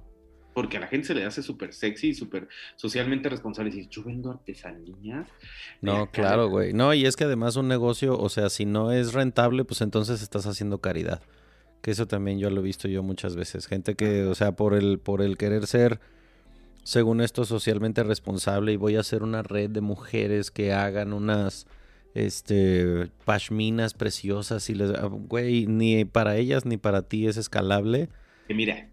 porque 0.54 0.78
a 0.78 0.80
la 0.80 0.88
gente 0.88 1.08
se 1.08 1.16
le 1.16 1.26
hace 1.26 1.42
súper 1.42 1.74
sexy 1.74 2.10
y 2.10 2.14
súper 2.14 2.48
socialmente 2.76 3.30
responsable. 3.30 3.70
Decir, 3.70 3.88
yo 3.90 4.04
vendo 4.04 4.32
artesanías. 4.32 5.28
No, 5.82 6.10
claro, 6.12 6.50
güey. 6.50 6.74
No, 6.74 6.94
y 6.94 7.06
es 7.06 7.16
que 7.16 7.26
además 7.26 7.56
un 7.56 7.68
negocio, 7.68 8.18
o 8.18 8.30
sea, 8.30 8.50
si 8.50 8.66
no 8.66 8.92
es 8.92 9.14
rentable, 9.14 9.64
pues 9.64 9.82
entonces 9.82 10.22
estás 10.22 10.46
haciendo 10.46 10.80
caridad. 10.80 11.22
Que 11.82 11.92
eso 11.92 12.08
también 12.08 12.40
yo 12.40 12.50
lo 12.50 12.60
he 12.60 12.64
visto 12.64 12.88
yo 12.88 13.04
muchas 13.04 13.36
veces. 13.36 13.68
Gente 13.68 13.96
que, 13.96 14.24
o 14.24 14.36
sea, 14.36 14.54
por 14.54 14.74
el, 14.74 15.00
por 15.00 15.22
el 15.22 15.38
querer 15.38 15.66
ser, 15.66 16.00
según 16.84 17.22
esto, 17.22 17.46
socialmente 17.46 18.04
responsable 18.04 18.74
y 18.74 18.78
voy 18.78 18.96
a 18.96 19.02
hacer 19.02 19.24
una 19.24 19.44
red 19.44 19.70
de 19.70 19.82
mujeres 19.82 20.52
que 20.52 20.74
hagan 20.74 21.14
unas 21.14 21.68
este 22.16 23.12
pashminas 23.24 23.94
preciosas 23.94 24.68
y 24.72 24.74
les 24.74 24.92
güey 25.00 25.68
ni 25.68 26.06
para 26.06 26.38
ellas 26.38 26.66
ni 26.66 26.78
para 26.78 27.04
ti 27.04 27.28
es 27.28 27.38
escalable 27.38 28.10
mira 28.50 28.90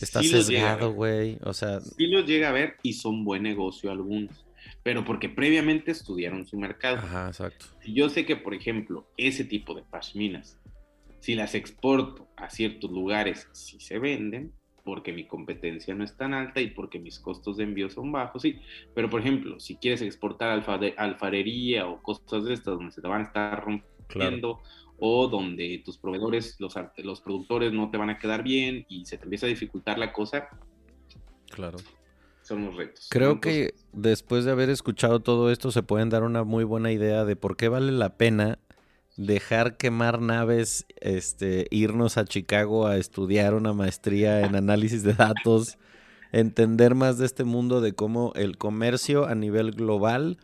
Está 0.00 0.22
sesgado, 0.22 0.92
güey. 0.92 1.38
O 1.42 1.52
sea. 1.52 1.80
Sí 1.80 2.06
los 2.06 2.26
llega 2.26 2.50
a 2.50 2.52
ver 2.52 2.76
y 2.82 2.94
son 2.94 3.24
buen 3.24 3.42
negocio 3.42 3.90
algunos. 3.90 4.44
Pero 4.82 5.04
porque 5.04 5.28
previamente 5.28 5.90
estudiaron 5.90 6.46
su 6.46 6.58
mercado. 6.58 6.98
Ajá, 6.98 7.28
exacto. 7.28 7.66
Yo 7.86 8.08
sé 8.08 8.24
que, 8.24 8.36
por 8.36 8.54
ejemplo, 8.54 9.10
ese 9.16 9.44
tipo 9.44 9.74
de 9.74 9.82
pashminas, 9.82 10.58
si 11.20 11.34
las 11.34 11.54
exporto 11.54 12.28
a 12.36 12.50
ciertos 12.50 12.90
lugares, 12.90 13.48
sí 13.52 13.80
se 13.80 13.98
venden, 13.98 14.52
porque 14.84 15.12
mi 15.12 15.26
competencia 15.26 15.94
no 15.94 16.04
es 16.04 16.16
tan 16.16 16.32
alta 16.32 16.60
y 16.60 16.70
porque 16.70 16.98
mis 16.98 17.18
costos 17.18 17.58
de 17.58 17.64
envío 17.64 17.90
son 17.90 18.10
bajos, 18.12 18.42
sí. 18.42 18.60
Pero, 18.94 19.10
por 19.10 19.20
ejemplo, 19.20 19.60
si 19.60 19.76
quieres 19.76 20.00
exportar 20.00 20.50
alfarería 20.96 21.86
o 21.86 22.02
cosas 22.02 22.44
de 22.44 22.54
estas 22.54 22.76
donde 22.76 22.92
se 22.92 23.02
te 23.02 23.08
van 23.08 23.22
a 23.22 23.24
estar 23.24 23.62
rompiendo 23.62 24.62
o 24.98 25.28
donde 25.28 25.82
tus 25.84 25.98
proveedores, 25.98 26.56
los, 26.58 26.74
los 26.98 27.20
productores 27.20 27.72
no 27.72 27.90
te 27.90 27.98
van 27.98 28.10
a 28.10 28.18
quedar 28.18 28.42
bien 28.42 28.84
y 28.88 29.04
se 29.06 29.16
te 29.16 29.24
empieza 29.24 29.46
a 29.46 29.48
dificultar 29.48 29.98
la 29.98 30.12
cosa. 30.12 30.48
Claro. 31.50 31.78
Son 32.42 32.64
los 32.64 32.76
retos. 32.76 33.08
Creo 33.10 33.40
que 33.40 33.74
después 33.92 34.44
de 34.44 34.52
haber 34.52 34.70
escuchado 34.70 35.20
todo 35.20 35.50
esto 35.50 35.70
se 35.70 35.82
pueden 35.82 36.08
dar 36.08 36.22
una 36.22 36.44
muy 36.44 36.64
buena 36.64 36.90
idea 36.90 37.24
de 37.24 37.36
por 37.36 37.56
qué 37.56 37.68
vale 37.68 37.92
la 37.92 38.16
pena 38.16 38.58
dejar 39.18 39.76
quemar 39.76 40.20
naves, 40.20 40.86
este, 41.00 41.66
irnos 41.70 42.16
a 42.16 42.24
Chicago 42.24 42.86
a 42.86 42.96
estudiar 42.96 43.54
una 43.54 43.72
maestría 43.72 44.42
en 44.46 44.54
análisis 44.54 45.02
de 45.02 45.12
datos, 45.12 45.76
entender 46.32 46.94
más 46.94 47.18
de 47.18 47.26
este 47.26 47.44
mundo 47.44 47.80
de 47.80 47.92
cómo 47.92 48.32
el 48.36 48.56
comercio 48.56 49.26
a 49.26 49.34
nivel 49.34 49.72
global, 49.72 50.38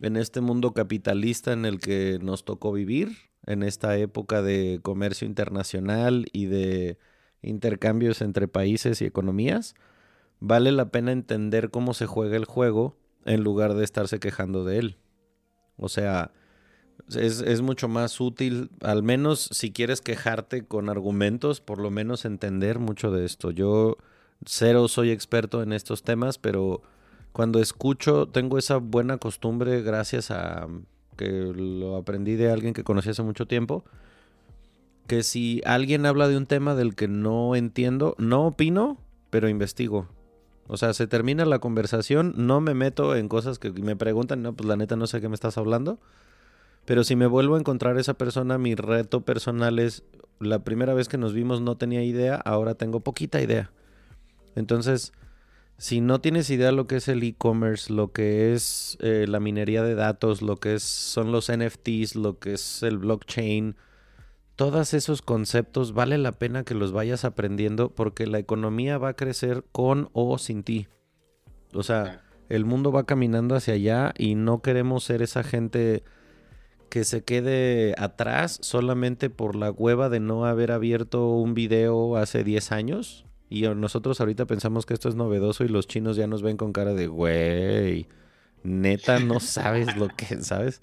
en 0.00 0.16
este 0.16 0.40
mundo 0.40 0.72
capitalista 0.72 1.52
en 1.52 1.64
el 1.64 1.78
que 1.78 2.18
nos 2.22 2.44
tocó 2.44 2.72
vivir, 2.72 3.29
en 3.46 3.62
esta 3.62 3.96
época 3.96 4.42
de 4.42 4.80
comercio 4.82 5.26
internacional 5.26 6.26
y 6.32 6.46
de 6.46 6.98
intercambios 7.42 8.20
entre 8.20 8.48
países 8.48 9.00
y 9.00 9.06
economías, 9.06 9.74
vale 10.40 10.72
la 10.72 10.90
pena 10.90 11.12
entender 11.12 11.70
cómo 11.70 11.94
se 11.94 12.06
juega 12.06 12.36
el 12.36 12.44
juego 12.44 12.96
en 13.24 13.42
lugar 13.42 13.74
de 13.74 13.84
estarse 13.84 14.18
quejando 14.18 14.64
de 14.64 14.78
él. 14.78 14.96
O 15.76 15.88
sea, 15.88 16.32
es, 17.16 17.62
mucho 17.62 17.88
más 17.88 18.20
útil, 18.20 18.70
al 18.82 19.02
menos 19.02 19.48
si 19.52 19.72
quieres 19.72 20.00
quejarte 20.00 20.64
con 20.66 20.88
argumentos, 20.88 21.60
por 21.60 21.78
lo 21.78 21.90
menos 21.90 22.24
entender 22.24 22.78
mucho 22.78 23.10
de 23.10 23.24
esto. 23.24 23.50
Yo 23.50 23.96
cero 24.44 24.88
soy 24.88 25.10
experto 25.10 25.62
en 25.62 25.72
estos 25.72 26.02
temas, 26.02 26.38
pero 26.38 26.82
cuando 27.32 27.60
escucho 27.60 28.28
tengo 28.28 28.58
esa 28.58 28.76
buena 28.76 29.18
costumbre 29.18 29.82
gracias 29.82 30.30
a 30.30 30.68
que 31.20 31.52
lo 31.54 31.96
aprendí 31.96 32.34
de 32.36 32.50
alguien 32.50 32.72
que 32.72 32.82
conocí 32.82 33.10
hace 33.10 33.22
mucho 33.22 33.44
tiempo, 33.44 33.84
que 35.06 35.22
si 35.22 35.60
alguien 35.66 36.06
habla 36.06 36.28
de 36.28 36.38
un 36.38 36.46
tema 36.46 36.74
del 36.74 36.94
que 36.94 37.08
no 37.08 37.54
entiendo, 37.54 38.14
no 38.16 38.46
opino, 38.46 38.96
pero 39.28 39.50
investigo. 39.50 40.08
O 40.66 40.78
sea, 40.78 40.94
se 40.94 41.06
termina 41.06 41.44
la 41.44 41.58
conversación, 41.58 42.32
no 42.38 42.62
me 42.62 42.72
meto 42.72 43.14
en 43.14 43.28
cosas 43.28 43.58
que 43.58 43.70
me 43.70 43.96
preguntan, 43.96 44.40
no, 44.40 44.54
pues 44.54 44.66
la 44.66 44.76
neta 44.76 44.96
no 44.96 45.06
sé 45.06 45.20
qué 45.20 45.28
me 45.28 45.34
estás 45.34 45.58
hablando. 45.58 45.98
Pero 46.86 47.04
si 47.04 47.16
me 47.16 47.26
vuelvo 47.26 47.56
a 47.56 47.58
encontrar 47.58 47.98
esa 47.98 48.14
persona, 48.14 48.56
mi 48.56 48.74
reto 48.74 49.20
personal 49.20 49.78
es, 49.78 50.04
la 50.38 50.60
primera 50.60 50.94
vez 50.94 51.08
que 51.08 51.18
nos 51.18 51.34
vimos 51.34 51.60
no 51.60 51.76
tenía 51.76 52.02
idea, 52.02 52.36
ahora 52.36 52.76
tengo 52.76 53.00
poquita 53.00 53.42
idea. 53.42 53.70
Entonces, 54.56 55.12
si 55.80 56.02
no 56.02 56.20
tienes 56.20 56.50
idea 56.50 56.66
de 56.66 56.72
lo 56.72 56.86
que 56.86 56.96
es 56.96 57.08
el 57.08 57.22
e-commerce, 57.22 57.90
lo 57.90 58.12
que 58.12 58.52
es 58.52 58.98
eh, 59.00 59.24
la 59.26 59.40
minería 59.40 59.82
de 59.82 59.94
datos, 59.94 60.42
lo 60.42 60.58
que 60.58 60.74
es, 60.74 60.82
son 60.82 61.32
los 61.32 61.50
NFTs, 61.50 62.16
lo 62.16 62.38
que 62.38 62.52
es 62.52 62.82
el 62.82 62.98
blockchain, 62.98 63.76
todos 64.56 64.92
esos 64.92 65.22
conceptos 65.22 65.94
vale 65.94 66.18
la 66.18 66.32
pena 66.32 66.64
que 66.64 66.74
los 66.74 66.92
vayas 66.92 67.24
aprendiendo 67.24 67.94
porque 67.94 68.26
la 68.26 68.38
economía 68.38 68.98
va 68.98 69.08
a 69.08 69.16
crecer 69.16 69.64
con 69.72 70.10
o 70.12 70.36
sin 70.36 70.64
ti. 70.64 70.86
O 71.72 71.82
sea, 71.82 72.24
el 72.50 72.66
mundo 72.66 72.92
va 72.92 73.06
caminando 73.06 73.54
hacia 73.54 73.72
allá 73.72 74.12
y 74.18 74.34
no 74.34 74.60
queremos 74.60 75.04
ser 75.04 75.22
esa 75.22 75.42
gente 75.42 76.04
que 76.90 77.04
se 77.04 77.24
quede 77.24 77.94
atrás 77.96 78.58
solamente 78.60 79.30
por 79.30 79.56
la 79.56 79.70
hueva 79.70 80.10
de 80.10 80.20
no 80.20 80.44
haber 80.44 80.72
abierto 80.72 81.30
un 81.30 81.54
video 81.54 82.18
hace 82.18 82.44
10 82.44 82.70
años 82.70 83.24
y 83.50 83.62
nosotros 83.62 84.20
ahorita 84.20 84.46
pensamos 84.46 84.86
que 84.86 84.94
esto 84.94 85.08
es 85.08 85.16
novedoso 85.16 85.64
y 85.64 85.68
los 85.68 85.88
chinos 85.88 86.16
ya 86.16 86.28
nos 86.28 86.40
ven 86.40 86.56
con 86.56 86.72
cara 86.72 86.94
de, 86.94 87.08
güey, 87.08 88.06
neta, 88.62 89.18
no 89.18 89.40
sabes 89.40 89.96
lo 89.96 90.08
que, 90.08 90.40
¿sabes? 90.42 90.80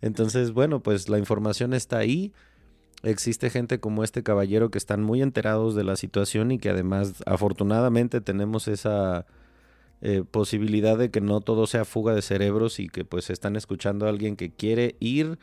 Entonces, 0.00 0.52
bueno, 0.52 0.82
pues 0.82 1.10
la 1.10 1.18
información 1.18 1.74
está 1.74 1.98
ahí. 1.98 2.32
Existe 3.02 3.50
gente 3.50 3.80
como 3.80 4.02
este 4.02 4.22
caballero 4.22 4.70
que 4.70 4.78
están 4.78 5.02
muy 5.02 5.20
enterados 5.20 5.74
de 5.74 5.84
la 5.84 5.96
situación 5.96 6.50
y 6.50 6.58
que 6.58 6.70
además 6.70 7.22
afortunadamente 7.26 8.22
tenemos 8.22 8.66
esa 8.66 9.26
eh, 10.00 10.24
posibilidad 10.28 10.96
de 10.96 11.10
que 11.10 11.20
no 11.20 11.42
todo 11.42 11.66
sea 11.66 11.84
fuga 11.84 12.14
de 12.14 12.22
cerebros 12.22 12.80
y 12.80 12.88
que 12.88 13.04
pues 13.04 13.28
están 13.28 13.56
escuchando 13.56 14.06
a 14.06 14.08
alguien 14.08 14.36
que 14.36 14.50
quiere 14.50 14.96
ir, 15.00 15.38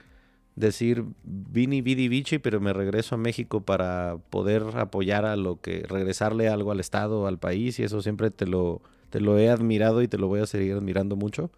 decir 0.55 1.05
vini 1.23 1.81
vidi 1.81 2.07
vici, 2.07 2.39
pero 2.39 2.59
me 2.59 2.73
regreso 2.73 3.15
a 3.15 3.17
México 3.17 3.61
para 3.61 4.17
poder 4.29 4.63
apoyar 4.75 5.25
a 5.25 5.35
lo 5.35 5.59
que, 5.59 5.83
regresarle 5.87 6.47
algo 6.47 6.71
al 6.71 6.79
Estado, 6.79 7.27
al 7.27 7.39
país 7.39 7.79
y 7.79 7.83
eso 7.83 8.01
siempre 8.01 8.29
te 8.29 8.45
lo, 8.45 8.81
te 9.09 9.19
lo 9.19 9.37
he 9.37 9.49
admirado 9.49 10.01
y 10.01 10.07
te 10.07 10.17
lo 10.17 10.27
voy 10.27 10.41
a 10.41 10.45
seguir 10.45 10.73
admirando 10.73 11.15
mucho. 11.15 11.51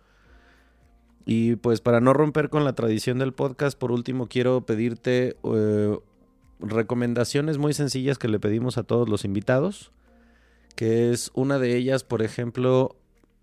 Y 1.26 1.56
pues 1.56 1.82
para 1.82 2.02
no 2.02 2.14
romper 2.14 2.50
con 2.50 2.64
la 2.64 2.74
tradición 2.74 3.18
del 3.18 3.34
podcast, 3.34 3.78
por 3.78 3.92
último 3.92 4.28
quiero 4.28 4.66
pedirte 4.66 5.36
eh, 5.44 5.98
recomendaciones 6.60 7.58
muy 7.58 7.74
sencillas 7.74 8.18
que 8.18 8.28
le 8.28 8.40
pedimos 8.40 8.78
a 8.78 8.84
todos 8.84 9.10
los 9.10 9.26
invitados, 9.26 9.92
que 10.76 11.12
es 11.12 11.32
una 11.34 11.58
de 11.58 11.76
ellas, 11.76 12.04
por 12.04 12.22
ejemplo, 12.22 12.96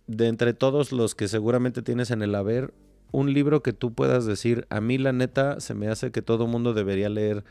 de 0.07 0.29
entre 0.29 0.55
todos 0.55 0.93
los 0.93 1.15
que 1.15 1.29
seguramente 1.29 1.83
tienes 1.83 2.11
en 2.11 2.23
el 2.23 2.35
haber, 2.35 2.73
un 3.13 3.33
libro 3.33 3.63
que 3.63 3.73
tú 3.73 3.95
puedas 3.95 4.27
decir, 4.27 4.67
a 4.71 4.81
mí 4.81 4.99
la 4.99 5.13
neta 5.13 5.61
se 5.61 5.75
me 5.75 5.89
hace 5.89 6.11
que 6.11 6.23
todo 6.23 6.47
mundo 6.47 6.75
debería 6.75 7.09
leer 7.09 7.45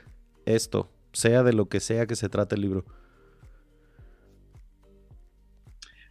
esto, 0.45 0.91
sea 1.13 1.43
de 1.43 1.53
lo 1.53 1.69
que 1.69 1.79
sea 1.79 2.07
que 2.07 2.15
se 2.15 2.29
trate 2.29 2.55
el 2.55 2.61
libro. 2.61 2.85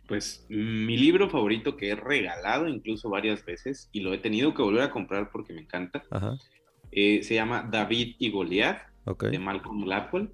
Pues 0.07 0.45
mi 0.49 0.97
libro 0.97 1.29
favorito 1.29 1.77
que 1.77 1.91
he 1.91 1.95
regalado 1.95 2.67
incluso 2.67 3.11
varias 3.11 3.45
veces 3.45 3.89
y 3.93 4.01
lo 4.01 4.13
he 4.13 4.19
tenido 4.19 4.55
que 4.55 4.63
volver 4.63 4.83
a 4.83 4.91
comprar 4.91 5.31
porque 5.31 5.53
me 5.53 5.61
encanta, 5.61 6.03
eh, 6.91 7.23
se 7.23 7.35
llama 7.35 7.69
David 7.71 8.17
y 8.19 8.31
Goliath 8.31 8.83
de 9.21 9.39
Malcolm 9.39 9.85
Gladwell. 9.85 10.31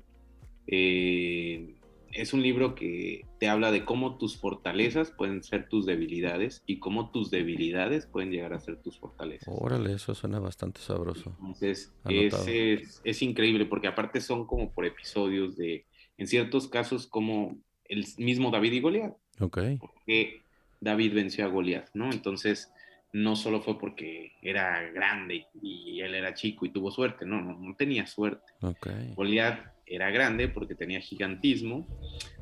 Eh, 0.67 1.76
es 2.17 2.33
un 2.33 2.43
libro 2.43 2.75
que 2.75 3.27
te 3.39 3.49
habla 3.49 3.71
de 3.71 3.85
cómo 3.85 4.17
tus 4.17 4.39
fortalezas 4.39 5.11
pueden 5.11 5.43
ser 5.43 5.69
tus 5.69 5.87
debilidades 5.87 6.63
y 6.67 6.79
cómo 6.79 7.11
tus 7.11 7.31
debilidades 7.31 8.07
pueden 8.07 8.31
llegar 8.31 8.55
a 8.55 8.61
ser 8.61 8.81
tus 8.81 8.99
fortalezas. 8.99 9.49
Órale, 9.49 9.93
eso 9.93 10.15
suena 10.15 10.39
bastante 10.39 10.81
sabroso. 10.81 11.37
Entonces, 11.39 11.93
es, 12.09 13.01
es, 13.05 13.23
increíble 13.23 13.67
porque 13.67 13.89
aparte 13.89 14.21
son 14.21 14.47
como 14.47 14.73
por 14.73 14.87
episodios 14.87 15.57
de, 15.57 15.85
en 16.17 16.27
ciertos 16.27 16.69
casos, 16.69 17.07
como 17.07 17.59
el 17.85 18.07
mismo 18.19 18.51
David 18.51 18.73
y 18.73 18.81
Goliath. 18.81 19.17
Ok. 19.41 19.59
Porque 19.79 20.43
David 20.81 21.15
venció 21.15 21.45
a 21.45 21.49
Goliath, 21.49 21.91
¿no? 21.95 22.11
Entonces, 22.11 22.73
no 23.13 23.37
solo 23.37 23.61
fue 23.61 23.79
porque 23.79 24.33
era 24.43 24.83
grande 24.91 25.47
y 25.63 26.01
él 26.01 26.15
era 26.15 26.35
chico 26.35 26.67
y 26.67 26.71
tuvo 26.71 26.91
suerte, 26.91 27.25
no, 27.27 27.41
no, 27.41 27.77
tenía 27.77 28.07
suerte. 28.07 28.53
Okay. 28.61 29.13
Goliath 29.15 29.76
era 29.87 30.11
grande 30.11 30.49
porque 30.49 30.75
tenía 30.75 31.01
gigantismo, 31.01 31.87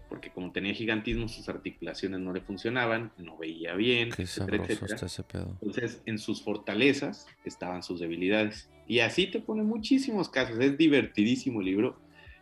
porque 0.09 0.31
como 0.31 0.53
tenía 0.53 0.75
gigantismo 0.75 1.29
sus 1.29 1.49
articulaciones 1.49 2.21
no 2.21 2.33
le 2.33 2.41
funcionaban, 2.41 3.13
no 3.19 3.37
veía 3.37 3.75
bien, 3.75 4.11
Qué 4.11 4.23
etcétera, 4.23 4.65
ese 4.65 5.23
pedo. 5.25 5.59
Entonces, 5.61 6.03
en 6.07 6.19
sus 6.19 6.43
fortalezas 6.43 7.27
estaban 7.45 7.83
sus 7.83 8.01
debilidades. 8.01 8.71
Y 8.87 9.01
así 9.01 9.27
te 9.27 9.41
pone 9.41 9.63
muchísimos 9.63 10.29
casos. 10.29 10.59
Es 10.59 10.77
divertidísimo 10.77 11.61
el 11.61 11.67
libro, 11.67 11.99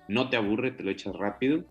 no 0.09 0.29
te 0.29 0.37
aburre, 0.37 0.73
te 0.73 0.83
lo 0.83 0.91
echas 0.91 1.15
rápido 1.15 1.65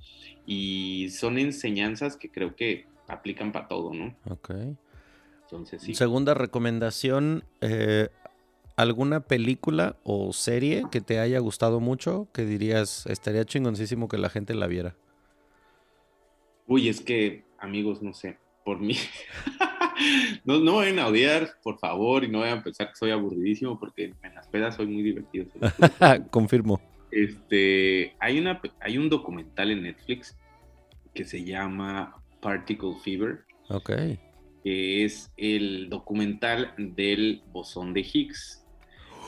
y 0.46 1.10
son 1.12 1.38
enseñanzas 1.38 2.18
que 2.18 2.30
creo 2.30 2.56
que 2.56 2.88
aplican 3.08 3.52
para 3.52 3.68
todo, 3.68 3.94
¿no? 3.94 4.16
Ok. 4.30 4.52
Entonces, 5.44 5.82
sí. 5.82 5.94
Segunda 5.94 6.34
recomendación, 6.34 7.44
eh, 7.60 8.10
¿alguna 8.82 9.22
película 9.22 9.98
o 10.04 10.34
serie 10.34 10.84
que 10.92 11.02
te 11.02 11.20
haya 11.20 11.40
gustado 11.40 11.80
mucho 11.80 12.28
que 12.34 12.46
dirías, 12.46 13.06
estaría 13.08 13.46
chingoncísimo 13.46 14.08
que 14.08 14.18
la 14.18 14.30
gente 14.30 14.54
la 14.56 14.68
viera? 14.68 14.96
Uy, 16.68 16.90
es 16.90 17.02
que, 17.02 17.44
amigos, 17.60 18.02
no 18.02 18.14
sé, 18.14 18.38
por 18.66 18.80
mí... 18.80 18.96
no, 20.46 20.60
no 20.60 20.78
vayan 20.78 21.00
a 21.00 21.08
odiar, 21.08 21.52
por 21.64 21.78
favor, 21.80 22.24
y 22.24 22.30
no 22.30 22.40
vayan 22.40 22.60
a 22.60 22.64
pensar 22.64 22.90
que 22.90 22.96
soy 22.96 23.12
aburridísimo, 23.12 23.80
porque 23.80 24.14
en 24.22 24.36
las 24.36 24.48
pedas 24.48 24.76
soy 24.76 24.88
muy 24.88 25.04
divertido. 25.04 25.48
Confirmo. 26.32 26.82
Este, 27.12 28.16
hay, 28.20 28.40
una, 28.40 28.62
hay 28.80 28.98
un 28.98 29.10
documental 29.10 29.72
en 29.72 29.84
Netflix 29.84 30.38
que 31.14 31.26
se 31.26 31.44
llama 31.44 32.16
Particle 32.42 32.96
Fever. 33.04 33.44
Ok. 33.70 33.92
Que 34.64 35.04
es 35.04 35.32
el 35.38 35.90
documental 35.90 36.74
del 36.78 37.44
bosón 37.52 37.94
de 37.94 38.02
Higgs. 38.02 38.61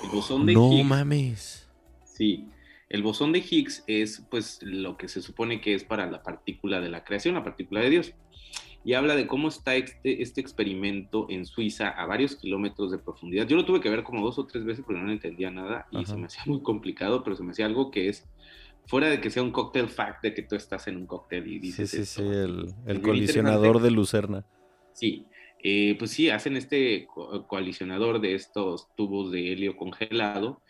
El 0.04 0.10
bosón 0.10 0.46
de 0.46 0.54
no 0.54 0.72
mames. 0.84 1.70
Sí. 2.04 2.48
El 2.90 3.02
bosón 3.02 3.32
de 3.32 3.40
Higgs 3.40 3.84
es 3.88 4.24
pues 4.30 4.60
lo 4.62 4.98
que 4.98 5.08
se 5.08 5.22
supone 5.22 5.62
que 5.62 5.74
es 5.74 5.84
para 5.84 6.10
la 6.10 6.22
partícula 6.22 6.80
de 6.80 6.90
la 6.90 7.04
creación, 7.04 7.34
la 7.34 7.44
partícula 7.44 7.82
de 7.82 7.90
Dios 7.90 8.14
y 8.86 8.94
habla 8.94 9.16
de 9.16 9.28
cómo 9.28 9.48
está 9.48 9.76
este, 9.76 10.22
este 10.22 10.42
experimento 10.42 11.28
en 11.30 11.46
Suiza 11.46 11.90
a 11.90 12.06
varios 12.06 12.36
kilómetros 12.36 12.92
de 12.92 12.98
profundidad. 12.98 13.48
Yo 13.48 13.56
lo 13.56 13.66
tuve 13.66 13.80
que 13.80 13.90
ver 13.90 14.04
como 14.04 14.26
dos 14.26 14.38
o 14.40 14.46
tres 14.46 14.66
veces 14.66 14.84
porque 14.86 15.02
no 15.02 15.12
entendía 15.12 15.52
nada 15.52 15.88
y 15.92 16.06
se 16.06 16.18
me 16.18 16.26
hacía 16.26 16.44
muy 16.46 16.62
complicado, 16.62 17.24
pero 17.24 17.36
se 17.36 17.44
me 17.44 17.52
hacía 17.52 17.66
algo 17.66 17.92
que 17.92 18.10
es 18.10 18.28
fuera 18.86 19.08
de 19.08 19.22
que 19.22 19.30
sea 19.30 19.42
un 19.42 19.52
cóctel 19.52 19.88
fact 19.88 20.24
de 20.24 20.34
que 20.34 20.42
tú 20.42 20.56
estás 20.56 20.88
en 20.88 20.98
un 20.98 21.06
cóctel 21.06 21.48
y 21.48 21.60
dices. 21.60 21.90
Sí, 21.90 21.98
sí, 22.00 22.06
sí, 22.06 22.22
el, 22.22 23.02
colisionador 23.02 23.82
de 23.82 23.92
Lucerna. 23.92 24.46
Sí, 24.92 25.26
eh, 25.64 25.96
pues 25.98 26.12
sí, 26.12 26.30
hacen 26.30 26.58
este 26.58 27.08
colisionador 27.48 28.20
de 28.20 28.36
estos 28.36 28.94
tubos 28.96 29.32
de 29.32 29.54
helio 29.54 29.78
congelado 29.78 30.62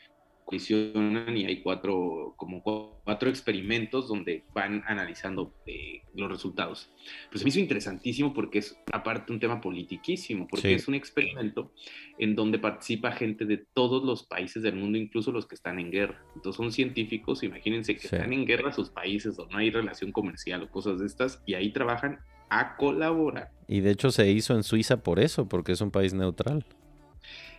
colisionan 0.45 1.36
y 1.36 1.45
hay 1.45 1.61
cuatro, 1.61 2.34
como 2.38 2.61
cuatro 2.61 3.30
experimentos 3.30 4.07
donde 4.07 4.44
van 4.53 4.84
analizando 4.88 5.53
eh, 5.65 6.02
los 6.15 6.30
resultados. 6.30 6.90
Pues 7.30 7.40
se 7.40 7.45
me 7.45 7.49
hizo 7.49 7.60
interesantísimo 7.60 8.34
porque 8.34 8.60
es 8.60 8.78
aparte 8.91 9.32
un 9.32 9.40
tema 9.40 9.61
politiquísimo, 9.61 10.48
porque 10.48 10.74
es 10.74 10.88
un 10.88 10.95
experimento 10.95 11.72
en 12.18 12.36
donde 12.36 12.60
participa 12.60 13.11
gente 13.11 13.45
de 13.45 13.57
todos 13.57 14.03
los 14.03 14.24
países 14.24 14.64
del 14.64 14.76
mundo, 14.76 14.98
incluso 14.98 15.32
los 15.32 15.48
que 15.48 15.56
están 15.56 15.80
en 15.80 15.91
guerra. 15.91 16.24
Entonces 16.36 16.57
son 16.57 16.72
científicos, 16.72 17.44
imagínense 17.44 17.95
que 17.95 18.06
están 18.06 18.34
en 18.34 18.45
guerra 18.45 18.72
sus 18.72 18.90
países 18.90 19.36
donde 19.36 19.53
no 19.53 19.60
hay 19.60 19.72
relación 19.72 20.11
comercial 20.11 20.64
o 20.64 20.70
cosas 20.70 20.99
de 20.99 21.06
estas, 21.06 21.41
y 21.45 21.53
ahí 21.56 21.72
trabajan 21.72 22.20
a 22.59 22.75
colaborar. 22.75 23.51
Y 23.67 23.81
de 23.81 23.91
hecho 23.91 24.11
se 24.11 24.30
hizo 24.30 24.55
en 24.55 24.63
Suiza 24.63 24.97
por 24.97 25.19
eso, 25.19 25.47
porque 25.47 25.71
es 25.71 25.81
un 25.81 25.91
país 25.91 26.13
neutral. 26.13 26.65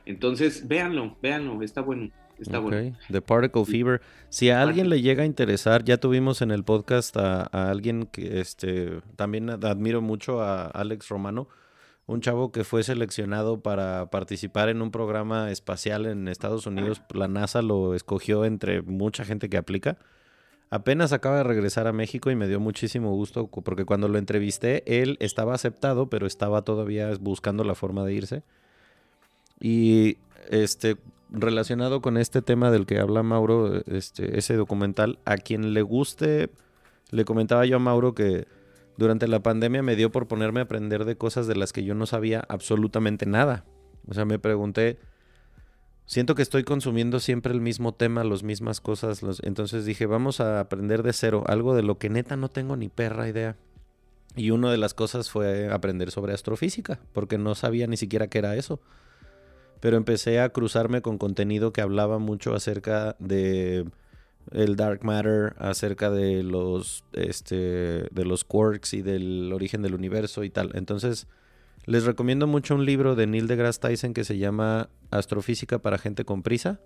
Entonces, 0.07 0.69
véanlo, 0.69 1.17
véanlo, 1.23 1.63
está 1.63 1.81
bueno. 1.81 2.11
Está 2.39 2.59
bueno. 2.59 2.97
The 3.11 3.23
Particle 3.23 3.65
Fever. 3.65 4.01
Si 4.29 4.51
a 4.51 4.61
alguien 4.61 4.89
le 4.89 5.01
llega 5.01 5.23
a 5.23 5.27
interesar, 5.27 5.85
ya 5.85 5.99
tuvimos 5.99 6.43
en 6.43 6.51
el 6.51 6.65
podcast 6.65 7.17
a, 7.17 7.45
alguien 7.45 8.07
que 8.07 8.41
este 8.41 9.01
también 9.17 9.51
admiro 9.51 10.03
mucho 10.03 10.43
a 10.43 10.67
Alex 10.67 11.09
Romano, 11.09 11.49
un 12.07 12.21
chavo 12.21 12.51
que 12.51 12.65
fue 12.65 12.83
seleccionado 12.83 13.63
para 13.63 14.11
participar 14.11 14.69
en 14.69 14.83
un 14.83 14.91
programa 14.91 15.51
espacial 15.51 16.07
en 16.07 16.29
Estados 16.29 16.67
Unidos. 16.67 17.03
La 17.15 17.29
NASA 17.29 17.63
lo 17.63 17.95
escogió 17.95 18.45
entre 18.45 18.83
mucha 18.83 19.25
gente 19.25 19.49
que 19.49 19.57
aplica. 19.57 19.97
Apenas 20.75 21.13
acaba 21.13 21.37
de 21.37 21.45
regresar 21.45 21.87
a 21.87 21.93
México 21.93 22.33
y 22.33 22.35
me 22.35 22.49
dio 22.49 22.59
muchísimo 22.59 23.13
gusto 23.13 23.47
porque 23.47 23.85
cuando 23.85 24.09
lo 24.09 24.19
entrevisté, 24.19 24.83
él 25.01 25.17
estaba 25.21 25.55
aceptado, 25.55 26.11
pero 26.11 26.27
estaba 26.27 26.63
todavía 26.63 27.13
buscando 27.21 27.63
la 27.63 27.77
forma 27.77 28.05
de 28.05 28.15
irse. 28.15 28.43
Y 29.61 30.19
este, 30.51 30.97
relacionado 31.31 32.03
con 32.03 32.17
este 32.17 32.43
tema 32.43 32.73
del 32.73 32.87
que 32.87 32.99
habla 32.99 33.23
Mauro, 33.23 33.85
este, 33.87 34.37
ese 34.37 34.57
documental, 34.57 35.21
a 35.25 35.37
quien 35.37 35.75
le 35.75 35.83
guste, 35.83 36.51
le 37.13 37.25
comentaba 37.25 37.67
yo 37.67 37.77
a 37.77 37.79
Mauro 37.79 38.17
que 38.17 38.49
durante 38.97 39.29
la 39.29 39.45
pandemia 39.45 39.85
me 39.85 39.95
dio 39.95 40.11
por 40.11 40.27
ponerme 40.27 40.59
a 40.59 40.65
aprender 40.65 41.05
de 41.05 41.17
cosas 41.17 41.47
de 41.47 41.55
las 41.55 41.73
que 41.73 41.85
yo 41.85 41.95
no 41.95 42.07
sabía 42.07 42.45
absolutamente 42.49 43.27
nada. 43.27 43.65
O 44.09 44.15
sea, 44.15 44.25
me 44.25 44.41
pregunté, 44.41 44.99
siento 46.07 46.35
que 46.35 46.43
estoy 46.43 46.65
consumiendo 46.65 47.21
siempre 47.21 47.53
el 47.53 47.61
mismo 47.61 47.95
tema, 47.95 48.25
las 48.25 48.43
mismas 48.43 48.81
cosas, 48.81 49.23
entonces 49.43 49.85
dije, 49.85 50.07
vamos 50.07 50.41
a 50.41 50.61
aprender 50.61 51.03
de 51.03 51.13
cero, 51.13 51.45
algo 51.47 51.75
de 51.75 51.83
lo 51.83 51.99
que 51.99 52.11
neta 52.11 52.37
no 52.37 52.49
tengo 52.49 52.77
ni 52.77 52.89
perra 52.89 53.29
idea. 53.29 53.57
Y 54.37 54.51
una 54.51 54.71
de 54.71 54.79
las 54.79 54.95
cosas 54.95 55.31
fue 55.31 55.69
aprender 55.71 56.11
sobre 56.11 56.35
astrofísica, 56.35 57.01
porque 57.13 57.39
no 57.39 57.55
sabía 57.55 57.87
ni 57.87 57.97
siquiera 57.97 58.27
qué 58.27 58.39
era 58.39 58.57
eso 58.57 58.81
pero 59.85 59.99
empecé 59.99 60.41
a 60.41 60.49
cruzarme 60.49 61.03
con 61.03 61.19
contenido 61.19 61.75
que 61.75 61.83
hablaba 61.83 62.19
mucho 62.19 62.55
acerca 62.55 63.17
de 63.19 63.85
el 64.51 64.77
dark 64.77 65.05
matter, 65.05 65.55
acerca 65.59 66.11
de 66.11 66.43
los 66.43 67.05
este 67.13 68.09
de 68.11 68.25
los 68.25 68.45
quarks 68.45 68.95
y 68.95 69.03
del 69.03 69.53
origen 69.53 69.83
del 69.83 69.95
universo 69.95 70.43
y 70.43 70.49
tal. 70.49 70.71
Entonces, 70.73 71.27
les 71.87 72.05
recomiendo 72.05 72.47
mucho 72.47 72.75
un 72.75 72.85
libro 72.85 73.15
de 73.15 73.27
Neil 73.27 73.47
deGrasse 73.47 73.81
Tyson 73.81 74.15
que 74.15 74.25
se 74.25 74.39
llama 74.39 74.89
Astrofísica 75.11 75.79
para 75.81 75.99
gente 75.99 76.25
con 76.25 76.43
prisa. 76.43 76.81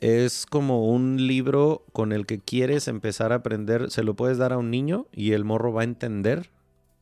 Es 0.00 0.46
como 0.46 0.88
un 0.88 1.26
libro 1.26 1.84
con 1.92 2.12
el 2.12 2.26
que 2.26 2.38
quieres 2.38 2.88
empezar 2.88 3.32
a 3.32 3.36
aprender, 3.36 3.90
se 3.90 4.02
lo 4.02 4.14
puedes 4.14 4.38
dar 4.38 4.52
a 4.52 4.58
un 4.58 4.70
niño 4.70 5.06
y 5.12 5.32
el 5.32 5.44
morro 5.44 5.72
va 5.72 5.82
a 5.82 5.84
entender 5.84 6.50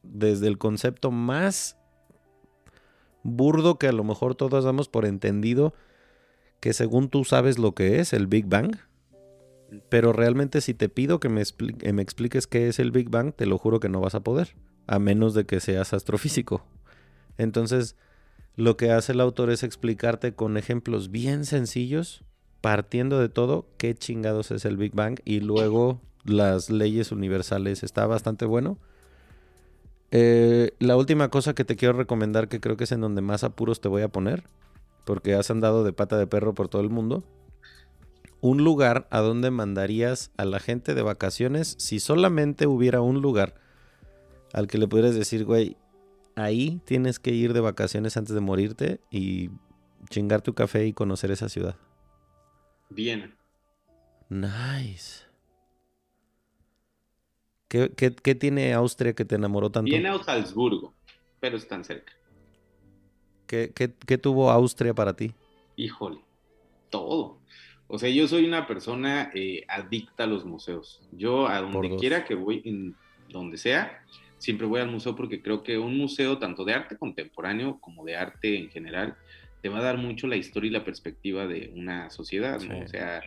desde 0.03 0.49
el 0.49 0.59
concepto 0.59 1.11
más 1.11 1.77
burdo 3.23 3.79
que 3.79 3.89
a 3.89 3.93
lo 3.93 4.05
mejor 4.05 4.35
todos 4.35 4.65
damos 4.65 4.89
por 4.89 5.05
entendido 5.05 5.75
que 6.61 6.73
según 6.73 7.09
tú 7.09 7.25
sabes 7.25 7.59
lo 7.59 7.75
que 7.75 8.01
es 8.01 8.13
el 8.13 8.27
Big 8.27 8.47
Bang, 8.47 8.77
pero 9.89 10.13
realmente 10.13 10.61
si 10.61 10.75
te 10.75 10.89
pido 10.89 11.21
que 11.21 11.29
me, 11.29 11.43
me 11.93 12.03
expliques 12.03 12.47
qué 12.47 12.69
es 12.69 12.79
el 12.79 12.91
Big 12.91 13.09
Bang, 13.09 13.33
te 13.35 13.47
lo 13.47 13.57
juro 13.57 13.81
que 13.81 13.89
no 13.89 14.01
vas 14.01 14.15
a 14.15 14.21
poder, 14.21 14.55
a 14.91 14.99
menos 14.99 15.35
de 15.35 15.47
que 15.47 15.61
seas 15.61 15.95
astrofísico. 15.95 16.65
Entonces, 17.39 17.95
lo 18.57 18.77
que 18.77 18.91
hace 18.91 19.13
el 19.13 19.21
autor 19.21 19.51
es 19.51 19.63
explicarte 19.63 20.35
con 20.35 20.57
ejemplos 20.57 21.13
bien 21.13 21.45
sencillos, 21.45 22.25
partiendo 22.61 23.21
de 23.21 23.29
todo, 23.29 23.69
qué 23.79 23.95
chingados 23.95 24.51
es 24.51 24.65
el 24.65 24.77
Big 24.77 24.93
Bang 24.93 25.21
y 25.25 25.39
luego 25.39 26.01
las 26.25 26.71
leyes 26.71 27.13
universales. 27.13 27.85
Está 27.85 28.05
bastante 28.09 28.47
bueno. 28.47 28.79
Eh, 30.11 30.73
la 30.81 30.97
última 30.97 31.29
cosa 31.29 31.55
que 31.55 31.65
te 31.65 31.77
quiero 31.77 31.97
recomendar, 31.97 32.49
que 32.49 32.59
creo 32.59 32.77
que 32.77 32.83
es 32.85 32.93
en 32.93 33.01
donde 33.01 33.23
más 33.23 33.45
apuros 33.45 33.81
te 33.81 33.87
voy 33.87 34.03
a 34.03 34.09
poner, 34.09 34.43
porque 35.07 35.35
has 35.35 35.53
andado 35.53 35.85
de 35.85 35.93
pata 35.93 36.19
de 36.19 36.27
perro 36.27 36.53
por 36.53 36.67
todo 36.67 36.83
el 36.83 36.91
mundo. 36.91 37.23
Un 38.41 38.65
lugar 38.65 39.07
a 39.13 39.21
donde 39.21 39.53
mandarías 39.53 40.33
a 40.37 40.45
la 40.45 40.59
gente 40.59 40.95
de 40.95 41.03
vacaciones 41.03 41.77
si 41.79 42.01
solamente 42.01 42.67
hubiera 42.67 43.01
un 43.03 43.23
lugar 43.23 43.70
al 44.53 44.67
que 44.67 44.79
le 44.79 44.89
pudieras 44.89 45.15
decir, 45.15 45.45
güey, 45.45 45.77
ahí 46.37 46.81
tienes 46.85 47.19
que 47.19 47.31
ir 47.31 47.53
de 47.53 47.61
vacaciones 47.61 48.17
antes 48.17 48.35
de 48.35 48.41
morirte 48.41 49.01
y 49.11 49.51
chingar 50.09 50.43
tu 50.43 50.55
café 50.55 50.87
y 50.87 50.93
conocer 50.93 51.31
esa 51.31 51.49
ciudad. 51.49 51.77
Viena. 52.89 53.35
Nice. 54.29 55.25
¿Qué, 57.69 57.93
qué, 57.95 58.35
tiene 58.35 58.73
Austria 58.75 59.15
que 59.15 59.25
te 59.25 59.37
enamoró 59.37 59.71
tanto? 59.71 59.91
Viena 59.91 60.15
o 60.15 60.23
Salzburgo, 60.25 60.93
pero 61.39 61.57
están 61.57 61.85
cerca. 61.85 62.13
¿Qué, 63.47 63.73
qué 63.75 64.19
tuvo 64.19 64.51
Austria 64.51 64.93
para 64.95 65.15
ti? 65.15 65.33
Híjole, 65.77 66.21
todo. 66.89 67.41
O 67.93 67.99
sea, 67.99 68.09
yo 68.09 68.29
soy 68.29 68.45
una 68.45 68.69
persona 68.69 69.33
eh, 69.35 69.65
adicta 69.69 70.23
a 70.23 70.27
los 70.29 70.45
museos. 70.45 71.01
Yo 71.11 71.49
a 71.49 71.61
donde 71.61 71.97
quiera 71.97 72.25
que 72.25 72.37
voy, 72.37 72.63
en 72.65 72.95
donde 73.29 73.57
sea, 73.57 74.05
siempre 74.41 74.67
voy 74.67 74.81
al 74.81 74.91
museo 74.91 75.15
porque 75.15 75.41
creo 75.41 75.63
que 75.63 75.79
un 75.79 75.97
museo, 75.97 76.39
tanto 76.39 76.65
de 76.65 76.73
arte 76.73 76.97
contemporáneo 76.97 77.79
como 77.81 78.05
de 78.05 78.17
arte 78.17 78.59
en 78.59 78.71
general, 78.71 79.17
te 79.63 79.69
va 79.69 79.79
a 79.79 79.83
dar 79.83 79.99
mucho 79.99 80.27
la 80.27 80.37
historia 80.37 80.69
y 80.69 80.73
la 80.73 80.85
perspectiva 80.85 81.47
de 81.47 81.71
una 81.77 82.11
sociedad, 82.11 82.61
¿no? 82.63 82.81
O 82.81 82.89
sea, 82.89 83.23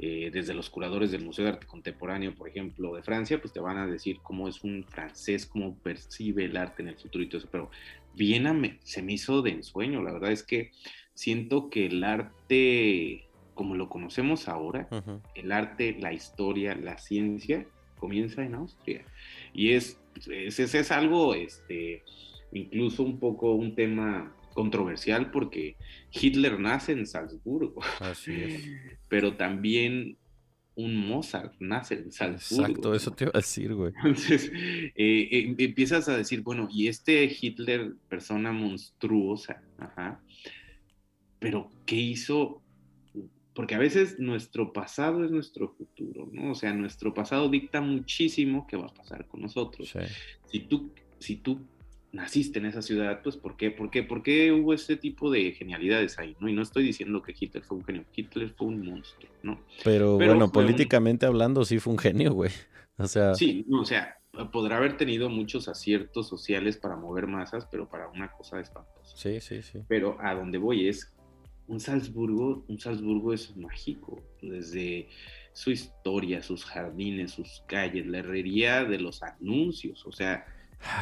eh, 0.00 0.30
desde 0.32 0.54
los 0.54 0.68
curadores 0.68 1.12
del 1.12 1.24
Museo 1.24 1.44
de 1.44 1.52
Arte 1.52 1.66
Contemporáneo, 1.66 2.34
por 2.34 2.48
ejemplo, 2.48 2.94
de 2.94 3.02
Francia, 3.02 3.40
pues 3.40 3.52
te 3.52 3.60
van 3.60 3.78
a 3.78 3.86
decir 3.86 4.18
cómo 4.22 4.48
es 4.48 4.62
un 4.64 4.84
francés, 4.84 5.46
cómo 5.46 5.76
percibe 5.78 6.44
el 6.44 6.56
arte 6.56 6.82
en 6.82 6.88
el 6.88 6.96
futuro 6.96 7.22
y 7.22 7.28
todo 7.28 7.38
eso, 7.38 7.48
pero 7.50 7.70
Viena 8.14 8.52
me, 8.52 8.78
se 8.82 9.00
me 9.02 9.12
hizo 9.12 9.42
de 9.42 9.50
ensueño, 9.50 10.02
la 10.02 10.12
verdad 10.12 10.32
es 10.32 10.42
que 10.42 10.72
siento 11.14 11.70
que 11.70 11.86
el 11.86 12.02
arte, 12.02 13.26
como 13.54 13.76
lo 13.76 13.88
conocemos 13.88 14.48
ahora, 14.48 14.88
el 15.34 15.52
arte, 15.52 15.96
la 15.98 16.12
historia, 16.12 16.74
la 16.74 16.98
ciencia, 16.98 17.66
comienza 17.98 18.44
en 18.44 18.54
Austria. 18.54 19.04
Y 19.52 19.72
es 19.72 19.98
ese 20.26 20.80
es, 20.80 20.90
algo, 20.90 21.34
este, 21.34 22.02
incluso 22.52 23.02
un 23.02 23.18
poco 23.18 23.52
un 23.52 23.74
tema 23.74 24.34
controversial 24.54 25.30
porque 25.30 25.76
Hitler 26.10 26.58
nace 26.58 26.92
en 26.92 27.06
Salzburgo. 27.06 27.80
Así 28.00 28.32
es. 28.32 28.64
Pero 29.08 29.36
también 29.36 30.16
un 30.74 30.96
Mozart 30.96 31.54
nace 31.60 31.94
en 31.94 32.12
Salzburgo. 32.12 32.66
Exacto, 32.66 32.94
eso 32.94 33.10
te 33.12 33.24
iba 33.24 33.32
a 33.34 33.38
decir, 33.38 33.74
güey. 33.74 33.92
Entonces, 33.96 34.50
eh, 34.54 35.28
eh, 35.30 35.54
empiezas 35.58 36.08
a 36.08 36.16
decir, 36.16 36.42
bueno, 36.42 36.68
y 36.70 36.88
este 36.88 37.24
Hitler, 37.24 37.94
persona 38.08 38.52
monstruosa, 38.52 39.62
ajá, 39.78 40.20
pero 41.40 41.70
¿qué 41.86 41.96
hizo 41.96 42.62
porque 43.58 43.74
a 43.74 43.78
veces 43.78 44.20
nuestro 44.20 44.72
pasado 44.72 45.24
es 45.24 45.32
nuestro 45.32 45.70
futuro, 45.70 46.28
¿no? 46.30 46.52
O 46.52 46.54
sea, 46.54 46.72
nuestro 46.72 47.12
pasado 47.12 47.48
dicta 47.48 47.80
muchísimo 47.80 48.68
qué 48.68 48.76
va 48.76 48.86
a 48.86 48.94
pasar 48.94 49.26
con 49.26 49.40
nosotros. 49.40 49.92
Si, 50.46 50.60
tú, 50.60 50.92
si 51.18 51.34
tú 51.34 51.66
naciste 52.12 52.60
en 52.60 52.66
esa 52.66 52.82
ciudad, 52.82 53.20
pues 53.20 53.36
¿por 53.36 53.56
qué? 53.56 53.72
¿Por 53.72 53.90
qué? 53.90 54.04
¿Por 54.04 54.22
qué 54.22 54.52
hubo 54.52 54.74
ese 54.74 54.96
tipo 54.96 55.28
de 55.28 55.50
genialidades 55.50 56.20
ahí? 56.20 56.36
¿no? 56.38 56.48
Y 56.48 56.52
no 56.52 56.62
estoy 56.62 56.84
diciendo 56.84 57.20
que 57.20 57.34
Hitler 57.36 57.64
fue 57.64 57.78
un 57.78 57.84
genio, 57.84 58.04
Hitler 58.14 58.50
fue 58.50 58.68
un 58.68 58.86
monstruo, 58.86 59.28
¿no? 59.42 59.58
Pero, 59.82 60.14
bueno, 60.14 60.52
políticamente 60.52 61.26
hablando 61.26 61.64
sí 61.64 61.80
fue 61.80 61.94
un 61.94 61.98
genio, 61.98 62.34
güey. 62.34 62.52
O 62.96 63.08
sea... 63.08 63.34
Sí, 63.34 63.66
o 63.72 63.84
sea, 63.84 64.18
podrá 64.52 64.76
haber 64.76 64.96
tenido 64.96 65.28
muchos 65.30 65.66
aciertos 65.66 66.28
sociales 66.28 66.76
para 66.76 66.94
mover 66.94 67.26
masas, 67.26 67.66
pero 67.68 67.88
para 67.88 68.08
una 68.08 68.30
cosa 68.30 68.60
espantosa. 68.60 69.16
Sí, 69.16 69.40
sí, 69.40 69.62
sí. 69.62 69.82
Pero 69.88 70.16
a 70.20 70.34
donde 70.34 70.58
voy 70.58 70.88
es 70.88 71.12
un 71.68 71.80
Salzburgo, 71.80 72.64
un 72.66 72.80
Salzburgo 72.80 73.32
es 73.32 73.56
mágico, 73.56 74.22
desde 74.42 75.08
su 75.52 75.70
historia, 75.70 76.42
sus 76.42 76.64
jardines, 76.64 77.32
sus 77.32 77.62
calles, 77.66 78.06
la 78.06 78.18
herrería 78.18 78.84
de 78.84 78.98
los 78.98 79.22
anuncios, 79.22 80.04
o 80.06 80.12
sea, 80.12 80.46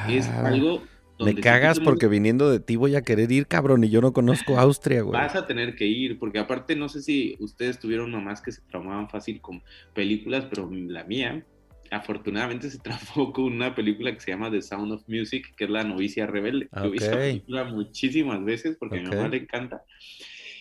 es 0.09 0.27
ah, 0.27 0.47
algo... 0.47 0.83
Me 1.19 1.35
cagas 1.35 1.81
porque 1.81 2.09
viniendo 2.09 2.51
de 2.51 2.61
ti 2.61 2.77
voy 2.77 2.95
a 2.95 3.01
querer 3.01 3.33
ir, 3.33 3.47
cabrón, 3.47 3.85
y 3.85 3.89
yo 3.89 4.03
no 4.03 4.13
conozco 4.13 4.59
Austria, 4.59 5.01
güey. 5.01 5.19
Vas 5.19 5.35
a 5.35 5.47
tener 5.47 5.75
que 5.75 5.87
ir, 5.87 6.19
porque 6.19 6.39
aparte 6.39 6.77
no 6.77 6.91
sé 6.91 7.01
si 7.01 7.37
ustedes 7.39 7.79
tuvieron 7.79 8.11
mamás 8.11 8.43
que 8.43 8.53
se 8.53 8.61
traumaban 8.63 9.09
fácil 9.09 9.41
con 9.41 9.63
películas, 9.95 10.45
pero 10.51 10.71
la 10.71 11.05
mía, 11.05 11.43
afortunadamente 11.91 12.71
se 12.71 12.79
traumó 12.79 13.33
con 13.33 13.45
una 13.45 13.75
película 13.75 14.13
que 14.13 14.21
se 14.21 14.31
llama 14.31 14.51
The 14.51 14.63
Sound 14.63 14.93
of 14.93 15.09
Music, 15.09 15.55
que 15.57 15.65
es 15.65 15.71
La 15.71 15.85
novicia 15.85 16.27
rebelde. 16.27 16.69
Yo 16.75 16.91
vi 16.91 16.99
esa 16.99 17.13
película 17.13 17.65
muchísimas 17.65 18.45
veces 18.45 18.77
porque 18.79 18.99
a 18.99 19.03
mi 19.03 19.09
mamá 19.09 19.29
le 19.29 19.39
encanta. 19.39 19.83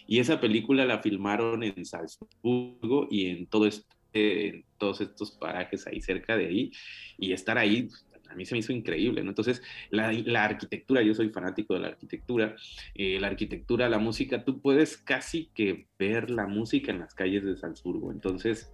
Y 0.07 0.19
esa 0.19 0.39
película 0.39 0.85
la 0.85 0.99
filmaron 0.99 1.63
en 1.63 1.85
Salzburgo 1.85 3.07
y 3.09 3.27
en, 3.27 3.47
todo 3.47 3.65
este, 3.65 4.65
todos 4.77 5.01
estos 5.01 5.31
parajes 5.31 5.87
ahí 5.87 6.01
cerca 6.01 6.37
de 6.37 6.47
ahí. 6.47 6.71
Y 7.17 7.33
estar 7.33 7.57
ahí, 7.57 7.89
a 8.29 8.35
mí 8.35 8.45
se 8.45 8.55
me 8.55 8.59
hizo 8.59 8.73
increíble, 8.73 9.23
¿no? 9.23 9.29
Entonces, 9.29 9.61
la, 9.89 10.43
arquitectura, 10.43 11.01
yo 11.01 11.13
soy 11.13 11.29
fanático 11.29 11.73
de 11.73 11.79
la 11.79 11.87
arquitectura, 11.87 12.55
eh, 12.93 13.19
la 13.19 13.27
arquitectura, 13.27 13.89
la 13.89 13.99
música, 13.99 14.43
tú 14.43 14.61
puedes 14.61 14.97
casi 14.97 15.49
que 15.53 15.87
ver 15.97 16.29
la 16.29 16.45
música 16.45 16.91
en 16.91 16.99
las 16.99 17.13
calles 17.13 17.43
de 17.45 17.55
Salzburgo. 17.55 18.11
Entonces... 18.11 18.71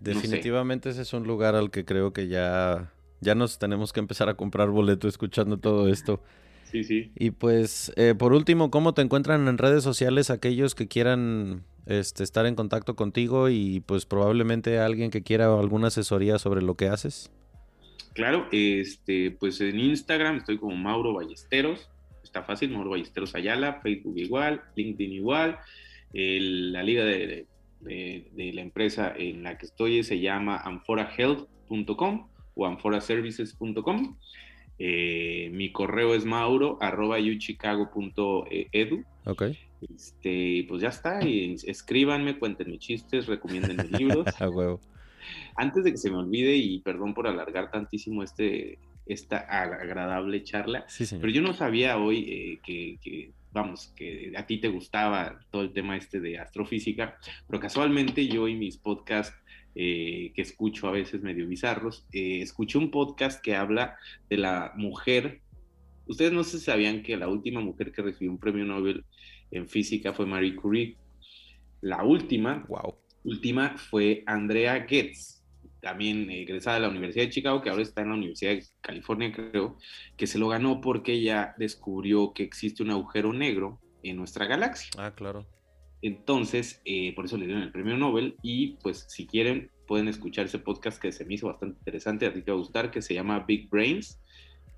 Definitivamente 0.00 0.88
ese 0.88 1.02
es 1.02 1.12
un 1.12 1.26
lugar 1.26 1.54
al 1.54 1.70
que 1.70 1.84
creo 1.84 2.12
que 2.14 2.26
ya, 2.28 2.90
ya 3.20 3.34
nos 3.34 3.58
tenemos 3.58 3.92
que 3.92 4.00
empezar 4.00 4.30
a 4.30 4.34
comprar 4.34 4.70
boleto 4.70 5.08
escuchando 5.08 5.58
todo 5.58 5.88
esto. 5.88 6.22
Sí, 6.70 6.84
sí. 6.84 7.10
Y 7.16 7.32
pues, 7.32 7.92
eh, 7.96 8.14
por 8.16 8.32
último, 8.32 8.70
¿cómo 8.70 8.94
te 8.94 9.02
encuentran 9.02 9.48
en 9.48 9.58
redes 9.58 9.82
sociales 9.82 10.30
aquellos 10.30 10.74
que 10.74 10.86
quieran 10.86 11.64
este, 11.86 12.22
estar 12.22 12.46
en 12.46 12.54
contacto 12.54 12.94
contigo 12.94 13.48
y 13.48 13.80
pues 13.80 14.06
probablemente 14.06 14.78
alguien 14.78 15.10
que 15.10 15.22
quiera 15.22 15.46
alguna 15.58 15.88
asesoría 15.88 16.38
sobre 16.38 16.62
lo 16.62 16.76
que 16.76 16.88
haces? 16.88 17.30
Claro, 18.12 18.46
este, 18.52 19.30
pues 19.32 19.60
en 19.60 19.78
Instagram 19.78 20.36
estoy 20.36 20.58
como 20.58 20.76
Mauro 20.76 21.14
Ballesteros, 21.14 21.88
está 22.22 22.42
fácil, 22.42 22.70
Mauro 22.70 22.90
Ballesteros 22.90 23.34
Ayala, 23.34 23.80
Facebook 23.82 24.18
igual, 24.18 24.62
LinkedIn 24.76 25.12
igual, 25.12 25.58
la 26.12 26.82
liga 26.82 27.04
de, 27.04 27.46
la 27.80 28.60
empresa 28.60 29.12
en 29.16 29.42
la 29.42 29.58
que 29.58 29.66
estoy 29.66 30.02
se 30.02 30.20
llama 30.20 30.58
amforahealth.com 30.58 32.28
o 32.54 32.66
amforaservices.com. 32.66 34.16
Eh, 34.82 35.50
mi 35.52 35.70
correo 35.72 36.14
es 36.14 36.24
mauro 36.24 36.78
arroba. 36.80 37.18
Ok. 39.26 39.42
Este, 39.94 40.64
pues 40.66 40.80
ya 40.80 40.88
está. 40.88 41.22
Y 41.22 41.54
escríbanme, 41.66 42.38
cuenten 42.38 42.70
mis 42.70 42.80
chistes, 42.80 43.26
recomienden 43.26 43.76
mis 43.76 43.90
libros. 44.00 44.26
A 44.40 44.48
huevo. 44.48 44.80
Antes 45.54 45.84
de 45.84 45.90
que 45.90 45.98
se 45.98 46.10
me 46.10 46.16
olvide, 46.16 46.56
y 46.56 46.78
perdón 46.78 47.12
por 47.12 47.26
alargar 47.26 47.70
tantísimo 47.70 48.22
este, 48.22 48.78
esta 49.04 49.36
agradable 49.36 50.42
charla, 50.44 50.86
pero 51.10 51.28
yo 51.28 51.42
no 51.42 51.52
sabía 51.52 51.98
hoy 51.98 52.24
eh, 52.26 52.58
que, 52.64 52.98
que, 53.02 53.32
vamos, 53.52 53.92
que 53.94 54.32
a 54.34 54.46
ti 54.46 54.58
te 54.58 54.68
gustaba 54.68 55.40
todo 55.50 55.60
el 55.60 55.74
tema 55.74 55.98
este 55.98 56.20
de 56.20 56.38
astrofísica, 56.38 57.18
pero 57.46 57.60
casualmente 57.60 58.26
yo 58.28 58.48
y 58.48 58.56
mis 58.56 58.78
podcasts 58.78 59.36
eh, 59.74 60.32
que 60.34 60.42
escucho 60.42 60.88
a 60.88 60.92
veces 60.92 61.22
medio 61.22 61.46
bizarros, 61.46 62.04
eh, 62.12 62.42
escuché 62.42 62.78
un 62.78 62.90
podcast 62.90 63.40
que 63.40 63.54
habla 63.54 63.96
de 64.28 64.36
la 64.36 64.72
mujer. 64.76 65.40
Ustedes 66.06 66.32
no 66.32 66.42
se 66.42 66.58
sabían 66.58 67.02
que 67.02 67.16
la 67.16 67.28
última 67.28 67.60
mujer 67.60 67.92
que 67.92 68.02
recibió 68.02 68.32
un 68.32 68.38
premio 68.38 68.64
Nobel 68.64 69.04
en 69.50 69.68
física 69.68 70.12
fue 70.12 70.26
Marie 70.26 70.56
Curie. 70.56 70.96
La 71.80 72.02
última, 72.02 72.64
wow. 72.68 72.96
última 73.24 73.76
fue 73.78 74.24
Andrea 74.26 74.86
Goetz, 74.88 75.42
también 75.80 76.28
egresada 76.30 76.76
de 76.76 76.82
la 76.82 76.88
Universidad 76.88 77.24
de 77.24 77.30
Chicago, 77.30 77.62
que 77.62 77.70
ahora 77.70 77.82
está 77.82 78.02
en 78.02 78.08
la 78.08 78.14
Universidad 78.16 78.52
de 78.52 78.64
California, 78.80 79.32
creo, 79.32 79.78
que 80.16 80.26
se 80.26 80.38
lo 80.38 80.48
ganó 80.48 80.80
porque 80.80 81.12
ella 81.12 81.54
descubrió 81.58 82.32
que 82.34 82.42
existe 82.42 82.82
un 82.82 82.90
agujero 82.90 83.32
negro 83.32 83.80
en 84.02 84.16
nuestra 84.16 84.46
galaxia. 84.46 84.90
Ah, 84.98 85.14
claro. 85.14 85.46
Entonces, 86.02 86.80
eh, 86.84 87.14
por 87.14 87.26
eso 87.26 87.36
le 87.36 87.46
dieron 87.46 87.62
el 87.62 87.72
premio 87.72 87.96
Nobel 87.96 88.36
y 88.42 88.78
pues 88.82 89.06
si 89.08 89.26
quieren 89.26 89.70
pueden 89.86 90.08
escuchar 90.08 90.46
ese 90.46 90.58
podcast 90.58 91.02
que 91.02 91.10
se 91.12 91.24
me 91.24 91.34
hizo 91.34 91.48
bastante 91.48 91.78
interesante, 91.78 92.26
a 92.26 92.32
ti 92.32 92.42
te 92.42 92.50
va 92.52 92.56
a 92.56 92.60
gustar, 92.60 92.90
que 92.90 93.02
se 93.02 93.12
llama 93.14 93.40
Big 93.40 93.68
Brains. 93.68 94.20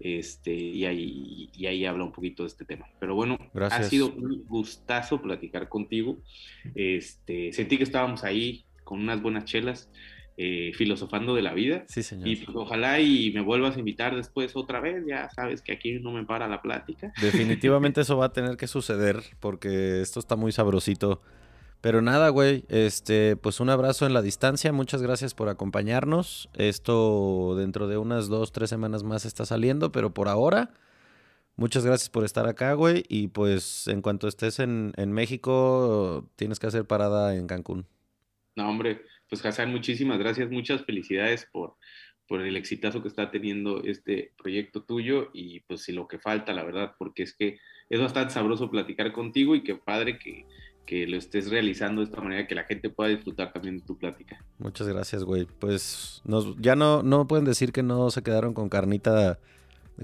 este, 0.00 0.52
y, 0.52 0.84
ahí, 0.84 1.50
y 1.54 1.66
ahí 1.66 1.84
habla 1.84 2.04
un 2.04 2.12
poquito 2.12 2.42
de 2.42 2.48
este 2.48 2.64
tema. 2.64 2.86
Pero 2.98 3.14
bueno, 3.14 3.38
Gracias. 3.54 3.80
ha 3.80 3.90
sido 3.90 4.12
un 4.12 4.44
gustazo 4.46 5.22
platicar 5.22 5.68
contigo. 5.68 6.18
Este, 6.74 7.52
sentí 7.52 7.76
que 7.76 7.84
estábamos 7.84 8.24
ahí 8.24 8.64
con 8.84 9.00
unas 9.00 9.22
buenas 9.22 9.44
chelas. 9.44 9.90
Eh, 10.38 10.72
filosofando 10.74 11.34
de 11.34 11.42
la 11.42 11.52
vida. 11.52 11.84
Sí, 11.88 12.02
señor. 12.02 12.26
Y 12.26 12.36
pues, 12.36 12.56
ojalá 12.56 13.00
y 13.00 13.30
me 13.32 13.42
vuelvas 13.42 13.76
a 13.76 13.78
invitar 13.78 14.16
después 14.16 14.56
otra 14.56 14.80
vez, 14.80 15.04
ya 15.06 15.28
sabes 15.28 15.60
que 15.60 15.72
aquí 15.72 16.00
no 16.00 16.10
me 16.10 16.24
para 16.24 16.48
la 16.48 16.62
plática. 16.62 17.12
Definitivamente 17.20 18.00
eso 18.00 18.16
va 18.16 18.26
a 18.26 18.32
tener 18.32 18.56
que 18.56 18.66
suceder 18.66 19.22
porque 19.40 20.00
esto 20.00 20.20
está 20.20 20.34
muy 20.36 20.50
sabrosito. 20.50 21.20
Pero 21.82 22.00
nada, 22.00 22.30
güey, 22.30 22.64
este, 22.68 23.36
pues 23.36 23.60
un 23.60 23.68
abrazo 23.68 24.06
en 24.06 24.14
la 24.14 24.22
distancia, 24.22 24.72
muchas 24.72 25.02
gracias 25.02 25.34
por 25.34 25.50
acompañarnos. 25.50 26.48
Esto 26.54 27.54
dentro 27.58 27.86
de 27.86 27.98
unas 27.98 28.28
dos, 28.28 28.52
tres 28.52 28.70
semanas 28.70 29.02
más 29.02 29.26
está 29.26 29.44
saliendo, 29.44 29.92
pero 29.92 30.14
por 30.14 30.28
ahora, 30.28 30.70
muchas 31.56 31.84
gracias 31.84 32.08
por 32.08 32.24
estar 32.24 32.48
acá, 32.48 32.72
güey. 32.72 33.04
Y 33.08 33.28
pues 33.28 33.86
en 33.88 34.00
cuanto 34.00 34.28
estés 34.28 34.60
en, 34.60 34.92
en 34.96 35.12
México, 35.12 36.30
tienes 36.36 36.58
que 36.58 36.68
hacer 36.68 36.86
parada 36.86 37.34
en 37.34 37.48
Cancún. 37.48 37.84
No, 38.54 38.68
hombre, 38.68 39.02
pues 39.32 39.46
Hassan, 39.46 39.70
muchísimas 39.70 40.18
gracias, 40.18 40.50
muchas 40.50 40.84
felicidades 40.84 41.48
por, 41.50 41.76
por 42.28 42.42
el 42.42 42.54
exitazo 42.54 43.00
que 43.00 43.08
está 43.08 43.30
teniendo 43.30 43.82
este 43.82 44.34
proyecto 44.36 44.82
tuyo 44.82 45.30
y 45.32 45.60
pues 45.60 45.80
si 45.84 45.92
lo 45.92 46.06
que 46.06 46.18
falta, 46.18 46.52
la 46.52 46.62
verdad, 46.62 46.92
porque 46.98 47.22
es 47.22 47.34
que 47.34 47.58
es 47.88 47.98
bastante 47.98 48.34
sabroso 48.34 48.70
platicar 48.70 49.10
contigo 49.10 49.54
y 49.54 49.62
qué 49.62 49.74
padre 49.74 50.18
que, 50.18 50.44
que 50.84 51.06
lo 51.06 51.16
estés 51.16 51.48
realizando 51.48 52.02
de 52.02 52.08
esta 52.08 52.20
manera 52.20 52.46
que 52.46 52.54
la 52.54 52.64
gente 52.64 52.90
pueda 52.90 53.08
disfrutar 53.08 53.54
también 53.54 53.78
de 53.78 53.86
tu 53.86 53.96
plática. 53.96 54.44
Muchas 54.58 54.86
gracias, 54.86 55.24
güey. 55.24 55.46
Pues 55.46 56.20
nos, 56.26 56.54
ya 56.58 56.76
no, 56.76 57.02
no 57.02 57.26
pueden 57.26 57.46
decir 57.46 57.72
que 57.72 57.82
no 57.82 58.10
se 58.10 58.22
quedaron 58.22 58.52
con 58.52 58.68
carnita 58.68 59.38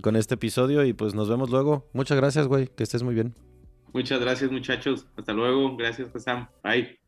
con 0.00 0.16
este 0.16 0.36
episodio 0.36 0.86
y 0.86 0.94
pues 0.94 1.14
nos 1.14 1.28
vemos 1.28 1.50
luego. 1.50 1.86
Muchas 1.92 2.16
gracias, 2.16 2.46
güey. 2.46 2.68
Que 2.68 2.82
estés 2.82 3.02
muy 3.02 3.14
bien. 3.14 3.34
Muchas 3.92 4.20
gracias, 4.20 4.50
muchachos. 4.50 5.06
Hasta 5.18 5.34
luego. 5.34 5.76
Gracias, 5.76 6.08
Hassan. 6.16 6.48
Bye. 6.64 7.07